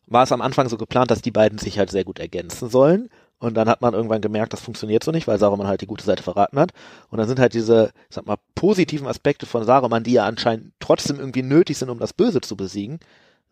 war 0.06 0.24
es 0.24 0.32
am 0.32 0.42
Anfang 0.42 0.68
so 0.68 0.76
geplant, 0.76 1.10
dass 1.10 1.22
die 1.22 1.30
beiden 1.30 1.58
sich 1.58 1.78
halt 1.78 1.90
sehr 1.90 2.04
gut 2.04 2.18
ergänzen 2.18 2.68
sollen. 2.68 3.08
Und 3.38 3.54
dann 3.54 3.70
hat 3.70 3.80
man 3.80 3.94
irgendwann 3.94 4.20
gemerkt, 4.20 4.52
das 4.52 4.60
funktioniert 4.60 5.02
so 5.02 5.12
nicht, 5.12 5.26
weil 5.26 5.38
Saruman 5.38 5.66
halt 5.66 5.80
die 5.80 5.86
gute 5.86 6.04
Seite 6.04 6.22
verraten 6.22 6.58
hat. 6.58 6.72
Und 7.08 7.18
dann 7.18 7.26
sind 7.26 7.38
halt 7.38 7.54
diese, 7.54 7.92
ich 8.10 8.16
sag 8.16 8.26
mal, 8.26 8.36
positiven 8.54 9.06
Aspekte 9.06 9.46
von 9.46 9.64
Saruman, 9.64 10.02
die 10.02 10.12
ja 10.12 10.26
anscheinend 10.26 10.74
trotzdem 10.78 11.18
irgendwie 11.18 11.42
nötig 11.42 11.78
sind, 11.78 11.88
um 11.88 11.98
das 11.98 12.12
Böse 12.12 12.42
zu 12.42 12.54
besiegen, 12.54 12.98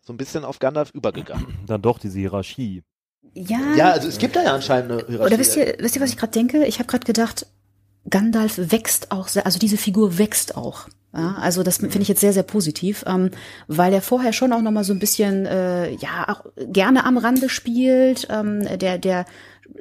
so 0.01 0.13
ein 0.13 0.17
bisschen 0.17 0.45
auf 0.45 0.59
Gandalf 0.59 0.91
übergegangen. 0.91 1.57
Dann 1.65 1.81
doch 1.81 1.97
diese 1.97 2.19
Hierarchie. 2.19 2.83
Ja. 3.33 3.75
Ja, 3.75 3.91
also 3.91 4.07
es 4.07 4.17
gibt 4.17 4.35
da 4.35 4.43
ja 4.43 4.53
anscheinend 4.53 4.91
eine 4.91 5.01
Hierarchie. 5.07 5.33
Oder 5.33 5.39
wisst 5.39 5.55
ihr, 5.55 5.75
wisst 5.79 5.95
ihr, 5.95 6.01
was 6.01 6.09
ich 6.09 6.17
gerade 6.17 6.33
denke? 6.33 6.65
Ich 6.65 6.79
habe 6.79 6.87
gerade 6.87 7.05
gedacht, 7.05 7.45
Gandalf 8.09 8.53
wächst 8.57 9.11
auch 9.11 9.27
sehr, 9.27 9.45
also 9.45 9.59
diese 9.59 9.77
Figur 9.77 10.17
wächst 10.17 10.55
auch. 10.57 10.87
Ja, 11.13 11.37
also 11.41 11.63
das 11.63 11.77
finde 11.77 12.01
ich 12.01 12.07
jetzt 12.07 12.21
sehr, 12.21 12.33
sehr 12.33 12.43
positiv, 12.43 13.03
ähm, 13.07 13.31
weil 13.67 13.93
er 13.93 14.01
vorher 14.01 14.31
schon 14.31 14.53
auch 14.53 14.61
noch 14.61 14.71
mal 14.71 14.83
so 14.83 14.93
ein 14.93 14.99
bisschen, 14.99 15.47
äh, 15.47 15.89
ja, 15.95 16.27
auch 16.27 16.43
gerne 16.71 17.03
am 17.03 17.17
Rande 17.17 17.49
spielt. 17.49 18.27
Ähm, 18.29 18.67
der, 18.77 18.99
der 18.99 19.25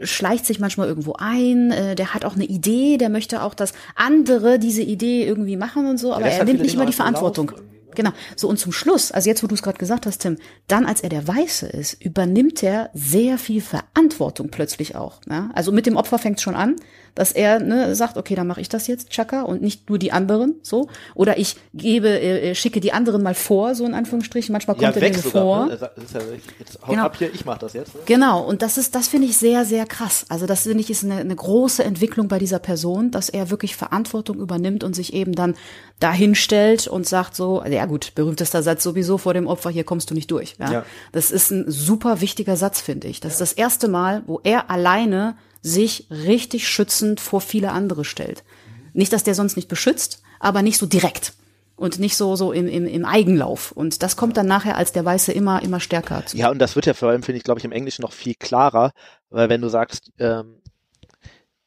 schleicht 0.03 0.47
sich 0.47 0.59
manchmal 0.59 0.89
irgendwo 0.89 1.15
ein. 1.19 1.71
Äh, 1.71 1.95
der 1.97 2.15
hat 2.15 2.25
auch 2.25 2.35
eine 2.35 2.45
Idee. 2.45 2.97
Der 2.97 3.11
möchte 3.11 3.43
auch, 3.43 3.53
dass 3.55 3.73
andere 3.95 4.59
diese 4.59 4.83
Idee 4.83 5.27
irgendwie 5.27 5.57
machen 5.57 5.87
und 5.87 5.99
so. 5.99 6.15
Aber 6.15 6.27
er 6.27 6.45
nimmt 6.45 6.61
nicht 6.63 6.75
immer 6.75 6.85
die 6.85 6.93
laufen 6.93 6.97
Verantwortung. 6.97 7.51
ne? 7.51 7.63
Genau. 7.95 8.11
So, 8.37 8.49
und 8.49 8.59
zum 8.59 8.73
Schluss, 8.73 9.13
also 9.13 9.29
jetzt, 9.29 9.43
wo 9.43 9.47
du 9.47 9.55
es 9.55 9.63
gerade 9.63 9.79
gesagt 9.79 10.07
hast, 10.07 10.19
Tim, 10.19 10.37
dann, 10.67 10.87
als 10.87 11.01
er 11.01 11.09
der 11.09 11.27
Weiße 11.27 11.67
ist, 11.67 11.95
übernimmt 12.03 12.63
er 12.63 12.91
sehr 12.95 13.39
viel 13.39 13.61
Verantwortung 13.61 14.51
plötzlich 14.51 14.95
auch. 14.95 15.21
Ja? 15.29 15.51
Also 15.55 15.73
mit 15.73 15.87
dem 15.87 15.97
Opfer 15.97 16.19
fängt 16.19 16.37
es 16.39 16.43
schon 16.43 16.55
an, 16.55 16.77
dass 17.19 17.33
er 17.33 17.59
ne, 17.59 17.97
sagt, 17.97 18.17
okay, 18.17 18.37
dann 18.37 18.47
mache 18.47 18.61
ich 18.61 18.69
das 18.69 18.87
jetzt, 18.87 19.11
Chaka, 19.11 19.43
und 19.43 19.61
nicht 19.61 19.91
nur 19.91 19.99
die 19.99 20.13
anderen, 20.13 20.55
so. 20.63 20.89
Oder 21.17 21.37
ich 21.37 21.57
gebe, 21.75 22.09
äh, 22.09 22.55
schicke 22.55 22.79
die 22.79 22.93
anderen 22.93 23.25
mal 23.25 23.35
vor, 23.35 23.75
so 23.75 23.85
in 23.85 23.93
Anführungsstrichen. 23.93 24.53
Manchmal 24.53 24.77
kommt 24.77 24.95
er 24.95 25.03
weg 25.03 25.17
mir 25.17 25.23
sogar, 25.23 25.43
vor. 25.43 25.67
Ne? 25.67 25.73
Er 25.73 25.79
sagt, 25.79 25.99
ist 25.99 26.15
ja, 26.15 26.21
jetzt 26.61 26.81
haut 26.81 26.91
Genau. 26.91 27.03
ab 27.03 27.17
hier, 27.17 27.35
ich 27.35 27.45
mach 27.45 27.59
das 27.59 27.73
jetzt. 27.73 27.93
Ne? 27.93 28.03
Genau, 28.07 28.45
und 28.45 28.63
das 28.63 28.79
ist, 28.79 28.95
das 28.95 29.09
finde 29.09 29.27
ich 29.27 29.37
sehr, 29.37 29.65
sehr 29.65 29.85
krass. 29.85 30.27
Also 30.29 30.47
das 30.47 30.63
finde 30.63 30.79
ich 30.79 30.91
ist 30.91 31.03
eine, 31.03 31.17
eine 31.17 31.35
große 31.35 31.83
Entwicklung 31.83 32.29
bei 32.29 32.39
dieser 32.39 32.61
Person, 32.61 33.11
dass 33.11 33.29
er 33.29 33.51
wirklich 33.51 33.75
Verantwortung 33.75 34.39
übernimmt 34.39 34.85
und 34.85 34.95
sich 34.95 35.13
eben 35.13 35.33
dann 35.33 35.57
dahin 35.99 36.37
stellt 36.37 36.87
und 36.87 37.05
sagt 37.05 37.35
so, 37.35 37.65
ja 37.65 37.87
gut, 37.87 38.13
berühmtester 38.15 38.63
Satz 38.63 38.85
sowieso 38.85 39.19
vor 39.19 39.35
dem 39.35 39.49
Opfer, 39.49 39.71
hier 39.71 39.83
kommst 39.83 40.09
du 40.13 40.15
nicht 40.15 40.31
durch. 40.31 40.55
Ja? 40.61 40.71
Ja. 40.71 40.85
Das 41.11 41.33
ist 41.33 41.51
ein 41.51 41.65
super 41.67 42.21
wichtiger 42.21 42.57
Satz, 42.57 42.81
finde 42.81 43.09
ich. 43.09 43.19
Das 43.19 43.33
ist 43.33 43.41
das 43.41 43.53
erste 43.55 43.89
Mal, 43.89 44.23
wo 44.27 44.41
er 44.45 44.71
alleine 44.71 45.35
sich 45.63 46.07
richtig 46.11 46.69
schützend 46.69 47.21
vor 47.21 47.41
viele 47.41 47.73
andere 47.73 48.05
stellt. 48.05 48.45
Nicht, 48.93 49.13
dass 49.13 49.25
der 49.25 49.35
sonst 49.35 49.57
nicht 49.57 49.69
beschützt, 49.69 50.23
aber 50.41 50.63
nicht 50.63 50.79
so 50.79 50.87
direkt. 50.87 51.35
Und 51.77 52.01
nicht 52.01 52.17
so, 52.17 52.35
so 52.35 52.51
im, 52.53 52.67
im, 52.67 52.87
im 52.87 53.05
Eigenlauf. 53.05 53.71
Und 53.71 54.03
das 54.03 54.17
kommt 54.17 54.37
dann 54.37 54.47
nachher 54.49 54.77
als 54.77 54.91
der 54.91 55.05
Weiße 55.05 55.31
immer, 55.31 55.63
immer 55.63 55.79
stärker 55.79 56.27
zu. 56.27 56.37
Ja, 56.37 56.51
und 56.51 56.59
das 56.59 56.75
wird 56.75 56.87
ja 56.87 56.95
vor 56.95 57.11
allem, 57.11 57.23
finde 57.23 57.39
ich, 57.39 57.45
glaube 57.45 57.61
ich, 57.61 57.65
im 57.65 57.71
Englischen 57.71 58.03
noch 58.03 58.13
viel 58.13 58.35
klarer, 58.35 58.91
weil 59.31 59.49
wenn 59.49 59.61
du 59.61 59.69
sagst, 59.69 60.11
ähm, 60.19 60.61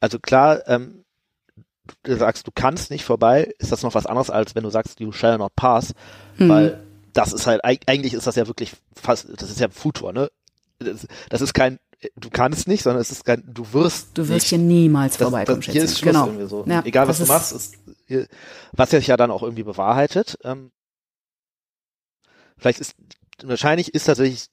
also 0.02 0.20
klar, 0.20 0.68
ähm, 0.68 1.06
du 2.04 2.16
sagst, 2.18 2.46
du 2.46 2.52
kannst 2.54 2.92
nicht 2.92 3.06
vorbei, 3.06 3.54
ist 3.60 3.72
das 3.72 3.84
noch 3.84 3.96
was 3.96 4.06
anderes, 4.06 4.30
als 4.30 4.54
wenn 4.56 4.64
du 4.64 4.70
sagst, 4.70 5.00
you 5.00 5.12
shall 5.14 5.38
not 5.38 5.56
pass, 5.56 5.94
Mhm. 6.38 6.50
weil 6.50 6.84
das 7.14 7.32
ist 7.34 7.48
halt, 7.48 7.64
eig- 7.64 7.84
eigentlich 7.88 8.14
ist 8.14 8.28
das 8.28 8.36
ja 8.36 8.48
wirklich 8.48 8.72
fast, 8.96 9.28
das 9.38 9.50
ist 9.50 9.60
ja 9.62 9.70
Futur, 9.70 10.12
ne? 10.14 10.30
Das, 10.84 11.08
das 11.30 11.42
ist 11.42 11.54
kein, 11.54 11.80
du 12.16 12.30
kannst 12.30 12.68
nicht, 12.68 12.84
sondern 12.84 13.02
es 13.02 13.12
ist 13.12 13.24
kein, 13.26 13.44
du 13.48 13.72
wirst 13.74 14.10
Du 14.18 14.24
wirst 14.24 14.32
nicht. 14.32 14.48
hier 14.50 14.58
niemals 14.58 15.18
das, 15.18 15.24
vorbeikommen, 15.30 15.62
das, 15.62 15.72
hier 15.74 15.84
ist. 15.84 16.00
Schluss 16.00 16.14
Genau. 16.14 16.26
irgendwie 16.28 16.48
so. 16.48 16.64
Ja, 16.68 16.82
Egal 16.86 17.08
was 17.08 17.20
du 17.20 17.26
machst, 17.26 17.52
ist, 17.54 17.76
hier, 18.06 18.28
was 18.74 18.90
sich 18.92 19.08
ja 19.08 19.18
dann 19.18 19.32
auch 19.32 19.44
irgendwie 19.44 19.64
bewahrheitet. 19.64 20.38
Ähm, 20.44 20.72
vielleicht 22.58 22.80
ist, 22.80 22.96
wahrscheinlich 23.44 23.94
ist 23.94 24.06
tatsächlich 24.06 24.48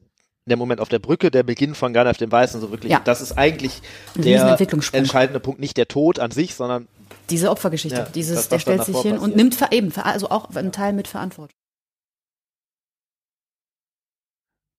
der 0.47 0.57
Moment 0.57 0.81
auf 0.81 0.89
der 0.89 0.99
Brücke, 0.99 1.31
der 1.31 1.43
Beginn 1.43 1.75
von 1.75 1.93
Gandalf 1.93 2.17
dem 2.17 2.33
Weißen, 2.33 2.61
so 2.61 2.71
wirklich, 2.71 2.91
Ja. 2.91 3.01
das 3.05 3.21
ist 3.21 3.33
eigentlich 3.37 3.83
Ein 4.17 4.23
der 4.23 4.59
entscheidende 4.93 5.41
Punkt, 5.41 5.61
nicht 5.61 5.77
der 5.77 5.89
Tod 5.89 6.19
an 6.19 6.31
sich, 6.31 6.55
sondern 6.55 6.89
Diese 7.29 7.51
Opfergeschichte, 7.51 7.99
Ja, 7.99 8.05
dieses, 8.07 8.37
das, 8.37 8.49
der 8.49 8.59
stellt 8.59 8.85
sich 8.85 8.97
hin 9.03 9.13
und 9.13 9.19
passiert. 9.19 9.37
nimmt 9.37 9.55
ver- 9.55 9.73
eben, 9.73 9.93
also 9.97 10.31
auch 10.31 10.49
einen 10.55 10.73
Teil 10.73 10.95
mit 10.95 11.07
Verantwortung. 11.07 11.55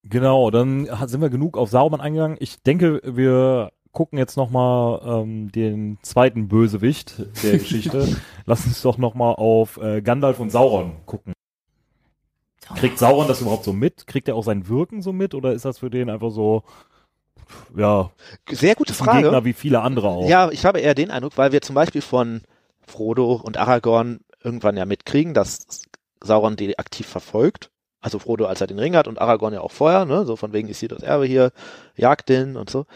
Genau, 0.02 0.50
dann 0.50 0.88
sind 1.06 1.20
wir 1.20 1.30
genug 1.30 1.58
auf 1.58 1.70
Saruman 1.70 2.00
eingegangen. 2.00 2.36
Ich 2.40 2.62
denke, 2.62 3.00
wir 3.04 3.72
gucken 3.92 4.18
jetzt 4.18 4.36
nochmal 4.36 5.00
ähm, 5.04 5.52
den 5.52 5.98
zweiten 6.02 6.48
Bösewicht 6.48 7.26
der 7.42 7.58
Geschichte. 7.58 8.08
Lass 8.46 8.64
uns 8.64 8.82
doch 8.82 8.98
nochmal 8.98 9.34
auf 9.34 9.76
äh, 9.78 10.00
Gandalf 10.00 10.38
und 10.40 10.50
Sauron 10.50 10.92
gucken. 11.06 11.34
Kriegt 12.76 12.98
Sauron 12.98 13.26
das 13.26 13.40
überhaupt 13.40 13.64
so 13.64 13.72
mit? 13.72 14.06
Kriegt 14.06 14.28
er 14.28 14.36
auch 14.36 14.44
sein 14.44 14.68
Wirken 14.68 15.02
so 15.02 15.12
mit? 15.12 15.34
Oder 15.34 15.52
ist 15.52 15.64
das 15.64 15.78
für 15.78 15.90
den 15.90 16.08
einfach 16.08 16.30
so, 16.30 16.62
ja, 17.76 18.10
sehr 18.48 18.74
gute 18.74 18.94
Frage. 18.94 19.22
Gegner 19.22 19.44
wie 19.44 19.52
viele 19.52 19.80
andere 19.80 20.08
auch? 20.08 20.28
Ja, 20.28 20.50
ich 20.50 20.64
habe 20.64 20.80
eher 20.80 20.94
den 20.94 21.10
Eindruck, 21.10 21.36
weil 21.36 21.52
wir 21.52 21.62
zum 21.62 21.74
Beispiel 21.74 22.02
von 22.02 22.42
Frodo 22.86 23.34
und 23.34 23.56
Aragorn 23.56 24.20
irgendwann 24.42 24.76
ja 24.76 24.86
mitkriegen, 24.86 25.34
dass 25.34 25.82
Sauron 26.22 26.56
die 26.56 26.78
aktiv 26.78 27.06
verfolgt. 27.06 27.70
Also 28.00 28.18
Frodo, 28.18 28.46
als 28.46 28.60
er 28.60 28.66
den 28.66 28.78
Ring 28.78 28.96
hat 28.96 29.08
und 29.08 29.20
Aragorn 29.20 29.52
ja 29.52 29.60
auch 29.60 29.72
vorher, 29.72 30.04
ne, 30.04 30.24
so 30.24 30.36
von 30.36 30.52
wegen 30.52 30.68
ist 30.68 30.80
hier 30.80 30.88
das 30.88 31.02
Erbe 31.02 31.26
hier, 31.26 31.52
jagt 31.96 32.28
den 32.28 32.56
und 32.56 32.70
so. 32.70 32.86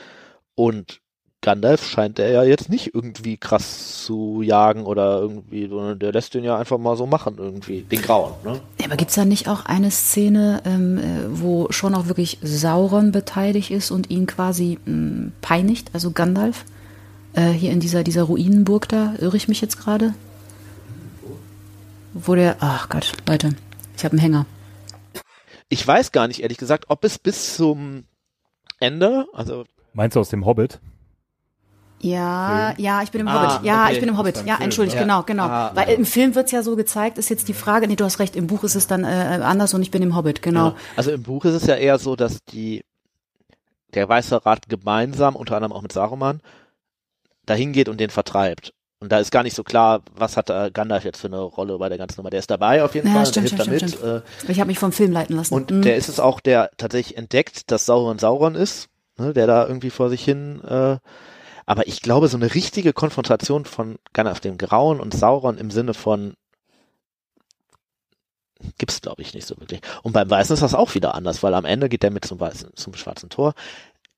Und 0.55 1.01
Gandalf 1.45 1.87
scheint 1.87 2.19
er 2.19 2.31
ja 2.31 2.43
jetzt 2.43 2.71
nicht 2.71 2.95
irgendwie 2.95 3.37
krass 3.37 4.03
zu 4.03 4.41
jagen 4.41 4.85
oder 4.85 5.21
irgendwie, 5.21 5.69
sondern 5.69 5.99
der 5.99 6.11
lässt 6.11 6.33
den 6.33 6.43
ja 6.43 6.57
einfach 6.57 6.79
mal 6.79 6.97
so 6.97 7.05
machen 7.05 7.35
irgendwie, 7.37 7.83
den 7.83 8.01
Grauen, 8.01 8.33
ne? 8.45 8.61
Ja, 8.81 8.87
aber 8.87 8.97
gibt's 8.97 9.15
da 9.15 9.27
nicht 9.27 9.47
auch 9.47 9.67
eine 9.67 9.91
Szene, 9.91 10.63
ähm, 10.65 10.97
äh, 10.97 11.03
wo 11.29 11.67
schon 11.71 11.95
auch 11.95 12.07
wirklich 12.07 12.39
Sauron 12.43 13.13
beteiligt 13.13 13.71
ist 13.71 13.91
und 13.91 14.09
ihn 14.09 14.27
quasi 14.27 14.79
mh, 14.87 15.33
peinigt, 15.43 15.91
also 15.93 16.13
Gandalf? 16.13 16.65
Äh, 17.35 17.51
hier 17.51 17.73
in 17.73 17.81
dieser, 17.81 18.05
dieser 18.05 18.23
Ruinenburg 18.23 18.89
da, 18.89 19.13
irre 19.19 19.37
ich 19.37 19.47
mich 19.47 19.61
jetzt 19.61 19.79
gerade? 19.79 20.15
Wo 22.15 22.35
der, 22.35 22.57
ach 22.61 22.89
Gott, 22.89 23.13
Leute, 23.29 23.55
ich 23.99 24.05
habe 24.05 24.13
einen 24.13 24.21
Hänger. 24.21 24.47
Ich 25.75 25.85
weiß 25.85 26.13
gar 26.13 26.29
nicht, 26.29 26.41
ehrlich 26.41 26.59
gesagt, 26.59 26.85
ob 26.89 27.03
es 27.03 27.19
bis 27.19 27.57
zum 27.57 28.05
Ende, 28.79 29.27
also 29.33 29.65
Meinst 29.93 30.15
du 30.15 30.21
aus 30.21 30.29
dem 30.29 30.47
Hobbit? 30.47 30.79
Ja, 32.01 32.75
ja, 32.77 33.03
ich 33.03 33.11
bin 33.11 33.23
im 33.23 33.27
Ah, 33.29 33.55
Hobbit. 33.57 33.67
Ja, 33.67 33.85
okay. 33.85 33.95
ich 33.95 33.99
bin 34.01 34.09
im 34.09 34.17
Hobbit. 34.19 34.37
Ja, 34.47 34.55
Film. 34.57 34.63
entschuldigt, 34.67 34.95
Ja. 34.97 35.03
genau, 35.03 35.23
genau. 35.25 35.45
Ah, 35.47 35.73
Weil 35.75 35.89
im 35.91 36.05
Film 36.05 36.37
wird's 36.37 36.53
ja 36.53 36.63
so 36.63 36.77
gezeigt, 36.77 37.19
ist 37.19 37.29
jetzt 37.29 37.49
die 37.49 37.55
Frage, 37.55 37.89
nee, 37.89 37.97
du 37.97 38.05
hast 38.05 38.21
recht, 38.21 38.37
im 38.37 38.47
Buch 38.47 38.63
ist 38.63 38.77
es 38.77 38.87
dann 38.87 39.03
äh, 39.03 39.41
anders 39.43 39.75
und 39.75 39.83
ich 39.83 39.91
bin 39.91 40.01
im 40.03 40.15
Hobbit, 40.15 40.43
genau. 40.43 40.69
Ja. 40.69 40.77
Also 40.95 41.11
im 41.11 41.25
Buch 41.25 41.45
ist 41.45 41.55
es 41.55 41.67
ja 41.67 41.75
eher 41.75 41.99
so, 41.99 42.15
dass 42.15 42.39
die 42.45 42.85
der 43.95 44.09
Weiße 44.09 44.47
Rat 44.47 44.69
gemeinsam, 44.69 45.35
unter 45.35 45.57
anderem 45.57 45.73
auch 45.73 45.83
mit 45.83 45.91
Saruman, 45.93 46.41
dahin 47.47 47.73
geht 47.73 47.89
und 47.89 47.99
den 47.99 48.11
vertreibt. 48.11 48.75
Und 49.05 49.11
da 49.13 49.19
ist 49.19 49.31
gar 49.31 49.43
nicht 49.43 49.55
so 49.55 49.63
klar, 49.63 50.01
was 50.17 50.39
hat 50.39 50.49
da 50.49 50.71
Gandalf 50.71 51.05
jetzt 51.05 51.21
für 51.21 51.27
eine 51.27 51.41
Rolle 51.41 51.77
bei 51.77 51.91
der 51.91 51.99
ganzen 51.99 52.17
Nummer. 52.21 52.31
Der 52.31 52.39
ist 52.41 52.51
dabei 52.51 52.83
auf 52.83 52.95
jeden 52.95 53.07
Ja, 53.07 53.13
Fall, 53.13 53.27
stimmt, 53.27 53.51
der 53.51 53.59
hilft 53.67 53.91
stimmt, 53.91 54.03
damit. 54.03 54.25
stimmt, 54.25 54.51
Ich 54.51 54.61
habe 54.61 54.69
mich 54.69 54.79
vom 54.79 54.93
Film 54.93 55.13
leiten 55.13 55.37
lassen. 55.37 55.53
Äh, 55.53 55.57
und 55.59 55.71
Mhm. 55.71 55.83
der 55.83 55.97
ist 55.97 56.09
es 56.09 56.21
auch, 56.21 56.41
der 56.41 56.71
tatsächlich 56.79 57.19
entdeckt, 57.19 57.71
dass 57.71 57.85
Sauron 57.85 58.19
Sauron 58.19 58.55
ist, 58.55 58.89
ne, 59.19 59.35
der 59.35 59.47
da 59.47 59.67
irgendwie 59.67 59.91
vor 59.91 60.09
sich 60.09 60.25
hin. 60.25 60.63
Äh, 60.65 60.97
aber 61.67 61.87
ich 61.87 62.01
glaube, 62.01 62.29
so 62.29 62.39
eine 62.39 62.55
richtige 62.55 62.95
Konfrontation 62.95 63.67
von 63.67 63.97
Gandalf 64.15 64.41
dem 64.41 64.57
Grauen 64.57 65.01
und 65.01 65.13
Sauron 65.15 65.59
im 65.59 65.71
Sinne 65.71 65.93
von 65.93 66.33
gibt's 68.79 69.03
glaube 69.03 69.21
ich 69.21 69.35
nicht 69.35 69.47
so 69.47 69.59
wirklich. 69.61 69.83
Und 70.03 70.13
beim 70.13 70.31
Weißen 70.31 70.55
ist 70.55 70.63
das 70.63 70.75
auch 70.75 70.95
wieder 70.95 71.15
anders, 71.15 71.43
weil 71.43 71.53
am 71.53 71.67
Ende 71.67 71.91
geht 71.91 72.03
der 72.03 72.11
mit 72.11 72.25
zum 72.25 72.41
Weißen, 72.41 72.71
zum 72.75 72.95
Schwarzen 72.95 73.29
Tor. 73.29 73.53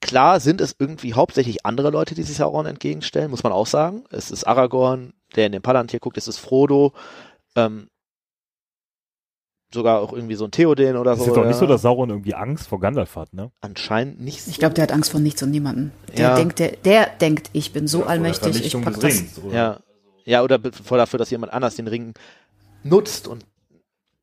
Klar 0.01 0.41
sind 0.41 0.61
es 0.61 0.77
irgendwie 0.79 1.15
hauptsächlich 1.15 1.65
andere 1.67 1.91
Leute, 1.91 2.15
die 2.15 2.23
sich 2.23 2.37
Sauron 2.37 2.67
entgegenstellen, 2.67 3.31
muss 3.31 3.43
man 3.43 3.53
auch 3.53 3.67
sagen. 3.67 4.05
Es 4.11 4.31
ist 4.31 4.45
Aragorn, 4.45 5.15
der 5.35 5.47
in 5.47 5.53
den 5.53 5.63
Palantir 5.63 6.01
guckt, 6.01 6.17
es 6.19 6.29
ist 6.29 6.39
Frodo, 6.39 6.93
ähm, 7.57 7.89
sogar 9.73 10.01
auch 10.01 10.13
irgendwie 10.13 10.37
so 10.37 10.45
ein 10.45 10.51
Theoden 10.53 10.97
oder 10.97 11.13
Es 11.13 11.19
so. 11.21 11.27
ist 11.27 11.35
doch 11.37 11.43
nicht 11.45 11.55
ja. 11.55 11.59
so, 11.59 11.67
dass 11.67 11.83
Sauron 11.83 12.11
irgendwie 12.11 12.35
Angst 12.35 12.69
vor 12.69 12.79
Gandalf 12.79 13.17
hat, 13.17 13.33
ne? 13.35 13.51
Anscheinend 13.61 14.21
nicht 14.21 14.43
so. 14.43 14.51
Ich 14.51 14.59
glaube, 14.59 14.75
der 14.75 14.83
hat 14.85 14.93
Angst 14.93 15.11
vor 15.11 15.21
nichts 15.21 15.43
und 15.43 15.51
niemanden. 15.51 15.93
Der 16.17 16.21
Ja. 16.21 16.35
denkt, 16.37 16.59
der, 16.61 16.73
der 16.77 17.07
denkt, 17.07 17.51
ich 17.53 17.73
bin 17.73 17.89
so 17.89 18.05
allmächtig, 18.05 18.65
ich 18.65 18.81
pack 18.81 19.01
das. 19.01 19.23
Ja. 19.51 19.81
Ja, 20.25 20.43
oder 20.43 20.59
vor 20.85 20.99
dafür, 20.99 21.19
dass 21.19 21.31
jemand 21.31 21.53
anders 21.53 21.77
den 21.77 21.87
Ring 21.89 22.15
nutzt 22.83 23.29
und 23.29 23.45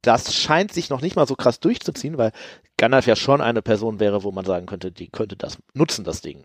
das 0.03 0.35
scheint 0.35 0.71
sich 0.71 0.89
noch 0.89 1.01
nicht 1.01 1.15
mal 1.15 1.27
so 1.27 1.35
krass 1.35 1.59
durchzuziehen, 1.59 2.17
weil 2.17 2.31
Gandalf 2.77 3.07
ja 3.07 3.15
schon 3.15 3.41
eine 3.41 3.61
Person 3.61 3.99
wäre, 3.99 4.23
wo 4.23 4.31
man 4.31 4.45
sagen 4.45 4.65
könnte, 4.65 4.91
die 4.91 5.07
könnte 5.07 5.35
das 5.35 5.57
nutzen, 5.73 6.03
das 6.03 6.21
Ding. 6.21 6.43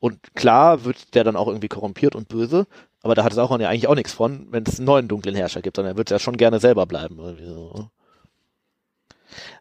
Und 0.00 0.34
klar 0.34 0.84
wird 0.84 1.14
der 1.14 1.24
dann 1.24 1.36
auch 1.36 1.48
irgendwie 1.48 1.68
korrumpiert 1.68 2.14
und 2.14 2.28
böse, 2.28 2.66
aber 3.02 3.14
da 3.14 3.24
hat 3.24 3.32
Sauron 3.34 3.60
ja 3.60 3.68
eigentlich 3.68 3.88
auch 3.88 3.94
nichts 3.94 4.12
von, 4.12 4.46
wenn 4.50 4.64
es 4.64 4.78
einen 4.78 4.86
neuen 4.86 5.08
dunklen 5.08 5.34
Herrscher 5.34 5.62
gibt, 5.62 5.76
sondern 5.76 5.94
er 5.94 5.98
wird 5.98 6.10
ja 6.10 6.18
schon 6.18 6.36
gerne 6.36 6.60
selber 6.60 6.86
bleiben. 6.86 7.16
So. 7.44 7.90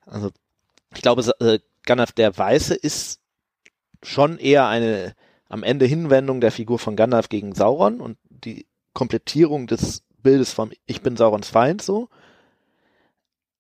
Also, 0.06 0.32
ich 0.94 1.02
glaube, 1.02 1.24
äh, 1.40 1.60
Gandalf 1.84 2.12
der 2.12 2.38
Weiße 2.38 2.76
ist 2.76 3.20
schon 4.04 4.38
eher 4.38 4.68
eine 4.68 5.16
am 5.52 5.64
Ende 5.64 5.86
Hinwendung 5.86 6.40
der 6.40 6.52
Figur 6.52 6.80
von 6.80 6.96
Gandalf 6.96 7.28
gegen 7.28 7.54
Sauron 7.54 8.00
und 8.00 8.18
die 8.30 8.66
Komplettierung 8.94 9.68
des 9.68 10.04
Bildes 10.24 10.54
vom 10.54 10.72
Ich 10.86 11.02
bin 11.02 11.18
Saurons 11.18 11.50
Feind 11.50 11.82
so. 11.82 12.08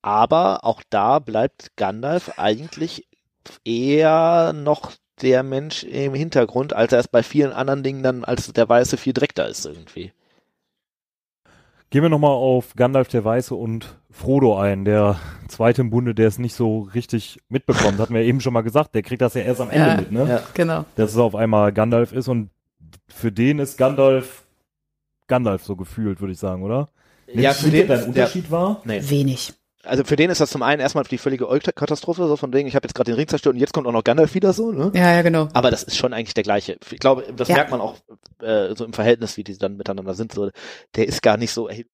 Aber 0.02 0.66
auch 0.66 0.82
da 0.89 1.20
bleibt 1.20 1.76
Gandalf 1.76 2.38
eigentlich 2.38 3.08
eher 3.64 4.54
noch 4.54 4.93
der 5.22 5.43
Mensch 5.43 5.84
im 5.84 6.14
Hintergrund, 6.16 6.74
als 6.74 6.93
er 6.93 6.99
es 6.99 7.08
bei 7.08 7.22
vielen 7.24 7.52
anderen 7.52 7.84
Dingen 7.84 8.02
dann 8.02 8.24
als 8.24 8.52
der 8.52 8.68
Weiße 8.68 8.97
viel 8.97 9.14
direkter 9.14 9.47
ist 9.47 9.66
irgendwie. 9.66 10.12
Gehen 11.91 12.04
wir 12.04 12.10
nochmal 12.10 12.32
auf 12.32 12.74
Gandalf 12.76 13.10
der 13.10 13.26
Weiße 13.26 13.54
und 13.54 13.97
Frodo 14.10 14.58
ein, 14.58 14.86
der 14.86 15.20
zweite 15.49 15.82
im 15.82 15.89
Bunde, 15.89 16.16
der 16.16 16.28
es 16.30 16.39
nicht 16.39 16.56
so 16.56 16.88
richtig 16.93 17.39
mitbekommt. 17.49 17.99
Hatten 17.99 18.14
wir 18.14 18.22
eben 18.22 18.39
schon 18.39 18.54
mal 18.54 18.62
gesagt, 18.62 18.95
der 18.95 19.04
kriegt 19.04 19.22
das 19.22 19.34
ja 19.34 19.41
erst 19.41 19.60
am 19.60 19.70
Ende 19.70 19.89
Ja, 19.89 19.95
mit, 19.97 20.12
ne? 20.12 20.26
ja. 20.28 20.43
Genau. 20.54 20.86
Dass 20.95 21.12
es 21.12 21.18
auf 21.18 21.36
einmal 21.36 21.74
Gandalf 21.74 22.14
ist 22.14 22.30
und 22.30 22.49
für 23.08 23.32
den 23.32 23.60
ist 23.60 23.78
Gandalf 23.78 24.45
Gandalf 25.28 25.64
so 25.64 25.76
gefühlt, 25.76 26.20
würde 26.20 26.34
ich 26.34 26.39
sagen, 26.39 26.64
oder? 26.64 26.89
Ja, 27.34 27.54
für 27.54 27.70
den, 27.70 27.88
der, 27.88 28.06
Unterschied 28.06 28.52
war? 28.52 28.82
nee. 28.84 29.02
Wenig. 29.10 29.54
Also 29.84 30.03
für 30.03 30.15
den 30.15 30.29
ist 30.29 30.39
das 30.41 30.51
zum 30.51 30.61
einen 30.63 30.79
erstmal 30.79 31.03
die 31.05 31.17
völlige 31.17 31.47
Katastrophe, 31.75 32.27
so 32.27 32.36
von 32.38 32.53
wegen, 32.53 32.67
ich 32.67 32.75
habe 32.75 32.86
jetzt 32.86 32.93
gerade 32.93 33.11
den 33.11 33.15
Ring 33.15 33.27
zerstört 33.27 33.55
und 33.55 33.59
jetzt 33.59 33.73
kommt 33.73 33.88
auch 33.88 33.91
noch 33.91 34.03
Gandalf 34.03 34.36
wieder 34.36 34.53
so, 34.53 34.71
ne? 34.71 34.91
Ja, 34.93 35.11
ja, 35.11 35.21
genau. 35.23 35.47
Aber 35.53 35.71
das 35.71 35.84
ist 35.84 35.97
schon 35.97 36.13
eigentlich 36.13 36.34
der 36.36 36.43
gleiche. 36.43 36.77
Ich 36.91 36.99
glaube, 36.99 37.25
das 37.36 37.47
Ja. 37.47 37.55
merkt 37.55 37.71
man 37.71 37.82
auch 37.82 37.95
äh, 38.41 38.75
so 38.75 38.86
im 38.86 38.93
Verhältnis, 38.93 39.38
wie 39.38 39.43
die 39.43 39.57
dann 39.57 39.77
miteinander 39.77 40.13
sind. 40.13 40.34
So, 40.34 40.51
der 40.95 41.07
ist 41.07 41.21
gar 41.23 41.38
nicht 41.38 41.51
so 41.51 41.67
ey, 41.67 41.88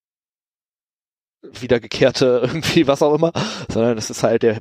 wiedergekehrte 1.44 2.42
irgendwie 2.44 2.88
was 2.88 3.02
auch 3.02 3.14
immer, 3.14 3.32
sondern 3.72 3.96
das 3.96 4.10
ist 4.10 4.24
halt 4.24 4.44
der 4.44 4.60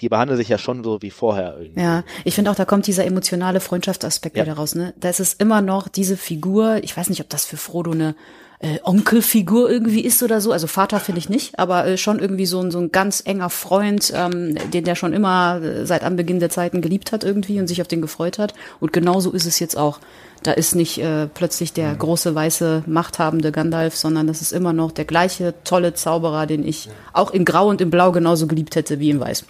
die 0.00 0.08
behandeln 0.08 0.36
sich 0.36 0.48
ja 0.48 0.58
schon 0.58 0.84
so 0.84 1.00
wie 1.02 1.10
vorher 1.10 1.56
irgendwie. 1.58 1.80
Ja, 1.80 2.04
ich 2.24 2.34
finde 2.34 2.50
auch, 2.50 2.56
da 2.56 2.64
kommt 2.64 2.86
dieser 2.86 3.04
emotionale 3.04 3.60
Freundschaftsaspekt 3.60 4.36
Ja. 4.36 4.44
wieder 4.44 4.54
raus. 4.54 4.74
Ne? 4.74 4.92
Da 4.98 5.08
ist 5.08 5.20
es 5.20 5.34
immer 5.34 5.62
noch 5.62 5.88
diese 5.88 6.16
Figur, 6.16 6.80
ich 6.82 6.96
weiß 6.96 7.08
nicht, 7.08 7.20
ob 7.20 7.28
das 7.30 7.44
für 7.44 7.56
Frodo 7.56 7.92
eine 7.92 8.14
äh, 8.60 8.78
Onkelfigur 8.84 9.70
irgendwie 9.70 10.02
ist 10.02 10.22
oder 10.22 10.40
so. 10.40 10.52
Also 10.52 10.66
Vater 10.66 11.00
finde 11.00 11.18
ich 11.18 11.28
nicht, 11.28 11.58
aber 11.58 11.86
äh, 11.86 11.96
schon 11.96 12.18
irgendwie 12.18 12.46
so 12.46 12.60
ein, 12.60 12.70
so 12.70 12.78
ein 12.78 12.92
ganz 12.92 13.22
enger 13.24 13.50
Freund, 13.50 14.12
ähm, 14.14 14.54
den 14.70 14.84
der 14.84 14.94
schon 14.94 15.14
immer 15.14 15.60
äh, 15.62 15.86
seit 15.86 16.04
Anbeginn 16.04 16.40
der 16.40 16.50
Zeiten 16.50 16.82
geliebt 16.82 17.10
hat 17.10 17.24
irgendwie 17.24 17.58
und 17.58 17.66
sich 17.66 17.80
auf 17.80 17.88
den 17.88 18.02
gefreut 18.02 18.38
hat. 18.38 18.54
Und 18.78 18.92
genauso 18.92 19.32
ist 19.32 19.46
es 19.46 19.58
jetzt 19.58 19.76
auch. 19.76 19.98
Da 20.42 20.52
ist 20.52 20.74
nicht 20.74 20.98
äh, 20.98 21.26
plötzlich 21.26 21.72
der 21.72 21.94
große 21.94 22.34
weiße 22.34 22.84
machthabende 22.86 23.50
Gandalf, 23.50 23.96
sondern 23.96 24.26
das 24.26 24.40
ist 24.40 24.52
immer 24.52 24.72
noch 24.72 24.92
der 24.92 25.04
gleiche 25.04 25.54
tolle 25.64 25.94
Zauberer, 25.94 26.46
den 26.46 26.66
ich 26.66 26.88
auch 27.12 27.30
in 27.30 27.44
Grau 27.44 27.68
und 27.68 27.80
in 27.80 27.90
Blau 27.90 28.12
genauso 28.12 28.46
geliebt 28.46 28.76
hätte 28.76 29.00
wie 29.00 29.10
in 29.10 29.20
Weiß. 29.20 29.44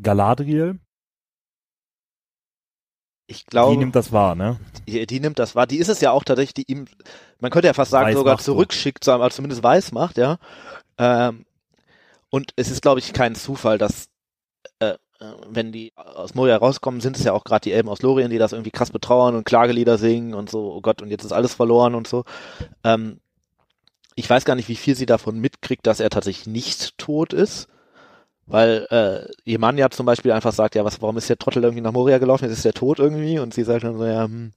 Galadriel, 0.00 0.78
Ich 3.36 3.46
glaube, 3.46 3.72
die 3.72 3.78
nimmt 3.78 3.96
das 3.96 4.12
wahr, 4.12 4.34
ne? 4.34 4.58
die, 4.86 5.06
die 5.06 5.20
nimmt 5.20 5.38
das 5.38 5.54
wahr. 5.54 5.66
Die 5.66 5.78
ist 5.78 5.88
es 5.88 6.00
ja 6.00 6.10
auch 6.10 6.24
tatsächlich, 6.24 6.54
die 6.54 6.72
ihm, 6.72 6.86
man 7.40 7.50
könnte 7.50 7.66
ja 7.68 7.74
fast 7.74 7.90
sagen, 7.90 8.08
Weiß 8.08 8.14
sogar 8.14 8.38
so. 8.38 8.52
zurückschickt, 8.52 9.02
sagen, 9.04 9.22
also 9.22 9.36
zumindest 9.36 9.62
weiß 9.62 9.92
macht, 9.92 10.18
ja. 10.18 10.38
Ähm, 10.98 11.46
und 12.30 12.52
es 12.56 12.70
ist, 12.70 12.82
glaube 12.82 13.00
ich, 13.00 13.12
kein 13.12 13.34
Zufall, 13.34 13.78
dass 13.78 14.08
äh, 14.78 14.94
äh, 15.22 15.34
wenn 15.48 15.72
die 15.72 15.92
aus 15.96 16.34
Moria 16.34 16.56
rauskommen, 16.56 17.00
sind 17.00 17.16
es 17.16 17.24
ja 17.24 17.32
auch 17.32 17.44
gerade 17.44 17.62
die 17.62 17.72
Elben 17.72 17.88
aus 17.88 18.02
Lorien, 18.02 18.30
die 18.30 18.38
das 18.38 18.52
irgendwie 18.52 18.70
krass 18.70 18.90
betrauern 18.90 19.34
und 19.36 19.44
Klagelieder 19.44 19.96
singen 19.98 20.34
und 20.34 20.50
so, 20.50 20.72
oh 20.72 20.80
Gott, 20.80 21.00
und 21.00 21.10
jetzt 21.10 21.24
ist 21.24 21.32
alles 21.32 21.54
verloren 21.54 21.94
und 21.94 22.06
so. 22.06 22.24
Ähm, 22.84 23.20
ich 24.14 24.28
weiß 24.28 24.44
gar 24.44 24.56
nicht, 24.56 24.68
wie 24.68 24.76
viel 24.76 24.94
sie 24.94 25.06
davon 25.06 25.38
mitkriegt, 25.38 25.86
dass 25.86 26.00
er 26.00 26.10
tatsächlich 26.10 26.46
nicht 26.46 26.98
tot 26.98 27.32
ist. 27.32 27.68
Weil 28.46 28.86
äh, 28.90 29.32
ihr 29.44 29.58
Mann 29.58 29.78
ja 29.78 29.88
zum 29.90 30.06
Beispiel 30.06 30.32
einfach 30.32 30.52
sagt, 30.52 30.74
ja, 30.74 30.84
was, 30.84 31.00
warum 31.00 31.16
ist 31.16 31.28
der 31.28 31.38
Trottel 31.38 31.62
irgendwie 31.62 31.82
nach 31.82 31.92
Moria 31.92 32.18
gelaufen? 32.18 32.44
Jetzt 32.44 32.58
ist 32.58 32.64
der 32.64 32.72
tot 32.72 32.98
irgendwie. 32.98 33.38
Und 33.38 33.54
sie 33.54 33.62
sagt 33.62 33.84
dann 33.84 33.98
so, 33.98 34.04
ja, 34.04 34.24
hm, 34.24 34.52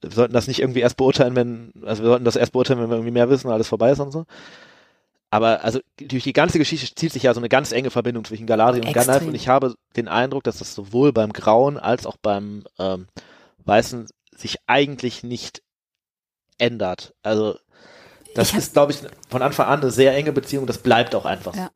wir 0.00 0.10
sollten 0.10 0.32
das 0.32 0.48
nicht 0.48 0.60
irgendwie 0.60 0.80
erst 0.80 0.96
beurteilen, 0.96 1.36
wenn, 1.36 1.72
also 1.84 2.02
wir 2.02 2.08
sollten 2.10 2.24
das 2.24 2.36
erst 2.36 2.52
beurteilen, 2.52 2.80
wenn 2.80 2.88
wir 2.88 2.96
irgendwie 2.96 3.12
mehr 3.12 3.28
wissen, 3.28 3.48
und 3.48 3.52
alles 3.52 3.68
vorbei 3.68 3.90
ist 3.90 4.00
und 4.00 4.12
so. 4.12 4.24
Aber 5.30 5.62
also 5.62 5.78
durch 5.96 6.24
die 6.24 6.32
ganze 6.32 6.58
Geschichte 6.58 6.92
zieht 6.94 7.12
sich 7.12 7.22
ja 7.22 7.34
so 7.34 7.40
eine 7.40 7.48
ganz 7.48 7.70
enge 7.70 7.90
Verbindung 7.90 8.24
zwischen 8.24 8.46
Galadriel 8.46 8.84
und. 8.84 8.92
Gandalf 8.92 9.26
und 9.26 9.34
ich 9.34 9.46
habe 9.46 9.74
den 9.96 10.08
Eindruck, 10.08 10.42
dass 10.42 10.58
das 10.58 10.74
sowohl 10.74 11.12
beim 11.12 11.32
Grauen 11.32 11.78
als 11.78 12.04
auch 12.04 12.16
beim 12.16 12.64
ähm, 12.78 13.06
Weißen 13.64 14.08
sich 14.36 14.56
eigentlich 14.66 15.22
nicht 15.22 15.62
ändert. 16.58 17.14
Also 17.22 17.56
das 18.34 18.50
Ich 18.50 18.56
ist, 18.56 18.72
glaube 18.72 18.92
ich, 18.92 18.98
von 19.28 19.42
Anfang 19.42 19.66
an 19.66 19.80
eine 19.80 19.90
sehr 19.90 20.14
enge 20.16 20.32
Beziehung. 20.32 20.66
Das 20.66 20.78
bleibt 20.78 21.14
auch 21.14 21.26
einfach. 21.26 21.54
so. 21.54 21.68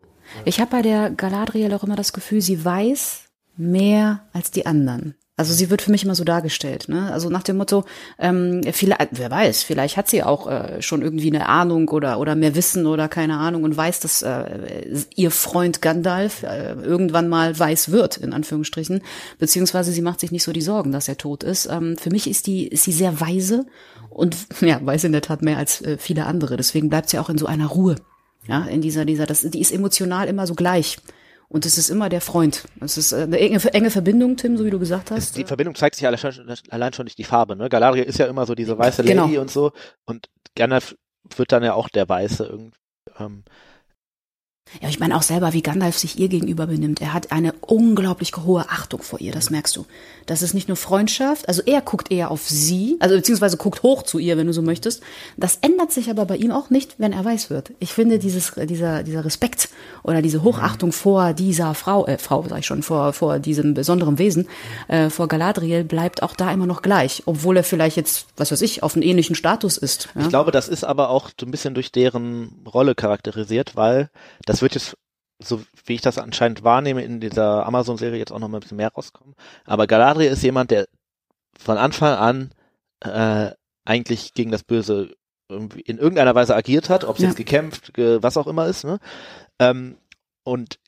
Ich 0.44 0.60
habe 0.60 0.70
bei 0.70 0.82
der 0.82 1.10
Galadriel 1.10 1.72
auch 1.74 1.84
immer 1.84 1.96
das 1.96 2.12
Gefühl, 2.12 2.40
sie 2.40 2.64
weiß 2.64 3.22
mehr 3.56 4.26
als 4.32 4.50
die 4.50 4.66
anderen. 4.66 5.14
Also 5.36 5.52
sie 5.52 5.68
wird 5.68 5.82
für 5.82 5.90
mich 5.90 6.04
immer 6.04 6.14
so 6.14 6.22
dargestellt. 6.22 6.88
Ne? 6.88 7.10
Also 7.10 7.28
nach 7.28 7.42
dem 7.42 7.56
Motto, 7.56 7.84
ähm, 8.20 8.60
vielleicht, 8.70 9.08
wer 9.18 9.32
weiß, 9.32 9.64
vielleicht 9.64 9.96
hat 9.96 10.08
sie 10.08 10.22
auch 10.22 10.46
äh, 10.46 10.80
schon 10.80 11.02
irgendwie 11.02 11.34
eine 11.34 11.48
Ahnung 11.48 11.88
oder 11.88 12.20
oder 12.20 12.36
mehr 12.36 12.54
Wissen 12.54 12.86
oder 12.86 13.08
keine 13.08 13.38
Ahnung 13.38 13.64
und 13.64 13.76
weiß, 13.76 13.98
dass 13.98 14.22
äh, 14.22 15.04
ihr 15.16 15.32
Freund 15.32 15.82
Gandalf 15.82 16.44
äh, 16.44 16.74
irgendwann 16.74 17.28
mal 17.28 17.58
weiß 17.58 17.90
wird, 17.90 18.16
in 18.16 18.32
Anführungsstrichen. 18.32 19.02
Beziehungsweise 19.40 19.90
sie 19.90 20.02
macht 20.02 20.20
sich 20.20 20.30
nicht 20.30 20.44
so 20.44 20.52
die 20.52 20.62
Sorgen, 20.62 20.92
dass 20.92 21.08
er 21.08 21.16
tot 21.16 21.42
ist. 21.42 21.66
Ähm, 21.66 21.96
für 21.96 22.10
mich 22.10 22.30
ist 22.30 22.46
die 22.46 22.68
ist 22.68 22.84
sie 22.84 22.92
sehr 22.92 23.20
weise 23.20 23.66
und 24.10 24.36
ja 24.60 24.78
weiß 24.80 25.02
in 25.02 25.12
der 25.12 25.22
Tat 25.22 25.42
mehr 25.42 25.58
als 25.58 25.82
äh, 25.82 25.98
viele 25.98 26.26
andere. 26.26 26.56
Deswegen 26.56 26.90
bleibt 26.90 27.10
sie 27.10 27.18
auch 27.18 27.28
in 27.28 27.38
so 27.38 27.46
einer 27.46 27.66
Ruhe. 27.66 27.96
Ja, 28.46 28.64
in 28.66 28.80
dieser, 28.82 29.04
dieser, 29.04 29.26
das, 29.26 29.40
die 29.42 29.60
ist 29.60 29.72
emotional 29.72 30.28
immer 30.28 30.46
so 30.46 30.54
gleich. 30.54 30.98
Und 31.48 31.66
es 31.66 31.78
ist 31.78 31.88
immer 31.90 32.08
der 32.08 32.20
Freund. 32.20 32.64
Es 32.80 32.96
ist 32.96 33.12
eine 33.14 33.38
enge, 33.38 33.62
enge 33.72 33.90
Verbindung, 33.90 34.36
Tim, 34.36 34.56
so 34.56 34.64
wie 34.64 34.70
du 34.70 34.78
gesagt 34.78 35.10
Es, 35.10 35.16
hast. 35.16 35.36
die 35.36 35.44
Verbindung 35.44 35.74
zeigt 35.74 35.94
sich 35.96 36.06
allein 36.06 36.18
schon, 36.18 36.52
allein 36.70 36.92
schon 36.92 37.06
durch 37.06 37.14
die 37.16 37.24
Farbe. 37.24 37.54
Ne? 37.54 37.68
Galadriel 37.68 38.04
ist 38.04 38.18
ja 38.18 38.26
immer 38.26 38.44
so 38.46 38.54
diese 38.54 38.76
weiße 38.76 39.02
Lady 39.02 39.14
Genau. 39.14 39.40
und 39.40 39.50
so. 39.50 39.72
Und 40.04 40.28
Gandalf 40.56 40.96
wird 41.36 41.52
dann 41.52 41.62
ja 41.62 41.74
auch 41.74 41.88
der 41.88 42.08
Weiße 42.08 42.44
irgendwie. 42.44 42.78
Ähm, 43.18 43.44
Ja, 44.80 44.88
ich 44.88 44.98
meine 44.98 45.16
auch 45.16 45.22
selber, 45.22 45.52
wie 45.52 45.62
Gandalf 45.62 45.96
sich 45.96 46.18
ihr 46.18 46.28
gegenüber 46.28 46.66
benimmt. 46.66 47.00
Er 47.00 47.12
hat 47.12 47.30
eine 47.30 47.52
unglaublich 47.60 48.32
hohe 48.36 48.68
Achtung 48.68 49.02
vor 49.02 49.20
ihr, 49.20 49.30
das 49.30 49.50
merkst 49.50 49.76
du. 49.76 49.86
Das 50.26 50.42
ist 50.42 50.54
nicht 50.54 50.68
nur 50.68 50.76
Freundschaft, 50.76 51.48
also 51.48 51.62
er 51.64 51.80
guckt 51.80 52.10
eher 52.10 52.30
auf 52.30 52.48
sie, 52.48 52.96
also 52.98 53.14
beziehungsweise 53.14 53.56
guckt 53.56 53.82
hoch 53.82 54.02
zu 54.02 54.18
ihr, 54.18 54.36
wenn 54.36 54.46
du 54.46 54.52
so 54.52 54.62
möchtest. 54.62 55.02
Das 55.36 55.58
ändert 55.60 55.92
sich 55.92 56.10
aber 56.10 56.24
bei 56.24 56.36
ihm 56.36 56.50
auch 56.50 56.70
nicht, 56.70 56.94
wenn 56.98 57.12
er 57.12 57.24
weiß 57.24 57.50
wird. 57.50 57.72
Ich 57.78 57.92
finde 57.92 58.18
dieses, 58.18 58.52
dieser, 58.64 59.02
dieser 59.02 59.24
Respekt 59.24 59.68
oder 60.02 60.22
diese 60.22 60.42
Hochachtung 60.42 60.92
vor 60.92 61.34
dieser 61.34 61.74
Frau, 61.74 62.06
äh, 62.06 62.18
Frau 62.18 62.44
sag 62.48 62.60
ich 62.60 62.66
schon, 62.66 62.82
vor, 62.82 63.12
vor 63.12 63.38
diesem 63.38 63.74
besonderen 63.74 64.18
Wesen, 64.18 64.48
äh, 64.88 65.08
vor 65.10 65.28
Galadriel 65.28 65.84
bleibt 65.84 66.22
auch 66.22 66.34
da 66.34 66.50
immer 66.50 66.66
noch 66.66 66.82
gleich, 66.82 67.22
obwohl 67.26 67.58
er 67.58 67.64
vielleicht 67.64 67.96
jetzt, 67.96 68.26
was 68.36 68.50
weiß 68.50 68.62
ich, 68.62 68.82
auf 68.82 68.94
einen 68.94 69.02
ähnlichen 69.02 69.36
Status 69.36 69.76
ist. 69.76 70.08
Ja? 70.14 70.22
Ich 70.22 70.28
glaube, 70.30 70.50
das 70.50 70.68
ist 70.68 70.84
aber 70.84 71.10
auch 71.10 71.30
so 71.38 71.46
ein 71.46 71.50
bisschen 71.50 71.74
durch 71.74 71.92
deren 71.92 72.50
Rolle 72.66 72.94
charakterisiert, 72.94 73.76
weil 73.76 74.10
das 74.46 74.53
wird 74.62 74.74
jetzt, 74.74 74.96
so 75.42 75.62
wie 75.86 75.94
ich 75.94 76.00
das 76.00 76.18
anscheinend 76.18 76.64
wahrnehme, 76.64 77.02
in 77.02 77.20
dieser 77.20 77.66
Amazon-Serie 77.66 78.18
jetzt 78.18 78.32
auch 78.32 78.38
noch 78.38 78.48
mal 78.48 78.58
ein 78.58 78.60
bisschen 78.62 78.76
mehr 78.76 78.92
rauskommen. 78.92 79.34
Aber 79.64 79.86
Galadriel 79.86 80.30
ist 80.30 80.42
jemand, 80.42 80.70
der 80.70 80.86
von 81.58 81.78
Anfang 81.78 82.14
an 82.14 82.50
äh, 83.00 83.52
eigentlich 83.84 84.34
gegen 84.34 84.50
das 84.50 84.64
Böse 84.64 85.14
in 85.48 85.98
irgendeiner 85.98 86.34
Weise 86.34 86.56
agiert 86.56 86.88
hat, 86.88 87.04
ob 87.04 87.16
es 87.16 87.22
Ja. 87.22 87.28
jetzt 87.28 87.36
gekämpft, 87.36 87.94
ge 87.94 88.18
was 88.22 88.36
auch 88.36 88.46
immer 88.46 88.66
ist. 88.66 88.84
Ne? 88.84 88.98
Ähm, 89.58 89.98
und 90.42 90.78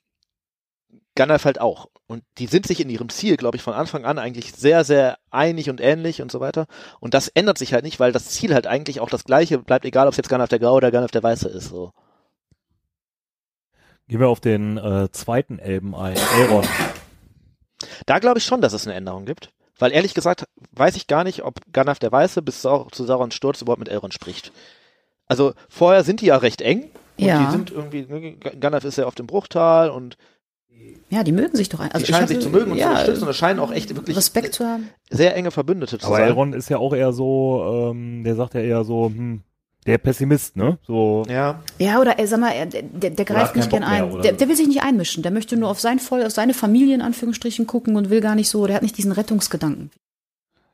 Gandalf 1.14 1.45
halt 1.45 1.61
auch. 1.61 1.89
Und 2.07 2.23
die 2.39 2.47
sind 2.47 2.67
sich 2.67 2.81
in 2.81 2.89
ihrem 2.91 3.09
Ziel, 3.09 3.37
glaube 3.37 3.57
ich, 3.57 3.62
von 3.62 3.75
Anfang 3.75 4.05
an 4.05 4.19
eigentlich 4.19 4.53
sehr, 4.53 4.85
sehr 4.85 5.19
einig 5.31 5.69
und 5.71 5.81
ähnlich 5.81 6.23
und 6.23 6.31
so 6.31 6.41
weiter. 6.41 6.67
Und 7.01 7.14
das 7.14 7.29
ändert 7.29 7.59
sich 7.59 7.73
halt 7.75 7.85
nicht, 7.85 7.99
weil 8.01 8.12
das 8.12 8.29
Ziel 8.29 8.55
halt 8.55 8.67
eigentlich 8.67 9.01
auch 9.01 9.11
das 9.11 9.25
gleiche 9.25 9.59
bleibt, 9.59 9.85
egal 9.85 10.07
ob 10.07 10.12
es 10.12 10.17
jetzt 10.19 10.29
Gandalf 10.29 10.51
der 10.51 10.59
Graue 10.59 10.77
oder 10.77 10.91
Gandalf 10.91 11.11
der 11.11 11.23
Weiße 11.23 11.49
ist. 11.49 11.69
So. 11.69 11.93
Gehen 14.09 14.21
wir 14.21 14.29
auf 14.29 14.41
den 14.41 14.77
äh, 14.79 15.09
zweiten 15.11 15.59
Elben 15.59 15.95
ein, 15.95 16.17
Elrond. 16.41 16.69
Da 18.07 18.19
glaube 18.21 18.39
ich 18.39 18.45
schon, 18.45 18.61
dass 18.61 18.73
es 18.73 18.87
eine 18.87 18.95
Änderung 18.97 19.25
gibt. 19.25 19.51
Weil 19.79 19.93
ehrlich 19.93 20.15
gesagt 20.15 20.47
weiß 20.73 20.97
ich 20.97 21.07
gar 21.07 21.25
nicht, 21.25 21.43
ob 21.43 21.61
Gandalf 21.73 21.99
der 21.99 22.11
Weiße 22.13 22.41
bis 22.41 22.63
zu 22.63 22.87
Saurons 22.93 23.35
Sturz 23.35 23.61
überhaupt 23.61 23.81
mit 23.81 23.89
Elrond 23.89 24.15
spricht. 24.15 24.53
Also 25.27 25.53
vorher 25.69 26.05
sind 26.05 26.21
die 26.21 26.27
ja 26.27 26.37
recht 26.37 26.63
eng. 26.63 26.85
Und 27.19 27.25
Ja. 27.27 27.45
die 27.45 27.51
sind 27.51 27.71
irgendwie, 27.73 28.03
ne, 28.07 28.37
Gandalf 28.59 28.85
ist 28.85 28.97
ja 28.97 29.07
auf 29.07 29.15
dem 29.15 29.27
Bruchtal 29.27 29.91
und 29.91 30.17
Ja, 31.11 31.25
die 31.25 31.33
mögen 31.33 31.57
sich 31.57 31.69
doch. 31.69 31.81
ein- 31.81 31.91
Also 31.93 32.07
die 32.07 32.13
scheinen 32.13 32.29
sich 32.29 32.41
zu 32.41 32.49
mögen 32.51 32.71
und 32.71 32.77
zu 32.79 32.83
ja, 32.83 32.91
unterstützen 32.91 33.27
und 33.27 33.35
scheinen 33.35 33.59
auch 33.61 33.73
echt 33.73 33.95
wirklich 33.97 34.17
Respekt 34.17 34.55
zu 34.55 34.65
haben. 34.65 34.89
sehr 35.11 35.35
enge 35.35 35.51
Verbündete 35.51 35.99
zu 35.99 36.07
Aber 36.07 36.17
sein. 36.17 36.27
Elrond 36.29 36.55
ist 36.55 36.69
ja 36.71 36.79
auch 36.79 36.95
eher 36.95 37.13
so, 37.13 37.91
ähm, 37.93 38.23
der 38.25 38.35
sagt 38.37 38.55
ja 38.55 38.61
eher 38.61 38.85
so, 38.85 39.07
hm, 39.07 39.43
der 39.87 39.99
Pessimist, 39.99 40.57
ne? 40.57 40.78
So, 40.87 41.24
Ja, 41.28 41.61
Ja, 41.78 42.01
oder 42.01 42.18
er, 42.18 42.26
sag 42.26 42.41
mal, 42.41 42.51
er, 42.53 42.66
der, 42.66 42.82
der, 42.82 43.11
der 43.11 43.24
greift 43.24 43.57
nicht 43.57 43.70
gern 43.70 43.80
mehr, 43.82 43.89
ein. 44.05 44.22
Der, 44.22 44.32
der 44.32 44.49
will 44.49 44.57
sich 44.57 44.68
nicht 44.68 44.82
einmischen. 44.82 45.22
Der 45.22 45.32
möchte 45.32 45.57
nur 45.57 45.68
auf 45.70 45.80
sein 45.80 45.99
Volk, 45.99 46.24
auf 46.26 46.32
seine 46.32 46.55
Familie 46.55 46.95
in 46.95 47.03
Anführungsstrichen 47.03 47.66
gucken 47.66 47.97
und 47.97 48.11
will 48.11 48.20
gar 48.20 48.34
nicht 48.34 48.49
so, 48.49 48.66
der 48.66 48.76
hat 48.76 48.82
nicht 48.82 48.99
diesen 48.99 49.12
Rettungsgedanken. 49.12 49.91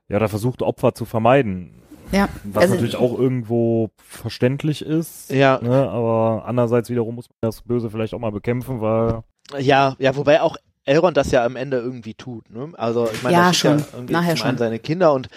ja, 0.09 0.19
da 0.19 0.29
versucht 0.29 0.63
Opfer 0.63 0.95
zu 0.95 1.05
vermeiden. 1.05 1.75
Ja, 2.11 2.29
Was 2.45 2.63
also- 2.65 2.75
natürlich 2.75 2.97
auch 2.97 3.19
irgendwo 3.19 3.91
verständlich 3.97 4.83
ist. 4.83 5.31
Ja. 5.31 5.59
Ne? 5.63 5.89
Aber 5.89 6.45
andererseits 6.47 6.91
wiederum 6.91 7.15
muss 7.15 7.29
man 7.31 7.37
das 7.41 7.63
Böse 7.63 7.91
vielleicht 7.91 8.13
auch 8.15 8.19
mal 8.19 8.33
bekämpfen, 8.33 8.81
weil 8.81 9.23
ja, 9.59 9.97
ja, 9.99 10.15
wobei 10.17 10.41
auch 10.43 10.57
Elrond 10.85 11.17
das 11.17 11.31
ja 11.31 11.45
am 11.45 11.57
Ende 11.57 11.79
irgendwie 11.79 12.15
tut. 12.15 12.51
Ne? 12.51 12.73
Also 12.77 13.09
ich 13.13 13.23
meine, 13.23 13.37
Ja, 13.37 13.47
das 13.49 13.57
schon. 13.57 13.83
irgendwie 13.95 14.13
Nachher 14.13 14.37
schon. 14.37 14.59
seine 14.59 14.79
Kinder 14.79 15.13
und 15.15 15.29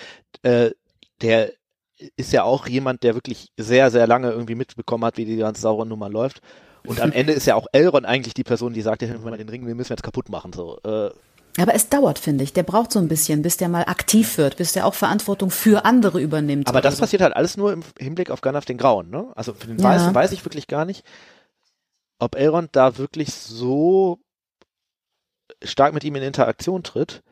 äh, 0.43 0.71
der 1.21 1.51
ist 2.17 2.33
ja 2.33 2.43
auch 2.43 2.67
jemand, 2.67 3.03
der 3.03 3.13
wirklich 3.15 3.49
sehr, 3.57 3.89
sehr 3.91 4.07
lange 4.07 4.31
irgendwie 4.31 4.55
mitbekommen 4.55 5.05
hat, 5.05 5.17
wie 5.17 5.25
die 5.25 5.37
ganze 5.37 5.61
Sauron-Nummer 5.61 6.09
läuft. 6.09 6.41
Und 6.85 6.99
am 7.01 7.11
Ende 7.13 7.33
ist 7.33 7.45
ja 7.45 7.55
auch 7.55 7.67
Elrond 7.71 8.05
eigentlich 8.05 8.33
die 8.33 8.43
Person, 8.43 8.73
die 8.73 8.81
sagt, 8.81 9.01
ja, 9.01 9.07
den 9.07 9.49
Ring, 9.49 9.65
den 9.65 9.77
müssen 9.77 9.89
wir 9.89 9.95
jetzt 9.95 10.03
kaputt 10.03 10.29
machen. 10.29 10.51
So, 10.53 10.77
äh, 10.83 11.09
Aber 11.61 11.73
es 11.73 11.89
dauert, 11.89 12.19
finde 12.19 12.43
ich. 12.43 12.53
Der 12.53 12.63
braucht 12.63 12.91
so 12.91 12.99
ein 12.99 13.07
bisschen, 13.07 13.41
bis 13.41 13.57
der 13.57 13.69
mal 13.69 13.83
aktiv 13.85 14.37
wird, 14.37 14.57
bis 14.57 14.73
der 14.73 14.85
auch 14.85 14.93
Verantwortung 14.93 15.49
für 15.51 15.85
andere 15.85 16.21
übernimmt. 16.21 16.67
aber 16.67 16.81
das 16.81 16.97
so. 16.97 17.01
passiert 17.01 17.21
halt 17.21 17.35
alles 17.35 17.57
nur 17.57 17.71
im 17.73 17.83
Hinblick 17.97 18.29
auf 18.29 18.41
Gandalf 18.41 18.65
den 18.65 18.77
Grauen. 18.77 19.09
Ne? 19.09 19.31
Also 19.35 19.53
für 19.53 19.67
den 19.67 19.79
Ja. 19.79 19.85
Weißen 19.85 20.13
weiß 20.13 20.31
ich 20.33 20.43
wirklich 20.45 20.67
gar 20.67 20.85
nicht, 20.85 21.03
ob 22.19 22.35
Elrond 22.35 22.69
da 22.75 22.97
wirklich 22.97 23.33
so 23.33 24.19
stark 25.63 25.93
mit 25.93 26.03
ihm 26.03 26.15
in 26.15 26.23
Interaktion 26.23 26.83
tritt. 26.83 27.23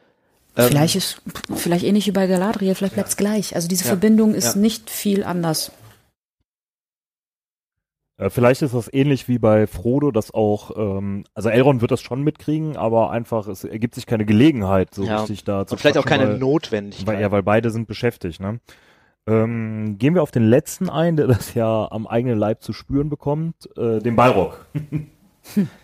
Ähm, 0.55 0.67
Vielleicht 0.67 0.95
ist, 0.95 1.21
vielleicht 1.55 1.83
ähnlich 1.83 2.05
wie 2.07 2.11
bei 2.11 2.27
Galadriel, 2.27 2.75
vielleicht 2.75 2.93
bleibt's 2.93 3.17
gleich. 3.17 3.55
Also 3.55 3.67
diese 3.67 3.83
Ja. 3.85 3.89
Verbindung 3.89 4.33
ist 4.35 4.55
Ja. 4.55 4.61
nicht 4.61 4.89
viel 4.89 5.23
anders. 5.23 5.71
äh, 8.19 8.29
vielleicht 8.29 8.61
ist 8.61 8.75
das 8.75 8.93
ähnlich 8.93 9.27
wie 9.27 9.39
bei 9.39 9.65
Frodo, 9.65 10.11
dass 10.11 10.31
auch, 10.31 10.71
ähm, 10.77 11.23
also 11.33 11.49
Elrond 11.49 11.81
wird 11.81 11.89
das 11.91 12.01
schon 12.01 12.21
mitkriegen, 12.21 12.77
aber 12.77 13.09
einfach, 13.09 13.47
es 13.47 13.63
ergibt 13.63 13.95
sich 13.95 14.05
keine 14.05 14.23
Gelegenheit, 14.25 14.93
so 14.93 15.03
Ja. 15.03 15.21
richtig 15.21 15.43
da 15.45 15.65
zu 15.65 15.73
und 15.73 15.79
vielleicht 15.79 15.97
auch 15.97 16.05
keine 16.05 16.27
weil- 16.27 16.37
Notwendigkeit. 16.37 17.07
Weil, 17.07 17.21
ja, 17.21 17.31
weil 17.31 17.41
beide 17.43 17.71
sind 17.71 17.87
beschäftigt, 17.87 18.39
ne? 18.39 18.59
Ähm, 19.25 19.97
gehen 19.97 20.13
wir 20.13 20.21
auf 20.21 20.31
den 20.31 20.43
letzten 20.47 20.89
ein, 20.89 21.15
der 21.17 21.25
das 21.27 21.53
ja 21.55 21.89
am 21.91 22.05
eigenen 22.05 22.37
Leib 22.37 22.61
zu 22.61 22.71
spüren 22.73 23.09
bekommt, 23.09 23.55
äh, 23.77 23.99
den 23.99 24.15
Balrog. 24.15 24.67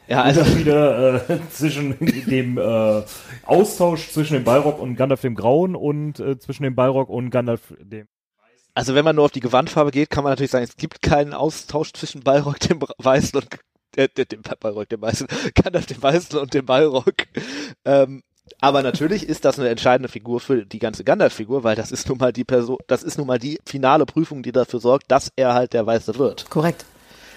ja, 0.07 0.23
also 0.23 0.57
wieder 0.57 1.29
äh, 1.29 1.39
zwischen 1.51 1.95
dem 1.99 2.57
äh, 2.57 3.03
Austausch 3.45 4.09
zwischen 4.11 4.33
dem 4.33 4.43
Balrog 4.43 4.79
und 4.79 4.95
Gandalf 4.95 5.21
dem 5.21 5.35
Grauen 5.35 5.75
und 5.75 6.19
äh, 6.19 6.39
zwischen 6.39 6.63
dem 6.63 6.75
Balrog 6.75 7.09
und 7.09 7.29
Gandalf 7.29 7.73
dem. 7.79 8.07
Also 8.73 8.95
wenn 8.95 9.03
man 9.03 9.15
nur 9.15 9.25
auf 9.25 9.31
die 9.31 9.41
Gewandfarbe 9.41 9.91
geht, 9.91 10.09
kann 10.09 10.23
man 10.23 10.31
natürlich 10.31 10.51
sagen, 10.51 10.63
es 10.63 10.77
gibt 10.77 11.01
keinen 11.01 11.33
Austausch 11.33 11.91
zwischen 11.93 12.21
Balrog 12.21 12.59
dem 12.59 12.79
Bra- 12.79 12.93
Weißen 12.97 13.39
und 13.39 13.47
äh, 13.95 14.07
dem, 14.07 14.27
dem 14.27 14.41
Balrog 14.59 14.87
dem 14.89 15.01
Weißen, 15.01 15.27
Gandalf 15.55 15.85
dem 15.87 16.01
Weißen 16.01 16.39
und 16.39 16.53
dem 16.53 16.65
Balrog. 16.65 17.15
Ähm, 17.85 18.23
aber 18.61 18.81
natürlich 18.81 19.27
ist 19.27 19.45
das 19.45 19.59
eine 19.59 19.69
entscheidende 19.69 20.09
Figur 20.09 20.39
für 20.39 20.65
die 20.65 20.79
ganze 20.79 21.03
Gandalf-Figur, 21.03 21.63
weil 21.63 21.75
das 21.75 21.91
ist 21.91 22.09
nun 22.09 22.17
mal 22.17 22.33
die 22.33 22.43
Person, 22.43 22.77
das 22.87 23.03
ist 23.03 23.17
nun 23.17 23.27
mal 23.27 23.37
die 23.37 23.59
finale 23.65 24.05
Prüfung, 24.05 24.41
die 24.41 24.51
dafür 24.51 24.79
sorgt, 24.79 25.11
dass 25.11 25.31
er 25.35 25.53
halt 25.53 25.73
der 25.73 25.85
Weiße 25.85 26.17
wird. 26.17 26.49
Korrekt. 26.49 26.85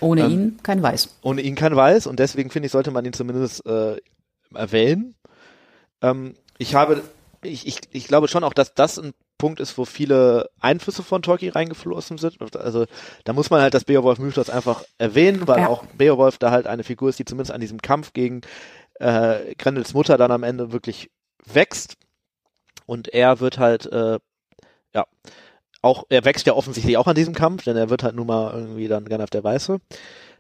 Ohne 0.02 0.22
Ähm, 0.22 0.30
ihn 0.30 0.60
kein 0.62 0.82
Weiß. 0.82 1.08
Ohne 1.22 1.40
ihn 1.40 1.54
kein 1.54 1.74
Weiß 1.76 2.06
und 2.06 2.18
deswegen 2.18 2.50
finde 2.50 2.66
ich, 2.66 2.72
sollte 2.72 2.90
man 2.90 3.04
ihn 3.04 3.12
zumindest 3.12 3.64
äh, 3.66 3.96
erwähnen. 4.54 5.14
Ähm, 6.02 6.34
ich 6.58 6.74
habe, 6.74 7.02
ich, 7.42 7.66
ich, 7.66 7.80
ich 7.92 8.08
glaube 8.08 8.28
schon 8.28 8.44
auch, 8.44 8.52
dass 8.54 8.74
das 8.74 8.98
ein 8.98 9.12
Punkt 9.38 9.58
ist, 9.60 9.76
wo 9.78 9.84
viele 9.84 10.50
Einflüsse 10.60 11.02
von 11.02 11.22
Tolkien 11.22 11.52
reingeflossen 11.52 12.18
sind. 12.18 12.56
Also 12.56 12.86
da 13.24 13.32
muss 13.32 13.50
man 13.50 13.60
halt 13.60 13.74
das 13.74 13.84
Beowulf-Mythos 13.84 14.50
einfach 14.50 14.84
erwähnen, 14.98 15.48
weil 15.48 15.62
Ja. 15.62 15.68
auch 15.68 15.84
Beowulf 15.98 16.38
da 16.38 16.50
halt 16.52 16.66
eine 16.66 16.84
Figur 16.84 17.08
ist, 17.08 17.18
die 17.18 17.24
zumindest 17.24 17.52
an 17.52 17.60
diesem 17.60 17.82
Kampf 17.82 18.12
gegen 18.12 18.42
äh, 19.00 19.54
Grendels 19.56 19.94
Mutter 19.94 20.16
dann 20.16 20.30
am 20.30 20.44
Ende 20.44 20.70
wirklich 20.72 21.10
wächst. 21.44 21.96
Und 22.86 23.08
er 23.08 23.40
wird 23.40 23.58
halt, 23.58 23.86
äh, 23.86 24.18
ja, 24.94 25.06
auch, 25.82 26.04
er 26.08 26.24
wächst 26.24 26.46
ja 26.46 26.54
offensichtlich 26.54 26.96
auch 26.96 27.06
an 27.06 27.16
diesem 27.16 27.34
Kampf, 27.34 27.64
denn 27.64 27.76
er 27.76 27.90
wird 27.90 28.02
halt 28.02 28.14
nun 28.14 28.28
mal 28.28 28.54
irgendwie 28.54 28.88
dann 28.88 29.04
Gandalf 29.04 29.30
der 29.30 29.44
Weiße. 29.44 29.80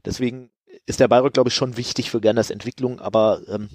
Deswegen 0.04 0.50
ist 0.86 1.00
der 1.00 1.08
Balrog, 1.08 1.32
glaube 1.32 1.48
ich, 1.48 1.54
schon 1.54 1.76
wichtig 1.76 2.10
für 2.10 2.20
Gandalfs 2.20 2.50
Entwicklung, 2.50 3.00
aber 3.00 3.40
ähm, 3.48 3.68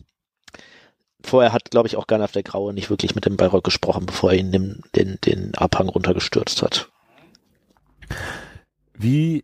vorher 1.22 1.54
hat, 1.54 1.70
glaube 1.70 1.88
ich, 1.88 1.98
auch 1.98 2.08
Gandalf 2.08 2.32
der 2.32 2.44
Graue 2.44 2.74
nicht 2.74 2.90
wirklich 2.90 3.16
mit 3.16 3.26
dem 3.26 3.38
Balrog 3.38 3.64
gesprochen, 3.64 4.06
bevor 4.06 4.32
er 4.32 4.40
ihn 4.40 4.52
den, 4.52 4.82
den, 4.96 5.18
den 5.24 5.56
Abhang 5.56 5.90
runtergestürzt 5.90 6.62
hat. 6.62 6.90
Wie 8.94 9.44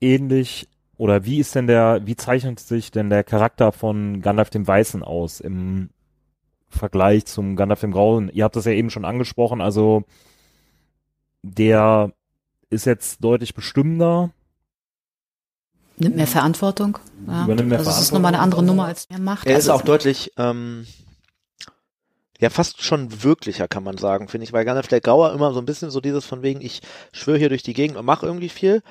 ähnlich 0.00 0.68
oder 0.96 1.24
wie 1.24 1.38
ist 1.38 1.54
denn 1.54 1.66
der, 1.66 2.02
wie 2.04 2.16
zeichnet 2.16 2.60
sich 2.60 2.90
denn 2.90 3.10
der 3.10 3.24
Charakter 3.24 3.72
von 3.72 4.20
Gandalf 4.20 4.50
dem 4.50 4.66
Weißen 4.66 5.02
aus 5.02 5.40
im 5.40 5.90
Vergleich 6.68 7.26
zum 7.26 7.56
Gandalf 7.56 7.80
dem 7.80 7.92
Grauen? 7.92 8.28
Ihr 8.32 8.44
habt 8.44 8.56
das 8.56 8.66
ja 8.66 8.72
eben 8.72 8.90
schon 8.90 9.04
angesprochen, 9.04 9.60
also 9.60 10.04
der 11.42 12.12
ist 12.70 12.86
jetzt 12.86 13.22
deutlich 13.24 13.54
bestimmender. 13.54 14.30
Nimmt 15.96 16.16
mehr 16.16 16.26
Verantwortung. 16.26 16.98
Ja. 17.26 17.44
Übernimmt 17.44 17.68
mehr 17.68 17.78
also 17.78 17.90
es 17.90 18.00
ist 18.00 18.12
nochmal 18.12 18.30
eine 18.34 18.38
andere 18.42 18.60
Verantwortung. 18.60 18.76
Nummer 18.76 18.88
als 18.88 19.06
er 19.10 19.18
macht. 19.18 19.46
Er 19.46 19.58
ist 19.58 19.68
also, 19.68 19.72
auch 19.72 19.82
deutlich, 19.82 20.32
ähm, 20.38 20.86
ja, 22.38 22.48
fast 22.48 22.82
schon 22.82 23.22
wirklicher, 23.22 23.68
kann 23.68 23.82
man 23.84 23.98
sagen, 23.98 24.28
finde 24.28 24.44
ich, 24.44 24.52
weil 24.54 24.64
Gandalf 24.64 24.88
der 24.88 25.02
Graue 25.02 25.30
immer 25.32 25.52
so 25.52 25.58
ein 25.58 25.66
bisschen 25.66 25.90
so 25.90 26.00
dieses 26.00 26.24
von 26.24 26.42
wegen, 26.42 26.62
ich 26.62 26.80
schwöre 27.12 27.36
hier 27.38 27.50
durch 27.50 27.62
die 27.62 27.74
Gegend 27.74 27.98
und 27.98 28.06
mache 28.06 28.24
irgendwie 28.24 28.48
viel, 28.48 28.82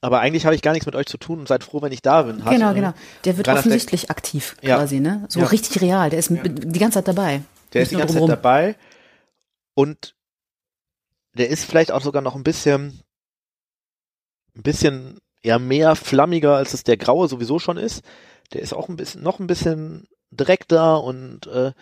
aber 0.00 0.20
eigentlich 0.20 0.46
habe 0.46 0.54
ich 0.54 0.62
gar 0.62 0.72
nichts 0.72 0.86
mit 0.86 0.94
euch 0.94 1.04
zu 1.06 1.18
tun 1.18 1.40
und 1.40 1.48
seid 1.48 1.64
froh, 1.64 1.82
wenn 1.82 1.92
ich 1.92 2.00
da 2.00 2.22
bin. 2.22 2.42
Hat, 2.44 2.52
Genau, 2.52 2.72
genau. 2.72 2.94
Der 3.24 3.36
wird 3.36 3.46
Gandalf 3.46 3.64
der- 3.64 3.72
offensichtlich 3.72 4.10
aktiv 4.10 4.56
Ja. 4.62 4.76
quasi, 4.78 5.00
ne? 5.00 5.26
So 5.28 5.40
Ja. 5.40 5.46
richtig 5.46 5.82
real. 5.82 6.08
Der 6.08 6.18
ist 6.18 6.30
mit- 6.30 6.74
die 6.74 6.78
ganze 6.78 6.98
Zeit 7.00 7.08
dabei. 7.08 7.42
Der 7.74 7.80
Nicht 7.82 7.82
ist 7.82 7.92
die 7.92 7.96
ganze 7.96 8.18
Zeit 8.18 8.28
dabei 8.28 8.76
und 9.74 10.13
der 11.34 11.50
ist 11.50 11.64
vielleicht 11.64 11.92
auch 11.92 12.02
sogar 12.02 12.22
noch 12.22 12.34
ein 12.34 12.44
bisschen, 12.44 13.00
ein 14.56 14.62
bisschen 14.62 15.18
ja 15.42 15.58
mehr 15.58 15.94
flammiger, 15.94 16.56
als 16.56 16.74
es 16.74 16.84
der 16.84 16.96
Graue 16.96 17.28
sowieso 17.28 17.58
schon 17.58 17.76
ist. 17.76 18.02
Der 18.52 18.62
ist 18.62 18.72
auch 18.72 18.88
ein 18.88 18.96
bisschen, 18.96 19.22
noch 19.22 19.40
ein 19.40 19.46
bisschen, 19.46 20.06
direkter 20.34 21.02
und 21.02 21.46
äh, 21.46 21.72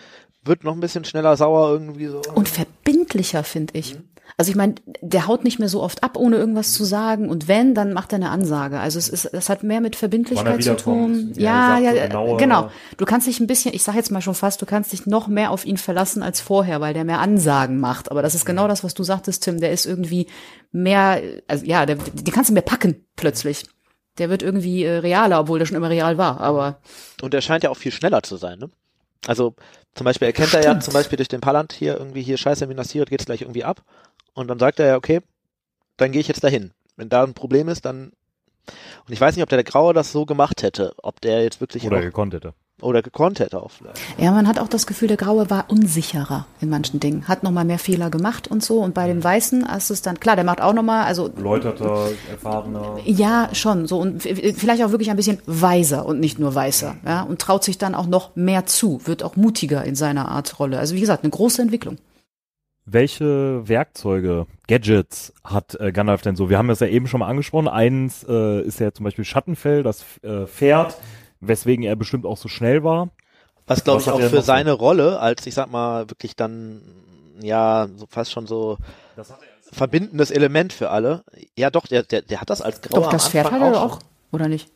wird 0.45 0.65
noch 0.65 0.75
ein 0.75 0.81
bisschen 0.81 1.05
schneller 1.05 1.37
sauer 1.37 1.71
irgendwie 1.71 2.07
so. 2.07 2.23
Und 2.35 2.49
verbindlicher, 2.49 3.45
finde 3.45 3.79
ich. 3.79 3.97
Also 4.37 4.51
ich 4.51 4.57
meine, 4.57 4.75
der 5.01 5.27
haut 5.27 5.45
nicht 5.45 5.59
mehr 5.59 5.69
so 5.69 5.83
oft 5.83 6.03
ab, 6.03 6.17
ohne 6.17 6.37
irgendwas 6.37 6.73
zu 6.73 6.85
sagen. 6.85 7.29
Und 7.29 7.49
wenn, 7.49 7.75
dann 7.75 7.93
macht 7.93 8.13
er 8.13 8.17
eine 8.17 8.31
Ansage. 8.31 8.81
Also 8.81 8.99
es 8.99 9.09
ist, 9.09 9.31
das 9.33 9.49
hat 9.49 9.63
mehr 9.63 9.81
mit 9.81 9.95
er 9.95 9.99
Verbindlichkeit 9.99 10.63
zu 10.63 10.77
tun. 10.77 11.33
Ja, 11.37 11.79
ja, 11.79 11.91
so 11.91 11.97
ja, 11.97 12.07
genauer. 12.07 12.37
genau. 12.39 12.71
Du 12.97 13.05
kannst 13.05 13.27
dich 13.27 13.41
ein 13.41 13.47
bisschen, 13.47 13.75
ich 13.75 13.83
sage 13.83 13.99
jetzt 13.99 14.11
mal 14.11 14.23
schon 14.23 14.35
fast, 14.35 14.63
du 14.63 14.67
kannst 14.67 14.93
dich 14.93 15.07
noch 15.07 15.29
mehr 15.29 15.51
auf 15.51 15.65
ihn 15.65 15.77
verlassen 15.77 16.23
als 16.23 16.41
vorher, 16.41 16.81
weil 16.81 16.95
der 16.95 17.05
mehr 17.05 17.21
Ansagen 17.21 17.79
macht. 17.79 18.11
Aber 18.11 18.23
das 18.23 18.35
ist 18.35 18.45
genau 18.45 18.69
das, 18.69 18.83
was 18.85 18.95
du 18.95 19.05
sagtest, 19.05 19.45
Tim. 19.45 19.61
Der 19.61 19.73
ist 19.73 19.87
irgendwie 19.87 20.27
mehr, 20.73 21.21
also 21.47 21.65
ja, 21.65 21.87
der, 21.87 21.97
die 21.97 22.31
kannst 22.31 22.51
du 22.51 22.55
mehr 22.55 22.63
packen 22.63 23.05
plötzlich. 23.17 23.67
Der 24.19 24.29
wird 24.29 24.43
irgendwie 24.43 24.85
äh, 24.85 24.99
realer, 24.99 25.41
obwohl 25.41 25.59
der 25.59 25.67
schon 25.67 25.77
immer 25.77 25.91
real 25.91 26.19
war. 26.19 26.41
Aber 26.41 26.81
Und 27.23 27.33
er 27.33 27.41
scheint 27.41 27.65
ja 27.65 27.71
auch 27.71 27.77
viel 27.77 27.93
schneller 27.93 28.23
zu 28.23 28.37
sein, 28.37 28.59
ne? 28.59 28.71
Also 29.27 29.55
zum 29.95 30.05
Beispiel 30.05 30.27
erkennt 30.27 30.53
er 30.55 30.63
ja 30.63 30.71
Stimmt. 30.71 30.85
zum 30.85 30.95
Beispiel 30.95 31.17
durch 31.17 31.29
den 31.29 31.41
Palant 31.41 31.73
hier 31.73 31.97
irgendwie 31.97 32.23
hier 32.23 32.37
Scheiße, 32.37 32.67
Minas 32.67 32.89
Tirith 32.89 33.11
geht's 33.11 33.27
gleich 33.27 33.43
irgendwie 33.43 33.65
ab. 33.65 33.83
Und 34.35 34.49
dann 34.49 34.59
sagt 34.59 34.81
er 34.81 34.87
ja, 34.87 34.97
okay, 34.97 35.21
dann 35.97 36.13
gehe 36.13 36.21
ich 36.21 36.29
jetzt 36.29 36.45
dahin. 36.45 36.73
Wenn 36.97 37.09
da 37.09 37.23
ein 37.23 37.35
Problem 37.35 37.69
ist, 37.69 37.85
dann 37.85 38.13
und 39.07 39.13
ich 39.13 39.21
weiß 39.21 39.35
nicht, 39.35 39.43
ob 39.43 39.49
der 39.49 39.65
Graue 39.65 39.93
das 39.93 40.13
so 40.13 40.25
gemacht 40.25 40.63
hätte, 40.63 40.95
ob 41.03 41.21
der 41.21 41.43
jetzt 41.43 41.61
wirklich 41.61 41.85
Oder 41.85 42.01
gekonnt 42.01 42.33
hätte. 42.33 42.55
oder 42.81 43.03
gekonnt 43.03 43.41
hätte 43.41 43.61
auch 43.61 43.73
vielleicht. 43.73 43.99
Ja, 44.19 44.31
man 44.31 44.47
hat 44.47 44.61
auch 44.61 44.69
das 44.69 44.87
Gefühl, 44.87 45.09
der 45.09 45.17
Graue 45.17 45.51
war 45.51 45.65
unsicherer 45.69 46.47
in 46.61 46.69
manchen 46.69 47.01
Dingen, 47.01 47.27
hat 47.27 47.43
noch 47.43 47.51
mal 47.51 47.65
mehr 47.65 47.81
Fehler 47.81 48.09
gemacht 48.09 48.47
und 48.47 48.63
so. 48.63 48.79
Und 48.79 48.95
bei 48.95 49.09
dem 49.09 49.23
Weißen 49.23 49.67
hast 49.67 49.91
du 49.91 49.95
es 49.95 50.03
dann, 50.03 50.21
klar, 50.21 50.37
der 50.37 50.45
macht 50.45 50.61
auch 50.61 50.73
noch 50.73 50.85
mal, 50.85 51.05
also 51.05 51.29
Läuterter, 51.37 52.11
erfahrener. 52.31 52.99
ja, 53.05 53.49
schon 53.53 53.89
so 53.89 53.99
und 53.99 54.23
vielleicht 54.23 54.85
auch 54.85 54.91
wirklich 54.91 55.11
ein 55.11 55.17
bisschen 55.17 55.39
weiser 55.47 56.07
und 56.07 56.21
nicht 56.21 56.39
nur 56.39 56.55
weißer, 56.55 56.97
ja, 57.05 57.23
und 57.23 57.41
traut 57.41 57.65
sich 57.65 57.79
dann 57.79 57.97
auch 57.97 58.07
noch 58.07 58.37
mehr 58.37 58.67
zu, 58.67 59.01
wird 59.07 59.25
auch 59.25 59.35
mutiger 59.35 59.83
in 59.85 59.97
seiner 59.97 60.29
Art 60.29 60.61
Rolle. 60.61 60.79
Also 60.79 60.95
wie 60.95 61.01
gesagt, 61.01 61.25
eine 61.25 61.31
große 61.31 61.61
Entwicklung. 61.61 61.99
Welche 62.85 63.67
Werkzeuge, 63.69 64.47
Gadgets 64.67 65.33
hat 65.45 65.77
äh, 65.81 65.93
Gandalf 65.93 66.23
denn 66.23 66.35
so? 66.35 66.51
Wir 66.51 66.59
haben 66.59 66.67
das 66.69 66.81
ja 66.81 66.89
eben 66.89 67.07
schon 67.07 67.21
mal 67.21 67.29
angesprochen. 67.29 67.69
Eins 67.69 68.25
äh, 68.29 68.61
ist 68.63 68.81
ja 68.81 68.93
zum 68.93 69.05
Beispiel 69.05 69.25
Schattenfell, 69.25 69.83
das 69.85 70.05
äh, 70.23 70.47
Pferd, 70.47 70.97
weswegen 71.41 71.85
er 71.85 71.95
bestimmt 71.95 72.27
auch 72.27 72.37
so 72.37 72.49
schnell 72.49 72.83
war. 72.83 73.11
Was 73.69 73.85
glaube 73.85 74.01
ich 74.01 74.11
auch 74.11 74.19
er 74.19 74.31
für 74.31 74.37
noch 74.37 74.43
so? 74.43 74.47
seine 74.47 74.73
Rolle 74.73 75.21
als 75.21 75.47
ich 75.47 75.55
sag 75.55 75.71
mal 75.71 76.11
wirklich 76.11 76.35
dann 76.35 76.83
ja 77.41 77.87
so 77.97 78.07
fast 78.09 78.33
schon 78.33 78.49
so 78.49 78.77
verbindendes 79.71 80.33
Element 80.33 80.73
für 80.73 80.91
alle. 80.91 81.23
Ja, 81.57 81.71
doch, 81.71 81.87
der 81.87 82.03
der 82.03 82.23
der 82.23 82.41
hat 82.41 82.51
das 82.51 82.61
als 82.61 82.81
Grauer 82.83 83.05
Doch, 83.05 83.11
das 83.13 83.29
Pferd 83.29 83.47
Anfang 83.47 83.61
hat 83.63 83.69
er 83.75 83.75
schon. 83.81 83.91
auch, 83.91 83.99
oder 84.33 84.49
nicht? 84.49 84.69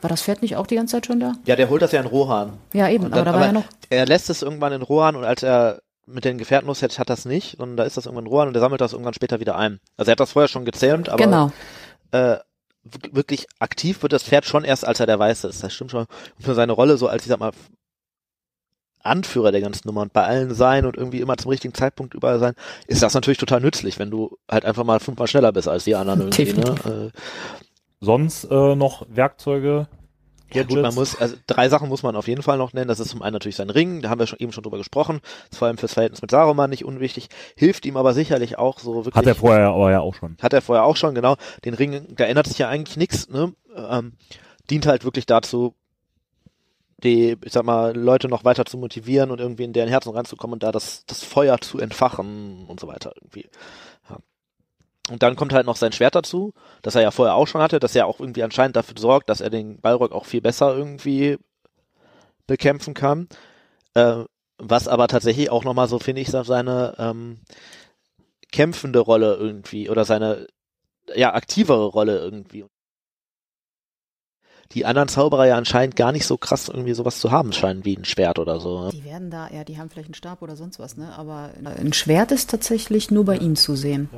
War 0.00 0.08
das 0.08 0.22
Pferd 0.22 0.40
nicht 0.42 0.56
auch 0.56 0.66
die 0.66 0.76
ganze 0.76 0.92
Zeit 0.96 1.06
schon 1.06 1.20
da? 1.20 1.34
Ja, 1.44 1.54
der 1.54 1.68
holt 1.68 1.82
das 1.82 1.92
ja 1.92 2.00
in 2.00 2.06
Rohan. 2.06 2.54
Ja, 2.72 2.88
eben, 2.88 3.04
Und 3.04 3.12
aber 3.12 3.24
dann- 3.24 3.34
da 3.34 3.40
war 3.40 3.46
ja 3.46 3.52
noch. 3.52 3.64
Er 3.90 4.06
lässt 4.06 4.30
es 4.30 4.40
irgendwann 4.42 4.72
in 4.72 4.82
Rohan 4.82 5.14
und 5.16 5.24
als 5.24 5.42
er 5.42 5.80
mit 6.06 6.24
den 6.24 6.38
Gefährten 6.38 6.66
los 6.66 6.82
hat, 6.82 6.98
hat 6.98 7.10
das 7.10 7.24
nicht, 7.24 7.56
sondern 7.58 7.76
da 7.76 7.84
ist 7.84 7.96
das 7.96 8.06
irgendwann 8.06 8.26
Rohan 8.26 8.48
und 8.48 8.54
er 8.54 8.60
sammelt 8.60 8.80
das 8.80 8.92
irgendwann 8.92 9.14
später 9.14 9.40
wieder 9.40 9.56
ein. 9.56 9.80
Also 9.96 10.10
er 10.10 10.12
hat 10.12 10.20
das 10.20 10.32
vorher 10.32 10.48
schon 10.48 10.64
gezähmt, 10.64 11.08
aber 11.08 11.24
genau. 11.24 11.52
äh, 12.10 12.38
wirklich 13.12 13.46
aktiv 13.60 14.02
wird 14.02 14.12
das 14.12 14.24
Pferd 14.24 14.44
schon 14.44 14.64
erst, 14.64 14.86
als 14.86 15.00
er 15.00 15.06
der 15.06 15.18
Weiße 15.18 15.46
ist. 15.48 15.62
Das 15.62 15.72
stimmt 15.72 15.92
schon. 15.92 16.06
Und 16.36 16.44
für 16.44 16.54
seine 16.54 16.72
Rolle 16.72 16.96
so 16.96 17.06
als, 17.08 17.22
ich 17.22 17.28
sag 17.28 17.38
mal, 17.38 17.52
Anführer 19.04 19.50
der 19.50 19.60
ganzen 19.60 19.88
Nummer 19.88 20.02
und 20.02 20.12
bei 20.12 20.24
allen 20.24 20.54
sein 20.54 20.86
und 20.86 20.96
irgendwie 20.96 21.20
immer 21.20 21.36
zum 21.36 21.50
richtigen 21.50 21.74
Zeitpunkt 21.74 22.14
überall 22.14 22.38
sein, 22.38 22.54
ist 22.86 23.02
das 23.02 23.14
natürlich 23.14 23.38
total 23.38 23.60
nützlich, 23.60 23.98
wenn 23.98 24.10
du 24.10 24.36
halt 24.48 24.64
einfach 24.64 24.84
mal 24.84 25.00
fünfmal 25.00 25.26
schneller 25.26 25.52
bist 25.52 25.68
als 25.68 25.84
die 25.84 25.96
anderen 25.96 26.20
irgendwie. 26.20 26.44
Definitiv. 26.44 26.84
Ne? 26.84 27.12
Äh, 27.12 27.18
Sonst 28.02 28.44
äh, 28.50 28.74
noch 28.74 29.06
Werkzeuge, 29.08 29.86
Ja 30.54 30.64
gut, 30.64 30.80
man 30.80 30.94
muss, 30.94 31.16
also 31.16 31.36
drei 31.46 31.68
Sachen 31.68 31.88
muss 31.88 32.02
man 32.02 32.16
auf 32.16 32.28
jeden 32.28 32.42
Fall 32.42 32.58
noch 32.58 32.72
nennen. 32.72 32.88
Das 32.88 33.00
ist 33.00 33.08
zum 33.08 33.22
einen 33.22 33.34
natürlich 33.34 33.56
sein 33.56 33.70
Ring, 33.70 34.02
da 34.02 34.10
haben 34.10 34.18
wir 34.18 34.26
schon 34.26 34.38
eben 34.38 34.52
schon 34.52 34.62
drüber 34.62 34.78
gesprochen. 34.78 35.20
Ist 35.50 35.58
vor 35.58 35.68
allem 35.68 35.78
fürs 35.78 35.94
Verhältnis 35.94 36.22
mit 36.22 36.30
Saruman 36.30 36.70
nicht 36.70 36.84
unwichtig, 36.84 37.28
hilft 37.56 37.86
ihm 37.86 37.96
aber 37.96 38.14
sicherlich 38.14 38.58
auch 38.58 38.78
so 38.78 38.94
wirklich. 39.04 39.14
Hat 39.14 39.26
er 39.26 39.34
vorher 39.34 39.68
aber 39.68 39.90
ja 39.90 40.00
auch 40.00 40.14
schon. 40.14 40.36
Hat 40.40 40.52
er 40.52 40.62
vorher 40.62 40.84
auch 40.84 40.96
schon, 40.96 41.14
genau. 41.14 41.36
Den 41.64 41.74
Ring, 41.74 42.06
da 42.14 42.24
ändert 42.24 42.46
sich 42.46 42.58
ja 42.58 42.68
eigentlich 42.68 42.96
nichts, 42.96 43.28
ne? 43.28 43.54
Ähm, 43.76 44.12
dient 44.70 44.86
halt 44.86 45.04
wirklich 45.04 45.26
dazu, 45.26 45.74
die, 47.02 47.36
ich 47.44 47.52
sag 47.52 47.64
mal, 47.64 47.96
Leute 47.96 48.28
noch 48.28 48.44
weiter 48.44 48.64
zu 48.64 48.78
motivieren 48.78 49.30
und 49.30 49.40
irgendwie 49.40 49.64
in 49.64 49.72
deren 49.72 49.88
Herzen 49.88 50.10
reinzukommen 50.10 50.54
und 50.54 50.62
da 50.62 50.72
das, 50.72 51.04
das 51.06 51.24
Feuer 51.24 51.58
zu 51.60 51.78
entfachen 51.78 52.66
und 52.66 52.80
so 52.80 52.86
weiter 52.86 53.12
irgendwie. 53.20 53.48
Ja. 55.06 55.12
Und 55.12 55.22
dann 55.22 55.36
kommt 55.36 55.52
halt 55.52 55.66
noch 55.66 55.76
sein 55.76 55.92
Schwert 55.92 56.14
dazu, 56.14 56.52
das 56.82 56.94
er 56.94 57.02
ja 57.02 57.10
vorher 57.10 57.34
auch 57.34 57.46
schon 57.46 57.60
hatte, 57.60 57.80
das 57.80 57.94
ja 57.94 58.04
auch 58.04 58.20
irgendwie 58.20 58.42
anscheinend 58.42 58.76
dafür 58.76 58.94
sorgt, 58.98 59.28
dass 59.28 59.40
er 59.40 59.50
den 59.50 59.80
Balrog 59.80 60.12
auch 60.12 60.26
viel 60.26 60.40
besser 60.40 60.76
irgendwie 60.76 61.38
bekämpfen 62.46 62.94
kann. 62.94 63.28
Äh, 63.94 64.24
was 64.58 64.86
aber 64.86 65.08
tatsächlich 65.08 65.50
auch 65.50 65.64
nochmal 65.64 65.88
so, 65.88 65.98
finde 65.98 66.20
ich, 66.20 66.28
seine 66.30 66.94
ähm, 66.98 67.40
kämpfende 68.52 69.00
Rolle 69.00 69.34
irgendwie 69.34 69.90
oder 69.90 70.04
seine 70.04 70.46
ja 71.14 71.34
aktivere 71.34 71.86
Rolle 71.86 72.18
irgendwie. 72.18 72.64
Die 74.72 74.86
anderen 74.86 75.08
Zauberer 75.08 75.46
ja 75.46 75.56
anscheinend 75.56 75.96
gar 75.96 76.12
nicht 76.12 76.26
so 76.26 76.38
krass 76.38 76.68
irgendwie 76.68 76.94
sowas 76.94 77.18
zu 77.18 77.30
haben 77.30 77.52
scheinen 77.52 77.84
wie 77.84 77.96
ein 77.96 78.06
Schwert 78.06 78.38
oder 78.38 78.58
so. 78.58 78.84
ne? 78.84 78.90
Die 78.90 79.04
werden 79.04 79.30
da, 79.30 79.50
ja, 79.50 79.64
die 79.64 79.76
haben 79.76 79.90
vielleicht 79.90 80.08
einen 80.08 80.14
Stab 80.14 80.40
oder 80.40 80.56
sonst 80.56 80.78
was, 80.78 80.96
ne? 80.96 81.12
Aber 81.14 81.50
ein 81.64 81.92
Schwert 81.92 82.32
ist 82.32 82.48
tatsächlich 82.48 83.10
nur 83.10 83.24
bei 83.24 83.36
ihm 83.36 83.56
zu 83.56 83.74
sehen. 83.76 84.08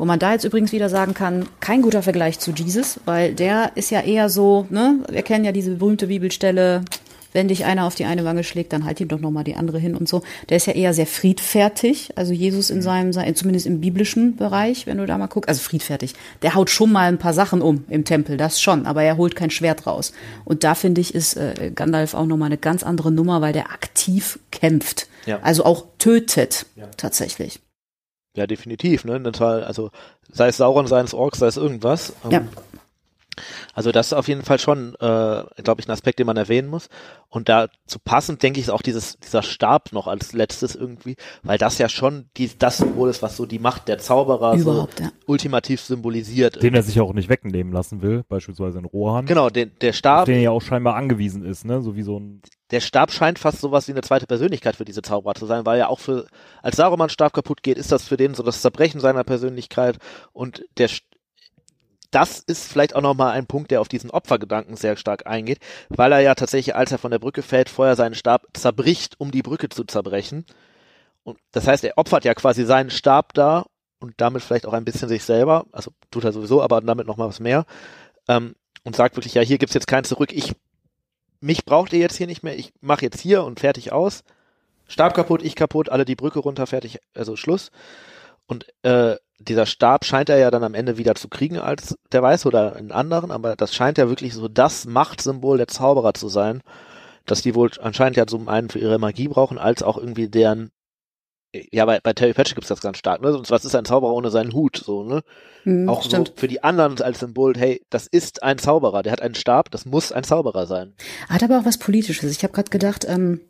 Wo 0.00 0.06
man 0.06 0.18
da 0.18 0.32
jetzt 0.32 0.44
übrigens 0.44 0.72
wieder 0.72 0.88
sagen 0.88 1.12
kann, 1.12 1.46
kein 1.60 1.82
guter 1.82 2.02
Vergleich 2.02 2.38
zu 2.38 2.52
Jesus, 2.52 3.00
weil 3.04 3.34
der 3.34 3.72
ist 3.74 3.90
ja 3.90 4.00
eher 4.00 4.30
so, 4.30 4.66
ne? 4.70 5.00
Wir 5.10 5.20
kennen 5.20 5.44
ja 5.44 5.52
diese 5.52 5.72
berühmte 5.72 6.06
Bibelstelle, 6.06 6.86
wenn 7.34 7.48
dich 7.48 7.66
einer 7.66 7.84
auf 7.84 7.96
die 7.96 8.06
eine 8.06 8.24
Wange 8.24 8.42
schlägt, 8.42 8.72
dann 8.72 8.86
halt 8.86 8.98
ihm 9.00 9.08
doch 9.08 9.20
nochmal 9.20 9.44
die 9.44 9.56
andere 9.56 9.78
hin 9.78 9.94
und 9.94 10.08
so. 10.08 10.22
Der 10.48 10.56
ist 10.56 10.66
ja 10.66 10.72
eher 10.72 10.94
sehr 10.94 11.06
friedfertig, 11.06 12.12
also 12.16 12.32
Jesus 12.32 12.70
in 12.70 12.80
seinem, 12.80 13.12
sein- 13.12 13.36
zumindest 13.36 13.66
im 13.66 13.82
biblischen 13.82 14.36
Bereich, 14.36 14.86
wenn 14.86 14.96
du 14.96 15.04
da 15.04 15.18
mal 15.18 15.26
guckst, 15.26 15.50
also 15.50 15.60
friedfertig. 15.60 16.14
Der 16.40 16.54
haut 16.54 16.70
schon 16.70 16.90
mal 16.90 17.06
ein 17.06 17.18
paar 17.18 17.34
Sachen 17.34 17.60
um 17.60 17.84
im 17.90 18.06
Tempel, 18.06 18.38
das 18.38 18.58
schon, 18.58 18.86
aber 18.86 19.02
er 19.02 19.18
holt 19.18 19.36
kein 19.36 19.50
Schwert 19.50 19.86
raus. 19.86 20.14
Und 20.46 20.64
da 20.64 20.74
finde 20.74 21.02
ich, 21.02 21.14
ist 21.14 21.36
äh, 21.36 21.72
Gandalf 21.74 22.14
auch 22.14 22.24
nochmal 22.24 22.46
eine 22.46 22.56
ganz 22.56 22.84
andere 22.84 23.12
Nummer, 23.12 23.42
weil 23.42 23.52
der 23.52 23.66
aktiv 23.70 24.38
kämpft. 24.50 25.08
Ja. 25.26 25.40
Also 25.42 25.66
auch 25.66 25.84
tötet, 25.98 26.64
tatsächlich. 26.96 27.60
Ja, 28.36 28.46
definitiv, 28.46 29.04
ne? 29.04 29.20
Also 29.66 29.90
sei 30.32 30.48
es 30.48 30.56
Sauron, 30.56 30.86
sei 30.86 31.00
es 31.00 31.14
Orks, 31.14 31.38
sei 31.40 31.48
es 31.48 31.56
irgendwas. 31.56 32.12
Ähm, 32.24 32.30
Ja. 32.30 32.42
Also 33.74 33.92
das 33.92 34.08
ist 34.08 34.12
auf 34.12 34.28
jeden 34.28 34.42
Fall 34.42 34.58
schon, 34.58 34.94
äh, 34.94 35.44
glaube 35.62 35.80
ich, 35.80 35.88
ein 35.88 35.92
Aspekt, 35.92 36.18
den 36.18 36.26
man 36.26 36.36
erwähnen 36.36 36.68
muss. 36.68 36.88
Und 37.28 37.48
dazu 37.48 37.98
passend, 38.04 38.42
denke 38.42 38.58
ich, 38.58 38.66
ist 38.66 38.70
auch 38.70 38.82
dieses, 38.82 39.18
dieser 39.18 39.42
Stab 39.42 39.92
noch 39.92 40.06
als 40.06 40.32
letztes 40.32 40.74
irgendwie, 40.74 41.16
weil 41.42 41.58
das 41.58 41.78
ja 41.78 41.88
schon 41.88 42.28
die, 42.36 42.50
das 42.58 42.78
Symbol 42.78 43.08
ist, 43.08 43.22
was 43.22 43.36
so 43.36 43.46
die 43.46 43.58
Macht 43.58 43.88
der 43.88 43.98
Zauberer 43.98 44.54
Überhaupt, 44.54 44.98
so 44.98 45.04
ja. 45.04 45.12
ultimativ 45.26 45.80
symbolisiert. 45.80 46.62
Den 46.62 46.74
er 46.74 46.82
sich 46.82 47.00
auch 47.00 47.12
nicht 47.12 47.28
wegnehmen 47.28 47.72
lassen 47.72 48.02
will, 48.02 48.24
beispielsweise 48.28 48.78
in 48.78 48.84
Rohan. 48.84 49.26
genau, 49.26 49.50
den, 49.50 49.72
der 49.80 49.90
Auf 49.90 49.96
Stab, 49.96 50.24
den 50.24 50.36
er 50.36 50.42
ja 50.42 50.50
auch 50.50 50.62
scheinbar 50.62 50.96
angewiesen 50.96 51.44
ist, 51.44 51.64
ne? 51.64 51.82
So 51.82 51.94
wie 51.96 52.02
so 52.02 52.18
ein 52.18 52.42
der 52.70 52.80
Stab 52.80 53.10
scheint 53.10 53.38
fast 53.38 53.60
sowas 53.60 53.88
wie 53.88 53.92
eine 53.92 54.02
zweite 54.02 54.26
Persönlichkeit 54.26 54.76
für 54.76 54.84
diese 54.84 55.02
Zauberer 55.02 55.34
zu 55.34 55.46
sein, 55.46 55.66
weil 55.66 55.78
ja 55.78 55.88
auch 55.88 55.98
für, 55.98 56.26
als 56.62 56.76
Saruman 56.76 57.08
Stab 57.08 57.32
kaputt 57.32 57.62
geht, 57.62 57.78
ist 57.78 57.92
das 57.92 58.06
für 58.06 58.16
den 58.16 58.34
so 58.34 58.42
das 58.42 58.62
Zerbrechen 58.62 59.00
seiner 59.00 59.24
Persönlichkeit 59.24 59.98
und 60.32 60.64
der, 60.78 60.88
das 62.10 62.40
ist 62.40 62.70
vielleicht 62.70 62.94
auch 62.94 63.02
nochmal 63.02 63.32
ein 63.32 63.46
Punkt, 63.46 63.70
der 63.70 63.80
auf 63.80 63.88
diesen 63.88 64.10
Opfergedanken 64.10 64.76
sehr 64.76 64.96
stark 64.96 65.26
eingeht, 65.26 65.58
weil 65.88 66.12
er 66.12 66.20
ja 66.20 66.34
tatsächlich, 66.34 66.74
als 66.74 66.92
er 66.92 66.98
von 66.98 67.10
der 67.10 67.18
Brücke 67.18 67.42
fällt, 67.42 67.68
vorher 67.68 67.96
seinen 67.96 68.14
Stab 68.14 68.46
zerbricht, 68.54 69.14
um 69.18 69.30
die 69.30 69.42
Brücke 69.42 69.68
zu 69.68 69.84
zerbrechen. 69.84 70.44
Und 71.22 71.38
das 71.52 71.66
heißt, 71.66 71.84
er 71.84 71.98
opfert 71.98 72.24
ja 72.24 72.34
quasi 72.34 72.64
seinen 72.64 72.90
Stab 72.90 73.34
da 73.34 73.66
und 74.00 74.14
damit 74.16 74.42
vielleicht 74.42 74.66
auch 74.66 74.72
ein 74.72 74.84
bisschen 74.84 75.08
sich 75.08 75.24
selber, 75.24 75.66
also 75.72 75.92
tut 76.10 76.24
er 76.24 76.32
sowieso, 76.32 76.62
aber 76.62 76.80
damit 76.80 77.06
noch 77.06 77.16
mal 77.16 77.28
was 77.28 77.40
mehr, 77.40 77.64
ähm, 78.28 78.54
und 78.82 78.96
sagt 78.96 79.16
wirklich, 79.16 79.34
ja, 79.34 79.42
hier 79.42 79.58
gibt's 79.58 79.74
jetzt 79.74 79.86
kein 79.86 80.04
Zurück, 80.04 80.32
ich 80.32 80.54
mich 81.40 81.64
braucht 81.64 81.92
ihr 81.92 81.98
jetzt 81.98 82.16
hier 82.16 82.26
nicht 82.26 82.42
mehr, 82.42 82.58
ich 82.58 82.72
mache 82.80 83.04
jetzt 83.04 83.20
hier 83.20 83.44
und 83.44 83.60
fertig 83.60 83.92
aus. 83.92 84.22
Stab 84.86 85.14
kaputt, 85.14 85.42
ich 85.42 85.56
kaputt, 85.56 85.88
alle 85.88 86.04
die 86.04 86.16
Brücke 86.16 86.38
runter, 86.38 86.66
fertig, 86.66 86.98
also 87.14 87.36
Schluss. 87.36 87.70
Und 88.46 88.66
äh, 88.82 89.16
dieser 89.40 89.66
Stab 89.66 90.04
scheint 90.04 90.28
er 90.28 90.38
ja 90.38 90.50
dann 90.50 90.64
am 90.64 90.74
Ende 90.74 90.98
wieder 90.98 91.14
zu 91.14 91.28
kriegen 91.28 91.58
als 91.58 91.96
der 92.12 92.22
Weiß 92.22 92.46
oder 92.46 92.76
einen 92.76 92.92
anderen, 92.92 93.30
aber 93.30 93.56
das 93.56 93.74
scheint 93.74 93.98
ja 93.98 94.08
wirklich 94.08 94.34
so 94.34 94.48
das 94.48 94.86
Machtsymbol 94.86 95.56
der 95.56 95.66
Zauberer 95.66 96.14
zu 96.14 96.28
sein, 96.28 96.60
dass 97.26 97.42
die 97.42 97.54
wohl 97.54 97.70
anscheinend 97.80 98.16
ja 98.16 98.26
zum 98.26 98.48
einen 98.48 98.68
für 98.68 98.78
ihre 98.78 98.98
Magie 98.98 99.28
brauchen, 99.28 99.58
als 99.58 99.82
auch 99.82 99.96
irgendwie 99.96 100.28
deren 100.28 100.70
ja, 101.72 101.84
bei, 101.84 101.98
bei 102.00 102.12
Terry 102.12 102.32
Pratchett 102.32 102.54
gibt's 102.54 102.68
das 102.68 102.80
ganz 102.80 102.98
stark, 102.98 103.22
ne? 103.22 103.32
Sonst 103.32 103.50
was 103.50 103.64
ist 103.64 103.74
ein 103.74 103.84
Zauberer 103.84 104.12
ohne 104.12 104.30
seinen 104.30 104.52
Hut, 104.52 104.76
so, 104.76 105.02
ne? 105.02 105.22
Hm, 105.64 105.88
Auch 105.88 106.04
stimmt. 106.04 106.28
so 106.28 106.34
für 106.36 106.46
die 106.46 106.62
anderen 106.62 107.00
als 107.02 107.18
Symbol, 107.18 107.54
hey, 107.56 107.82
das 107.90 108.06
ist 108.06 108.44
ein 108.44 108.58
Zauberer, 108.58 109.02
der 109.02 109.10
hat 109.12 109.20
einen 109.20 109.34
Stab, 109.34 109.70
das 109.72 109.84
muss 109.84 110.12
ein 110.12 110.22
Zauberer 110.22 110.66
sein. 110.66 110.94
Hat 111.28 111.42
aber 111.42 111.58
auch 111.58 111.64
was 111.64 111.78
Politisches. 111.78 112.30
Ich 112.30 112.44
habe 112.44 112.52
gerade 112.52 112.70
gedacht, 112.70 113.04
ähm, 113.08 113.40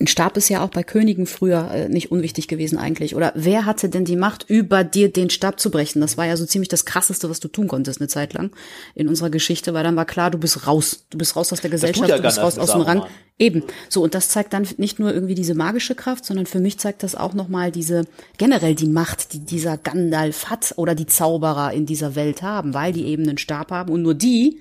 ein 0.00 0.06
Stab 0.06 0.36
ist 0.38 0.48
ja 0.48 0.64
auch 0.64 0.70
bei 0.70 0.82
Königen 0.82 1.26
früher 1.26 1.70
äh, 1.70 1.88
nicht 1.88 2.10
unwichtig 2.10 2.48
gewesen 2.48 2.78
eigentlich. 2.78 3.14
Oder 3.14 3.32
wer 3.36 3.66
hatte 3.66 3.90
denn 3.90 4.06
die 4.06 4.16
Macht, 4.16 4.48
über 4.48 4.82
dir 4.82 5.12
den 5.12 5.28
Stab 5.28 5.60
zu 5.60 5.70
brechen? 5.70 6.00
Das 6.00 6.16
war 6.16 6.24
ja 6.26 6.38
so 6.38 6.46
ziemlich 6.46 6.68
das 6.70 6.86
Krasseste, 6.86 7.28
was 7.28 7.38
du 7.38 7.48
tun 7.48 7.68
konntest 7.68 8.00
eine 8.00 8.08
Zeit 8.08 8.32
lang 8.32 8.50
in 8.94 9.08
unserer 9.08 9.28
Geschichte, 9.28 9.74
weil 9.74 9.84
dann 9.84 9.96
war 9.96 10.06
klar, 10.06 10.30
du 10.30 10.38
bist 10.38 10.66
raus. 10.66 11.04
Du 11.10 11.18
bist 11.18 11.36
raus 11.36 11.52
aus 11.52 11.60
der 11.60 11.70
Gesellschaft, 11.70 12.08
ja 12.08 12.16
du 12.16 12.22
bist 12.22 12.38
raus 12.38 12.58
aus 12.58 12.72
dem 12.72 12.80
Rang. 12.80 12.98
Saruman. 13.00 13.14
Eben. 13.38 13.62
So, 13.90 14.02
und 14.02 14.14
das 14.14 14.30
zeigt 14.30 14.54
dann 14.54 14.66
nicht 14.78 14.98
nur 14.98 15.12
irgendwie 15.12 15.34
diese 15.34 15.54
magische 15.54 15.94
Kraft, 15.94 16.24
sondern 16.24 16.46
für 16.46 16.60
mich 16.60 16.78
zeigt 16.78 17.02
das 17.02 17.14
auch 17.14 17.34
nochmal 17.34 17.70
diese, 17.70 18.04
generell 18.38 18.74
die 18.74 18.88
Macht, 18.88 19.34
die 19.34 19.40
dieser 19.40 19.76
Gandalf 19.76 20.46
hat 20.46 20.74
oder 20.76 20.94
die 20.94 21.06
Zauberer 21.06 21.72
in 21.72 21.84
dieser 21.84 22.14
Welt 22.14 22.40
haben, 22.40 22.72
weil 22.72 22.92
die 22.92 23.04
eben 23.04 23.28
einen 23.28 23.38
Stab 23.38 23.70
haben 23.70 23.92
und 23.92 24.02
nur 24.02 24.14
die 24.14 24.60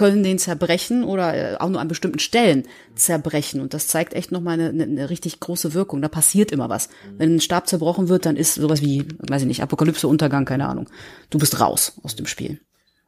können 0.00 0.22
den 0.22 0.38
zerbrechen 0.38 1.04
oder 1.04 1.34
äh, 1.34 1.56
auch 1.58 1.68
nur 1.68 1.78
an 1.78 1.86
bestimmten 1.86 2.20
Stellen 2.20 2.66
zerbrechen. 2.94 3.60
Und 3.60 3.74
das 3.74 3.86
zeigt 3.86 4.14
echt 4.14 4.32
nochmal 4.32 4.58
eine, 4.58 4.82
eine, 4.82 5.10
richtig 5.10 5.40
große 5.40 5.74
Wirkung. 5.74 6.00
Da 6.00 6.08
passiert 6.08 6.52
immer 6.52 6.70
was. 6.70 6.88
Wenn 7.18 7.34
ein 7.34 7.40
Stab 7.42 7.68
zerbrochen 7.68 8.08
wird, 8.08 8.24
dann 8.24 8.34
ist 8.34 8.54
sowas 8.54 8.80
wie, 8.80 9.06
weiß 9.18 9.42
ich 9.42 9.48
nicht, 9.48 9.62
Apokalypse, 9.62 10.08
Untergang, 10.08 10.46
keine 10.46 10.66
Ahnung. 10.66 10.88
Du 11.28 11.38
bist 11.38 11.60
raus 11.60 12.00
aus 12.02 12.16
dem 12.16 12.24
Spiel. 12.24 12.62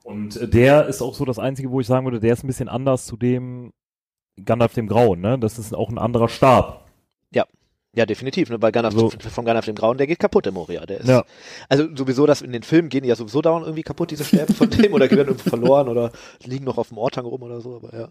Und 0.05 0.36
äh, 0.36 0.47
der 0.47 0.86
ist 0.86 1.01
auch 1.01 1.14
so 1.14 1.24
das 1.24 1.39
Einzige, 1.39 1.70
wo 1.70 1.81
ich 1.81 1.86
sagen 1.86 2.05
würde, 2.05 2.20
der 2.20 2.35
ist 2.35 2.44
ein 2.44 2.48
bisschen 2.48 2.69
anders 2.69 3.06
zu 3.06 3.16
dem 3.16 3.73
Gandalf 4.44 4.74
dem 4.74 4.86
Grauen, 4.86 5.23
ne? 5.23 5.39
Das 5.39 5.59
ist 5.59 5.74
auch 5.74 5.89
ein 5.89 5.98
anderer 5.98 6.28
Stab. 6.28 6.82
Ja, 7.94 8.06
definitiv, 8.06 8.48
ne? 8.48 8.60
Weil 8.62 8.73
Gandalf, 8.73 8.94
So. 8.94 9.10
von 9.10 9.44
Gandalf 9.44 9.66
dem 9.66 9.74
Grauen, 9.74 9.98
der 9.98 10.06
geht 10.06 10.19
kaputt, 10.19 10.47
der 10.47 10.52
Moria. 10.52 10.86
Der 10.86 11.01
ist, 11.01 11.09
Ja. 11.09 11.24
Also 11.69 11.86
sowieso, 11.94 12.24
dass 12.27 12.40
in 12.40 12.52
den 12.52 12.62
Filmen 12.62 12.89
gehen 12.89 13.02
die 13.02 13.10
ja 13.10 13.16
sowieso 13.16 13.43
dauernd 13.43 13.66
irgendwie 13.66 13.82
kaputt, 13.82 14.10
diese 14.10 14.24
Stäbe 14.24 14.55
von 14.55 14.70
dem, 14.70 14.94
oder 14.94 15.10
werden 15.10 15.28
irgendwo 15.28 15.51
verloren 15.51 15.89
oder 15.89 16.10
liegen 16.43 16.64
noch 16.64 16.78
auf 16.78 16.89
dem 16.89 16.98
Ortang 16.98 17.27
rum 17.27 17.43
oder 17.43 17.60
so, 17.60 17.77
aber 17.77 17.94
ja. 17.98 18.09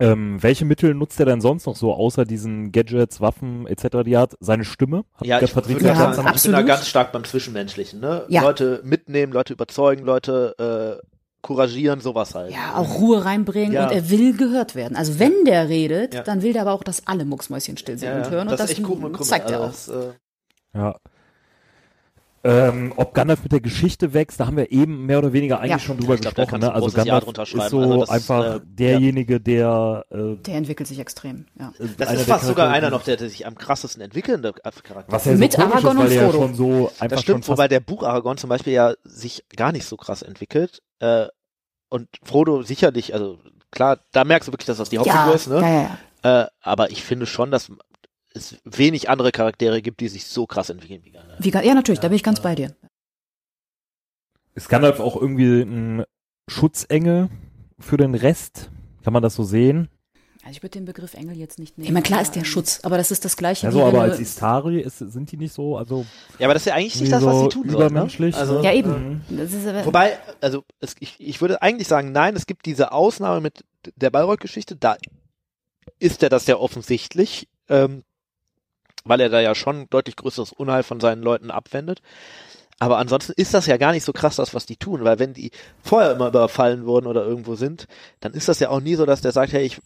Ähm, 0.00 0.40
welche 0.42 0.64
Mittel 0.64 0.94
nutzt 0.94 1.18
er 1.18 1.26
denn 1.26 1.40
sonst 1.40 1.66
noch 1.66 1.74
so, 1.74 1.92
außer 1.92 2.24
diesen 2.24 2.70
Gadgets, 2.70 3.20
Waffen 3.20 3.66
etc., 3.66 4.04
die 4.04 4.12
er 4.14 4.20
hat? 4.20 4.34
Seine 4.38 4.64
Stimme? 4.64 5.04
Hat 5.14 5.26
Ja, 5.26 5.38
der 5.40 5.48
ich 5.48 5.54
Patrick 5.54 5.82
Ja, 5.82 5.94
sagen, 5.94 6.10
ich 6.12 6.16
bin 6.16 6.24
da 6.24 6.30
absolut. 6.30 6.66
ganz 6.66 6.86
stark 6.86 7.10
beim 7.12 7.24
Zwischenmenschlichen, 7.24 7.98
ne? 8.00 8.24
Ja. 8.28 8.42
Leute 8.42 8.80
mitnehmen, 8.84 9.32
Leute 9.32 9.52
überzeugen, 9.54 10.04
Leute 10.04 11.00
äh, 11.02 11.06
couragieren, 11.42 12.00
sowas 12.00 12.34
halt. 12.34 12.52
Ja, 12.52 12.74
auch 12.76 12.98
Ruhe 13.00 13.24
reinbringen 13.24 13.72
Ja. 13.72 13.86
und 13.86 13.92
er 13.94 14.10
will 14.10 14.36
gehört 14.36 14.74
werden. 14.74 14.96
Also 14.96 15.18
wenn 15.18 15.44
der 15.44 15.68
redet, 15.68 16.14
Ja. 16.14 16.22
dann 16.22 16.42
will 16.42 16.52
der 16.52 16.62
aber 16.62 16.72
auch, 16.72 16.82
dass 16.82 17.06
alle 17.06 17.24
Mucksmäuschen 17.24 17.76
still 17.76 17.98
sind 17.98 18.08
Ja, 18.08 18.16
und 18.16 18.24
ja. 18.24 18.30
hören. 18.30 18.48
das, 18.48 18.72
und 18.78 18.84
und 18.84 19.12
Krümel. 19.12 19.20
zeigt 19.22 19.50
er 19.50 19.60
auch. 19.60 19.64
also 19.66 19.92
das, 19.92 20.06
äh, 20.06 20.78
Ja. 20.78 20.96
Ähm, 22.44 22.92
ob 22.96 23.14
Gandalf 23.14 23.42
mit 23.42 23.50
der 23.50 23.60
Geschichte 23.60 24.14
wächst, 24.14 24.38
da 24.38 24.46
haben 24.46 24.56
wir 24.56 24.70
eben 24.70 25.06
mehr 25.06 25.18
oder 25.18 25.32
weniger 25.32 25.58
eigentlich 25.58 25.72
Ja. 25.72 25.78
schon 25.80 25.98
drüber 25.98 26.16
glaub, 26.16 26.36
gesprochen. 26.36 26.60
Ne? 26.60 26.72
Also 26.72 26.88
Ja 26.96 27.04
Gandalf 27.18 27.26
ist 27.52 27.52
so 27.70 27.80
Also 27.80 28.00
das, 28.00 28.10
einfach 28.10 28.56
äh, 28.56 28.60
derjenige, 28.64 29.40
der 29.40 30.04
äh, 30.10 30.36
Der 30.36 30.54
entwickelt 30.54 30.86
sich 30.86 31.00
extrem, 31.00 31.46
ja. 31.58 31.72
das 31.78 31.88
ist 31.88 31.98
der 31.98 32.08
fast 32.20 32.46
sogar 32.46 32.70
einer 32.70 32.90
noch, 32.90 33.02
der, 33.02 33.16
der 33.16 33.28
sich 33.28 33.44
am 33.44 33.56
krassesten 33.56 34.02
entwickelnde 34.02 34.52
Charakter 34.52 35.12
was 35.12 35.24
ja 35.24 35.32
so 35.32 35.38
Mit 35.38 35.52
komisch 35.56 35.74
Aragorn 35.84 35.98
ist, 35.98 36.04
und 36.04 36.12
ja 36.12 36.22
Frodo. 36.30 36.38
schon 36.46 36.54
so 36.54 36.86
einfach 37.00 37.08
Das 37.08 37.22
stimmt, 37.22 37.48
wobei 37.48 37.66
der 37.66 37.80
Buch 37.80 38.04
Aragorn 38.04 38.38
zum 38.38 38.48
Beispiel 38.50 38.72
ja 38.72 38.94
sich 39.02 39.44
gar 39.56 39.72
nicht 39.72 39.84
so 39.86 39.96
krass 39.96 40.22
entwickelt. 40.22 40.80
Äh, 41.00 41.26
und 41.90 42.08
Frodo 42.22 42.62
sicherlich, 42.62 43.14
also 43.14 43.38
klar, 43.70 43.98
da 44.12 44.24
merkst 44.24 44.48
du 44.48 44.52
wirklich, 44.52 44.66
dass 44.66 44.76
das 44.78 44.90
die 44.90 44.98
Hauptfigur 44.98 45.26
Ja, 45.28 45.34
ist, 45.34 45.46
ne? 45.48 45.98
ja. 46.22 46.42
Äh, 46.42 46.46
aber 46.60 46.90
ich 46.90 47.02
finde 47.04 47.26
schon, 47.26 47.50
dass 47.50 47.70
es 48.34 48.58
wenig 48.64 49.08
andere 49.08 49.32
Charaktere 49.32 49.80
gibt, 49.80 50.00
die 50.00 50.08
sich 50.08 50.26
so 50.26 50.46
krass 50.46 50.68
entwickeln 50.70 51.02
wie 51.04 51.10
Gandalf. 51.12 51.42
Wie, 51.42 51.50
ga- 51.50 51.62
ja, 51.62 51.74
natürlich, 51.74 52.00
da 52.00 52.08
bin 52.08 52.16
ich 52.16 52.22
ganz 52.22 52.42
bei 52.42 52.54
dir. 52.54 52.74
Ist 54.54 54.68
Gandalf 54.68 55.00
auch 55.00 55.16
irgendwie 55.16 55.62
ein 55.62 56.04
Schutzengel 56.48 57.28
für 57.78 57.96
den 57.96 58.14
Rest? 58.14 58.70
Kann 59.04 59.12
man 59.12 59.22
das 59.22 59.34
so 59.34 59.44
sehen? 59.44 59.88
Also 60.48 60.56
ich 60.56 60.62
würde 60.62 60.78
den 60.78 60.86
Begriff 60.86 61.12
Engel 61.12 61.36
jetzt 61.36 61.58
nicht 61.58 61.76
nehmen. 61.76 61.88
Ich 61.88 61.92
meine, 61.92 62.02
klar 62.02 62.22
ist 62.22 62.34
der 62.34 62.42
Schutz, 62.44 62.80
aber 62.82 62.96
das 62.96 63.10
ist 63.10 63.22
das 63.22 63.36
Gleiche 63.36 63.66
Ja, 63.66 63.68
wie 63.70 63.74
so, 63.74 63.80
wenn 63.80 63.88
aber 63.88 64.00
als 64.04 64.18
Istari 64.18 64.80
ist, 64.80 64.96
sind 64.98 65.30
die 65.30 65.36
nicht 65.36 65.52
so, 65.52 65.76
also 65.76 66.06
Ja, 66.38 66.46
aber 66.46 66.54
das 66.54 66.62
ist 66.62 66.66
ja 66.68 66.74
eigentlich 66.74 66.98
nicht 67.02 67.12
das, 67.12 67.22
was 67.22 67.34
so 67.36 67.42
sie 67.42 67.48
tun. 67.50 67.66
Ne? 67.66 67.72
übermenschlich. 67.74 68.34
Also, 68.34 68.62
Ja, 68.62 68.70
Mhm. 68.72 68.76
eben. 68.78 69.24
Das 69.28 69.52
ist, 69.52 69.66
aber- 69.66 69.84
Wobei, 69.84 70.18
also 70.40 70.64
es, 70.80 70.96
ich, 71.00 71.16
ich 71.20 71.42
würde 71.42 71.60
eigentlich 71.60 71.86
sagen, 71.86 72.12
nein, 72.12 72.34
es 72.34 72.46
gibt 72.46 72.64
diese 72.64 72.92
Ausnahme 72.92 73.42
mit 73.42 73.62
der 73.96 74.08
Bayreuth-Geschichte, 74.08 74.74
da 74.74 74.96
ist 75.98 76.22
er 76.22 76.30
das 76.30 76.46
ja 76.46 76.56
offensichtlich, 76.56 77.46
ähm, 77.68 78.02
weil 79.04 79.20
er 79.20 79.28
da 79.28 79.40
ja 79.40 79.54
schon 79.54 79.86
deutlich 79.90 80.16
größeres 80.16 80.52
Unheil 80.54 80.82
von 80.82 80.98
seinen 80.98 81.22
Leuten 81.22 81.50
abwendet. 81.50 82.00
Aber 82.78 82.96
ansonsten 82.98 83.32
ist 83.36 83.52
das 83.54 83.66
ja 83.66 83.76
gar 83.76 83.92
nicht 83.92 84.04
so 84.04 84.12
krass, 84.12 84.36
das, 84.36 84.54
was 84.54 84.64
die 84.64 84.76
tun, 84.76 85.02
weil 85.04 85.18
wenn 85.18 85.34
die 85.34 85.50
vorher 85.82 86.12
immer 86.12 86.28
überfallen 86.28 86.86
wurden 86.86 87.06
oder 87.06 87.24
irgendwo 87.26 87.54
sind, 87.56 87.86
dann 88.20 88.32
ist 88.32 88.48
das 88.48 88.60
ja 88.60 88.70
auch 88.70 88.80
nie 88.80 88.94
so, 88.94 89.04
dass 89.04 89.20
der 89.20 89.32
sagt, 89.32 89.52
hey, 89.52 89.64
ich 89.66 89.80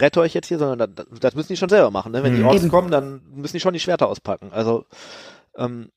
rette 0.00 0.20
euch 0.20 0.34
jetzt 0.34 0.48
hier, 0.48 0.58
sondern 0.58 0.94
das, 0.94 1.06
das 1.20 1.34
müssen 1.34 1.48
die 1.48 1.56
schon 1.56 1.68
selber 1.68 1.90
machen. 1.90 2.12
Ne? 2.12 2.22
Wenn 2.22 2.34
die 2.34 2.40
Mhm. 2.40 2.48
Orks 2.48 2.68
kommen, 2.68 2.90
dann 2.90 3.20
müssen 3.34 3.54
die 3.56 3.60
schon 3.60 3.74
die 3.74 3.80
Schwerter 3.80 4.08
auspacken. 4.08 4.50
Also 4.52 4.84
ähm, 5.56 5.90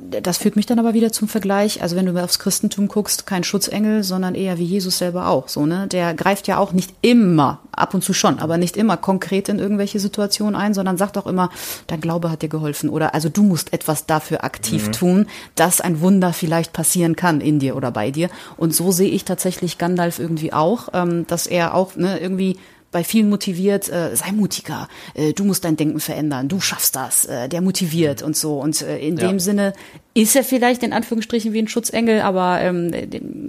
das 0.00 0.38
führt 0.38 0.56
mich 0.56 0.64
dann 0.64 0.78
aber 0.78 0.94
wieder 0.94 1.12
zum 1.12 1.28
Vergleich. 1.28 1.82
Also 1.82 1.96
wenn 1.96 2.06
du 2.06 2.22
aufs 2.22 2.38
Christentum 2.38 2.88
guckst, 2.88 3.26
kein 3.26 3.44
Schutzengel, 3.44 4.02
sondern 4.02 4.34
eher 4.34 4.56
wie 4.56 4.64
Jesus 4.64 4.96
selber 4.98 5.28
auch. 5.28 5.48
So 5.48 5.66
ne, 5.66 5.86
der 5.86 6.14
greift 6.14 6.48
ja 6.48 6.56
auch 6.56 6.72
nicht 6.72 6.94
immer, 7.02 7.60
ab 7.72 7.92
und 7.92 8.02
zu 8.02 8.14
schon, 8.14 8.38
aber 8.38 8.56
nicht 8.56 8.78
immer 8.78 8.96
konkret 8.96 9.50
in 9.50 9.58
irgendwelche 9.58 10.00
Situationen 10.00 10.56
ein, 10.56 10.72
sondern 10.72 10.96
sagt 10.96 11.18
auch 11.18 11.26
immer, 11.26 11.50
dein 11.88 12.00
Glaube 12.00 12.30
hat 12.30 12.40
dir 12.40 12.48
geholfen 12.48 12.88
oder 12.88 13.14
also 13.14 13.28
du 13.28 13.42
musst 13.42 13.72
etwas 13.74 14.06
dafür 14.06 14.44
aktiv 14.44 14.90
tun, 14.92 15.26
dass 15.56 15.82
ein 15.82 16.00
Wunder 16.00 16.32
vielleicht 16.32 16.72
passieren 16.72 17.14
kann 17.14 17.42
in 17.42 17.58
dir 17.58 17.76
oder 17.76 17.90
bei 17.90 18.10
dir. 18.10 18.30
Und 18.56 18.74
so 18.74 18.92
sehe 18.92 19.10
ich 19.10 19.26
tatsächlich 19.26 19.76
Gandalf 19.76 20.18
irgendwie 20.18 20.54
auch, 20.54 20.88
ähm, 20.94 21.26
dass 21.26 21.46
er 21.46 21.74
auch 21.74 21.96
ne, 21.96 22.18
irgendwie 22.18 22.56
bei 22.92 23.02
vielen 23.02 23.28
motiviert, 23.28 23.88
äh, 23.88 24.14
sei 24.14 24.30
mutiger, 24.32 24.88
äh, 25.14 25.32
du 25.32 25.44
musst 25.44 25.64
dein 25.64 25.76
Denken 25.76 25.98
verändern, 25.98 26.48
du 26.48 26.60
schaffst 26.60 26.94
das, 26.94 27.24
äh, 27.24 27.48
der 27.48 27.60
motiviert 27.62 28.22
und 28.22 28.36
so. 28.36 28.60
Und 28.60 28.80
äh, 28.82 28.98
in 28.98 29.16
Ja. 29.16 29.28
dem 29.28 29.40
Sinne 29.40 29.72
ist 30.14 30.36
er 30.36 30.44
vielleicht 30.44 30.82
in 30.84 30.92
Anführungsstrichen 30.92 31.52
wie 31.52 31.58
ein 31.60 31.68
Schutzengel, 31.68 32.20
aber 32.20 32.60
ähm, 32.60 32.92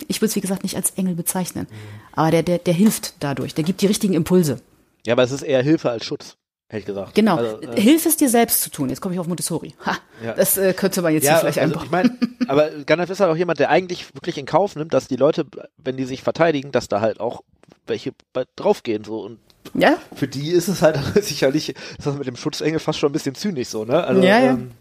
ich 0.07 0.19
würde 0.21 0.29
es 0.29 0.35
wie 0.35 0.41
gesagt 0.41 0.63
nicht 0.63 0.75
als 0.75 0.91
Engel 0.91 1.13
bezeichnen. 1.15 1.67
Aber 2.13 2.31
der, 2.31 2.41
der, 2.43 2.57
der 2.57 2.73
hilft 2.73 3.15
dadurch, 3.19 3.53
der 3.53 3.63
gibt 3.63 3.81
die 3.81 3.87
richtigen 3.87 4.13
Impulse. 4.15 4.59
ja, 5.05 5.13
aber 5.13 5.23
es 5.23 5.31
ist 5.31 5.41
eher 5.43 5.61
Hilfe 5.61 5.91
als 5.91 6.05
Schutz, 6.05 6.37
hätte 6.73 6.79
ich 6.79 6.85
gesagt. 6.85 7.15
Genau. 7.15 7.37
Also, 7.37 7.61
äh, 7.61 7.79
Hilf 7.79 8.05
es 8.05 8.17
dir 8.17 8.29
selbst 8.29 8.61
zu 8.61 8.71
tun. 8.71 8.89
Jetzt 8.89 8.99
komme 8.99 9.13
ich 9.13 9.19
auf 9.19 9.27
Montessori. 9.27 9.75
Ha, 9.85 9.97
Ja. 10.23 10.33
Das 10.33 10.57
äh, 10.57 10.73
könnte 10.73 11.01
man 11.01 11.13
jetzt 11.13 11.27
hier 11.27 11.37
vielleicht 11.37 11.59
also 11.59 11.79
einbauen. 11.79 11.85
ich 11.85 11.91
meine, 11.91 12.17
aber 12.47 12.69
Gandalf 12.83 13.09
ist 13.09 13.19
halt 13.19 13.31
auch 13.31 13.37
jemand, 13.37 13.59
der 13.59 13.69
eigentlich 13.69 14.13
wirklich 14.15 14.37
in 14.37 14.45
Kauf 14.45 14.75
nimmt, 14.75 14.93
dass 14.93 15.07
die 15.07 15.15
Leute, 15.15 15.45
wenn 15.77 15.97
die 15.97 16.05
sich 16.05 16.23
verteidigen, 16.23 16.71
dass 16.71 16.87
da 16.87 16.99
halt 16.99 17.19
auch 17.19 17.43
welche 17.87 18.13
draufgehen 18.55 19.03
so 19.03 19.21
und 19.21 19.39
Ja, 19.73 19.97
für 20.15 20.27
die 20.27 20.49
ist 20.49 20.67
es 20.67 20.81
halt 20.81 20.99
sicherlich, 21.23 21.69
ist 21.69 22.05
das 22.05 22.15
mit 22.17 22.27
dem 22.27 22.35
Schutzengel 22.35 22.79
fast 22.79 22.99
schon 22.99 23.09
ein 23.09 23.13
bisschen 23.13 23.35
zynisch 23.35 23.67
so, 23.69 23.85
ne? 23.85 24.03
Also, 24.03 24.21
Ja, 24.21 24.39
ja. 24.39 24.51
Ähm, 24.53 24.71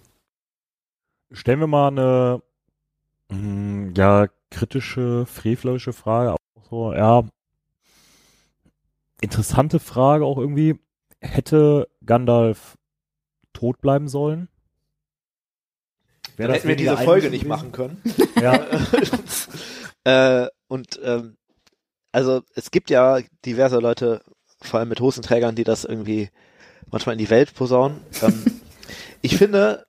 Stellen 1.33 1.61
wir 1.61 1.67
mal 1.67 1.89
eine 1.89 2.43
mh, 3.31 3.93
ja 3.97 4.27
kritische, 4.51 5.25
frevlerische 5.27 5.93
Frage. 5.93 6.33
Auch 6.33 6.37
so, 6.69 6.93
ja, 6.93 7.23
interessante 9.21 9.79
Frage 9.79 10.25
auch 10.25 10.39
irgendwie. 10.39 10.79
Hätte 11.23 11.89
Gandalf 12.05 12.77
tot 13.53 13.81
bleiben 13.81 14.09
sollen? 14.09 14.49
Dann 16.37 16.51
hätten 16.51 16.69
wir 16.69 16.77
diese 16.77 16.97
Folge 16.97 17.31
nicht 17.31 17.47
machen 17.47 17.73
können. 17.73 18.03
Ja, 18.41 18.67
äh, 20.45 20.49
und 20.67 20.99
ähm, 21.03 21.37
also 22.11 22.43
es 22.55 22.71
gibt 22.71 22.91
ja 22.91 23.21
diverse 23.45 23.79
Leute, 23.79 24.23
vor 24.61 24.81
allem 24.81 24.89
mit 24.89 25.01
Hosenträgern, 25.01 25.55
die 25.55 25.65
das 25.65 25.85
irgendwie 25.85 26.31
manchmal 26.91 27.15
in 27.15 27.19
die 27.19 27.31
Welt 27.31 27.55
posaunen. 27.55 28.01
Ähm, 28.23 28.45
ich 29.23 29.37
finde, 29.37 29.87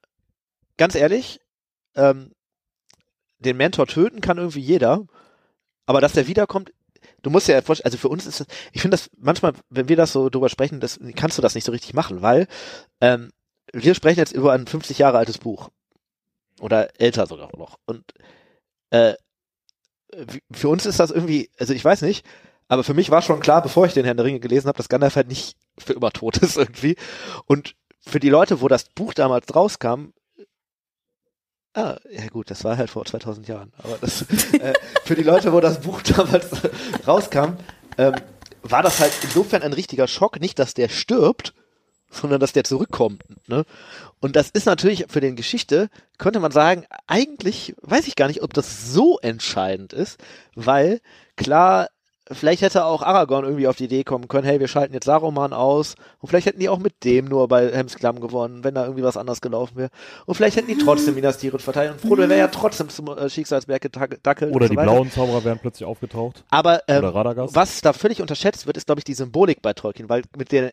ganz 0.78 0.96
ehrlich, 0.96 1.40
ähm, 1.96 2.32
den 3.40 3.58
Mentor 3.58 3.88
töten 3.88 4.22
kann 4.22 4.38
irgendwie 4.38 4.62
jeder, 4.62 5.06
aber 5.86 6.02
dass 6.02 6.14
der 6.14 6.28
wiederkommt, 6.28 6.72
du 7.24 7.30
musst 7.30 7.48
ja 7.48 7.62
vorstellen, 7.62 7.86
also 7.86 7.98
für 7.98 8.10
uns 8.10 8.26
ist 8.26 8.40
das, 8.40 8.48
ich 8.72 8.82
finde 8.82 8.96
das 8.96 9.10
manchmal, 9.18 9.54
wenn 9.70 9.90
wir 9.90 9.96
das 9.96 10.14
so 10.14 10.30
drüber 10.30 10.50
sprechen, 10.50 10.80
das 10.80 11.00
kannst 11.16 11.38
du 11.38 11.42
das 11.42 11.56
nicht 11.56 11.66
so 11.66 11.72
richtig 11.72 11.94
machen, 11.94 12.22
weil 12.22 12.48
ähm, 13.02 13.32
wir 13.74 13.96
sprechen 13.96 14.20
jetzt 14.20 14.34
über 14.34 14.54
ein 14.54 14.68
50 14.68 15.00
Jahre 15.00 15.18
altes 15.18 15.40
Buch 15.40 15.70
oder 16.60 16.90
älter 17.00 17.26
sogar 17.26 17.50
noch 17.58 17.80
und 17.86 18.04
äh, 18.92 19.16
für 20.52 20.70
uns 20.70 20.86
ist 20.86 21.00
das 21.00 21.10
irgendwie, 21.10 21.50
also 21.58 21.74
ich 21.74 21.84
weiß 21.84 22.04
nicht, 22.04 22.24
aber 22.68 22.84
für 22.84 22.94
mich 22.94 23.10
war 23.10 23.22
schon 23.22 23.40
klar, 23.40 23.62
bevor 23.62 23.86
ich 23.86 23.94
den 23.94 24.06
Herrn 24.06 24.18
der 24.18 24.26
Ringe 24.26 24.40
gelesen 24.40 24.68
habe, 24.68 24.78
dass 24.78 24.90
Gandalf 24.90 25.16
halt 25.16 25.28
nicht 25.28 25.58
für 25.78 25.94
immer 25.94 26.12
tot 26.12 26.38
ist 26.38 26.58
irgendwie. 26.58 26.96
Und 27.46 27.76
für 28.00 28.20
die 28.20 28.30
Leute, 28.30 28.62
wo 28.62 28.68
das 28.68 28.86
Buch 28.86 29.14
damals 29.14 29.54
rauskam, 29.56 30.14
ah, 31.74 31.98
ja 32.12 32.28
gut, 32.28 32.52
das 32.52 32.64
war 32.64 32.78
halt 32.78 32.90
vor 32.90 33.06
2000 33.06 33.48
Jahren, 33.48 33.72
aber 33.78 33.98
das, 34.00 34.24
äh, 34.54 34.74
für 35.04 35.16
die 35.16 35.24
Leute, 35.24 35.54
wo 35.54 35.60
das 35.60 35.82
Buch 35.82 36.02
damals 36.02 36.48
rauskam, 37.08 37.58
ähm, 37.98 38.16
war 38.62 38.82
das 38.82 39.00
halt 39.00 39.12
insofern 39.24 39.62
ein 39.62 39.74
richtiger 39.74 40.08
Schock, 40.08 40.40
nicht, 40.40 40.58
dass 40.60 40.74
der 40.74 40.90
stirbt, 40.90 41.54
sondern 42.10 42.40
dass 42.40 42.54
der 42.54 42.64
zurückkommt. 42.64 43.24
Ne? 43.48 43.66
Und 44.20 44.36
das 44.36 44.50
ist 44.50 44.66
natürlich 44.66 45.06
für 45.10 45.20
den 45.20 45.36
Geschichte, 45.36 45.90
könnte 46.18 46.40
man 46.40 46.52
sagen, 46.52 46.86
eigentlich 47.08 47.76
weiß 47.82 48.08
ich 48.08 48.16
gar 48.16 48.28
nicht, 48.28 48.44
ob 48.44 48.54
das 48.54 48.94
so 48.94 49.20
entscheidend 49.20 49.94
ist, 49.94 50.20
weil 50.56 51.02
klar, 51.36 51.88
vielleicht 52.32 52.62
hätte 52.62 52.86
auch 52.86 53.02
Aragorn 53.02 53.44
irgendwie 53.44 53.68
auf 53.68 53.76
die 53.76 53.86
Idee 53.86 54.04
kommen 54.04 54.28
können, 54.28 54.46
hey, 54.46 54.60
wir 54.60 54.68
schalten 54.68 54.94
jetzt 54.94 55.06
Saruman 55.06 55.54
aus. 55.54 55.96
Und 56.20 56.30
vielleicht 56.30 56.46
hätten 56.46 56.60
die 56.60 56.70
auch 56.70 56.80
mit 56.80 57.04
dem 57.04 57.26
nur 57.26 57.48
bei 57.48 57.72
Helms 57.72 57.96
Klamm 57.96 58.20
gewonnen, 58.20 58.64
wenn 58.64 58.76
da 58.76 58.84
irgendwie 58.84 59.04
was 59.04 59.18
anders 59.18 59.42
gelaufen 59.42 59.76
wäre. 59.76 59.90
Und 60.26 60.36
vielleicht 60.36 60.56
hätten 60.56 60.68
die 60.68 60.78
trotzdem 60.78 61.16
Minas 61.16 61.38
Tirith 61.38 61.62
verteilt 61.62 61.92
Und 61.92 62.02
Frodo 62.02 62.22
wäre 62.30 62.38
ja 62.38 62.48
trotzdem 62.48 62.90
zum 62.90 63.08
äh, 63.08 63.30
Schicksalsberg 63.30 63.82
gedackelt. 63.82 64.56
Oder 64.56 64.70
die 64.70 64.76
so 64.76 64.82
blauen 64.82 65.12
Zauberer 65.12 65.44
wären 65.44 65.60
plötzlich 65.60 65.86
aufgetaucht. 65.86 66.44
Aber 66.50 66.82
ähm, 66.88 67.04
was 67.04 67.82
da 67.82 67.94
völlig 67.94 68.22
unterschätzt 68.22 68.66
wird, 68.66 68.78
ist, 68.78 68.86
glaube 68.86 69.00
ich, 69.00 69.06
die 69.06 69.14
Symbolik 69.14 69.62
bei 69.62 69.74
Tolkien. 69.74 70.10
Weil 70.10 70.24
mit 70.38 70.52
der 70.52 70.72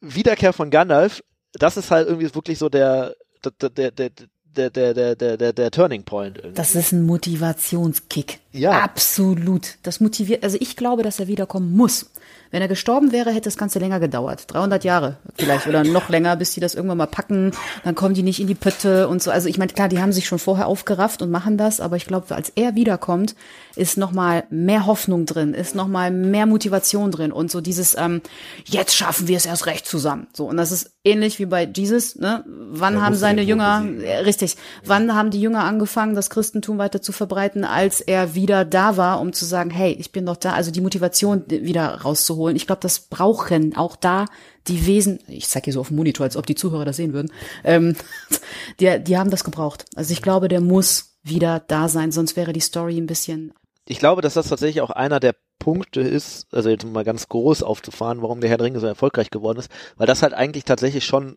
Wiederkehr 0.00 0.52
von 0.52 0.70
Gandalf, 0.70 1.22
das 1.54 1.76
ist 1.76 1.90
halt 1.90 2.08
irgendwie 2.08 2.34
wirklich 2.34 2.58
so 2.58 2.68
der, 2.68 3.14
der, 3.60 3.90
der 3.90 4.10
der, 4.54 4.70
der, 4.70 5.16
der, 5.16 5.36
der, 5.36 5.52
der 5.52 5.70
Turning 5.70 6.04
Point. 6.04 6.36
Irgendwie. 6.36 6.54
Das 6.54 6.74
ist 6.74 6.92
ein 6.92 7.06
Motivationskick. 7.06 8.41
Ja. 8.52 8.82
Absolut. 8.82 9.76
Das 9.82 10.00
motiviert, 10.00 10.44
also 10.44 10.58
ich 10.60 10.76
glaube, 10.76 11.02
dass 11.02 11.18
er 11.18 11.26
wiederkommen 11.26 11.74
muss. 11.74 12.06
Wenn 12.52 12.60
er 12.60 12.68
gestorben 12.68 13.12
wäre, 13.12 13.30
hätte 13.30 13.44
das 13.44 13.56
Ganze 13.56 13.78
länger 13.78 13.98
gedauert. 13.98 14.44
300 14.48 14.84
Jahre 14.84 15.16
vielleicht 15.38 15.66
oder 15.66 15.84
noch 15.84 16.10
länger, 16.10 16.36
bis 16.36 16.52
die 16.52 16.60
das 16.60 16.74
irgendwann 16.74 16.98
mal 16.98 17.06
packen. 17.06 17.52
Dann 17.82 17.94
kommen 17.94 18.14
die 18.14 18.22
nicht 18.22 18.40
in 18.40 18.46
die 18.46 18.54
Pütte 18.54 19.08
und 19.08 19.22
so. 19.22 19.30
Also 19.30 19.48
ich 19.48 19.56
meine, 19.56 19.72
klar, 19.72 19.88
die 19.88 20.00
haben 20.00 20.12
sich 20.12 20.26
schon 20.26 20.38
vorher 20.38 20.66
aufgerafft 20.66 21.22
und 21.22 21.30
machen 21.30 21.56
das, 21.56 21.80
aber 21.80 21.96
ich 21.96 22.04
glaube, 22.04 22.34
als 22.34 22.52
er 22.54 22.74
wiederkommt, 22.74 23.34
ist 23.74 23.96
noch 23.96 24.12
mal 24.12 24.44
mehr 24.50 24.84
Hoffnung 24.84 25.24
drin, 25.24 25.54
ist 25.54 25.74
noch 25.74 25.88
mal 25.88 26.10
mehr 26.10 26.44
Motivation 26.44 27.10
drin 27.10 27.32
und 27.32 27.50
so 27.50 27.62
dieses 27.62 27.96
ähm, 27.96 28.20
jetzt 28.66 28.94
schaffen 28.94 29.28
wir 29.28 29.38
es 29.38 29.46
erst 29.46 29.64
recht 29.64 29.86
zusammen. 29.86 30.26
So 30.34 30.44
und 30.46 30.58
das 30.58 30.72
ist 30.72 30.92
ähnlich 31.04 31.38
wie 31.38 31.46
bei 31.46 31.64
Jesus. 31.64 32.16
Ne? 32.16 32.44
Wann 32.46 33.00
haben 33.00 33.14
seine 33.14 33.40
Jünger 33.40 33.82
äh, 34.02 34.18
richtig? 34.18 34.56
Wann 34.84 35.14
haben 35.14 35.30
die 35.30 35.40
Jünger 35.40 35.64
angefangen, 35.64 36.14
das 36.14 36.28
Christentum 36.28 36.76
weiter 36.76 37.00
zu 37.00 37.12
verbreiten, 37.12 37.64
als 37.64 38.02
er 38.02 38.34
wieder 38.34 38.41
da 38.46 38.96
war, 38.96 39.20
um 39.20 39.32
zu 39.32 39.44
sagen, 39.44 39.70
hey, 39.70 39.92
ich 39.92 40.12
bin 40.12 40.26
doch 40.26 40.36
da, 40.36 40.52
also 40.52 40.70
die 40.70 40.80
Motivation 40.80 41.44
wieder 41.48 42.02
rauszuholen. 42.02 42.56
Ich 42.56 42.66
glaube, 42.66 42.80
das 42.80 43.00
brauchen 43.00 43.76
auch 43.76 43.96
da 43.96 44.26
die 44.68 44.86
Wesen. 44.86 45.18
Ich 45.28 45.48
zeige 45.48 45.64
hier 45.64 45.72
so 45.74 45.80
auf 45.80 45.88
dem 45.88 45.96
Monitor, 45.96 46.24
als 46.24 46.36
ob 46.36 46.46
die 46.46 46.54
Zuhörer 46.54 46.84
das 46.84 46.96
sehen 46.96 47.12
würden. 47.12 47.32
Ähm, 47.64 47.96
die, 48.80 49.02
die 49.02 49.18
haben 49.18 49.30
das 49.30 49.44
gebraucht. 49.44 49.84
Also 49.96 50.12
ich 50.12 50.22
glaube, 50.22 50.48
der 50.48 50.60
muss 50.60 51.16
wieder 51.22 51.60
da 51.60 51.88
sein, 51.88 52.12
sonst 52.12 52.36
wäre 52.36 52.52
die 52.52 52.60
Story 52.60 52.98
ein 52.98 53.06
bisschen. 53.06 53.52
ich 53.86 53.98
glaube, 53.98 54.22
dass 54.22 54.34
das 54.34 54.48
tatsächlich 54.48 54.80
auch 54.80 54.90
einer 54.90 55.20
der 55.20 55.34
Punkte 55.58 56.00
ist, 56.00 56.48
also 56.50 56.70
jetzt 56.70 56.84
mal 56.84 57.04
ganz 57.04 57.28
groß 57.28 57.62
aufzufahren, 57.62 58.20
warum 58.20 58.40
der 58.40 58.50
Herr 58.50 58.58
der 58.58 58.66
Ringe 58.66 58.80
so 58.80 58.86
erfolgreich 58.88 59.30
geworden 59.30 59.60
ist, 59.60 59.70
weil 59.96 60.08
das 60.08 60.22
halt 60.22 60.34
eigentlich 60.34 60.64
tatsächlich 60.64 61.06
schon 61.06 61.36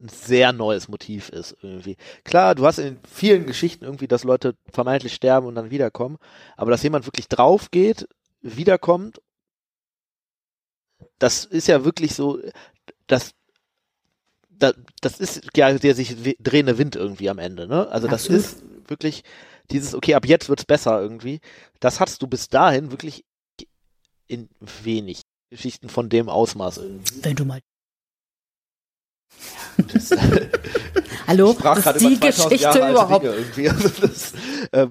ein 0.00 0.08
sehr 0.08 0.52
neues 0.52 0.88
Motiv 0.88 1.30
ist 1.30 1.56
irgendwie. 1.62 1.96
Klar, 2.24 2.54
du 2.54 2.66
hast 2.66 2.78
in 2.78 2.98
vielen 3.08 3.46
Geschichten 3.46 3.84
irgendwie, 3.84 4.08
dass 4.08 4.24
Leute 4.24 4.54
vermeintlich 4.70 5.14
sterben 5.14 5.46
und 5.46 5.54
dann 5.54 5.70
wiederkommen, 5.70 6.18
aber 6.56 6.70
dass 6.70 6.82
jemand 6.82 7.06
wirklich 7.06 7.28
drauf 7.28 7.70
geht, 7.70 8.06
wiederkommt, 8.42 9.20
das 11.18 11.44
ist 11.44 11.68
ja 11.68 11.84
wirklich 11.84 12.14
so, 12.14 12.40
das 13.06 13.32
da, 14.58 14.72
das 15.00 15.20
ist 15.20 15.50
ja 15.56 15.72
der 15.72 15.94
sich 15.94 16.16
drehende 16.38 16.78
Wind 16.78 16.96
irgendwie 16.96 17.28
am 17.28 17.38
Ende, 17.38 17.66
ne? 17.66 17.88
Also 17.88 18.08
das 18.08 18.22
Absolut. 18.22 18.40
ist 18.40 18.64
wirklich 18.88 19.22
dieses, 19.70 19.94
okay, 19.94 20.14
ab 20.14 20.26
jetzt 20.26 20.48
wird's 20.48 20.64
besser 20.64 21.00
irgendwie. 21.00 21.40
Das 21.80 22.00
hattest 22.00 22.22
du 22.22 22.26
bis 22.26 22.48
dahin 22.48 22.90
wirklich 22.90 23.24
in 24.28 24.48
wenig 24.60 25.22
Geschichten 25.50 25.88
von 25.88 26.08
dem 26.08 26.28
Ausmaß 26.28 26.78
irgendwie. 26.78 27.24
Wenn 27.24 27.36
du 27.36 27.44
mal. 27.44 27.60
Das, 29.92 30.10
Hallo, 31.26 31.50
Ich 31.52 31.58
sprach 31.58 31.82
das 31.82 31.96
ist 31.96 32.02
die 32.02 32.14
über 32.14 32.30
2000 32.30 32.50
Geschichte 32.50 32.90
überhaupt. 32.90 33.26
Also 33.56 33.88
das, 34.00 34.32
ähm, 34.72 34.90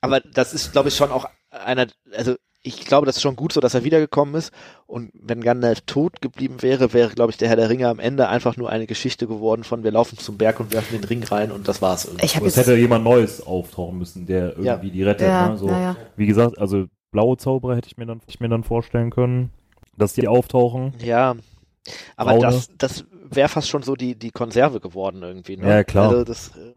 aber 0.00 0.20
das 0.20 0.54
ist, 0.54 0.72
glaube 0.72 0.88
ich, 0.88 0.96
schon 0.96 1.10
auch 1.10 1.26
einer, 1.50 1.86
also 2.16 2.34
ich 2.62 2.84
glaube, 2.84 3.06
das 3.06 3.16
ist 3.16 3.22
schon 3.22 3.36
gut 3.36 3.52
so, 3.52 3.60
dass 3.60 3.74
er 3.74 3.84
wiedergekommen 3.84 4.34
ist. 4.34 4.52
Und 4.86 5.10
wenn 5.14 5.40
Gandalf 5.40 5.80
tot 5.82 6.20
geblieben 6.20 6.60
wäre, 6.60 6.92
wäre, 6.92 7.10
glaube 7.10 7.30
ich, 7.30 7.38
der 7.38 7.48
Herr 7.48 7.56
der 7.56 7.70
Ringe 7.70 7.88
am 7.88 7.98
Ende 8.00 8.28
einfach 8.28 8.56
nur 8.56 8.68
eine 8.68 8.86
Geschichte 8.86 9.26
geworden 9.28 9.62
von 9.64 9.84
wir 9.84 9.92
laufen 9.92 10.18
zum 10.18 10.36
Berg 10.38 10.58
und 10.60 10.72
werfen 10.72 11.00
den 11.00 11.04
Ring 11.04 11.22
rein 11.22 11.52
und 11.52 11.68
das 11.68 11.80
war's 11.80 12.04
irgendwie. 12.06 12.26
Ich 12.26 12.36
habe 12.36 12.46
Es 12.46 12.56
jetzt. 12.56 12.66
hätte 12.66 12.76
jemand 12.76 13.04
Neues 13.04 13.40
auftauchen 13.46 13.96
müssen, 13.98 14.26
der 14.26 14.50
irgendwie 14.58 14.64
Ja. 14.66 14.76
die 14.76 15.02
rettet. 15.04 15.28
Ja, 15.28 15.48
ne? 15.50 15.56
so, 15.56 15.68
ja. 15.68 15.96
Wie 16.16 16.26
gesagt, 16.26 16.58
also 16.58 16.86
blaue 17.12 17.36
Zauberer 17.36 17.76
hätte 17.76 17.86
ich 17.88 17.96
mir 17.96 18.06
dann, 18.06 18.20
ich 18.26 18.40
mir 18.40 18.48
dann 18.48 18.64
vorstellen 18.64 19.10
können, 19.10 19.50
dass 19.96 20.12
die 20.14 20.26
auftauchen. 20.28 20.92
Ja, 21.02 21.36
aber 22.16 22.32
Braune. 22.32 22.42
das, 22.42 22.68
das 22.76 23.04
wäre 23.30 23.48
fast 23.48 23.68
schon 23.68 23.82
so 23.82 23.94
die, 23.94 24.14
die 24.14 24.30
Konserve 24.30 24.80
geworden 24.80 25.22
irgendwie. 25.22 25.56
Ne? 25.56 25.68
Ja, 25.68 25.84
klar. 25.84 26.10
Also 26.10 26.24
das, 26.24 26.48
äh, 26.56 26.74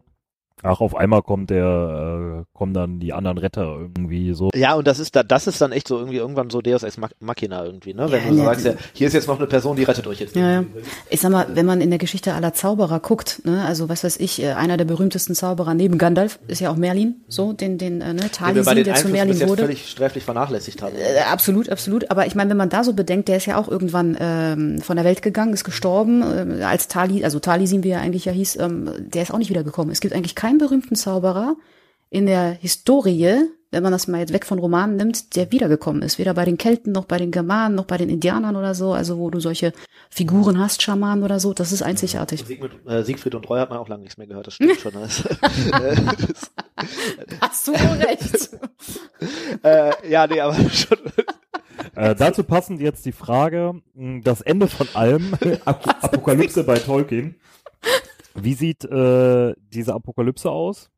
Ach, 0.62 0.80
auf 0.80 0.94
einmal 0.96 1.22
kommt 1.22 1.50
der, 1.50 2.42
äh, 2.42 2.56
kommen 2.56 2.72
dann 2.74 3.00
die 3.00 3.12
anderen 3.12 3.38
Retter 3.38 3.76
irgendwie 3.80 4.32
so. 4.32 4.50
ja, 4.54 4.74
und 4.74 4.86
das 4.86 4.98
ist 4.98 5.16
da, 5.16 5.22
das 5.22 5.46
ist 5.46 5.60
dann 5.60 5.72
echt 5.72 5.88
so 5.88 5.98
irgendwie 5.98 6.18
irgendwann 6.18 6.50
so 6.50 6.60
Deus 6.60 6.82
Ex 6.82 6.98
Mach- 6.98 7.10
Machina 7.20 7.64
irgendwie, 7.64 7.94
ne? 7.94 8.10
Wenn 8.10 8.22
Ja, 8.22 8.28
du 8.30 8.34
ne. 8.36 8.44
sagst, 8.44 8.64
ja, 8.66 8.72
hier 8.92 9.06
ist 9.08 9.12
jetzt 9.14 9.26
noch 9.28 9.38
eine 9.38 9.46
Person, 9.46 9.76
die 9.76 9.82
rettet 9.84 10.06
euch 10.06 10.20
jetzt. 10.20 10.36
Ja, 10.36 10.50
ja. 10.60 10.64
Ich 11.10 11.20
sag 11.20 11.32
mal, 11.32 11.46
wenn 11.54 11.66
man 11.66 11.80
in 11.80 11.90
der 11.90 11.98
Geschichte 11.98 12.32
aller 12.34 12.52
Zauberer 12.54 13.00
guckt, 13.00 13.42
ne, 13.44 13.64
also 13.64 13.88
was 13.88 14.04
weiß 14.04 14.18
ich, 14.20 14.42
äh, 14.42 14.52
einer 14.52 14.76
der 14.76 14.84
berühmtesten 14.84 15.34
Zauberer 15.34 15.74
neben 15.74 15.98
Gandalf 15.98 16.38
ist 16.46 16.60
ja 16.60 16.70
auch 16.70 16.76
Merlin, 16.76 17.16
so 17.28 17.52
den 17.52 17.78
den 17.78 18.00
äh, 18.00 18.12
ne, 18.14 18.20
Den 18.20 18.20
wir 18.20 18.22
bei 18.22 18.28
Talisin, 18.28 18.74
den 18.76 18.84
der 18.84 18.94
zu 18.94 19.08
Merlin 19.08 19.36
jetzt 19.36 19.48
wurde. 19.48 19.62
völlig 19.62 19.88
sträflich 19.88 20.24
vernachlässigt 20.24 20.80
haben. 20.82 20.94
Äh, 20.96 21.22
absolut, 21.30 21.68
absolut. 21.70 22.10
Aber 22.10 22.26
ich 22.26 22.34
meine, 22.34 22.50
wenn 22.50 22.56
man 22.56 22.68
da 22.68 22.84
so 22.84 22.92
bedenkt, 22.92 23.28
der 23.28 23.38
ist 23.38 23.46
ja 23.46 23.56
auch 23.58 23.68
irgendwann 23.68 24.16
ähm, 24.20 24.80
von 24.80 24.96
der 24.96 25.04
Welt 25.04 25.22
gegangen, 25.22 25.52
ist 25.52 25.64
gestorben, 25.64 26.22
ähm, 26.22 26.62
als 26.64 26.86
Tali, 26.88 27.24
also 27.24 27.40
Talisin, 27.40 27.82
wie 27.82 27.90
er 27.90 28.00
eigentlich 28.00 28.26
ja 28.26 28.32
hieß, 28.32 28.56
ähm, 28.60 28.90
der 29.12 29.22
ist 29.22 29.32
auch 29.34 29.38
nicht 29.38 29.50
wiedergekommen. 29.50 29.90
Es 29.90 30.00
gibt 30.00 30.14
eigentlich 30.14 30.34
keinen 30.34 30.51
berühmten 30.58 30.96
Zauberer 30.96 31.56
in 32.10 32.26
der 32.26 32.50
Historie, 32.52 33.48
wenn 33.70 33.82
man 33.82 33.92
das 33.92 34.06
mal 34.06 34.20
jetzt 34.20 34.32
weg 34.32 34.44
von 34.44 34.58
Romanen 34.58 34.96
nimmt, 34.96 35.34
der 35.34 35.50
wiedergekommen 35.50 36.02
ist. 36.02 36.18
Weder 36.18 36.34
bei 36.34 36.44
den 36.44 36.58
Kelten, 36.58 36.92
noch 36.92 37.06
bei 37.06 37.16
den 37.16 37.30
Germanen, 37.30 37.74
noch 37.74 37.86
bei 37.86 37.96
den 37.96 38.10
Indianern 38.10 38.56
oder 38.56 38.74
so, 38.74 38.92
also 38.92 39.18
wo 39.18 39.30
du 39.30 39.40
solche 39.40 39.72
Figuren 40.10 40.58
hast, 40.58 40.82
Schamanen 40.82 41.24
oder 41.24 41.40
so, 41.40 41.54
das 41.54 41.72
ist 41.72 41.82
einzigartig. 41.82 42.44
Siegfried, 42.44 42.86
äh, 42.86 43.02
Siegfried 43.02 43.34
und 43.34 43.48
Roy 43.48 43.60
hat 43.60 43.70
man 43.70 43.78
auch 43.78 43.88
lange 43.88 44.02
nichts 44.02 44.18
mehr 44.18 44.26
gehört, 44.26 44.46
das 44.46 44.54
stimmt 44.54 44.78
schon. 44.78 44.92
Das, 44.92 45.24
äh, 45.26 45.96
Hast 47.40 47.68
du 47.68 47.72
recht. 47.72 48.50
äh, 49.62 50.10
ja, 50.10 50.26
nee, 50.26 50.40
aber 50.40 50.54
schon. 50.70 50.98
Äh, 51.94 52.14
dazu 52.14 52.44
passend 52.44 52.80
jetzt 52.80 53.04
die 53.04 53.12
Frage, 53.12 53.80
das 53.94 54.40
Ende 54.40 54.68
von 54.68 54.88
allem, 54.94 55.34
Ap 55.64 56.04
Apokalypse 56.04 56.64
bei 56.64 56.78
Tolkien. 56.78 57.36
Wie 58.34 58.54
sieht 58.54 58.84
äh, 58.84 59.54
diese 59.58 59.94
Apokalypse 59.94 60.50
aus? 60.50 60.90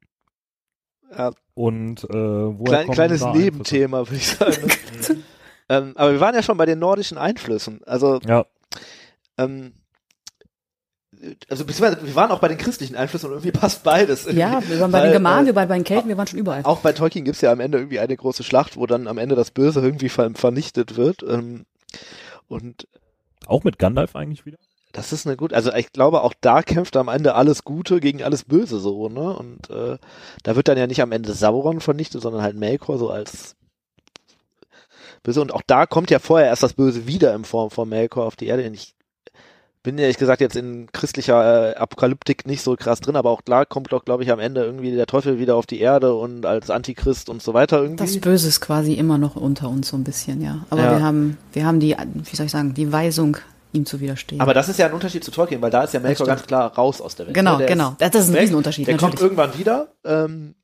Ja, 1.17 1.31
Und 1.55 2.05
äh, 2.05 2.13
woher 2.13 2.65
klein, 2.65 2.87
kommen 2.87 2.95
kleines? 2.95 3.25
Nebenthema, 3.25 3.99
würde 4.01 4.17
ich 4.17 4.29
sagen. 4.29 4.67
Ne? 4.67 5.17
ähm, 5.69 5.93
aber 5.97 6.13
wir 6.13 6.21
waren 6.21 6.35
ja 6.35 6.43
schon 6.43 6.57
bei 6.57 6.67
den 6.67 6.79
nordischen 6.79 7.19
Einflüssen. 7.19 7.83
Also, 7.85 8.21
Ja, 8.27 8.45
ähm, 9.39 9.75
also 11.49 11.65
beziehungsweise 11.65 12.07
wir 12.07 12.15
waren 12.15 12.31
auch 12.31 12.41
bei 12.41 12.49
den 12.49 12.59
christlichen 12.59 12.97
Einflüssen 12.97 13.29
und 13.29 13.33
irgendwie 13.33 13.53
passt 13.53 13.83
beides. 13.83 14.27
Irgendwie. 14.27 14.41
Ja, 14.41 14.63
wir 14.69 14.81
waren 14.81 14.91
bei 14.91 14.99
Weil, 14.99 15.09
den 15.09 15.13
Germanen, 15.13 15.47
äh, 15.47 15.51
wir 15.51 15.55
waren 15.55 15.69
bei 15.69 15.77
den 15.77 15.85
Kelten, 15.85 16.09
wir 16.09 16.19
waren 16.19 16.27
schon 16.27 16.39
überall. 16.39 16.63
Auch 16.65 16.81
bei 16.81 16.93
Tolkien 16.93 17.25
gibt's 17.25 17.41
ja 17.41 17.53
am 17.53 17.61
Ende 17.61 17.79
irgendwie 17.79 18.01
eine 18.01 18.17
große 18.17 18.43
Schlacht, 18.45 18.77
wo 18.77 18.87
dann 18.87 19.07
am 19.07 19.19
Ende 19.19 19.35
das 19.35 19.51
Böse 19.51 19.81
irgendwie 19.81 20.09
ver 20.09 20.31
vernichtet 20.35 20.97
wird. 20.97 21.23
Ähm, 21.23 21.65
und 22.49 22.89
auch 23.47 23.65
mit 23.65 23.79
Gandalf 23.79 24.17
eigentlich 24.17 24.45
wieder? 24.45 24.59
Das 24.95 25.13
ist 25.13 25.27
eine 25.27 25.37
gut, 25.37 25.53
also 25.53 25.73
ich 25.75 25.93
glaube 25.93 26.23
auch 26.23 26.33
da 26.41 26.63
kämpft 26.63 26.97
am 26.97 27.09
Ende 27.09 27.35
alles 27.35 27.65
Gute 27.65 28.01
gegen 28.01 28.23
alles 28.23 28.45
Böse 28.45 28.79
so, 28.79 29.09
ne? 29.09 29.37
Und 29.37 29.69
äh, 29.69 29.99
da 30.45 30.57
wird 30.57 30.69
dann 30.69 30.79
ja 30.79 30.87
nicht 30.87 31.03
am 31.03 31.13
Ende 31.13 31.33
Sauron 31.35 31.81
vernichtet, 31.81 32.23
sondern 32.23 32.43
halt 32.43 32.57
Melkor 32.57 32.97
so 32.97 33.11
als 33.11 33.57
Böse. 35.23 35.41
Und 35.41 35.53
auch 35.53 35.63
da 35.67 35.87
kommt 35.87 36.11
ja 36.11 36.19
vorher 36.19 36.49
erst 36.49 36.63
das 36.63 36.75
Böse 36.75 37.07
wieder 37.07 37.35
in 37.35 37.45
Form 37.45 37.71
von 37.71 37.89
Melkor 37.89 38.25
auf 38.27 38.37
die 38.37 38.47
Erde. 38.47 38.67
Und 38.67 38.75
Ich 38.75 38.95
bin 39.83 39.99
ehrlich 39.99 40.17
gesagt 40.17 40.41
jetzt 40.41 40.57
in 40.57 40.91
christlicher 40.93 41.73
äh, 41.73 41.77
Apokalyptik 41.77 42.47
nicht 42.47 42.63
so 42.63 42.75
krass 42.77 43.01
drin, 43.01 43.17
aber 43.17 43.31
auch 43.31 43.43
da 43.43 43.65
kommt 43.67 43.93
doch, 43.93 44.05
glaube 44.05 44.23
ich, 44.23 44.31
am 44.33 44.39
Ende 44.39 44.65
irgendwie 44.65 44.95
der 44.95 45.07
Teufel 45.07 45.39
wieder 45.39 45.57
auf 45.57 45.67
die 45.67 45.81
Erde 45.81 46.15
und 46.15 46.47
als 46.47 46.71
Antichrist 46.71 47.29
und 47.29 47.43
so 47.43 47.53
weiter 47.53 47.83
irgendwie. 47.83 48.03
Das 48.05 48.19
Böse 48.19 48.49
ist 48.49 48.61
quasi 48.61 48.95
immer 48.95 49.19
noch 49.19 49.37
unter 49.37 49.69
uns 49.69 49.89
so 49.89 49.97
ein 49.97 50.05
bisschen, 50.05 50.41
ja. 50.41 50.65
Aber 50.71 50.83
Ja. 50.83 50.91
wir 50.93 51.03
haben, 51.05 51.37
wir 51.53 51.67
haben 51.67 51.81
die, 51.81 51.97
wie 52.15 52.37
soll 52.37 52.47
ich 52.47 52.53
sagen, 52.53 52.73
die 52.73 52.93
Weisung, 52.93 53.37
ihm 53.75 53.87
zu 53.87 54.01
widerstehen. 54.01 54.41
Aber 54.41 54.55
das 54.55 54.69
ist 54.69 54.79
ja 54.79 54.87
ein 54.87 54.93
Unterschied 54.93 55.25
zu 55.25 55.31
Tolkien, 55.31 55.61
weil 55.61 55.71
da 55.71 55.85
ist 55.85 55.93
ja 55.95 56.01
Melkor 56.01 56.27
ganz 56.27 56.45
klar 56.45 56.75
raus 56.75 57.01
aus 57.01 57.17
der 57.17 57.27
Welt. 57.27 57.35
Genau, 57.35 57.53
ne? 57.53 57.59
Der 57.59 57.67
genau. 57.67 57.95
Das 57.99 58.15
ist 58.15 58.29
ein 58.29 58.35
weg. 58.35 58.43
Riesenunterschied, 58.43 58.87
Der 58.87 58.97
kommt 58.97 59.15
natürlich. 59.15 59.33
irgendwann 59.33 59.59
wieder, 59.59 59.89
ähm, 60.05 60.55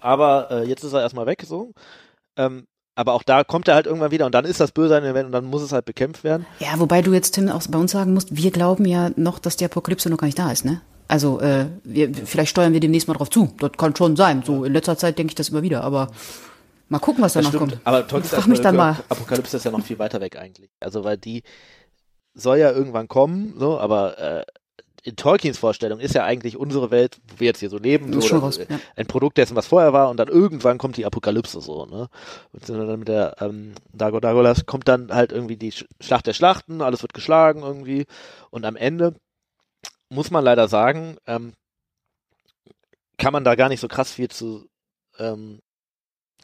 aber 0.00 0.48
äh, 0.50 0.68
jetzt 0.68 0.84
ist 0.84 0.92
er 0.92 1.00
erstmal 1.00 1.26
weg, 1.26 1.44
so. 1.46 1.72
Ähm, 2.36 2.66
aber 2.94 3.12
auch 3.12 3.22
da 3.22 3.44
kommt 3.44 3.68
er 3.68 3.74
halt 3.74 3.86
irgendwann 3.86 4.10
wieder 4.10 4.26
und 4.26 4.34
dann 4.34 4.44
ist 4.44 4.58
das 4.58 4.72
Böse 4.72 4.96
in 4.96 5.04
der 5.04 5.14
Welt 5.14 5.26
und 5.26 5.32
dann 5.32 5.44
muss 5.44 5.62
es 5.62 5.72
halt 5.72 5.84
bekämpft 5.84 6.24
werden. 6.24 6.46
ja, 6.60 6.68
wobei 6.78 7.02
du 7.02 7.12
jetzt, 7.12 7.32
Tim, 7.32 7.48
auch 7.48 7.62
bei 7.68 7.78
uns 7.78 7.92
sagen 7.92 8.14
musst, 8.14 8.34
wir 8.34 8.50
glauben 8.50 8.84
ja 8.86 9.10
noch, 9.16 9.38
dass 9.38 9.56
die 9.56 9.64
Apokalypse 9.64 10.08
noch 10.08 10.18
gar 10.18 10.26
nicht 10.26 10.38
da 10.38 10.50
ist, 10.50 10.64
ne? 10.64 10.80
Also, 11.08 11.40
äh, 11.40 11.66
wir, 11.84 12.12
vielleicht 12.12 12.50
steuern 12.50 12.72
wir 12.72 12.80
demnächst 12.80 13.06
mal 13.06 13.14
drauf 13.14 13.30
zu. 13.30 13.54
Das 13.60 13.70
kann 13.78 13.94
schon 13.94 14.16
sein. 14.16 14.42
So 14.44 14.64
in 14.64 14.72
letzter 14.72 14.98
Zeit 14.98 15.18
denke 15.18 15.30
ich 15.30 15.34
das 15.36 15.50
immer 15.50 15.62
wieder, 15.62 15.84
aber 15.84 16.08
mal 16.88 16.98
gucken, 16.98 17.22
was 17.22 17.34
danach 17.34 17.52
kommt. 17.52 17.78
Aber 17.84 18.08
Tolkiens 18.08 18.34
Frag 18.34 18.46
mich 18.48 18.60
dann 18.60 18.74
mal. 18.74 18.96
Apokalypse 19.08 19.56
ist 19.56 19.64
ja 19.64 19.70
noch 19.70 19.84
viel 19.84 20.00
weiter 20.00 20.20
weg 20.20 20.36
eigentlich. 20.36 20.70
Also 20.80 21.04
weil 21.04 21.16
die 21.16 21.44
soll 22.36 22.58
ja 22.58 22.70
irgendwann 22.70 23.08
kommen, 23.08 23.54
so, 23.58 23.78
aber 23.78 24.18
äh, 24.18 24.44
in 25.02 25.16
Tolkiens 25.16 25.56
Vorstellung 25.58 26.00
ist 26.00 26.14
ja 26.14 26.24
eigentlich 26.24 26.56
unsere 26.56 26.90
Welt, 26.90 27.20
wo 27.28 27.40
wir 27.40 27.46
jetzt 27.46 27.60
hier 27.60 27.70
so 27.70 27.78
leben, 27.78 28.12
so, 28.12 28.20
das, 28.20 28.42
raus, 28.42 28.58
ja. 28.58 28.78
ein 28.96 29.06
Produkt 29.06 29.38
dessen, 29.38 29.56
was 29.56 29.66
vorher 29.66 29.92
war, 29.92 30.10
und 30.10 30.16
dann 30.16 30.28
irgendwann 30.28 30.78
kommt 30.78 30.96
die 30.96 31.06
Apokalypse 31.06 31.60
so, 31.60 31.86
ne? 31.86 32.08
Und 32.52 32.68
dann 32.68 32.98
mit 32.98 33.08
der 33.08 33.36
ähm, 33.40 33.74
Dago 33.92 34.20
Dagolas 34.20 34.66
kommt 34.66 34.88
dann 34.88 35.12
halt 35.12 35.32
irgendwie 35.32 35.56
die 35.56 35.72
Sch- 35.72 35.86
Schlacht 36.00 36.26
der 36.26 36.34
Schlachten, 36.34 36.82
alles 36.82 37.02
wird 37.02 37.14
geschlagen 37.14 37.62
irgendwie, 37.62 38.06
und 38.50 38.64
am 38.64 38.76
Ende 38.76 39.14
muss 40.08 40.30
man 40.30 40.44
leider 40.44 40.68
sagen, 40.68 41.16
ähm, 41.26 41.52
kann 43.16 43.32
man 43.32 43.44
da 43.44 43.54
gar 43.54 43.68
nicht 43.68 43.80
so 43.80 43.88
krass 43.88 44.12
viel 44.12 44.28
zu 44.28 44.68
ähm, 45.18 45.60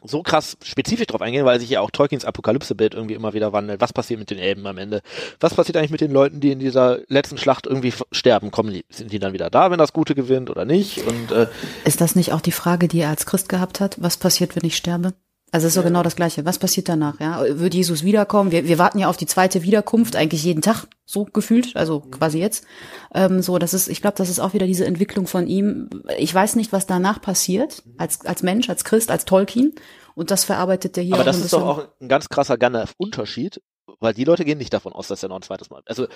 so 0.04 0.22
krass 0.22 0.56
spezifisch 0.62 1.06
drauf 1.06 1.20
eingehen, 1.20 1.44
weil 1.44 1.60
sich 1.60 1.70
ja 1.70 1.80
auch 1.80 1.90
Tolkiens 1.90 2.24
Apokalypse-Bild 2.24 2.94
irgendwie 2.94 3.14
immer 3.14 3.34
wieder 3.34 3.52
wandelt. 3.52 3.80
Was 3.80 3.92
passiert 3.92 4.20
mit 4.20 4.30
den 4.30 4.38
Elben 4.38 4.66
am 4.66 4.78
Ende? 4.78 5.02
Was 5.40 5.54
passiert 5.54 5.76
eigentlich 5.76 5.90
mit 5.90 6.00
den 6.00 6.12
Leuten, 6.12 6.40
die 6.40 6.52
in 6.52 6.58
dieser 6.58 6.98
letzten 7.08 7.38
Schlacht 7.38 7.66
irgendwie 7.66 7.92
sterben? 8.10 8.50
Kommen 8.50 8.72
die, 8.72 8.84
sind 8.90 9.12
die 9.12 9.18
dann 9.18 9.32
wieder 9.32 9.50
da, 9.50 9.70
wenn 9.70 9.78
das 9.78 9.92
Gute 9.92 10.14
gewinnt 10.14 10.50
oder 10.50 10.64
nicht? 10.64 11.06
Und 11.06 11.30
äh, 11.30 11.46
Ist 11.84 12.00
das 12.00 12.16
nicht 12.16 12.32
auch 12.32 12.40
die 12.40 12.52
Frage, 12.52 12.88
die 12.88 13.00
er 13.00 13.10
als 13.10 13.26
Christ 13.26 13.48
gehabt 13.48 13.80
hat? 13.80 13.96
Was 14.00 14.16
passiert, 14.16 14.56
wenn 14.56 14.64
ich 14.64 14.76
sterbe? 14.76 15.14
Also 15.52 15.66
es 15.66 15.72
ist 15.72 15.74
so 15.74 15.82
genau 15.82 16.02
das 16.02 16.16
Gleiche. 16.16 16.46
Was 16.46 16.58
passiert 16.58 16.88
danach? 16.88 17.20
Ja, 17.20 17.44
wird 17.46 17.74
Jesus 17.74 18.02
wiederkommen? 18.02 18.50
Wir, 18.50 18.66
wir 18.66 18.78
warten 18.78 18.98
ja 18.98 19.08
auf 19.08 19.18
die 19.18 19.26
zweite 19.26 19.62
Wiederkunft 19.62 20.16
eigentlich 20.16 20.42
jeden 20.42 20.62
Tag 20.62 20.86
so 21.04 21.26
gefühlt, 21.26 21.76
also 21.76 22.00
quasi 22.00 22.38
jetzt. 22.38 22.64
Ähm, 23.14 23.42
so, 23.42 23.58
das 23.58 23.74
ist, 23.74 23.88
ich 23.88 24.00
glaube, 24.00 24.16
das 24.16 24.30
ist 24.30 24.40
auch 24.40 24.54
wieder 24.54 24.66
diese 24.66 24.86
Entwicklung 24.86 25.26
von 25.26 25.46
ihm. 25.46 25.90
Ich 26.18 26.34
weiß 26.34 26.56
nicht, 26.56 26.72
was 26.72 26.86
danach 26.86 27.20
passiert 27.20 27.82
als 27.98 28.24
als 28.24 28.42
Mensch, 28.42 28.70
als 28.70 28.82
Christ, 28.84 29.10
als 29.10 29.26
Tolkien. 29.26 29.74
Und 30.14 30.30
das 30.30 30.44
verarbeitet 30.44 30.96
er 30.96 31.04
hier 31.04 31.14
aber 31.14 31.24
das 31.24 31.38
ist 31.38 31.52
doch 31.52 31.62
auch 31.62 31.88
ein 32.00 32.08
ganz 32.08 32.30
krasser 32.30 32.56
Gandalf-Unterschied, 32.56 33.60
weil 34.00 34.14
die 34.14 34.24
Leute 34.24 34.44
gehen 34.44 34.58
nicht 34.58 34.72
davon 34.72 34.92
aus, 34.92 35.08
dass 35.08 35.22
er 35.22 35.28
noch 35.28 35.36
ein 35.36 35.42
zweites 35.42 35.70
Mal. 35.70 35.82
Also 35.86 36.06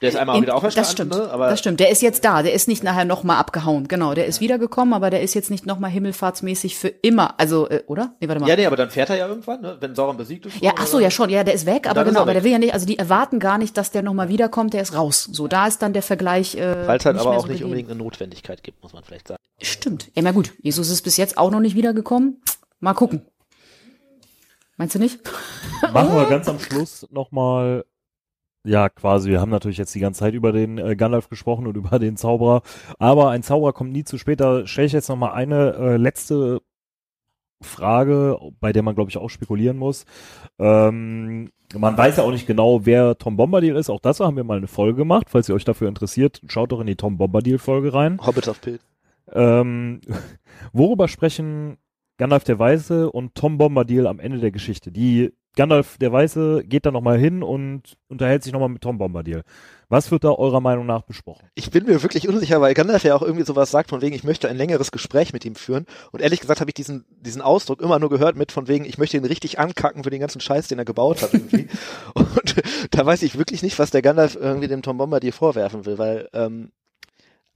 der 0.00 0.08
ist 0.08 0.16
einmal 0.16 0.36
In- 0.36 0.42
wieder 0.42 0.54
auferstanden, 0.54 0.84
das 0.84 0.92
stimmt, 0.92 1.10
ne? 1.12 1.30
aber 1.32 1.50
das 1.50 1.58
stimmt. 1.58 1.80
Der 1.80 1.90
ist 1.90 2.02
jetzt 2.02 2.24
da. 2.24 2.42
Der 2.42 2.52
ist 2.52 2.68
nicht 2.68 2.82
nachher 2.84 3.04
noch 3.04 3.24
mal 3.24 3.38
abgehauen. 3.38 3.88
Genau, 3.88 4.14
der 4.14 4.26
ist 4.26 4.40
wiedergekommen, 4.40 4.94
aber 4.94 5.10
der 5.10 5.22
ist 5.22 5.34
jetzt 5.34 5.50
nicht 5.50 5.66
noch 5.66 5.78
mal 5.78 5.88
himmelfahrtsmäßig 5.88 6.76
für 6.76 6.88
immer. 6.88 7.38
Also, 7.38 7.68
äh, 7.68 7.82
oder? 7.86 8.14
Nee, 8.20 8.28
warte 8.28 8.40
mal. 8.40 8.48
ja, 8.48 8.56
nee, 8.56 8.66
aber 8.66 8.76
dann 8.76 8.90
fährt 8.90 9.10
er 9.10 9.16
ja 9.16 9.26
irgendwann, 9.28 9.60
ne? 9.60 9.76
wenn 9.80 9.94
Sauron 9.94 10.16
besiegt 10.16 10.46
ist. 10.46 10.56
Ja, 10.60 10.72
ach 10.78 10.86
so, 10.86 11.00
ja 11.00 11.10
schon, 11.10 11.30
ja, 11.30 11.44
der 11.44 11.54
ist 11.54 11.66
weg, 11.66 11.88
aber 11.88 12.04
genau, 12.04 12.20
er 12.20 12.22
aber 12.22 12.32
der 12.32 12.42
weg. 12.42 12.44
will 12.44 12.52
ja 12.52 12.58
nicht, 12.58 12.74
also 12.74 12.86
die 12.86 12.98
erwarten 12.98 13.38
gar 13.38 13.58
nicht, 13.58 13.76
dass 13.76 13.90
der 13.90 14.02
nochmal 14.02 14.28
wiederkommt, 14.28 14.72
der 14.74 14.82
ist 14.82 14.94
raus. 14.94 15.28
So, 15.32 15.48
da 15.48 15.66
ist 15.66 15.82
dann 15.82 15.92
der 15.92 16.02
Vergleich. 16.02 16.54
Äh, 16.56 16.86
Weil 16.86 16.98
es 16.98 17.04
halt 17.04 17.18
aber 17.18 17.30
auch 17.30 17.40
so 17.42 17.46
nicht 17.46 17.58
gegeben. 17.58 17.64
unbedingt 17.64 17.90
eine 17.90 17.98
Notwendigkeit 17.98 18.62
gibt, 18.62 18.82
muss 18.82 18.92
man 18.92 19.02
vielleicht 19.04 19.28
sagen. 19.28 19.40
Stimmt. 19.60 20.10
Ja, 20.14 20.22
na 20.22 20.32
gut, 20.32 20.52
Jesus 20.62 20.90
ist 20.90 21.02
bis 21.02 21.16
jetzt 21.16 21.38
auch 21.38 21.50
noch 21.50 21.60
nicht 21.60 21.74
wiedergekommen. 21.76 22.40
Mal 22.80 22.94
gucken. 22.94 23.22
Meinst 24.76 24.94
du 24.94 24.98
nicht? 24.98 25.20
Machen 25.92 26.14
wir 26.14 26.28
ganz 26.28 26.48
am 26.48 26.58
Schluss 26.58 27.06
nochmal, 27.10 27.84
ja, 28.64 28.88
quasi, 28.88 29.30
wir 29.30 29.40
haben 29.40 29.50
natürlich 29.50 29.78
jetzt 29.78 29.94
die 29.94 30.00
ganze 30.00 30.20
Zeit 30.20 30.34
über 30.34 30.52
den 30.52 30.78
äh, 30.78 30.96
Gandalf 30.96 31.28
gesprochen 31.28 31.66
und 31.66 31.76
über 31.76 31.98
den 31.98 32.16
Zauberer, 32.16 32.62
aber 32.98 33.30
ein 33.30 33.42
Zauberer 33.42 33.72
kommt 33.72 33.92
nie 33.92 34.04
zu 34.04 34.18
spät. 34.18 34.40
Da 34.40 34.66
stelle 34.66 34.86
ich 34.86 34.92
jetzt 34.92 35.08
nochmal 35.08 35.32
eine 35.32 35.74
äh, 35.74 35.96
letzte 35.96 36.60
Frage, 37.62 38.38
bei 38.60 38.72
der 38.72 38.82
man, 38.82 38.94
glaube 38.94 39.10
ich, 39.10 39.16
auch 39.16 39.30
spekulieren 39.30 39.78
muss. 39.78 40.04
Ähm, 40.58 41.50
man 41.74 41.96
weiß 41.96 42.18
ja 42.18 42.22
auch 42.22 42.30
nicht 42.30 42.46
genau, 42.46 42.84
wer 42.84 43.16
Tom 43.18 43.36
Bombadil 43.36 43.76
ist. 43.76 43.88
Auch 43.90 44.00
dazu 44.00 44.24
haben 44.24 44.36
wir 44.36 44.44
mal 44.44 44.58
eine 44.58 44.66
Folge 44.66 44.98
gemacht. 44.98 45.28
Falls 45.30 45.48
ihr 45.48 45.54
euch 45.54 45.64
dafür 45.64 45.88
interessiert, 45.88 46.42
schaut 46.48 46.72
doch 46.72 46.80
in 46.80 46.86
die 46.86 46.96
Tom 46.96 47.16
Bombadil-Folge 47.16 47.94
rein. 47.94 48.20
Hobbits 48.24 48.48
auf 48.48 48.60
Pilz. 48.60 48.82
Ähm, 49.32 50.00
worüber 50.72 51.08
sprechen 51.08 51.78
Gandalf 52.18 52.44
der 52.44 52.58
Weiße 52.58 53.10
und 53.10 53.34
Tom 53.34 53.58
Bombadil 53.58 54.06
am 54.06 54.20
Ende 54.20 54.38
der 54.38 54.50
Geschichte? 54.50 54.90
Die 54.90 55.32
Gandalf 55.56 55.96
der 55.98 56.12
Weiße 56.12 56.64
geht 56.64 56.84
da 56.84 56.90
nochmal 56.90 57.18
hin 57.18 57.42
und 57.42 57.96
unterhält 58.08 58.42
sich 58.42 58.52
nochmal 58.52 58.68
mit 58.68 58.82
Tom 58.82 58.98
Bombadil. 58.98 59.42
Was 59.88 60.10
wird 60.10 60.24
da 60.24 60.30
eurer 60.32 60.60
Meinung 60.60 60.84
nach 60.84 61.02
besprochen? 61.02 61.48
Ich 61.54 61.70
bin 61.70 61.86
mir 61.86 62.02
wirklich 62.02 62.28
unsicher, 62.28 62.60
weil 62.60 62.74
Gandalf 62.74 63.04
ja 63.04 63.14
auch 63.14 63.22
irgendwie 63.22 63.44
sowas 63.44 63.70
sagt, 63.70 63.90
von 63.90 64.02
wegen, 64.02 64.14
ich 64.14 64.22
möchte 64.22 64.48
ein 64.48 64.56
längeres 64.56 64.92
Gespräch 64.92 65.32
mit 65.32 65.44
ihm 65.44 65.54
führen. 65.54 65.86
Und 66.12 66.20
ehrlich 66.20 66.40
gesagt 66.40 66.60
habe 66.60 66.70
ich 66.70 66.74
diesen, 66.74 67.06
diesen 67.20 67.40
Ausdruck 67.40 67.80
immer 67.80 67.98
nur 67.98 68.10
gehört 68.10 68.36
mit 68.36 68.52
von 68.52 68.68
wegen, 68.68 68.84
ich 68.84 68.98
möchte 68.98 69.16
ihn 69.16 69.24
richtig 69.24 69.58
ankacken 69.58 70.04
für 70.04 70.10
den 70.10 70.20
ganzen 70.20 70.40
Scheiß, 70.40 70.68
den 70.68 70.78
er 70.78 70.84
gebaut 70.84 71.22
hat 71.22 71.32
irgendwie. 71.32 71.68
Und 72.14 72.62
da 72.90 73.06
weiß 73.06 73.22
ich 73.22 73.38
wirklich 73.38 73.62
nicht, 73.62 73.78
was 73.78 73.90
der 73.90 74.02
Gandalf 74.02 74.36
irgendwie 74.36 74.68
dem 74.68 74.82
Tom 74.82 74.98
Bombadil 74.98 75.32
vorwerfen 75.32 75.86
will, 75.86 75.96
weil 75.96 76.28
ähm, 76.34 76.70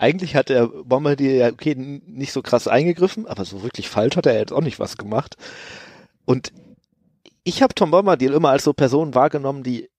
eigentlich 0.00 0.34
hat 0.34 0.48
der 0.48 0.66
Bombadil 0.66 1.32
ja, 1.32 1.48
okay, 1.48 1.74
nicht 1.76 2.32
so 2.32 2.40
krass 2.40 2.66
eingegriffen, 2.66 3.26
aber 3.26 3.44
so 3.44 3.62
wirklich 3.62 3.88
falsch 3.88 4.16
hat 4.16 4.26
er 4.26 4.38
jetzt 4.38 4.52
auch 4.52 4.62
nicht 4.62 4.78
was 4.78 4.96
gemacht. 4.96 5.36
Und 6.24 6.52
ich 7.44 7.62
habe 7.62 7.74
Tom 7.74 7.90
Bombadil 7.90 8.32
immer 8.32 8.48
als 8.48 8.64
so 8.64 8.72
Person 8.72 9.14
wahrgenommen, 9.14 9.62
die 9.62 9.90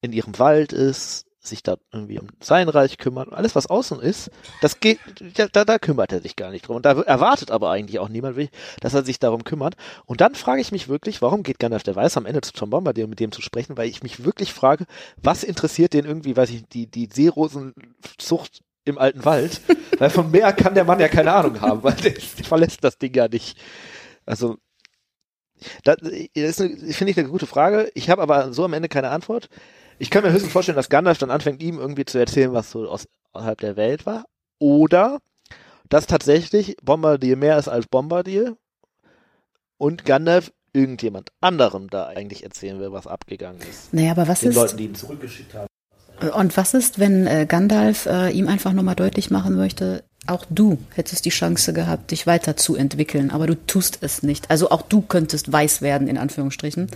in 0.00 0.12
ihrem 0.12 0.38
Wald 0.38 0.72
ist, 0.72 1.26
sich 1.40 1.62
da 1.62 1.76
irgendwie 1.92 2.20
um 2.20 2.28
sein 2.40 2.68
Reich 2.68 2.98
kümmert 2.98 3.32
alles, 3.32 3.56
was 3.56 3.68
außen 3.68 4.00
ist, 4.00 4.30
das 4.60 4.80
geht, 4.80 4.98
da, 5.34 5.64
da, 5.64 5.78
kümmert 5.78 6.12
er 6.12 6.20
sich 6.20 6.36
gar 6.36 6.50
nicht 6.50 6.68
drum. 6.68 6.76
Und 6.76 6.84
da 6.84 7.00
erwartet 7.00 7.50
aber 7.50 7.70
eigentlich 7.70 7.98
auch 7.98 8.08
niemand, 8.08 8.36
dass 8.80 8.94
er 8.94 9.04
sich 9.04 9.18
darum 9.18 9.44
kümmert. 9.44 9.74
Und 10.04 10.20
dann 10.20 10.34
frage 10.34 10.60
ich 10.60 10.72
mich 10.72 10.88
wirklich, 10.88 11.22
warum 11.22 11.42
geht 11.42 11.58
Gandalf 11.58 11.84
der 11.84 11.96
Weiß 11.96 12.16
am 12.16 12.26
Ende 12.26 12.42
zu 12.42 12.52
Tom 12.52 12.70
Bombadil, 12.70 13.04
um 13.04 13.10
mit 13.10 13.20
dem 13.20 13.32
zu 13.32 13.40
sprechen, 13.40 13.76
weil 13.76 13.88
ich 13.88 14.02
mich 14.02 14.24
wirklich 14.24 14.52
frage, 14.52 14.84
was 15.16 15.42
interessiert 15.42 15.94
den 15.94 16.04
irgendwie, 16.04 16.36
weiß 16.36 16.50
ich, 16.50 16.64
die, 16.66 16.86
die 16.86 17.08
Seerosenzucht 17.10 18.62
im 18.88 18.98
alten 18.98 19.24
Wald? 19.24 19.60
weil 19.98 20.10
von 20.10 20.30
mehr 20.30 20.52
kann 20.52 20.74
der 20.74 20.84
Mann 20.84 21.00
ja 21.00 21.08
keine 21.08 21.32
Ahnung 21.32 21.60
haben, 21.60 21.82
weil 21.82 21.94
der, 21.94 22.12
der 22.12 22.22
verlässt 22.44 22.82
das 22.82 22.98
Ding 22.98 23.14
ja 23.14 23.28
nicht. 23.28 23.58
Also, 24.26 24.56
das, 25.84 25.96
das 26.00 26.60
ist 26.60 26.96
finde 26.96 27.10
ich 27.10 27.18
eine 27.18 27.28
gute 27.28 27.46
Frage. 27.46 27.90
Ich 27.94 28.10
habe 28.10 28.22
aber 28.22 28.52
so 28.52 28.64
am 28.64 28.72
Ende 28.72 28.88
keine 28.88 29.10
Antwort. 29.10 29.48
Ich 29.98 30.10
kann 30.10 30.22
mir 30.22 30.32
höchstens 30.32 30.52
vorstellen, 30.52 30.76
dass 30.76 30.88
Gandalf 30.88 31.18
dann 31.18 31.30
anfängt, 31.30 31.62
ihm 31.62 31.78
irgendwie 31.78 32.04
zu 32.04 32.18
erzählen, 32.18 32.52
was 32.52 32.70
so 32.70 32.88
außerhalb 32.88 33.60
der 33.60 33.76
Welt 33.76 34.06
war. 34.06 34.24
Oder 34.58 35.18
dass 35.88 36.06
tatsächlich 36.06 36.76
Bombardier 36.82 37.36
mehr 37.36 37.58
ist 37.58 37.68
als 37.68 37.86
Bombardier 37.86 38.56
und 39.78 40.04
Gandalf 40.04 40.52
irgendjemand 40.72 41.30
anderem 41.40 41.88
da 41.88 42.06
eigentlich 42.06 42.44
erzählen 42.44 42.78
will, 42.78 42.92
was 42.92 43.06
abgegangen 43.06 43.60
ist. 43.62 43.92
Naja, 43.92 44.12
aber 44.12 44.28
was 44.28 44.40
Den 44.40 44.50
ist, 44.50 44.56
Leuten, 44.56 44.76
die 44.76 44.84
ihn 44.84 44.94
zurückgeschickt 44.94 45.54
haben. 45.54 45.68
Und 46.34 46.56
was 46.56 46.74
ist, 46.74 46.98
wenn 46.98 47.26
äh, 47.26 47.46
Gandalf 47.46 48.06
äh, 48.06 48.30
ihm 48.30 48.48
einfach 48.48 48.72
nochmal 48.72 48.96
deutlich 48.96 49.30
machen 49.30 49.56
möchte, 49.56 50.04
auch 50.28 50.44
du 50.50 50.78
hättest 50.94 51.24
die 51.24 51.30
Chance 51.30 51.72
gehabt, 51.72 52.10
dich 52.10 52.26
weiterzuentwickeln, 52.26 53.30
aber 53.30 53.46
du 53.46 53.54
tust 53.66 53.98
es 54.02 54.22
nicht. 54.22 54.50
Also 54.50 54.70
auch 54.70 54.82
du 54.82 55.00
könntest 55.00 55.50
weiß 55.50 55.82
werden, 55.82 56.08
in 56.08 56.18
Anführungsstrichen. 56.18 56.88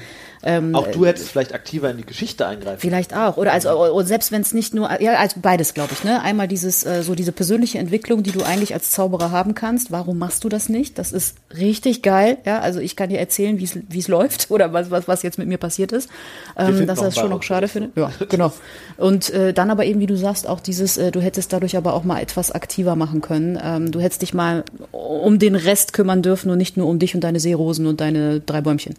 Ähm, 0.44 0.74
Auch 0.74 0.88
du 0.88 1.06
hättest 1.06 1.28
vielleicht 1.28 1.54
aktiver 1.54 1.90
in 1.90 1.98
die 1.98 2.04
Geschichte 2.04 2.46
eingreifen. 2.46 2.80
Vielleicht 2.80 3.14
auch. 3.14 3.36
Oder 3.36 3.52
also 3.52 4.02
selbst 4.02 4.32
wenn 4.32 4.42
es 4.42 4.52
nicht 4.52 4.74
nur, 4.74 5.00
ja, 5.00 5.14
also 5.14 5.36
beides, 5.40 5.72
glaube 5.72 5.92
ich, 5.92 6.02
ne? 6.02 6.20
Einmal 6.20 6.48
dieses, 6.48 6.84
äh, 6.84 7.02
so 7.02 7.14
diese 7.14 7.30
persönliche 7.30 7.78
Entwicklung, 7.78 8.24
die 8.24 8.32
du 8.32 8.42
eigentlich 8.42 8.74
als 8.74 8.90
Zauberer 8.90 9.30
haben 9.30 9.54
kannst. 9.54 9.92
Warum 9.92 10.18
machst 10.18 10.42
du 10.42 10.48
das 10.48 10.68
nicht? 10.68 10.98
Das 10.98 11.12
ist 11.12 11.36
richtig 11.56 12.02
geil. 12.02 12.38
Ja, 12.44 12.58
also 12.58 12.80
ich 12.80 12.96
kann 12.96 13.08
dir 13.08 13.20
erzählen, 13.20 13.58
wie 13.58 13.64
es 13.64 13.78
wie 13.88 13.98
es 14.00 14.08
läuft 14.08 14.46
oder 14.50 14.72
was, 14.72 14.90
was, 14.90 15.06
was 15.06 15.22
jetzt 15.22 15.38
mit 15.38 15.48
mir 15.48 15.58
passiert 15.58 15.92
ist. 15.92 16.10
Ähm, 16.58 16.86
dass 16.86 17.00
er 17.00 17.08
es 17.08 17.14
schon 17.16 17.30
noch 17.30 17.42
schade 17.42 17.68
findet. 17.68 17.96
Ja, 17.96 18.10
genau. 18.28 18.52
Und 18.96 19.30
äh, 19.30 19.54
dann 19.54 19.70
aber 19.70 19.84
eben, 19.84 20.00
wie 20.00 20.06
du 20.06 20.16
sagst, 20.16 20.48
auch 20.48 20.60
dieses, 20.60 20.98
äh, 20.98 21.12
du 21.12 21.20
hättest 21.20 21.52
dadurch 21.52 21.76
aber 21.76 21.94
auch 21.94 22.04
mal 22.04 22.20
etwas 22.20 22.50
aktiver 22.50 22.96
machen 22.96 23.21
können. 23.22 23.58
Ähm, 23.62 23.90
du 23.90 24.00
hättest 24.00 24.20
dich 24.20 24.34
mal 24.34 24.64
um 24.90 25.38
den 25.38 25.54
Rest 25.54 25.94
kümmern 25.94 26.20
dürfen 26.22 26.50
und 26.50 26.58
nicht 26.58 26.76
nur 26.76 26.88
um 26.88 26.98
dich 26.98 27.14
und 27.14 27.22
deine 27.22 27.40
Seerosen 27.40 27.86
und 27.86 28.00
deine 28.00 28.40
drei 28.40 28.60
Bäumchen. 28.60 28.94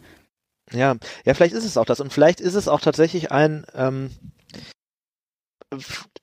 Ja, 0.72 0.96
ja, 1.26 1.34
vielleicht 1.34 1.54
ist 1.54 1.66
es 1.66 1.78
auch 1.78 1.86
das. 1.86 2.00
Und 2.00 2.12
vielleicht 2.12 2.42
ist 2.42 2.56
es 2.56 2.68
auch 2.68 2.82
tatsächlich 2.82 3.32
ein, 3.32 3.66
ähm, 3.76 4.10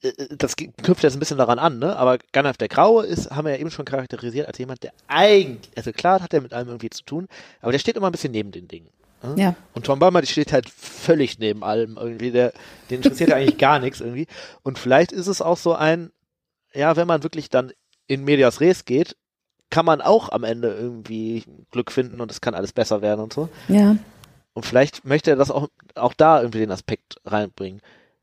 äh, 0.02 0.12
das 0.36 0.56
knüpft 0.56 1.02
jetzt 1.02 1.14
ein 1.14 1.18
bisschen 1.18 1.38
daran 1.38 1.58
an, 1.58 1.78
ne? 1.78 1.96
Aber 1.96 2.18
Gandalf 2.32 2.56
der 2.56 2.68
Graue 2.68 3.06
ist, 3.06 3.30
haben 3.30 3.46
wir 3.46 3.54
ja 3.54 3.60
eben 3.60 3.70
schon 3.70 3.84
charakterisiert 3.84 4.46
als 4.46 4.58
jemand, 4.58 4.82
der 4.82 4.92
eigentlich, 5.06 5.70
also 5.76 5.92
klar 5.92 6.20
hat 6.20 6.32
er 6.34 6.40
mit 6.40 6.52
allem 6.52 6.68
irgendwie 6.68 6.90
zu 6.90 7.04
tun, 7.04 7.26
aber 7.60 7.72
der 7.72 7.78
steht 7.78 7.96
immer 7.96 8.08
ein 8.08 8.12
bisschen 8.12 8.32
neben 8.32 8.50
den 8.50 8.68
Dingen. 8.68 8.88
ne? 9.22 9.34
Ja. 9.36 9.54
Und 9.74 9.86
Tom 9.86 9.98
Baumer, 9.98 10.20
die 10.20 10.26
steht 10.26 10.52
halt 10.52 10.68
völlig 10.68 11.38
neben 11.38 11.62
allem 11.62 11.96
irgendwie, 11.96 12.30
der, 12.30 12.52
den 12.88 12.98
interessiert 12.98 13.30
ja 13.30 13.36
eigentlich 13.36 13.58
gar 13.58 13.78
nichts 13.78 14.00
irgendwie. 14.00 14.26
Und 14.62 14.78
vielleicht 14.78 15.12
ist 15.12 15.26
es 15.26 15.42
auch 15.42 15.58
so 15.58 15.74
ein, 15.74 16.10
ja, 16.72 16.96
wenn 16.96 17.06
man 17.06 17.22
wirklich 17.22 17.50
dann 17.50 17.72
in 18.10 18.24
Medias 18.24 18.60
Res 18.60 18.84
geht, 18.84 19.16
kann 19.70 19.86
man 19.86 20.00
auch 20.00 20.32
am 20.32 20.42
Ende 20.42 20.74
irgendwie 20.74 21.44
Glück 21.70 21.92
finden 21.92 22.20
und 22.20 22.28
es 22.32 22.40
kann 22.40 22.54
alles 22.54 22.72
besser 22.72 23.02
werden 23.02 23.20
und 23.20 23.32
so. 23.32 23.48
Ja. 23.68 23.96
Und 24.52 24.66
vielleicht 24.66 25.04
möchte 25.04 25.30
er 25.30 25.36
das 25.36 25.52
auch, 25.52 25.68
auch 25.94 26.12
da 26.12 26.40
irgendwie 26.40 26.58
den 26.58 26.72
Aspekt 26.72 27.20
reinbringen. 27.24 27.80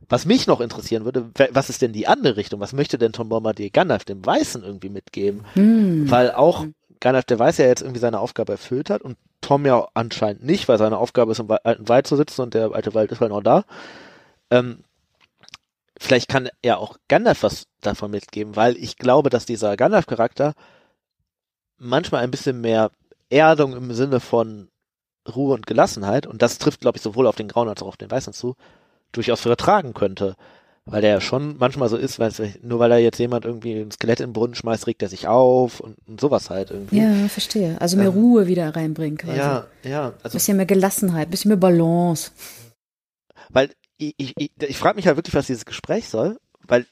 Was 0.10 0.26
mich 0.26 0.46
noch 0.46 0.60
interessieren 0.60 1.06
würde, 1.06 1.32
was 1.52 1.70
ist 1.70 1.82
denn 1.82 1.94
die 1.94 2.06
andere 2.06 2.36
Richtung? 2.36 2.60
Was 2.60 2.74
möchte 2.74 2.98
denn 2.98 3.14
Tom 3.14 3.30
Bombadil 3.30 3.70
Gandalf, 3.70 4.04
dem 4.04 4.26
Weißen, 4.26 4.62
irgendwie 4.62 4.90
mitgeben? 4.90 5.46
Hm. 5.54 6.12
Weil 6.12 6.32
auch 6.32 6.66
Gandalf 7.00 7.26
der 7.26 7.40
Weiß 7.40 7.58
ja 7.58 7.66
jetzt 7.66 7.82
irgendwie 7.82 8.02
seine 8.02 8.20
Aufgabe 8.20 8.52
erfüllt 8.52 8.90
hat 8.90 9.02
und 9.02 9.16
Tom 9.40 9.66
ja 9.66 9.88
anscheinend 9.94 10.44
nicht, 10.44 10.68
weil 10.68 10.78
seine 10.78 10.98
Aufgabe 10.98 11.32
ist, 11.32 11.40
im 11.40 11.50
alten 11.50 11.88
Wald 11.88 12.08
zu 12.08 12.18
sitzen 12.18 12.42
und 12.42 12.54
der 12.54 12.74
alte 12.74 12.94
Wald 12.94 13.14
ist 13.14 13.22
halt 13.22 13.32
noch 13.32 13.42
da. 13.42 13.64
Ähm, 14.52 14.80
vielleicht 16.00 16.30
kann 16.30 16.50
er 16.62 16.80
auch 16.80 16.98
Gandalf 17.08 17.44
was 17.44 17.68
davon 17.82 18.12
mitgeben, 18.12 18.56
weil 18.56 18.78
ich 18.78 18.98
glaube, 18.98 19.30
dass 19.30 19.46
dieser 19.46 19.78
Gandalf-Charakter 19.78 20.54
manchmal 21.78 22.24
ein 22.24 22.32
bisschen 22.32 22.62
mehr 22.62 22.92
Erdung 23.30 23.76
im 23.76 23.94
Sinne 23.94 24.20
von 24.20 24.70
Ruhe 25.36 25.54
und 25.54 25.68
Gelassenheit, 25.68 26.26
und 26.26 26.42
das 26.42 26.58
trifft, 26.58 26.82
glaube 26.82 26.98
ich, 26.98 27.02
sowohl 27.04 27.28
auf 27.28 27.36
den 27.36 27.50
Grauen 27.50 27.68
als 27.68 27.82
auch 27.84 27.88
auf 27.88 27.98
den 27.98 28.10
Weißen 28.10 28.34
zu, 28.34 28.56
durchaus 29.12 29.42
vertragen 29.42 29.94
könnte. 29.94 30.36
Weil 30.90 31.02
der 31.02 31.12
ja 31.12 31.20
schon 31.20 31.58
manchmal 31.58 31.90
so 31.90 31.98
ist, 31.98 32.18
weil 32.18 32.32
nur 32.62 32.80
weil 32.80 32.90
da 32.90 32.96
jetzt 32.96 33.20
jemand 33.20 33.44
irgendwie 33.44 33.74
ein 33.74 33.92
Skelett 33.92 34.22
in 34.22 34.28
den 34.30 34.34
Brunnen 34.34 34.56
schmeißt, 34.56 34.88
regt 34.88 35.02
er 35.02 35.10
sich 35.10 35.28
auf 35.28 35.82
und, 35.82 35.98
und 36.08 36.22
sowas 36.22 36.50
halt 36.50 36.72
irgendwie. 36.72 37.02
Ja, 37.02 37.28
verstehe. 37.28 37.76
Also 37.82 37.98
mehr 37.98 38.08
Ähm, 38.08 38.14
Ruhe 38.14 38.48
wieder 38.48 38.74
reinbringen 38.74 39.18
quasi. 39.18 39.38
ja, 39.38 39.68
ja. 39.84 40.14
Also 40.24 40.38
bisschen 40.38 40.56
mehr 40.56 40.66
Gelassenheit, 40.66 41.30
bisschen 41.30 41.50
mehr 41.50 41.58
Balance. 41.58 42.32
Weil 43.50 43.72
ich, 43.98 44.34
ich, 44.38 44.52
ich, 44.60 44.78
frage 44.78 44.96
mich 44.96 45.08
halt 45.08 45.18
wirklich, 45.18 45.36
was 45.36 45.48
dieses 45.48 45.66
Gespräch 45.66 46.10
soll, 46.10 46.40
weil 46.68 46.86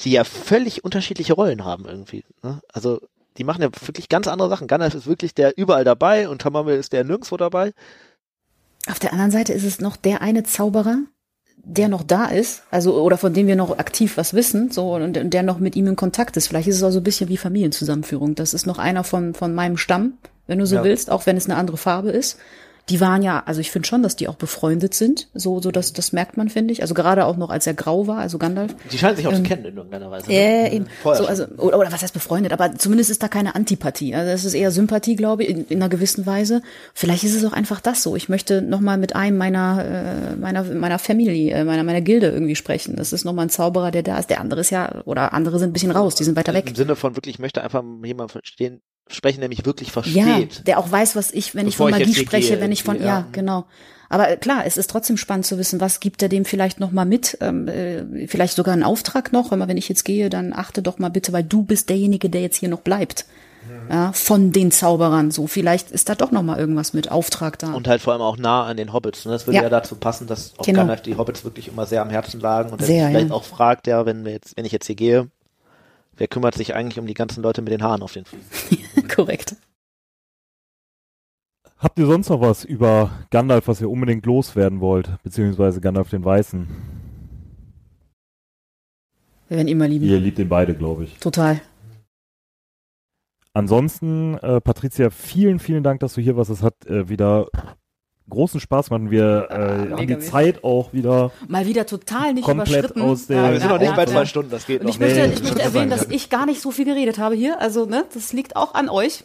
die 0.00 0.12
ja 0.12 0.24
völlig 0.24 0.84
unterschiedliche 0.84 1.34
Rollen 1.34 1.64
haben 1.64 1.84
irgendwie. 1.86 2.24
Ne? 2.42 2.60
Also 2.72 3.00
die 3.36 3.44
machen 3.44 3.62
ja 3.62 3.68
wirklich 3.86 4.08
ganz 4.08 4.28
andere 4.28 4.48
Sachen. 4.48 4.66
Gandalf 4.66 4.94
ist 4.94 5.06
wirklich 5.06 5.34
der 5.34 5.56
überall 5.58 5.84
dabei 5.84 6.28
und 6.28 6.42
Tamamel 6.42 6.78
ist 6.78 6.92
der 6.92 7.04
nirgendwo 7.04 7.36
dabei. 7.36 7.72
Auf 8.88 8.98
der 8.98 9.12
anderen 9.12 9.30
Seite 9.30 9.52
ist 9.52 9.64
es 9.64 9.80
noch 9.80 9.96
der 9.96 10.20
eine 10.20 10.42
Zauberer, 10.44 10.98
der 11.56 11.88
noch 11.88 12.02
da 12.02 12.26
ist, 12.26 12.62
also 12.70 13.00
oder 13.00 13.16
von 13.16 13.32
dem 13.32 13.46
wir 13.46 13.56
noch 13.56 13.78
aktiv 13.78 14.16
was 14.16 14.34
wissen, 14.34 14.70
so 14.70 14.94
und, 14.94 15.16
und 15.16 15.30
der 15.30 15.42
noch 15.42 15.58
mit 15.58 15.74
ihm 15.76 15.86
in 15.86 15.96
Kontakt 15.96 16.36
ist. 16.36 16.48
Vielleicht 16.48 16.68
ist 16.68 16.76
es 16.76 16.82
auch 16.82 16.90
so 16.90 17.00
ein 17.00 17.04
bisschen 17.04 17.28
wie 17.28 17.36
Familienzusammenführung. 17.38 18.34
Das 18.34 18.52
ist 18.52 18.66
noch 18.66 18.78
einer 18.78 19.02
von 19.04 19.34
von 19.34 19.54
meinem 19.54 19.78
Stamm, 19.78 20.18
wenn 20.46 20.58
du 20.58 20.66
so 20.66 20.76
Ja. 20.76 20.84
willst, 20.84 21.10
auch 21.10 21.26
wenn 21.26 21.36
es 21.36 21.46
eine 21.46 21.56
andere 21.56 21.76
Farbe 21.78 22.10
ist. 22.10 22.38
Die 22.90 23.00
waren 23.00 23.22
ja, 23.22 23.42
also 23.46 23.60
ich 23.60 23.70
finde 23.70 23.88
schon, 23.88 24.02
dass 24.02 24.14
die 24.14 24.28
auch 24.28 24.34
befreundet 24.34 24.92
sind, 24.94 25.28
so 25.32 25.60
so 25.60 25.70
das 25.70 25.92
das 25.94 26.12
merkt 26.12 26.36
man 26.36 26.50
finde 26.50 26.72
ich. 26.72 26.82
Also 26.82 26.92
gerade 26.92 27.24
auch 27.24 27.36
noch 27.36 27.50
als 27.50 27.66
er 27.66 27.74
grau 27.74 28.06
war, 28.06 28.18
also 28.18 28.38
Gandalf. 28.38 28.74
Die 28.92 28.98
scheinen 28.98 29.16
sich 29.16 29.26
auch 29.26 29.32
Ähm, 29.32 29.38
zu 29.38 29.42
kennen 29.42 29.64
in 29.64 29.76
irgendeiner 29.76 30.10
Weise. 30.10 30.30
Ja, 30.30 30.38
ne? 30.38 30.72
eben. 30.72 30.86
Vorher 31.02 31.22
So, 31.22 31.28
also, 31.28 31.44
oder, 31.56 31.78
oder 31.78 31.92
was 31.92 32.02
heißt 32.02 32.12
befreundet, 32.12 32.52
aber 32.52 32.74
zumindest 32.76 33.10
ist 33.10 33.22
da 33.22 33.28
keine 33.28 33.54
Antipathie. 33.54 34.14
Also 34.14 34.30
es 34.30 34.44
ist 34.44 34.54
eher 34.54 34.70
Sympathie, 34.70 35.16
glaube 35.16 35.44
ich, 35.44 35.48
in, 35.50 35.66
in 35.66 35.78
einer 35.82 35.88
gewissen 35.88 36.26
Weise. 36.26 36.62
Vielleicht 36.92 37.24
ist 37.24 37.34
es 37.34 37.44
auch 37.44 37.52
einfach 37.52 37.80
das 37.80 38.02
so. 38.02 38.16
Ich 38.16 38.28
möchte 38.28 38.60
nochmal 38.60 38.98
mit 38.98 39.16
einem 39.16 39.38
meiner, 39.38 39.84
äh, 39.84 40.36
meiner, 40.36 40.64
meiner 40.64 40.98
Familie, 40.98 41.54
äh, 41.54 41.64
meiner, 41.64 41.84
meiner 41.84 42.02
Gilde 42.02 42.28
irgendwie 42.28 42.56
sprechen. 42.56 42.96
Das 42.96 43.12
ist 43.12 43.24
nochmal 43.24 43.46
ein 43.46 43.50
Zauberer, 43.50 43.90
der 43.90 44.02
da 44.02 44.18
ist. 44.18 44.28
Der 44.28 44.40
andere 44.40 44.60
ist 44.60 44.70
ja, 44.70 45.02
oder 45.06 45.32
andere 45.32 45.58
sind 45.58 45.70
ein 45.70 45.72
bisschen 45.72 45.90
raus, 45.90 46.14
die 46.16 46.24
sind 46.24 46.36
weiter 46.36 46.52
weg. 46.52 46.68
Im 46.68 46.74
Sinne 46.74 46.96
von 46.96 47.16
wirklich, 47.16 47.36
ich 47.36 47.38
möchte 47.38 47.62
einfach 47.62 47.82
jemanden 48.04 48.30
verstehen, 48.30 48.82
sprechen, 49.08 49.40
der 49.40 49.48
mich 49.48 49.64
wirklich 49.66 49.88
Ja, 49.88 49.92
versteht. 49.92 50.66
der 50.66 50.78
auch 50.78 50.90
weiß, 50.90 51.16
was 51.16 51.30
ich, 51.32 51.54
wenn 51.54 51.68
ich 51.68 51.76
von 51.76 51.88
ich 51.88 51.98
Magie 51.98 52.12
hier 52.12 52.22
spreche, 52.22 52.54
gehe 52.54 52.60
wenn 52.60 52.72
ich 52.72 52.82
von, 52.82 52.98
ja, 52.98 53.04
ja. 53.04 53.26
genau. 53.32 53.66
Aber 54.08 54.30
äh, 54.30 54.36
klar, 54.36 54.64
es 54.66 54.76
ist 54.76 54.90
trotzdem 54.90 55.16
spannend 55.16 55.46
zu 55.46 55.58
wissen, 55.58 55.80
was 55.80 56.00
gibt 56.00 56.22
er 56.22 56.28
dem 56.28 56.44
vielleicht 56.44 56.80
noch 56.80 56.92
mal 56.92 57.04
mit, 57.04 57.38
ähm, 57.40 57.68
äh, 57.68 58.26
vielleicht 58.28 58.54
sogar 58.54 58.74
einen 58.74 58.82
Auftrag 58.82 59.32
noch, 59.32 59.50
mal, 59.50 59.68
wenn 59.68 59.76
ich 59.76 59.88
jetzt 59.88 60.04
gehe, 60.04 60.30
dann 60.30 60.52
achte 60.52 60.82
doch 60.82 60.98
mal 60.98 61.08
bitte, 61.10 61.32
weil 61.32 61.42
du 61.44 61.62
bist 61.62 61.88
derjenige, 61.88 62.30
der 62.30 62.42
jetzt 62.42 62.56
hier 62.56 62.68
noch 62.68 62.80
bleibt. 62.80 63.26
Mhm. 63.66 63.90
Ja, 63.90 64.12
von 64.12 64.52
den 64.52 64.70
Zauberern, 64.70 65.30
so 65.30 65.46
vielleicht 65.46 65.90
ist 65.90 66.08
da 66.10 66.14
doch 66.14 66.30
noch 66.32 66.42
mal 66.42 66.58
irgendwas 66.58 66.92
mit 66.92 67.10
Auftrag 67.10 67.58
da. 67.58 67.72
Und 67.72 67.88
halt 67.88 68.02
vor 68.02 68.12
allem 68.12 68.22
auch 68.22 68.36
nah 68.36 68.64
an 68.64 68.76
den 68.76 68.92
Hobbits. 68.92 69.24
Ne? 69.24 69.32
Das 69.32 69.46
würde 69.46 69.56
Ja. 69.56 69.62
ja. 69.64 69.68
dazu 69.70 69.96
passen, 69.96 70.26
dass 70.26 70.52
auch 70.58 70.64
Genau. 70.66 70.94
Die 70.96 71.16
Hobbits 71.16 71.44
wirklich 71.44 71.68
immer 71.68 71.86
sehr 71.86 72.02
am 72.02 72.10
Herzen 72.10 72.40
lagen 72.40 72.70
und 72.72 72.82
Sehr, 72.82 73.04
sich 73.06 73.12
vielleicht 73.12 73.28
ja. 73.30 73.34
auch 73.34 73.44
fragt, 73.44 73.86
ja, 73.86 74.04
wenn 74.04 74.24
wir 74.26 74.32
jetzt, 74.32 74.56
wenn 74.56 74.66
ich 74.66 74.72
jetzt 74.72 74.86
hier 74.86 74.96
gehe, 74.96 75.28
wer 76.16 76.28
kümmert 76.28 76.54
sich 76.54 76.74
eigentlich 76.74 76.98
um 76.98 77.06
die 77.06 77.14
ganzen 77.14 77.42
Leute 77.42 77.62
mit 77.62 77.72
den 77.72 77.82
Haaren 77.82 78.02
auf 78.02 78.12
den 78.12 78.24
Füßen? 78.24 79.08
Korrekt. 79.14 79.56
Habt 81.78 81.98
ihr 81.98 82.06
sonst 82.06 82.30
noch 82.30 82.40
was 82.40 82.64
über 82.64 83.10
Gandalf, 83.30 83.68
was 83.68 83.80
ihr 83.80 83.90
unbedingt 83.90 84.24
loswerden 84.24 84.80
wollt? 84.80 85.10
Beziehungsweise 85.22 85.80
Gandalf 85.80 86.10
den 86.10 86.24
Weißen? 86.24 86.66
Wir 89.48 89.56
werden 89.58 89.68
immer 89.68 89.86
lieben. 89.86 90.06
Ihr 90.06 90.18
liebt 90.18 90.38
den 90.38 90.48
beide, 90.48 90.74
glaube 90.74 91.04
ich. 91.04 91.18
Total. 91.18 91.60
Ansonsten, 93.52 94.34
äh, 94.38 94.60
Patricia, 94.60 95.10
vielen, 95.10 95.58
vielen 95.58 95.84
Dank, 95.84 96.00
dass 96.00 96.14
du 96.14 96.20
hier 96.20 96.36
warst. 96.36 96.50
Es 96.50 96.62
hat 96.62 96.86
äh, 96.86 97.08
wieder 97.08 97.48
großen 98.30 98.58
Spaß 98.60 98.88
gemacht. 98.88 99.10
Wir 99.10 99.48
äh, 99.50 99.92
haben 99.92 100.06
die 100.06 100.18
Zeit 100.18 100.64
auch 100.64 100.92
wieder. 100.92 101.30
Mal 101.46 101.66
wieder 101.66 101.86
total 101.86 102.34
nicht 102.34 102.44
Komplett 102.44 102.68
überschritten. 102.68 103.02
aus 103.02 103.26
der- 103.26 103.38
Aber 103.40 103.52
wir 103.52 103.60
sind 103.60 103.68
noch 103.68 103.78
nicht 103.78 103.88
ja, 103.90 103.94
bei 103.96 104.04
ja. 104.04 104.08
zwei 104.08 104.24
Stunden, 104.24 104.50
das 104.50 104.66
geht 104.66 104.80
Und 104.80 104.88
ich 104.88 104.98
noch. 104.98 105.06
möchte, 105.06 105.28
Nee, 105.28 105.34
ich 105.34 105.42
möchte 105.42 105.62
erwähnen, 105.62 105.90
dass 105.90 106.06
ich 106.10 106.30
gar 106.30 106.46
nicht 106.46 106.60
so 106.60 106.70
viel 106.70 106.84
geredet 106.86 107.18
habe 107.18 107.34
hier. 107.34 107.60
Also, 107.60 107.84
ne, 107.86 108.04
das 108.14 108.32
liegt 108.32 108.56
auch 108.56 108.74
an 108.74 108.88
euch. 108.88 109.24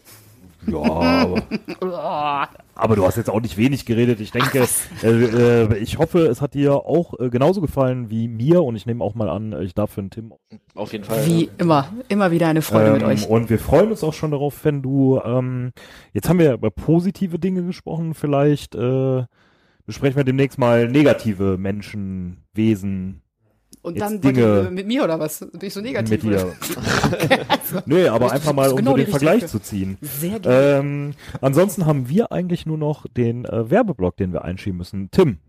Ja, 0.68 0.78
aber, 1.80 2.50
aber 2.76 2.96
du 2.96 3.06
hast 3.06 3.18
jetzt 3.18 3.30
auch 3.30 3.42
nicht 3.42 3.58
wenig 3.58 3.86
geredet. 3.86 4.20
Ich 4.20 4.32
denke, 4.32 4.66
äh, 5.04 5.08
äh, 5.08 5.78
ich 5.78 5.98
hoffe, 5.98 6.26
es 6.28 6.42
hat 6.42 6.54
dir 6.54 6.74
auch 6.74 7.20
äh, 7.20 7.30
genauso 7.30 7.62
gefallen 7.62 8.10
wie 8.10 8.28
mir 8.28 8.64
und 8.64 8.76
ich 8.76 8.86
nehme 8.86 9.04
auch 9.04 9.16
mal 9.16 9.30
an, 9.30 9.60
ich 9.62 9.74
darf 9.74 9.92
für 9.92 10.02
den 10.02 10.10
Tim. 10.10 10.34
Auf 10.76 10.92
jeden 10.92 11.04
Fall. 11.06 11.26
Wie 11.26 11.50
immer. 11.58 11.90
Immer 12.08 12.32
wieder 12.32 12.48
eine 12.48 12.62
Freude 12.62 12.92
mit 12.92 13.02
Ähm, 13.02 13.08
euch. 13.08 13.28
Und 13.28 13.50
wir 13.50 13.60
freuen 13.60 13.90
uns 13.92 14.04
auch 14.04 14.14
schon 14.14 14.32
darauf, 14.32 14.64
wenn 14.66 14.82
du, 14.82 15.20
ähm, 15.24 15.72
jetzt 16.14 16.30
haben 16.30 16.40
wir 16.40 16.54
über 16.54 16.72
positive 16.72 17.40
Dinge 17.40 17.64
gesprochen, 17.64 18.14
vielleicht 18.14 18.76
äh, 18.76 19.24
besprechen 19.86 20.18
wir 20.18 20.24
demnächst 20.24 20.60
mal 20.60 20.88
negative 20.88 21.58
Menschen, 21.58 22.44
Wesen 22.54 23.22
Und 23.82 23.96
jetzt 23.96 24.02
dann 24.02 24.22
Dinge 24.22 24.70
mit 24.72 24.88
mir 24.88 25.04
oder 25.04 25.20
was? 25.20 25.40
Bin 25.40 25.60
ich 25.62 25.74
so 25.74 25.82
negativ? 25.82 26.24
mit 26.24 26.34
dir. 26.34 26.54
Also, 27.48 27.82
nee, 27.86 28.08
aber 28.08 28.32
einfach 28.32 28.54
mal, 28.54 28.70
um 28.70 28.78
genau 28.78 28.92
so 28.92 28.98
den 28.98 29.08
Vergleich 29.08 29.48
zu 29.48 29.60
ziehen. 29.60 29.98
Sehr 30.02 30.40
gerne. 30.40 30.80
Ähm, 30.80 31.14
ansonsten 31.42 31.86
haben 31.86 32.10
wir 32.10 32.32
eigentlich 32.32 32.66
nur 32.66 32.78
noch 32.78 33.06
den 33.08 33.46
äh, 33.46 33.70
Werbeblock, 33.70 34.18
den 34.18 34.34
wir 34.34 34.44
einschieben 34.44 34.78
müssen. 34.78 35.10
Tim, 35.12 35.40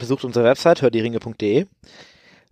Besucht 0.00 0.24
unsere 0.24 0.44
Website 0.44 0.82
hördieringe.de. 0.82 1.66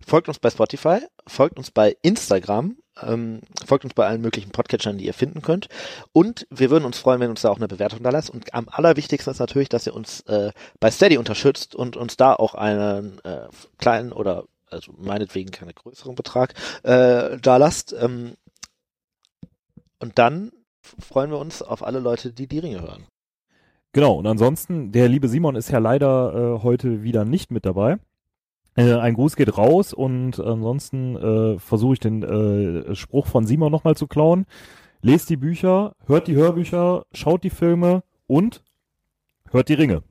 Folgt 0.05 0.27
uns 0.27 0.39
bei 0.39 0.49
Spotify, 0.49 0.99
folgt 1.27 1.57
uns 1.57 1.71
bei 1.71 1.97
Instagram, 2.01 2.77
ähm, 3.03 3.41
folgt 3.65 3.83
uns 3.83 3.93
bei 3.93 4.05
allen 4.07 4.21
möglichen 4.21 4.51
Podcatchern, 4.51 4.97
die 4.97 5.05
ihr 5.05 5.13
finden 5.13 5.41
könnt. 5.41 5.67
Und 6.11 6.47
wir 6.49 6.69
würden 6.69 6.85
uns 6.85 6.99
freuen, 6.99 7.19
wenn 7.19 7.27
ihr 7.27 7.31
uns 7.31 7.41
da 7.41 7.49
auch 7.49 7.57
eine 7.57 7.67
Bewertung 7.67 8.03
da 8.03 8.09
lasst. 8.09 8.29
Und 8.29 8.53
am 8.53 8.67
allerwichtigsten 8.69 9.31
ist 9.31 9.39
natürlich, 9.39 9.69
dass 9.69 9.87
ihr 9.87 9.95
uns 9.95 10.21
äh, 10.21 10.51
bei 10.79 10.91
Steady 10.91 11.17
unterstützt 11.17 11.75
und 11.75 11.97
uns 11.97 12.17
da 12.17 12.33
auch 12.33 12.55
einen 12.55 13.19
äh, 13.23 13.47
kleinen 13.77 14.11
oder 14.11 14.45
also 14.69 14.93
meinetwegen 14.97 15.51
keinen 15.51 15.73
größeren 15.73 16.15
Betrag 16.15 16.53
äh, 16.83 17.37
da 17.37 17.57
lasst. 17.57 17.93
Ähm, 17.93 18.35
und 19.99 20.17
dann 20.17 20.51
freuen 20.99 21.31
wir 21.31 21.37
uns 21.37 21.61
auf 21.61 21.83
alle 21.83 21.99
Leute, 21.99 22.31
die 22.31 22.47
die 22.47 22.59
Ringe 22.59 22.81
hören. 22.81 23.05
Genau, 23.91 24.15
und 24.15 24.27
ansonsten, 24.27 24.91
der 24.91 25.09
liebe 25.09 25.27
Simon 25.27 25.55
ist 25.55 25.71
ja 25.71 25.79
leider 25.79 26.57
äh, 26.59 26.63
heute 26.63 27.01
wieder 27.01 27.25
nicht 27.25 27.49
mit 27.51 27.65
dabei. 27.65 27.97
Äh, 28.75 28.93
ein 28.95 29.13
Gruß 29.15 29.35
geht 29.35 29.57
raus 29.57 29.93
und 29.93 30.39
ansonsten 30.39 31.15
äh, 31.15 31.59
versuche 31.59 31.93
ich 31.93 31.99
den 31.99 32.23
äh, 32.23 32.95
Spruch 32.95 33.27
von 33.27 33.45
Simon 33.45 33.71
nochmal 33.71 33.95
zu 33.95 34.07
klauen. 34.07 34.45
Lest 35.01 35.29
die 35.29 35.37
Bücher, 35.37 35.95
hört 36.05 36.27
die 36.27 36.35
Hörbücher, 36.35 37.05
schaut 37.13 37.43
die 37.43 37.49
Filme 37.49 38.03
und 38.27 38.63
hört 39.51 39.69
die 39.69 39.73
Ringe. 39.73 40.03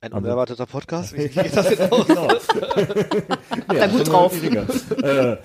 Ein 0.00 0.12
Also- 0.12 0.26
unerwarteter 0.26 0.66
Podcast. 0.66 1.12
Wie 1.16 1.28
geht 1.28 1.56
das 1.56 1.70
jetzt 1.70 1.90
aus? 1.92 2.06
Genau. 2.06 2.28
da 3.68 3.86
gut 3.86 4.08
drauf. 4.08 4.42
äh, 4.42 5.36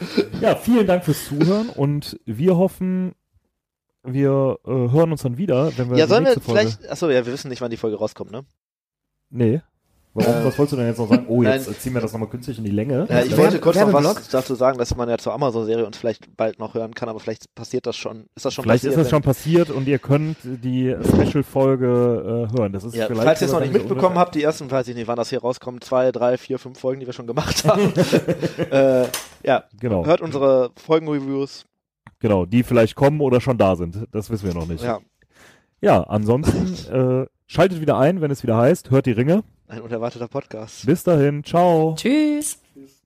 ja, 0.42 0.56
vielen 0.56 0.88
Dank 0.88 1.06
fürs 1.06 1.26
Zuhören 1.28 1.70
und 1.70 2.20
wir 2.26 2.58
hoffen, 2.58 3.14
wir 4.04 4.58
äh, 4.66 4.70
hören 4.70 5.12
uns 5.12 5.22
dann 5.22 5.38
wieder, 5.38 5.78
wenn 5.78 5.90
wir 5.92 5.98
Ja, 5.98 6.08
sollen 6.08 6.24
wir 6.26 6.32
nächste 6.32 6.42
Folge... 6.42 6.62
vielleicht, 6.62 6.90
achso, 6.90 7.10
ja, 7.10 7.26
wir 7.26 7.32
wissen 7.32 7.50
nicht, 7.50 7.62
wann 7.62 7.72
die 7.72 7.78
Folge 7.78 7.98
rauskommt, 7.98 8.32
ne? 8.32 8.44
Nee. 9.30 9.62
Warum? 10.16 10.34
Äh, 10.34 10.46
was 10.46 10.58
wolltest 10.58 10.74
du 10.74 10.78
denn 10.78 10.88
jetzt 10.88 10.98
noch 10.98 11.08
sagen? 11.08 11.26
Oh, 11.28 11.44
jetzt 11.44 11.68
nein. 11.68 11.76
ziehen 11.80 11.94
wir 11.94 12.02
das 12.02 12.12
nochmal 12.14 12.30
künstlich 12.30 12.58
in 12.58 12.64
die 12.64 12.72
Länge. 12.72 13.06
Ja, 13.10 13.22
ich 13.22 13.38
wollte 13.38 13.60
kurz 13.60 13.78
noch 13.80 13.94
was 13.94 14.28
dazu 14.30 14.56
sagen, 14.56 14.80
dass 14.80 14.96
man 14.96 15.08
ja 15.08 15.18
zur 15.20 15.34
Amazon-Serie 15.34 15.86
uns 15.86 15.98
vielleicht 15.98 16.36
bald 16.36 16.58
noch 16.58 16.74
hören 16.74 16.96
kann, 16.96 17.10
aber 17.10 17.20
vielleicht 17.20 17.54
passiert 17.54 17.86
das 17.86 17.96
schon, 17.96 18.26
ist 18.36 18.44
das 18.44 18.54
schon 18.56 18.64
Vielleicht 18.64 18.84
passiert? 18.84 18.94
ist 18.98 19.04
das 19.04 19.10
schon 19.12 19.22
passiert 19.22 19.70
und 19.70 19.88
ihr 19.88 20.00
könnt 20.00 20.38
die 20.44 20.96
Special-Folge 21.04 22.48
äh, 22.52 22.58
hören. 22.58 22.74
Das 22.74 22.84
ist 22.84 22.96
ja, 22.96 23.06
vielleicht 23.06 23.24
falls 23.24 23.42
ihr 23.42 23.46
es 23.48 23.54
noch 23.54 23.60
nicht 23.60 23.74
mitbekommen 23.74 24.18
habt, 24.18 24.34
die 24.34 24.42
ersten, 24.42 24.70
weiß 24.70 24.88
ich 24.88 24.96
nicht, 24.96 25.08
wann 25.08 25.18
das 25.18 25.30
hier 25.30 25.42
rauskommt, 25.42 25.84
zwei, 25.84 26.12
drei, 26.12 26.38
vier, 26.38 26.58
fünf 26.58 26.80
Folgen, 26.80 27.00
die 27.00 27.06
wir 27.06 27.14
schon 27.14 27.28
gemacht 27.28 27.64
haben. 27.66 27.94
äh, 28.72 29.06
ja, 29.44 29.64
Genau. 29.80 30.06
hört 30.06 30.22
unsere 30.22 30.72
Folgenreviews. 30.76 31.66
Genau, 32.20 32.46
die 32.46 32.64
vielleicht 32.64 32.96
kommen 32.96 33.22
oder 33.22 33.40
schon 33.42 33.58
da 33.58 33.76
sind. 33.76 34.06
Das 34.12 34.30
wissen 34.30 34.48
wir 34.48 34.54
noch 34.54 34.68
nicht. 34.68 34.84
Ja, 34.84 35.00
Ja, 35.82 36.02
ansonsten 36.04 36.74
äh, 36.92 37.28
schaltet 37.48 37.80
wieder 37.80 37.98
ein, 37.98 38.22
wenn 38.22 38.32
es 38.32 38.44
wieder 38.44 38.58
heißt, 38.58 38.90
hört 38.92 39.06
die 39.06 39.12
Ringe. 39.12 39.44
Ein 39.70 39.82
unerwarteter 39.82 40.28
Podcast. 40.28 40.86
Bis 40.86 41.04
dahin, 41.04 41.44
ciao. 41.44 41.96
Tschüss. 41.98 42.60
Tschüss. 42.74 43.04